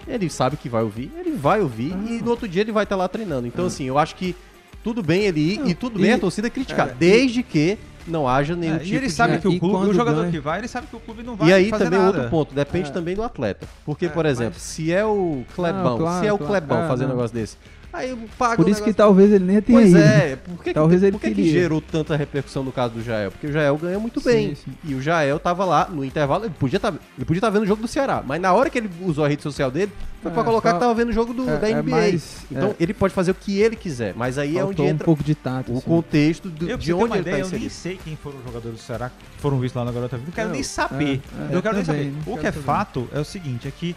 ele 0.07 0.29
sabe 0.31 0.57
que 0.57 0.69
vai 0.69 0.83
ouvir, 0.83 1.11
ele 1.19 1.33
vai 1.33 1.61
ouvir 1.61 1.93
Ah. 1.95 2.11
e 2.13 2.21
no 2.23 2.31
outro 2.31 2.49
dia 2.49 2.63
ele 2.63 2.73
vai 2.73 2.85
estar 2.85 2.97
lá 2.97 3.09
treinando. 3.09 3.47
Então, 3.47 3.67
assim, 3.67 3.85
eu 3.85 3.99
acho 3.99 4.15
que 4.17 4.35
tudo 4.83 5.03
bem 5.03 5.23
ele 5.23 5.41
ir 5.55 5.59
Não, 5.61 5.69
e 5.69 5.75
tudo 5.75 5.99
e- 5.99 6.03
bem 6.03 6.13
a 6.13 6.19
torcida 6.19 6.51
criticar, 6.51 6.89
é, 6.89 6.91
e- 6.91 6.95
desde 6.95 7.43
que 7.43 7.79
não 8.07 8.27
haja 8.27 8.57
nenhum 8.57 8.75
É, 8.75 8.79
tipo 8.81 8.95
e 8.95 8.97
ele 8.97 9.07
de... 9.07 9.13
sabe 9.13 9.35
É, 9.35 9.39
que 9.39 9.47
o 9.47 9.53
e 9.53 9.61
clube, 9.61 9.91
o 9.91 9.95
jogador 9.95 10.21
ganha- 10.23 10.33
que 10.33 10.41
vai, 10.41 10.59
ele 10.59 10.67
sabe 10.67 10.89
que 10.89 10.97
o 10.97 10.99
clube 11.01 11.23
não 11.23 11.37
vai 11.37 11.49
E 11.49 11.53
aí 11.53 11.71
também 11.71 11.91
nada. 12.01 12.07
outro 12.07 12.31
ponto, 12.31 12.53
depende 12.55 12.89
É. 12.91 12.93
também 12.93 13.15
do 13.15 13.23
atleta. 13.23 13.69
Porque, 13.85 14.07
É, 14.07 14.09
por 14.09 14.27
exemplo, 14.27 14.59
se 14.59 14.93
é 14.93 15.05
o 15.05 15.45
Clebão, 15.55 15.85
Não, 15.85 15.99
claro, 15.99 16.21
se 16.21 16.27
é 16.27 16.33
o 16.33 16.37
claro. 16.39 16.53
Clebão 16.53 16.85
É, 16.85 16.89
fazendo 16.89 17.09
um 17.11 17.13
negócio 17.15 17.33
desse, 17.35 17.57
aí 17.93 18.17
paga 18.39 18.57
Por 18.57 18.69
isso 18.69 18.83
que 18.83 18.93
talvez 18.93 19.31
ele 19.33 19.45
nem 19.45 19.61
tenha 19.61 19.79
Pois 19.79 19.91
ido. 19.91 19.99
é, 19.99 20.37
por 20.37 20.63
que, 20.65 20.73
Talvez 20.73 21.01
que, 21.01 21.07
ele 21.07 21.13
por 21.13 21.21
que, 21.21 21.35
que 21.35 21.51
gerou 21.51 21.81
tanta 21.81 22.17
repercussão 22.17 22.63
no 22.65 22.73
caso 22.73 22.95
do 22.95 23.03
Jael? 23.03 23.31
Porque 23.31 23.47
o 23.47 23.53
Jael 23.53 23.77
ganha 23.77 23.99
muito 23.99 24.21
Sim, 24.21 24.27
bem. 24.29 24.55
sim. 24.55 24.73
E 24.85 24.95
o 24.95 25.03
Jael 25.03 25.39
tava 25.39 25.65
lá 25.65 25.89
no 25.91 26.05
intervalo, 26.05 26.45
ele 26.45 26.55
podia 26.59 26.77
estar 26.79 26.93
ele 27.17 27.25
podia 27.25 27.41
tá 27.41 27.51
vendo 27.51 27.63
o 27.63 27.67
jogo 27.67 27.83
do 27.83 27.89
Ceará, 27.89 28.23
mas 28.27 28.41
na 28.41 28.53
hora 28.53 28.71
que 28.71 28.79
ele 28.79 28.91
usou 29.03 29.25
a 29.25 29.29
rede 29.29 29.43
social 29.43 29.71
dele, 29.71 29.93
foi 30.23 30.31
É, 30.31 30.35
pra 30.35 30.45
colocar 30.45 30.71
fal- 30.71 30.79
que 30.79 30.85
tava 30.87 30.95
vendo 30.95 31.09
o 31.09 31.13
jogo 31.13 31.35
do, 31.35 31.49
é- 31.51 31.57
da 31.59 31.69
é 31.69 31.73
NBA. 31.73 31.91
mais- 31.91 32.37
então 32.51 32.71
é. 32.71 32.75
ele 32.79 32.95
pode 32.95 33.13
fazer 33.13 33.33
o 33.33 33.35
que 33.35 33.59
ele 33.59 33.75
quiser, 33.77 34.15
mas 34.17 34.39
aí 34.39 34.57
é 34.57 34.65
onde 34.65 34.81
um 34.81 34.87
entra 34.87 35.05
pouco 35.05 35.23
de 35.25 35.35
tato. 35.35 35.73
o 35.73 35.79
assim. 35.79 35.85
contexto 35.87 36.49
do- 36.49 36.69
Eu, 36.71 36.79
de 36.79 36.93
onde 36.93 37.13
ele 37.15 37.21
ideia, 37.21 37.37
tá 37.39 37.43
eu 37.43 37.47
nem 37.51 37.67
inserido. 37.67 37.71
sei 37.71 37.99
quem 38.03 38.17
foram 38.17 38.39
os 38.39 38.45
jogadores 38.45 38.79
do 38.79 38.83
Ceará 38.83 39.09
que 39.11 39.41
foram 39.43 39.59
vistos 39.59 39.79
lá 39.79 39.85
na 39.85 39.93
Garota 39.93 40.17
Vida. 40.17 40.29
Não 40.29 40.35
quero 40.35 40.49
Eu- 40.49 40.53
nem 40.53 40.63
saber. 40.63 41.21
é, 41.51 41.53
é, 41.53 41.57
eu 41.57 41.63
quero 41.63 41.75
nem 41.75 41.85
saber. 41.85 42.13
O 42.27 42.37
que 42.39 42.47
é 42.47 42.53
fato 42.53 43.09
é 43.13 43.19
o 43.19 43.25
seguinte, 43.25 43.67
é 43.67 43.71
que 43.71 43.97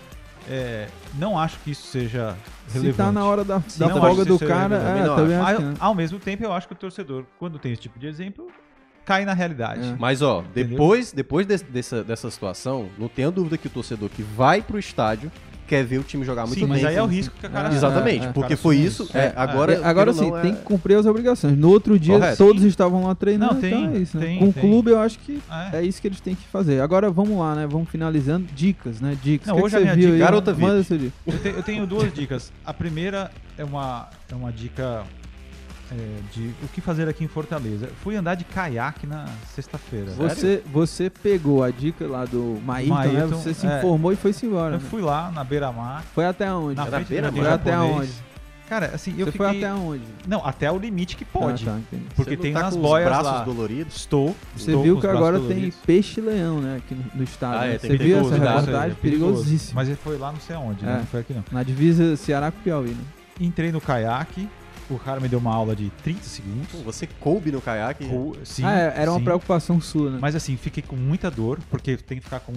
é, 0.50 0.88
não 1.16 1.38
acho 1.38 1.58
que 1.60 1.72
isso 1.72 1.88
seja 1.88 2.36
relevante. 2.72 2.91
Se 2.93 2.98
tá 2.98 3.12
na 3.12 3.26
hora 3.26 3.43
da, 3.43 3.58
da 3.78 3.89
folga 3.89 4.26
do 4.26 4.38
cara, 4.39 4.76
é, 4.76 4.80
Também 4.80 5.04
não 5.04 5.16
também 5.16 5.38
Ao, 5.38 5.46
acho 5.46 5.62
ao 5.80 5.96
mesmo 5.96 6.20
tempo, 6.20 6.43
eu 6.43 6.54
acho 6.54 6.68
que 6.68 6.74
o 6.74 6.78
torcedor, 6.78 7.26
quando 7.39 7.58
tem 7.60 7.72
esse 7.72 7.82
tipo 7.82 7.98
de 8.00 8.08
exemplo, 8.08 8.48
cai 9.06 9.26
na 9.26 9.34
realidade. 9.34 9.88
É. 9.89 9.96
Mas 10.00 10.22
ó, 10.22 10.39
Entendeu? 10.41 10.70
depois, 10.72 11.12
depois 11.12 11.46
desse- 11.46 11.64
dessa, 11.66 12.04
dessa 12.04 12.30
situação, 12.32 12.89
não 12.98 13.08
tenha 13.08 13.30
dúvida 13.32 13.58
que 13.58 13.68
o 13.68 13.70
torcedor 13.70 14.10
que 14.10 14.24
vai 14.24 14.62
pro 14.62 14.80
estádio 14.80 15.32
quer 15.68 15.84
ver 15.84 15.99
o 15.99 16.03
time 16.03 16.24
jogar 16.26 16.45
muito 16.45 16.59
Sim, 16.59 16.66
mas 16.66 16.80
bem. 16.82 16.88
aí 16.89 16.95
é 16.95 17.01
o 17.03 17.05
risco 17.05 17.34
que 17.39 17.45
a 17.45 17.49
cara 17.49 17.70
É, 17.70 17.76
Exatamente, 17.76 18.26
é, 18.26 18.30
é. 18.30 18.32
porque 18.32 18.49
cara 18.49 18.57
foi 18.61 18.78
isso. 18.78 19.09
é, 19.13 19.34
agora, 19.36 19.74
É, 19.74 19.84
agora 19.84 20.13
sim, 20.13 20.30
não, 20.32 20.41
tem 20.41 20.51
é- 20.51 20.55
que 20.55 20.61
cumprir 20.63 20.95
as 20.97 21.05
obrigações. 21.05 21.57
No 21.57 21.70
outro 21.70 21.97
dia, 21.99 22.16
Correto. 22.20 22.38
todos 22.38 22.63
estavam 22.63 23.05
lá 23.05 23.16
treinando, 23.16 23.55
Não, 23.55 23.61
tem, 23.61 23.84
então 23.84 23.95
é 23.95 23.97
isso, 23.99 24.18
né? 24.18 24.26
tem, 24.26 24.39
Com 24.39 24.45
o 24.49 24.53
clube, 24.53 24.91
eu 24.91 24.99
acho 24.99 25.20
que 25.20 25.39
É. 25.74 25.78
é 25.78 25.84
isso 25.84 26.01
que 26.01 26.07
eles 26.07 26.20
têm 26.20 26.36
que 26.36 26.45
fazer. 26.47 26.80
Agora 26.82 27.09
vamos 27.09 27.38
lá, 27.38 27.55
né? 27.55 27.68
Vamos 27.68 27.89
finalizando. 27.89 28.45
Dicas, 28.55 29.01
né? 29.01 29.18
Dicas. 29.24 29.47
Não, 29.47 29.55
que, 29.55 29.61
hoje 29.63 29.72
que 29.72 29.76
a 29.76 29.80
você 29.80 29.84
minha 29.86 29.95
viu 29.95 30.03
dica- 30.11 30.13
aí? 30.13 30.20
Garota 30.20 30.53
Manda. 30.53 30.86
Eu, 31.26 31.39
te- 31.39 31.47
eu 31.49 31.63
tenho 31.63 31.88
duas 31.88 32.13
dicas. 32.13 32.51
A 32.66 32.74
primeira 32.74 33.32
é 33.57 33.63
uma, 33.63 34.07
é 34.32 34.36
uma 34.36 34.51
dica 34.51 35.03
é, 35.92 36.20
de 36.34 36.54
o 36.64 36.68
que 36.68 36.82
fazer 36.82 37.08
aqui 37.08 37.24
em 37.24 37.28
Fortaleza. 37.28 37.90
Fui 38.04 38.16
andar 38.16 38.36
de 38.36 38.44
caiaque 38.44 39.06
na 39.06 39.26
sexta-feira. 39.54 40.12
Você, 40.12 40.64
você 40.72 41.10
pegou 41.10 41.64
a 41.64 41.70
dica 41.70 42.08
lá 42.08 42.26
do 42.26 42.60
Maílton, 42.66 42.96
né? 42.96 43.14
Maílton, 43.14 43.38
Você 43.38 43.54
se 43.54 43.68
é. 43.68 43.78
informou 43.78 44.12
e 44.12 44.16
foi-se 44.16 44.46
embora. 44.46 44.76
Eu 44.76 44.80
né? 44.80 44.88
fui 44.90 45.02
lá 45.02 45.32
na 45.32 45.44
beira-mar, 45.44 46.04
Foi 46.14 46.26
até 46.26 46.52
onde? 46.52 46.76
na 46.76 46.86
beira-mar? 46.86 47.34
Foi 47.34 47.50
até 47.50 47.78
onde? 47.78 48.26
Cara, 48.68 48.88
assim, 48.96 49.12
eu 49.12 49.26
Você 49.28 49.34
fiquei... 49.34 49.48
foi 49.48 49.58
até 49.58 49.74
onde? 49.74 50.04
Não, 50.28 50.44
até 50.44 50.72
o 50.72 50.78
limite 50.80 51.16
que 51.16 51.24
pode. 51.24 51.70
Ah, 51.70 51.74
tá. 51.74 51.98
Porque 52.16 52.32
Você 52.32 52.36
não 52.36 52.42
tem 52.42 52.54
tá 52.54 52.62
nas 52.62 52.74
com 52.74 52.80
os 52.80 52.88
boias 52.88 53.08
braços 53.08 53.32
lá. 53.32 53.44
doloridos. 53.44 53.96
Estou. 53.96 54.36
Você 54.56 54.72
estou 54.72 54.84
viu 54.84 54.96
com 54.96 55.02
que 55.02 55.08
agora 55.08 55.40
tem 55.40 55.72
peixe-leão, 55.86 56.60
né? 56.62 56.78
Aqui 56.78 56.96
no, 56.96 57.04
no 57.14 57.24
estado. 57.24 57.60
Ah, 57.60 57.66
é, 57.68 57.74
né? 57.74 57.78
Você 57.78 57.90
viu 57.90 57.98
Perigoso, 58.00 58.34
essa 58.34 58.44
né? 58.44 58.50
reportagem? 58.50 58.92
É 58.92 58.96
perigoso. 58.96 59.34
Perigosíssimo. 59.34 59.76
Mas 59.76 59.88
ele 59.88 59.98
foi 59.98 60.18
lá 60.18 60.32
não 60.32 60.40
sei 60.40 60.56
aonde, 60.56 60.84
né? 60.84 60.94
É. 60.94 60.98
Não 60.98 61.06
foi 61.06 61.20
aqui 61.20 61.34
não. 61.34 61.44
Na 61.52 61.62
divisa 61.62 62.16
Ceará 62.16 62.52
com 62.52 62.60
Piauí, 62.62 62.90
né? 62.90 63.04
Entrei 63.40 63.72
no 63.72 63.80
caiaque, 63.80 64.50
o 64.90 65.00
cara 65.00 65.20
me 65.20 65.28
deu 65.28 65.40
uma 65.40 65.54
aula 65.54 65.76
de 65.76 65.90
30 66.04 66.24
segundos. 66.24 66.68
Pô, 66.72 66.78
Você 66.80 67.08
coube 67.20 67.52
no 67.52 67.62
caiaque? 67.62 68.08
Co- 68.08 68.36
Sim, 68.44 68.64
ah, 68.66 68.72
é, 68.78 68.94
era 69.02 69.12
uma 69.12 69.20
sim. 69.20 69.26
preocupação 69.26 69.82
sua, 69.82 70.12
né? 70.12 70.18
Mas 70.22 70.36
assim, 70.36 70.56
fiquei 70.58 70.84
com 70.84 70.96
muita 70.96 71.30
dor, 71.32 71.60
porque 71.70 71.98
tem 71.98 72.18
que 72.20 72.24
ficar 72.24 72.40
com 72.42 72.54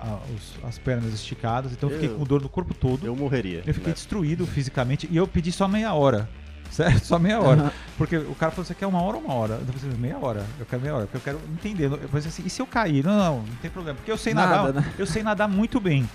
a- 0.00 0.18
os- 0.34 0.54
as 0.64 0.78
pernas 0.78 1.12
esticadas, 1.12 1.72
então 1.72 1.88
eu 1.90 1.94
fiquei 1.98 2.14
com 2.14 2.24
dor 2.24 2.40
no 2.40 2.48
corpo 2.48 2.72
todo. 2.74 3.06
Eu 3.06 3.16
morreria. 3.16 3.62
Eu 3.66 3.74
fiquei 3.74 3.88
né? 3.90 3.94
destruído 3.94 4.46
fisicamente 4.46 5.08
e 5.10 5.16
eu 5.16 5.26
pedi 5.26 5.50
só 5.52 5.66
meia 5.68 5.92
hora. 5.94 6.28
Certo? 6.70 7.04
Só 7.06 7.18
meia 7.20 7.40
hora. 7.40 7.72
Porque 7.96 8.16
o 8.16 8.34
cara 8.34 8.50
falou, 8.50 8.64
você 8.64 8.74
quer 8.74 8.86
uma 8.86 9.00
hora 9.00 9.16
ou 9.16 9.22
uma 9.22 9.34
hora? 9.34 9.60
Eu 9.64 9.72
falei, 9.74 9.96
meia 9.96 10.18
hora. 10.18 10.44
Eu 10.58 10.66
quero 10.66 10.82
meia 10.82 10.94
hora, 10.96 11.06
porque 11.06 11.16
eu 11.18 11.20
quero 11.20 11.40
entender. 11.52 11.84
Eu 11.84 12.08
falei 12.08 12.26
assim, 12.26 12.42
e 12.44 12.50
se 12.50 12.60
eu 12.60 12.66
cair? 12.66 13.04
Não, 13.04 13.16
não, 13.16 13.36
não 13.42 13.54
tem 13.62 13.70
problema. 13.70 13.96
Porque 13.96 14.10
eu 14.10 14.16
sei 14.18 14.34
Nada, 14.34 14.56
nadar, 14.56 14.74
né? 14.82 14.92
eu 14.98 15.06
sei 15.06 15.22
nadar 15.22 15.46
muito 15.48 15.78
bem. 15.78 16.08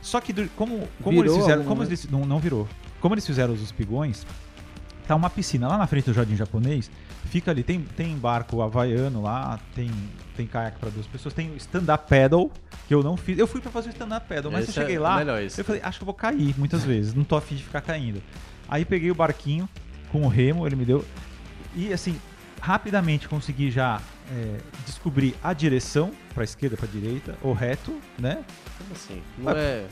Só 0.00 0.18
que 0.20 0.32
como, 0.56 0.88
como 1.02 1.18
eles 1.18 1.32
Virou 1.32 1.40
fizeram, 1.40 1.60
algum 1.62 1.68
como 1.68 1.82
eles, 1.82 2.08
não, 2.08 2.24
não 2.24 2.38
virou. 2.38 2.66
Como 3.00 3.14
eles 3.14 3.26
fizeram 3.26 3.52
os 3.52 3.60
espigões, 3.60 4.24
tá 5.06 5.14
uma 5.14 5.30
piscina 5.30 5.68
lá 5.68 5.78
na 5.78 5.86
frente 5.86 6.06
do 6.06 6.12
jardim 6.12 6.36
japonês, 6.36 6.90
fica 7.26 7.50
ali, 7.50 7.62
tem, 7.62 7.80
tem 7.80 8.16
barco 8.16 8.60
havaiano 8.60 9.22
lá, 9.22 9.58
tem, 9.74 9.90
tem 10.36 10.46
caiaque 10.46 10.78
para 10.78 10.90
duas 10.90 11.06
pessoas, 11.06 11.32
tem 11.32 11.50
o 11.50 11.56
stand-up 11.56 12.08
paddle, 12.08 12.50
que 12.88 12.94
eu 12.94 13.02
não 13.02 13.16
fiz. 13.16 13.38
Eu 13.38 13.46
fui 13.46 13.60
para 13.60 13.70
fazer 13.70 13.88
o 13.88 13.92
stand-up 13.92 14.26
paddle, 14.26 14.50
mas 14.50 14.68
Esse 14.68 14.78
eu 14.78 14.82
cheguei 14.82 14.96
é 14.96 15.00
lá, 15.00 15.16
melhor 15.18 15.40
esse. 15.40 15.60
eu 15.60 15.64
falei, 15.64 15.80
acho 15.82 15.98
que 15.98 16.02
eu 16.02 16.06
vou 16.06 16.14
cair 16.14 16.54
muitas 16.58 16.84
vezes, 16.84 17.14
não 17.14 17.24
tô 17.24 17.36
afim 17.36 17.54
de 17.54 17.62
ficar 17.62 17.80
caindo. 17.80 18.22
Aí 18.68 18.84
peguei 18.84 19.10
o 19.10 19.14
barquinho 19.14 19.68
com 20.10 20.22
o 20.22 20.28
remo, 20.28 20.66
ele 20.66 20.76
me 20.76 20.84
deu. 20.84 21.04
E 21.74 21.92
assim, 21.92 22.18
rapidamente 22.60 23.28
consegui 23.28 23.70
já 23.70 24.00
é, 24.32 24.58
descobrir 24.84 25.34
a 25.42 25.52
direção, 25.52 26.10
pra 26.34 26.42
esquerda, 26.42 26.76
pra 26.76 26.86
direita, 26.86 27.36
ou 27.42 27.52
reto, 27.52 27.96
né? 28.18 28.42
Como 28.78 28.92
assim? 28.92 29.22
Não 29.38 29.52
é. 29.52 29.84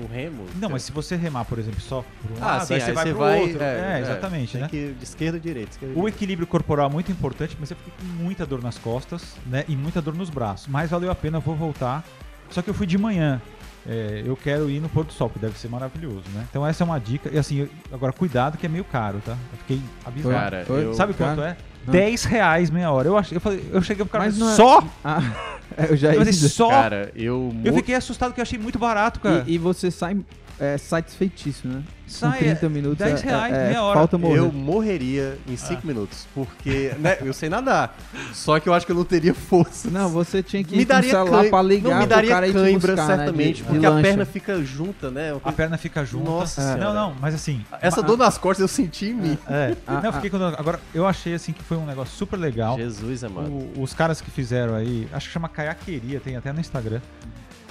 No 0.00 0.06
remo? 0.06 0.46
Não, 0.60 0.68
mas 0.70 0.82
se 0.82 0.92
você 0.92 1.16
remar, 1.16 1.44
por 1.44 1.58
exemplo, 1.58 1.80
só 1.80 2.04
por 2.22 2.30
um 2.32 2.42
Ah, 2.42 2.46
lado, 2.58 2.66
sim, 2.66 2.74
aí 2.74 2.80
você 2.80 2.86
aí 2.90 2.92
vai 2.94 3.04
você 3.04 3.10
pro 3.10 3.18
vai. 3.18 3.40
outro. 3.40 3.62
É, 3.62 4.00
exatamente, 4.00 4.52
tem 4.52 4.60
né? 4.62 4.68
que 4.68 4.94
de 4.98 5.04
esquerda 5.04 5.40
direita. 5.40 5.70
Esquerda, 5.72 5.92
O 5.94 5.96
direita. 5.98 6.16
equilíbrio 6.16 6.46
corporal 6.46 6.88
é 6.88 6.92
muito 6.92 7.10
importante, 7.10 7.56
mas 7.58 7.70
eu 7.70 7.76
fiquei 7.76 7.92
com 7.98 8.22
muita 8.22 8.46
dor 8.46 8.62
nas 8.62 8.78
costas, 8.78 9.34
né? 9.46 9.64
E 9.68 9.74
muita 9.76 10.00
dor 10.00 10.14
nos 10.14 10.30
braços. 10.30 10.68
Mas 10.68 10.90
valeu 10.90 11.10
a 11.10 11.14
pena, 11.14 11.38
eu 11.38 11.42
vou 11.42 11.56
voltar. 11.56 12.04
Só 12.50 12.62
que 12.62 12.70
eu 12.70 12.74
fui 12.74 12.86
de 12.86 12.96
manhã. 12.96 13.40
É, 13.86 14.22
eu 14.26 14.36
quero 14.36 14.68
ir 14.68 14.80
no 14.80 14.88
pôr 14.88 15.04
do 15.04 15.12
sol, 15.12 15.30
que 15.30 15.38
deve 15.38 15.58
ser 15.58 15.68
maravilhoso, 15.68 16.24
né? 16.34 16.44
Então 16.50 16.66
essa 16.66 16.82
é 16.82 16.84
uma 16.84 16.98
dica. 16.98 17.30
E 17.32 17.38
assim, 17.38 17.58
eu- 17.60 17.68
agora 17.92 18.12
cuidado 18.12 18.58
que 18.58 18.66
é 18.66 18.68
meio 18.68 18.84
caro, 18.84 19.20
tá? 19.24 19.32
Eu 19.32 19.58
fiquei 19.58 19.80
abismado. 20.04 20.36
Cara, 20.38 20.64
eu- 20.68 20.92
Sabe 20.94 21.14
Cara, 21.14 21.30
quanto 21.36 21.42
é? 21.46 21.56
não. 21.86 21.92
10 21.92 22.24
reais 22.24 22.70
meia 22.70 22.90
hora. 22.90 23.08
Eu, 23.08 23.16
achei, 23.16 23.36
eu, 23.36 23.40
falei, 23.40 23.64
eu 23.72 23.80
cheguei 23.82 24.04
pro 24.04 24.12
cara 24.12 24.24
Mas 24.24 24.38
é- 24.40 24.54
só? 24.56 24.84
Ah, 25.02 25.20
eu 25.86 25.96
já 25.96 26.08
ia 26.08 26.14
Eu 26.14 26.18
falei, 26.18 26.32
dizer. 26.32 26.48
só? 26.48 26.68
Cara, 26.68 27.12
eu. 27.14 27.54
Eu 27.64 27.74
fiquei 27.74 27.94
assustado 27.94 28.32
que 28.34 28.40
eu 28.40 28.42
achei 28.42 28.58
muito 28.58 28.78
barato, 28.78 29.20
cara. 29.20 29.44
E, 29.46 29.54
e 29.54 29.58
você 29.58 29.90
sai 29.90 30.16
é, 30.60 30.76
satisfeitíssimo, 30.78 31.74
né? 31.74 31.82
Sai, 32.06 32.32
Com 32.32 32.38
30 32.38 32.64
é, 32.64 32.68
minutos. 32.70 32.98
10 32.98 33.22
é- 33.22 33.26
reais, 33.26 33.54
é, 33.54 33.68
meia 33.68 33.82
hora. 33.82 33.98
Falta 33.98 34.16
morrer. 34.16 34.38
Eu 34.38 34.50
morreria 34.50 35.38
em 35.46 35.56
5 35.56 35.86
minutos, 35.86 36.26
porque 36.34 36.94
né, 36.98 37.18
eu 37.20 37.34
sei 37.34 37.50
nadar. 37.50 37.96
Só 38.32 38.58
que 38.58 38.66
eu 38.66 38.72
acho 38.72 38.86
que 38.86 38.92
eu 38.92 38.96
não 38.96 39.04
teria 39.04 39.34
força. 39.34 39.90
Não, 39.90 40.08
você 40.08 40.42
tinha 40.42 40.64
que 40.64 40.74
me 40.74 40.82
ir 40.82 40.86
com 40.86 40.92
daria 40.94 41.10
celular 41.10 41.44
pra 41.50 41.60
ligar 41.62 41.90
não, 41.90 41.96
me 41.98 42.06
pro 42.06 42.16
daria 42.16 42.30
cara 42.30 42.52
cãibra, 42.52 42.94
buscar, 42.94 42.96
né, 42.96 43.02
de- 43.02 43.18
certamente, 43.18 43.56
de 43.56 43.62
porque 43.64 43.84
a 43.86 43.90
lancha. 43.90 44.02
perna 44.02 44.24
fica 44.24 44.64
junta, 44.64 45.10
né? 45.10 45.38
A 45.44 45.52
perna 45.52 45.76
fica 45.76 46.04
junta. 46.04 46.30
Nossa 46.30 46.62
É. 46.62 46.76
Não, 46.76 46.94
não, 46.94 47.14
mas 47.20 47.34
assim. 47.34 47.62
Essa 47.82 48.02
dor 48.02 48.16
nas 48.16 48.38
costas 48.38 48.62
eu 48.62 48.68
senti 48.68 49.06
em 49.06 49.14
mim. 49.14 49.38
É. 49.46 49.76
Ah, 49.86 49.94
não, 49.94 50.04
eu 50.04 50.10
ah. 50.10 50.12
fiquei 50.14 50.30
com 50.30 50.38
dor. 50.38 50.54
Agora, 50.58 50.80
eu 50.94 51.06
achei 51.06 51.34
assim 51.34 51.52
que 51.52 51.62
foi 51.62 51.76
um 51.76 51.84
negócio 51.84 52.16
super 52.16 52.38
legal. 52.38 52.76
Jesus, 52.78 53.22
amado. 53.22 53.50
O- 53.50 53.82
os 53.82 53.92
caras 53.92 54.20
que 54.22 54.30
fizeram 54.30 54.74
aí, 54.74 55.06
acho 55.12 55.26
que 55.26 55.32
chama 55.32 55.48
Caiaqueria, 55.48 56.20
tem 56.20 56.36
até 56.36 56.52
no 56.54 56.60
Instagram. 56.60 57.00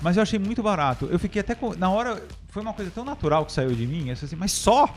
Mas 0.01 0.15
eu 0.17 0.23
achei 0.23 0.37
muito 0.39 0.61
barato. 0.61 1.07
Eu 1.11 1.17
fiquei 1.19 1.39
até 1.41 1.55
com. 1.55 1.73
Na 1.75 1.89
hora, 1.89 2.21
foi 2.49 2.61
uma 2.61 2.73
coisa 2.73 2.91
tão 2.93 3.03
natural 3.03 3.45
que 3.45 3.51
saiu 3.51 3.71
de 3.71 3.85
mim. 3.87 4.07
Eu 4.07 4.13
assim, 4.13 4.35
mas 4.35 4.51
só? 4.51 4.87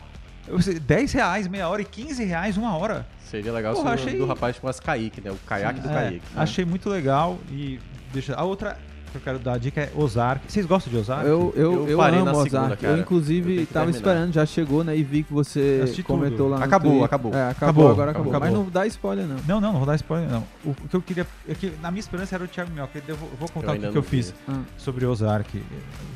Eu 0.46 0.58
falei, 0.60 0.80
10 0.80 1.12
reais 1.12 1.46
meia 1.48 1.68
hora 1.68 1.82
e 1.82 1.84
15 1.84 2.24
reais 2.24 2.56
uma 2.56 2.76
hora. 2.76 3.06
Seria 3.24 3.52
legal 3.52 3.74
Porra, 3.74 3.96
se 3.96 4.04
o 4.04 4.06
achei- 4.08 4.18
do 4.18 4.26
rapaz 4.26 4.56
chamasse 4.56 4.82
Kaique, 4.82 5.20
né? 5.20 5.30
O 5.30 5.36
caiaque 5.46 5.80
do 5.80 5.88
É, 5.88 5.92
Kaique. 5.92 6.14
né? 6.34 6.42
achei 6.42 6.64
muito 6.64 6.88
legal. 6.90 7.38
E 7.50 7.78
deixa. 8.12 8.34
A 8.34 8.42
outra 8.42 8.76
que 9.10 9.16
eu 9.18 9.20
quero 9.20 9.38
dar 9.38 9.54
a 9.54 9.58
dica 9.58 9.80
é 9.80 9.92
Ozark. 9.96 10.44
Vocês 10.50 10.64
gostam 10.66 10.92
de 10.92 10.98
Ozark? 10.98 11.26
Eu, 11.26 11.52
eu, 11.56 11.72
Eu 11.72 11.88
eu, 11.88 12.00
amo 12.02 12.24
na 12.24 12.34
segunda, 12.34 12.40
Ozark. 12.62 12.82
cara. 12.82 12.94
Eu, 12.96 13.00
inclusive, 13.00 13.60
Eu 13.60 13.66
tava 13.66 13.90
esperando, 13.90 14.32
já 14.32 14.46
chegou, 14.46 14.82
né? 14.84 14.96
E 14.96 15.02
vi 15.02 15.22
que 15.22 15.32
você 15.32 15.80
Assisti 15.84 16.02
comentou 16.02 16.36
tudo. 16.38 16.48
lá 16.50 16.58
no 16.58 16.64
Acabou, 16.64 16.90
Twitter. 16.90 17.04
acabou. 17.06 17.34
É, 17.34 17.50
acabou, 17.50 17.50
Acabou, 17.68 17.90
agora 17.90 18.10
acabou. 18.12 18.30
acabou. 18.32 18.48
Mas 18.48 18.58
não 18.58 18.70
dá 18.70 18.86
spoiler, 18.86 19.26
não. 19.26 19.36
Não, 19.46 19.60
não, 19.60 19.72
não 19.72 19.78
vou 19.78 19.86
dar 19.86 19.94
spoiler, 19.96 20.28
não. 20.30 20.44
O, 20.64 20.70
o 20.70 20.74
que 20.88 20.96
eu 20.96 21.02
queria. 21.02 21.26
É 21.48 21.54
que, 21.54 21.72
na 21.82 21.90
minha 21.90 22.00
esperança 22.00 22.34
era 22.34 22.44
o 22.44 22.48
Thiago 22.48 22.70
Minhoca. 22.72 23.02
Eu 23.06 23.16
vou, 23.16 23.28
eu 23.30 23.36
vou 23.38 23.48
contar 23.48 23.72
Eu 23.74 23.78
o 23.78 23.80
que, 23.82 23.90
que 23.90 23.98
eu 23.98 24.02
fiz 24.02 24.34
Ah. 24.48 24.60
sobre 24.78 25.04
Ozark. 25.06 25.62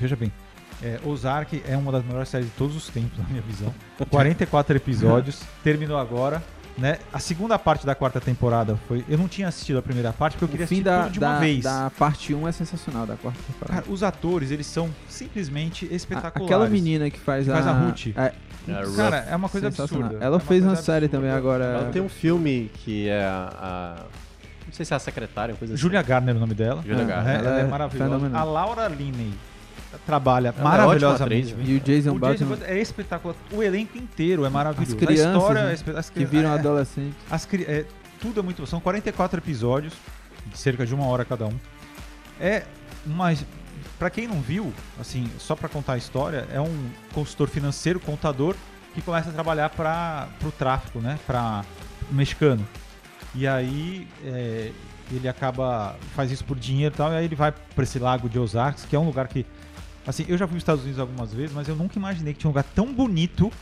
Veja 0.01 0.16
bem. 0.16 0.32
É, 0.82 0.99
Ozark 1.05 1.62
é 1.66 1.76
uma 1.76 1.90
das 1.92 2.05
melhores 2.05 2.28
séries 2.28 2.49
de 2.49 2.53
todos 2.57 2.76
os 2.76 2.88
tempos, 2.88 3.16
na 3.18 3.24
minha 3.24 3.40
visão. 3.42 3.72
44 4.11 4.76
episódios, 4.76 5.40
terminou 5.62 5.97
agora. 5.97 6.42
Né? 6.76 6.98
A 7.12 7.20
segunda 7.20 7.56
parte 7.56 7.86
da 7.86 7.94
quarta 7.94 8.20
temporada 8.20 8.76
foi. 8.88 9.04
Eu 9.08 9.16
não 9.16 9.28
tinha 9.28 9.46
assistido 9.46 9.78
a 9.78 9.82
primeira 9.82 10.12
parte 10.12 10.32
porque 10.32 10.44
eu 10.44 10.48
queria 10.48 10.64
O 10.64 10.68
fim 10.68 10.76
assistir 10.80 10.84
da, 10.84 11.02
tudo 11.04 11.12
de 11.12 11.18
uma 11.20 11.34
da, 11.34 11.38
vez. 11.38 11.62
da 11.62 11.90
parte 11.96 12.34
1 12.34 12.48
é 12.48 12.52
sensacional, 12.52 13.06
da 13.06 13.14
quarta 13.16 13.38
temporada. 13.46 13.80
Cara, 13.82 13.92
os 13.92 14.02
atores, 14.02 14.50
eles 14.50 14.66
são 14.66 14.90
simplesmente 15.08 15.88
A- 15.90 15.94
espetaculares. 15.94 16.44
Aquela 16.52 16.68
menina 16.68 17.08
que 17.10 17.18
faz, 17.20 17.44
Que 17.46 17.52
faz 17.52 17.66
a 17.66 17.72
Ruth. 17.72 18.06
É, 18.16 18.32
É. 18.66 18.96
Cara, 18.96 19.16
é 19.30 19.36
uma 19.36 19.48
coisa 19.48 19.70
sensacional. 19.70 20.06
absurda. 20.06 20.24
Ela 20.24 20.36
É 20.36 20.40
fez 20.40 20.62
uma 20.62 20.68
coisa 20.70 20.82
série 20.82 21.04
absurda. 21.04 21.16
também 21.28 21.36
agora. 21.36 21.64
Ela 21.64 21.90
tem 21.92 22.02
um 22.02 22.08
filme 22.08 22.70
que 22.82 23.08
é 23.08 23.22
a. 23.24 23.52
a- 24.00 24.04
Não 24.66 24.72
sei 24.72 24.84
se 24.84 24.92
é 24.92 24.96
a 24.96 24.98
secretária, 24.98 25.52
uma 25.52 25.58
coisa 25.58 25.74
assim. 25.74 25.80
Julia 25.80 26.02
Garner 26.02 26.34
é 26.34 26.36
o 26.38 26.40
nome 26.40 26.54
dela. 26.54 26.82
Julia 26.84 27.02
Ah, 27.02 27.06
Garner. 27.06 27.30
É, 27.34 27.38
ela, 27.38 27.48
Ela 27.50 27.58
é 27.58 27.60
é 27.60 27.66
maravilhosa. 27.66 28.10
fenomenal. 28.10 28.40
A 28.40 28.44
Laura 28.50 28.88
Linney 28.88 29.32
trabalha 30.07 30.55
é 30.57 30.62
maravilhosamente. 30.62 31.55
E 31.64 31.76
o 31.76 31.80
Jason 31.80 32.18
Bateman, 32.18 32.59
é 32.62 32.80
espetacular. 32.80 33.34
O 33.53 33.62
elenco 33.62 33.97
inteiro 33.99 34.45
é 34.45 34.51
maravilhoso. 34.51 34.95
As 34.95 35.01
crianças, 35.01 35.26
a 35.26 35.38
história 35.38 35.62
né, 35.64 35.76
é 35.95 35.99
as 35.99 36.11
que 36.11 36.24
viram 36.24 36.51
é, 36.51 36.55
adolescentes. 36.59 37.14
as 37.30 37.45
cri- 37.47 37.64
é, 37.64 37.84
tudo 38.20 38.40
é 38.40 38.42
muito 38.42 38.66
São 38.66 38.80
44 38.80 39.38
episódios, 39.38 39.95
de 40.47 40.57
cerca 40.59 40.84
de 40.86 40.95
uma 40.95 41.07
hora 41.07 41.24
cada 41.24 41.47
um. 41.47 41.55
É 42.40 42.64
uma. 43.07 43.32
Pra 43.99 44.11
quem 44.11 44.26
não 44.26 44.40
viu, 44.40 44.72
assim, 45.01 45.30
só 45.38 45.55
pra 45.55 45.68
contar 45.68 45.95
a 45.95 45.97
história, 45.97 46.47
é 46.53 46.61
um 46.61 46.90
consultor 47.12 47.49
financeiro, 47.49 48.01
contador, 48.01 48.57
que 48.95 49.01
começa 49.01 49.30
a 49.30 49.32
trabalhar 49.32 49.70
para 49.70 50.28
o 50.42 50.51
tráfico, 50.51 51.01
né? 51.01 51.18
Para 51.26 51.64
o 52.11 52.14
mexicano. 52.14 52.66
E 53.34 53.47
aí 53.47 54.07
é, 54.24 54.72
ele 55.11 55.28
acaba 55.28 55.97
faz 56.14 56.30
isso 56.30 56.45
por 56.45 56.59
dinheiro 56.59 56.95
e 56.95 56.97
tal, 56.97 57.12
e 57.12 57.16
aí 57.16 57.24
ele 57.24 57.34
vai 57.34 57.53
para 57.53 57.84
esse 57.84 57.99
lago 57.99 58.28
de 58.28 58.38
Ozarks, 58.38 58.84
que 58.84 58.97
é 58.97 58.99
um 58.99 59.05
lugar 59.07 59.28
que 59.28 59.45
assim, 60.07 60.24
eu 60.28 60.36
já 60.38 60.46
fui 60.46 60.55
nos 60.55 60.62
Estados 60.62 60.82
Unidos 60.82 61.00
algumas 61.00 61.32
vezes, 61.32 61.55
mas 61.55 61.68
eu 61.68 61.76
nunca 61.76 61.98
imaginei 61.98 62.32
que 62.34 62.40
tinha 62.40 62.48
um 62.48 62.52
lugar 62.52 62.64
tão 62.74 62.92
bonito 62.92 63.52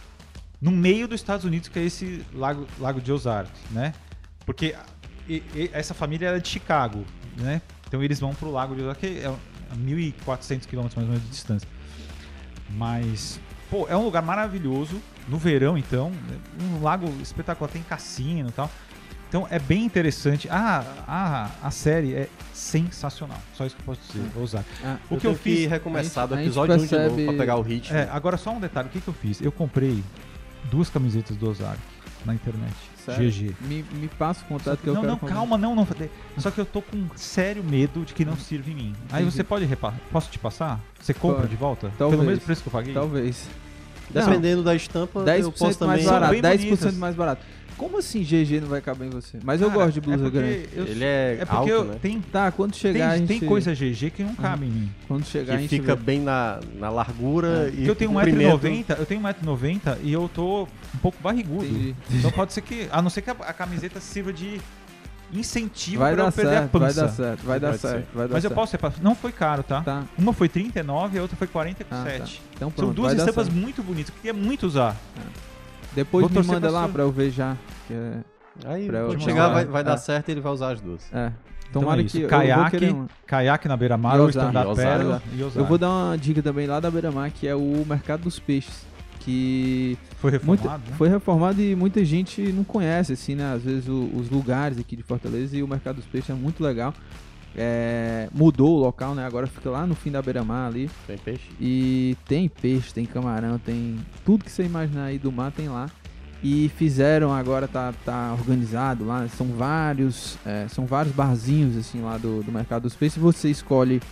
no 0.60 0.70
meio 0.70 1.08
dos 1.08 1.20
Estados 1.20 1.44
Unidos 1.44 1.68
que 1.68 1.78
é 1.78 1.84
esse 1.84 2.24
lago, 2.34 2.66
lago 2.78 3.00
de 3.00 3.10
Ozarks, 3.12 3.60
né? 3.70 3.92
Porque 4.46 4.74
e- 5.28 5.42
e- 5.54 5.70
essa 5.72 5.94
família 5.94 6.28
era 6.28 6.40
de 6.40 6.48
Chicago, 6.48 7.04
né? 7.36 7.60
Então 7.88 8.02
eles 8.02 8.18
vão 8.20 8.34
pro 8.34 8.50
lago 8.50 8.74
de 8.74 8.82
Ozarks, 8.82 9.00
que 9.00 9.18
é 9.20 9.26
a 9.26 9.74
1.400 9.76 10.66
quilômetros 10.66 10.96
mais 10.96 11.06
ou 11.08 11.12
menos 11.14 11.22
de 11.24 11.30
distância. 11.30 11.68
Mas, 12.70 13.40
pô, 13.70 13.86
é 13.88 13.96
um 13.96 14.04
lugar 14.04 14.22
maravilhoso. 14.22 15.00
No 15.28 15.38
verão, 15.38 15.78
então, 15.78 16.10
um 16.60 16.82
lago 16.82 17.06
espetacular, 17.22 17.70
tem 17.70 17.82
cassino 17.82 18.48
e 18.48 18.52
tal. 18.52 18.68
Então 19.32 19.46
é 19.50 19.58
bem 19.58 19.82
interessante. 19.82 20.46
Ah, 20.50 20.84
a, 21.08 21.50
a 21.66 21.70
série 21.70 22.12
é 22.12 22.28
sensacional. 22.52 23.38
Só 23.56 23.64
isso 23.64 23.74
que 23.74 23.80
eu 23.80 23.86
posso 23.86 24.00
dizer, 24.12 24.28
vou 24.34 24.44
usar. 24.44 24.62
Ah, 24.84 24.98
O 25.10 25.14
eu 25.14 25.20
que 25.20 25.26
eu 25.26 25.30
tenho 25.32 25.36
que 25.38 25.56
fiz. 25.62 25.70
recomeçar 25.70 26.28
do 26.28 26.38
episódio 26.38 26.74
1 26.74 26.76
de 26.76 26.82
novo 26.92 27.04
percebe- 27.06 27.24
pra 27.24 27.32
pegar 27.38 27.56
o 27.56 27.62
ritmo. 27.62 27.96
É, 27.96 28.10
agora 28.12 28.36
só 28.36 28.50
um 28.50 28.60
detalhe, 28.60 28.88
o 28.88 28.90
que, 28.90 29.00
que 29.00 29.08
eu 29.08 29.14
fiz? 29.14 29.40
Eu 29.40 29.50
comprei 29.50 30.04
duas 30.70 30.90
camisetas 30.90 31.34
do 31.34 31.48
Ozark 31.48 31.80
na 32.26 32.34
internet. 32.34 32.74
Sério? 33.06 33.30
GG. 33.30 33.56
Me, 33.62 33.82
me 33.94 34.06
passa 34.06 34.44
o 34.44 34.48
contato 34.48 34.76
que- 34.76 34.82
que 34.82 34.88
eu 34.90 34.92
não, 34.92 35.00
quero 35.00 35.12
não, 35.12 35.18
comprar. 35.18 35.34
calma, 35.34 35.56
não, 35.56 35.74
não. 35.74 35.88
Só 36.36 36.50
que 36.50 36.60
eu 36.60 36.66
tô 36.66 36.82
com 36.82 37.08
sério 37.16 37.64
medo 37.64 38.04
de 38.04 38.12
que 38.12 38.26
não 38.26 38.36
sirva 38.36 38.70
em 38.70 38.74
mim. 38.74 38.92
Aí 39.10 39.22
Entendi. 39.22 39.34
você 39.34 39.42
pode 39.42 39.64
repassar. 39.64 39.98
Posso 40.12 40.30
te 40.30 40.38
passar? 40.38 40.78
Você 41.00 41.14
compra 41.14 41.38
Pode. 41.40 41.48
de 41.48 41.56
volta? 41.56 41.90
Talvez. 41.96 42.20
Pelo 42.20 42.30
mesmo 42.30 42.44
preço 42.44 42.60
que 42.62 42.68
eu 42.68 42.72
paguei? 42.72 42.92
Talvez. 42.92 43.48
Dependendo 44.10 44.62
da 44.62 44.74
estampa, 44.74 45.20
10% 45.24 45.38
eu 45.40 45.52
posso 45.52 45.64
mais 45.64 45.76
também. 45.78 46.04
Barato. 46.04 46.32
bem 46.32 46.42
10% 46.42 46.58
bonitas. 46.68 46.94
mais 46.96 47.14
barato. 47.16 47.42
Como 47.76 47.98
assim 47.98 48.22
GG 48.22 48.60
não 48.60 48.68
vai 48.68 48.80
caber 48.80 49.06
em 49.08 49.10
você? 49.10 49.38
Mas 49.42 49.60
eu 49.60 49.68
Cara, 49.68 49.80
gosto 49.84 49.92
de 49.94 50.00
blusa 50.00 50.26
é 50.26 50.30
grande. 50.30 50.68
eu- 50.74 50.86
Ele 50.86 51.04
é, 51.04 51.32
é 51.40 51.44
porque 51.44 51.54
alto, 51.56 51.68
eu, 51.70 51.84
né? 51.84 51.96
tem, 52.00 52.20
Tá, 52.20 52.50
quando 52.52 52.74
chegar 52.76 53.06
a 53.08 53.10
tem, 53.10 53.26
gente... 53.26 53.40
tem 53.40 53.48
coisa 53.48 53.74
GG 53.74 54.10
que 54.10 54.22
não 54.22 54.34
cabe 54.34 54.66
em 54.66 54.70
mim. 54.70 54.90
Quando 55.08 55.24
chegar 55.24 55.54
a 55.54 55.56
Que 55.56 55.62
gente 55.62 55.80
fica 55.80 55.94
vê. 55.96 56.02
bem 56.02 56.20
na, 56.20 56.60
na 56.78 56.90
largura 56.90 57.68
e 57.68 57.76
Porque 57.76 57.90
eu 57.90 57.94
tenho 57.96 58.12
comprimento. 58.12 58.58
1,90m, 58.58 58.98
eu 58.98 59.06
tenho 59.06 59.20
1,90m 59.20 59.96
e 60.02 60.12
eu 60.12 60.30
tô 60.32 60.62
um 60.94 60.98
pouco 61.00 61.18
barrigudo. 61.22 61.64
Entendi. 61.66 61.96
Então 62.10 62.30
pode 62.30 62.52
ser 62.52 62.60
que, 62.62 62.88
a 62.90 63.00
não 63.02 63.10
ser 63.10 63.22
que 63.22 63.30
a, 63.30 63.32
a 63.32 63.52
camiseta 63.52 64.00
sirva 64.00 64.32
de 64.32 64.60
incentivo 65.32 66.00
Vai 66.00 66.14
pra 66.14 66.24
eu 66.24 66.32
perder 66.32 66.50
a 66.50 66.58
certo, 66.60 66.78
vai 66.78 66.88
pança. 66.88 67.00
dar 67.02 67.08
certo, 67.08 67.42
vai 67.46 67.58
dar 67.60 67.72
certo, 67.78 68.06
vai 68.14 68.28
dar 68.28 68.34
Mas 68.34 68.44
eu 68.44 68.50
certo. 68.50 68.54
posso 68.54 68.72
repassar. 68.72 69.02
Não 69.02 69.14
foi 69.14 69.32
caro, 69.32 69.62
tá? 69.62 69.80
Tá, 69.80 70.04
Uma 70.18 70.32
foi 70.32 70.48
39 70.48 71.16
e 71.16 71.18
a 71.18 71.22
outra 71.22 71.36
foi 71.36 71.46
ah, 71.46 71.50
47. 71.52 72.36
tá. 72.36 72.42
Então 72.54 72.72
São 72.76 72.92
duas 72.92 73.14
vai 73.14 73.20
estampas 73.24 73.46
certo. 73.46 73.58
muito 73.58 73.82
bonitas, 73.82 74.10
que 74.10 74.16
eu 74.28 74.34
queria 74.34 74.46
muito 74.48 74.66
usar. 74.66 74.94
Depois 75.94 76.26
Vou 76.28 76.42
me 76.42 76.46
manda 76.48 76.60
pra 76.68 76.70
lá 76.70 76.88
pra 76.88 77.02
eu 77.02 77.12
ver 77.12 77.30
já. 77.30 77.56
que 77.86 77.94
é- 77.94 78.18
Aí, 78.66 78.86
Pra 78.86 78.98
eu 78.98 79.06
quando 79.08 79.22
chegar, 79.22 79.48
vai, 79.48 79.64
vai 79.64 79.82
dar 79.84 79.94
É. 79.94 79.96
certo 79.96 80.28
e 80.28 80.32
ele 80.32 80.40
vai 80.40 80.52
usar 80.52 80.72
as 80.72 80.80
duas. 80.80 81.02
É. 81.12 81.32
Então 81.70 81.80
Tomara 81.82 82.02
é 82.02 82.04
isso. 82.04 82.18
que 82.18 82.26
caiaque, 82.26 82.84
uma. 82.90 83.08
caiaque 83.26 83.66
na 83.66 83.76
beira-mar 83.78 84.16
E 84.16 84.20
Ozark. 84.20 84.52
paddle 84.52 84.72
e 85.34 85.42
Ozark. 85.42 85.58
Eu 85.58 85.64
vou 85.64 85.78
dar 85.78 85.88
uma 85.88 86.16
dica 86.18 86.42
também 86.42 86.66
lá 86.66 86.78
da 86.78 86.90
Beira-Mar, 86.90 87.30
que 87.30 87.48
é 87.48 87.54
o 87.54 87.84
Mercado 87.88 88.22
dos 88.24 88.38
Peixes. 88.38 88.86
que 89.24 89.96
Foi 90.18 90.32
muita- 90.42 90.64
reformado, 90.64 90.82
né? 90.90 90.96
foi 90.98 91.08
reformado 91.08 91.62
e 91.62 91.76
muita 91.76 92.04
gente 92.04 92.42
não 92.52 92.64
conhece, 92.64 93.12
assim, 93.12 93.36
né? 93.36 93.52
Às 93.54 93.62
vezes 93.62 93.86
o- 93.88 94.10
os 94.16 94.28
lugares 94.28 94.80
aqui 94.80 94.96
de 94.96 95.02
Fortaleza 95.04 95.56
e 95.56 95.62
o 95.62 95.68
Mercado 95.68 95.94
dos 95.96 96.06
Peixes 96.06 96.28
é 96.30 96.34
muito 96.34 96.60
legal. 96.60 96.92
É, 97.56 98.28
mudou 98.32 98.76
o 98.76 98.80
local, 98.80 99.14
né? 99.14 99.26
Agora 99.26 99.46
fica 99.46 99.68
lá 99.70 99.86
no 99.86 99.94
fim 99.94 100.10
da 100.10 100.22
beira-mar 100.22 100.68
ali. 100.68 100.90
Tem 101.06 101.18
peixe? 101.18 101.48
E 101.60 102.16
tem 102.26 102.48
peixe, 102.48 102.92
tem 102.94 103.04
camarão, 103.04 103.58
tem 103.58 103.98
tudo 104.24 104.44
que 104.44 104.50
você 104.50 104.64
imaginar 104.64 105.04
aí 105.04 105.18
do 105.18 105.30
mar 105.30 105.52
tem 105.52 105.68
lá. 105.68 105.90
E 106.42 106.68
fizeram 106.70 107.32
agora, 107.32 107.68
tá, 107.68 107.94
tá 108.04 108.34
organizado 108.36 109.04
lá, 109.04 109.28
são 109.28 109.46
vários, 109.48 110.36
é, 110.44 110.66
são 110.68 110.86
vários 110.86 111.14
barzinhos 111.14 111.76
assim 111.76 112.00
lá 112.00 112.18
do, 112.18 112.42
do 112.42 112.50
Mercado 112.50 112.82
dos 112.82 112.96
Peixes. 112.96 113.16
Você 113.18 113.48
escolhe 113.48 114.02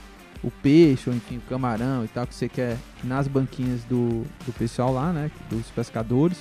o 0.43 0.51
peixe, 0.51 1.11
ou 1.11 1.17
enfim, 1.17 1.39
o 1.39 1.49
camarão 1.49 2.05
e 2.05 2.09
tal, 2.09 2.27
que 2.27 2.35
você 2.35 2.49
quer 2.49 2.77
nas 3.03 3.27
banquinhas 3.27 3.83
do, 3.85 4.25
do 4.47 4.53
pessoal 4.57 4.93
lá, 4.93 5.12
né? 5.12 5.31
Dos 5.51 5.67
pescadores. 5.71 6.39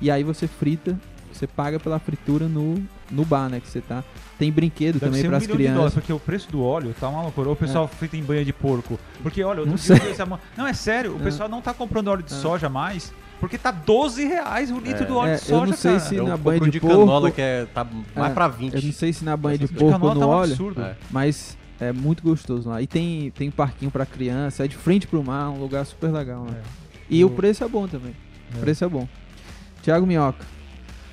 E 0.00 0.10
aí 0.10 0.22
você 0.22 0.46
frita, 0.46 0.98
você 1.32 1.46
paga 1.46 1.80
pela 1.80 1.98
fritura 1.98 2.46
no, 2.46 2.74
no 3.10 3.24
bar, 3.24 3.48
né? 3.48 3.58
Que 3.60 3.68
você 3.68 3.80
tá. 3.80 4.04
Tem 4.42 4.50
brinquedo 4.50 4.94
Deve 4.98 5.06
também 5.06 5.20
um 5.24 5.28
para 5.28 5.36
as 5.36 5.42
milhão 5.44 5.56
de 5.56 5.62
dólares, 5.62 5.76
crianças. 5.76 5.94
porque 5.94 6.12
o 6.12 6.18
preço 6.18 6.50
do 6.50 6.64
óleo 6.64 6.92
tá 6.98 7.08
uma 7.08 7.22
loucura. 7.22 7.48
O 7.50 7.54
pessoal 7.54 7.86
frita 7.86 8.16
em 8.16 8.22
banha 8.24 8.44
de 8.44 8.52
porco. 8.52 8.98
Porque, 9.22 9.40
olha, 9.44 9.64
Não 9.64 9.72
eu 9.74 9.78
sei. 9.78 9.96
essa 10.10 10.26
Não, 10.56 10.66
é 10.66 10.72
sério, 10.72 11.12
o 11.14 11.20
É. 11.20 11.22
pessoal 11.22 11.48
não 11.48 11.62
tá 11.62 11.72
comprando 11.72 12.08
óleo 12.08 12.24
de 12.24 12.32
É. 12.32 12.36
soja 12.36 12.68
mais, 12.68 13.12
porque 13.38 13.56
tá 13.56 13.70
12 13.70 14.24
reais 14.26 14.68
o 14.72 14.80
litro 14.80 15.04
É. 15.04 15.06
do 15.06 15.16
óleo 15.16 15.30
É, 15.30 15.36
de 15.36 15.42
eu 15.42 15.46
soja, 15.46 15.66
não 15.66 15.76
sei 15.76 15.92
cara. 15.92 16.04
se- 16.04 16.16
Eu 16.16 16.26
na 16.26 16.36
banha 16.36 16.58
de 16.60 16.70
de 16.70 16.80
porco- 16.80 16.98
canola 16.98 17.30
que 17.30 17.40
é, 17.40 17.66
tá 17.66 17.86
mais 18.16 18.32
É, 18.32 18.34
pra 18.34 18.48
20. 18.48 18.74
Eu 18.74 18.82
não 18.82 18.92
sei 18.92 19.12
se 19.12 19.24
na 19.24 19.36
banha 19.36 19.58
de 19.58 19.64
Essa 19.66 19.74
porco 19.74 19.84
ou 19.86 19.92
canola 19.92 20.14
no 20.14 20.20
tá 20.20 20.26
um 20.26 20.30
óleo. 20.30 20.50
absurdo. 20.52 20.82
É. 20.82 20.96
Mas 21.08 21.56
é 21.78 21.92
muito 21.92 22.20
gostoso 22.24 22.68
lá. 22.68 22.82
E 22.82 22.86
tem, 22.88 23.30
tem 23.30 23.48
parquinho 23.48 23.92
pra 23.92 24.04
criança, 24.04 24.64
é 24.64 24.66
de 24.66 24.76
frente 24.76 25.06
pro 25.06 25.22
mar, 25.22 25.50
um 25.50 25.60
lugar 25.60 25.86
super 25.86 26.10
legal, 26.10 26.44
né? 26.46 26.56
E 27.08 27.24
o 27.24 27.30
preço 27.30 27.62
é 27.62 27.68
bom 27.68 27.86
também. 27.86 28.10
O 28.54 28.58
É. 28.58 28.60
preço 28.60 28.84
é 28.84 28.88
bom. 28.88 29.06
Thiago 29.84 30.04
Minhoca. 30.04 30.44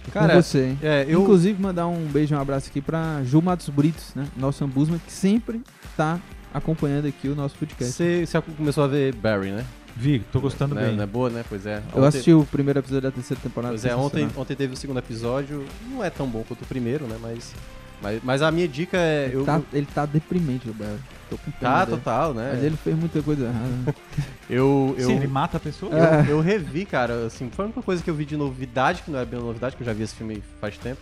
Cara, 0.09 0.33
com 0.33 0.41
você, 0.41 0.67
hein? 0.67 0.79
É, 0.81 1.05
eu, 1.07 1.21
Inclusive, 1.21 1.61
mandar 1.61 1.87
um 1.87 2.05
beijo 2.05 2.33
e 2.33 2.37
um 2.37 2.41
abraço 2.41 2.69
aqui 2.69 2.81
pra 2.81 3.21
Ju 3.23 3.41
Matos 3.41 3.69
Britos, 3.69 4.13
né? 4.15 4.27
Nosso 4.37 4.63
ambusman, 4.63 4.99
que 5.05 5.11
sempre 5.11 5.61
tá 5.95 6.19
acompanhando 6.53 7.07
aqui 7.07 7.27
o 7.27 7.35
nosso 7.35 7.55
podcast. 7.55 7.93
você, 7.93 8.41
começou 8.57 8.83
a 8.83 8.87
ver 8.87 9.13
Barry, 9.15 9.51
né? 9.51 9.65
Vi, 9.95 10.19
tô 10.31 10.39
gostando 10.39 10.75
Né, 10.75 10.85
bem. 10.87 10.95
Não 10.95 11.03
é 11.03 11.07
boa, 11.07 11.29
né? 11.29 11.43
Pois 11.47 11.65
é. 11.65 11.81
Eu 11.93 12.05
assisti 12.05 12.31
o 12.31 12.45
primeiro 12.45 12.79
episódio 12.79 13.09
da 13.09 13.11
terceira 13.11 13.41
temporada. 13.41 13.73
Pois 13.73 13.83
é, 13.85 13.95
ontem, 13.95 14.29
ontem 14.35 14.55
teve 14.55 14.73
o 14.73 14.77
segundo 14.77 14.97
episódio. 14.97 15.65
Não 15.91 16.03
é 16.03 16.09
tão 16.09 16.25
bom 16.27 16.43
quanto 16.47 16.61
o 16.61 16.65
primeiro, 16.65 17.05
né? 17.05 17.17
Mas, 17.21 17.53
mas, 18.01 18.21
mas 18.23 18.41
a 18.41 18.51
minha 18.51 18.67
dica 18.67 18.97
é. 18.97 19.29
Eu, 19.33 19.43
Tá- 19.45 19.61
ele 19.73 19.85
tá 19.93 20.05
deprimente, 20.05 20.69
o 20.69 20.73
Barry. 20.73 20.99
Tô 21.29 21.37
com 21.37 21.51
pena 21.51 21.71
tá, 21.71 21.85
dele. 21.85 21.97
total, 21.97 22.33
né? 22.33 22.51
Mas 22.55 22.63
ele 22.63 22.75
fez 22.77 22.97
muita 22.97 23.21
coisa 23.21 23.45
errada. 23.45 23.67
né? 23.85 23.93
Eu, 24.49 24.95
eu, 24.97 25.09
Sim, 25.09 25.17
ele 25.17 25.27
mata 25.27 25.57
a 25.57 25.59
pessoa. 25.59 25.91
eu, 25.91 26.03
É. 26.03 26.25
eu 26.27 26.39
revi, 26.41 26.83
cara, 26.83 27.27
assim, 27.27 27.51
foi 27.51 27.65
a 27.65 27.67
única 27.67 27.83
coisa 27.83 28.01
que 28.01 28.09
eu 28.09 28.15
vi 28.15 28.25
de 28.25 28.35
novidade, 28.35 29.03
que 29.03 29.11
não 29.11 29.19
é 29.19 29.23
bem 29.25 29.37
uma 29.39 29.45
novidade, 29.45 29.75
que 29.75 29.83
eu 29.83 29.85
já 29.85 29.93
vi 29.93 30.01
esse 30.01 30.15
filme 30.15 30.41
faz 30.59 30.75
tempo, 30.75 30.99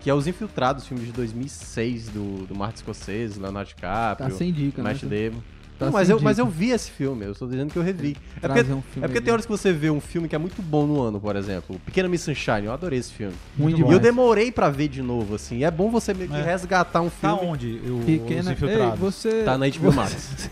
que 0.00 0.08
é 0.08 0.14
Os 0.14 0.28
Infiltrados, 0.28 0.86
filme 0.86 1.04
de 1.04 1.10
2006 1.10 2.10
do, 2.10 2.46
do 2.46 2.54
Martin 2.54 2.78
Scorsese, 2.78 3.40
Leonardo 3.40 3.68
Tá 3.70 3.74
DiCaprio, 4.14 4.36
sem 4.38 4.52
dica, 4.52 4.80
né? 4.80 4.90
Matt 4.90 5.02
Damon. 5.02 5.42
Tá 5.78 5.86
Não, 5.86 5.92
mas, 5.92 6.08
eu, 6.08 6.20
mas 6.20 6.38
eu 6.38 6.46
vi 6.46 6.70
esse 6.70 6.88
filme, 6.90 7.24
eu 7.24 7.32
estou 7.32 7.48
dizendo 7.48 7.72
que 7.72 7.76
eu 7.76 7.82
revi. 7.82 8.16
É 8.40 8.46
porque, 8.46 8.60
um 8.60 8.64
filme 8.82 8.82
é 9.02 9.08
porque 9.08 9.20
tem 9.20 9.32
horas 9.32 9.44
que 9.44 9.50
você 9.50 9.72
vê 9.72 9.90
um 9.90 10.00
filme 10.00 10.28
que 10.28 10.34
é 10.36 10.38
muito 10.38 10.62
bom 10.62 10.86
no 10.86 11.00
ano, 11.02 11.20
por 11.20 11.34
exemplo. 11.34 11.80
Pequena 11.84 12.08
Miss 12.08 12.20
Sunshine, 12.22 12.66
eu 12.66 12.72
adorei 12.72 13.00
esse 13.00 13.12
filme. 13.12 13.34
Muito 13.56 13.80
E 13.80 13.92
eu 13.92 13.98
demorei 13.98 14.52
pra 14.52 14.70
ver 14.70 14.86
de 14.86 15.02
novo, 15.02 15.34
assim. 15.34 15.58
E 15.58 15.64
é 15.64 15.70
bom 15.72 15.90
você 15.90 16.14
meio 16.14 16.30
que 16.30 16.36
É. 16.36 16.42
resgatar 16.42 17.00
um 17.00 17.10
Tá 17.10 17.36
filme. 17.36 17.50
onde? 17.52 17.80
O, 17.86 17.98
os 17.98 18.04
Pequena. 18.04 18.52
Ei, 18.52 18.96
você. 18.96 19.42
Tá 19.42 19.58
na 19.58 19.66
HBO 19.66 19.90
você- 19.90 19.96
Max. 19.96 20.50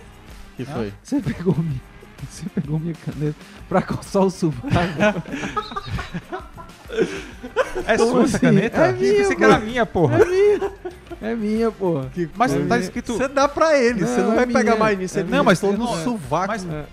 Que 0.56 0.64
foi? 0.64 0.92
Você 1.02 1.20
pegou 1.20 1.54
minha. 1.56 1.80
Você 2.30 2.44
pegou 2.54 2.78
minha 2.78 2.94
caneta 2.94 3.34
pra 3.68 3.82
coçar 3.82 4.22
o 4.22 4.30
sovaco. 4.30 4.70
É 7.86 7.98
sua 7.98 8.22
essa 8.24 8.36
assim? 8.36 8.46
caneta? 8.46 8.76
É 8.86 8.92
minha, 8.92 9.14
Pensei 9.14 9.36
que 9.36 9.44
era 9.44 9.58
minha, 9.58 9.84
porra. 9.86 10.18
É 10.18 10.24
minha. 10.24 10.72
É 11.22 11.34
minha, 11.34 11.70
porra. 11.70 12.10
Mas 12.36 12.52
É 12.52 12.58
tá 12.58 12.64
minha. 12.64 12.78
escrito... 12.78 13.16
Você 13.16 13.28
dá 13.28 13.48
pra 13.48 13.78
ele, 13.78 14.00
Não, 14.00 14.08
você 14.08 14.20
não 14.20 14.32
é 14.32 14.36
vai 14.36 14.46
pegar 14.46 14.62
minha. 14.62 14.76
mais 14.76 14.98
nisso. 14.98 15.18
É. 15.18 15.22
Não, 15.22 15.44
mas 15.44 15.60
todo 15.60 15.78
no 15.78 15.84
não 15.84 15.98
é. 15.98 16.02
sovaco. 16.04 16.46
Mas 16.48 16.66
É. 16.66 16.84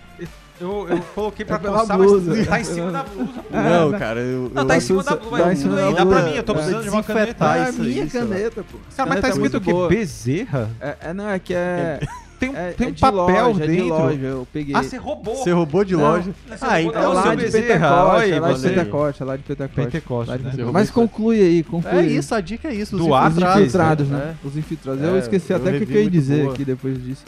eu, 0.62 0.88
eu 0.90 1.00
coloquei 1.16 1.46
pra 1.46 1.56
É 1.56 1.60
coçar, 1.60 1.98
blusa. 1.98 2.36
mas 2.36 2.48
tá 2.48 2.60
em 2.60 2.64
cima 2.64 2.92
da 2.92 3.04
blusa. 3.04 3.32
pô. 3.34 3.58
Não, 3.58 4.00
cara, 4.00 4.20
eu. 4.20 4.52
Não, 4.54 4.62
eu 4.62 4.68
tá 4.68 4.78
em 4.78 4.80
cima 4.82 5.04
da 5.04 5.12
Tá 5.12 5.16
blusa. 5.18 5.54
em 5.54 5.56
cima 5.56 5.76
da 5.76 5.82
Dá 5.90 5.94
pra 5.96 6.06
blusa. 6.06 6.22
mim, 6.24 6.36
eu 6.36 6.44
tô 6.44 6.54
precisando 6.54 6.84
de 6.84 6.90
uma 6.90 7.04
caneta. 7.04 7.58
É 7.58 7.70
isso 7.70 7.82
minha 7.82 8.08
caneta, 8.08 8.64
pô. 8.72 8.78
Cara, 8.96 9.10
mas 9.10 9.22
tá 9.22 9.30
escrito 9.30 9.58
o 9.58 9.62
quê? 9.62 9.74
Bezerra? 9.90 10.70
É, 10.80 11.14
não, 11.14 11.30
é 11.30 11.40
que 11.40 11.54
é. 11.54 12.00
Tem, 12.40 12.50
um- 12.50 12.56
é, 12.56 12.72
tem 12.72 12.88
é 12.88 12.90
um 12.90 12.94
de 12.94 13.02
papel 13.02 13.48
loja, 13.48 13.60
dentro. 13.60 13.74
É 13.74 13.76
de 13.76 13.82
loja, 13.84 14.26
eu 14.26 14.48
peguei. 14.52 14.76
Ah, 14.76 14.82
você 14.84 14.98
roubou. 14.98 15.36
Você 15.36 15.52
roubou 15.52 15.84
de 15.84 15.94
Não, 15.96 16.02
loja? 16.02 16.32
Ah, 16.50 16.56
roubou 16.56 16.78
é 16.78 16.84
então. 16.84 17.14
lá 17.14 17.36
de 17.36 17.52
Pentecoste, 17.52 18.32
é 18.32 18.40
lá 18.40 18.54
de. 18.54 18.62
Pentecoste, 18.62 19.22
é 19.22 19.26
lá 19.26 19.36
de 19.36 19.44
Pentecoste. 19.44 19.76
Pentecoste, 19.92 20.32
Lá 20.32 20.38
de 20.38 20.58
né? 20.58 20.72
Mas 20.72 20.90
conclui 20.90 21.42
aí, 21.42 21.64
conclui 21.64 22.00
É 22.00 22.06
isso, 22.06 22.34
a 22.34 22.40
dica 22.40 22.70
é 22.70 22.74
isso. 22.74 22.96
Do 22.98 23.12
os 23.14 23.38
infiltrados, 23.38 24.08
né? 24.08 24.18
né? 24.18 24.36
Os 24.44 24.56
infiltrados. 24.56 25.04
É, 25.04 25.08
eu 25.08 25.18
esqueci 25.18 25.54
até 25.54 25.70
o 25.72 25.86
que 25.86 25.94
eu 25.94 26.04
ia 26.04 26.10
dizer 26.10 26.50
aqui 26.50 26.64
depois 26.64 27.04
disso. 27.04 27.26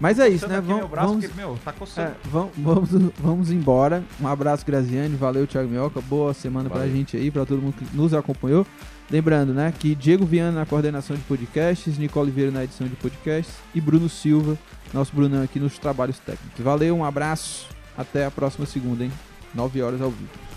Mas 0.00 0.20
é 0.20 0.28
isso, 0.28 0.46
né? 0.46 0.60
Vamos, 0.60 0.76
meu 0.78 0.88
braço, 0.88 1.08
vamos, 1.08 1.26
porque, 1.26 1.40
meu, 1.40 1.58
tá 1.64 1.74
é, 2.00 2.10
vamos, 2.30 2.52
vamos, 2.56 3.12
vamos 3.18 3.50
embora. 3.50 4.04
Um 4.20 4.28
abraço, 4.28 4.64
Graziane. 4.64 5.16
Valeu, 5.16 5.44
Thiago 5.44 5.68
Minhoca. 5.68 6.00
Boa 6.00 6.32
semana 6.32 6.70
pra 6.70 6.78
Valeu. 6.78 6.94
gente 6.94 7.16
aí, 7.16 7.30
pra 7.32 7.44
todo 7.44 7.60
mundo 7.60 7.74
que 7.74 7.96
nos 7.96 8.14
acompanhou. 8.14 8.64
Lembrando, 9.10 9.54
né, 9.54 9.72
que 9.76 9.94
Diego 9.94 10.26
Viana 10.26 10.60
na 10.60 10.66
coordenação 10.66 11.16
de 11.16 11.22
podcasts, 11.22 11.96
Nicole 11.96 12.30
Vieira 12.30 12.52
na 12.52 12.64
edição 12.64 12.86
de 12.86 12.94
podcasts 12.94 13.54
e 13.74 13.80
Bruno 13.80 14.08
Silva, 14.08 14.58
nosso 14.92 15.16
Brunão 15.16 15.42
aqui 15.42 15.58
nos 15.58 15.78
trabalhos 15.78 16.18
técnicos. 16.18 16.62
Valeu, 16.62 16.94
um 16.94 17.04
abraço. 17.04 17.66
Até 17.96 18.26
a 18.26 18.30
próxima 18.30 18.66
segunda, 18.66 19.04
hein? 19.04 19.12
9 19.54 19.82
horas 19.82 20.00
ao 20.00 20.10
vivo. 20.10 20.47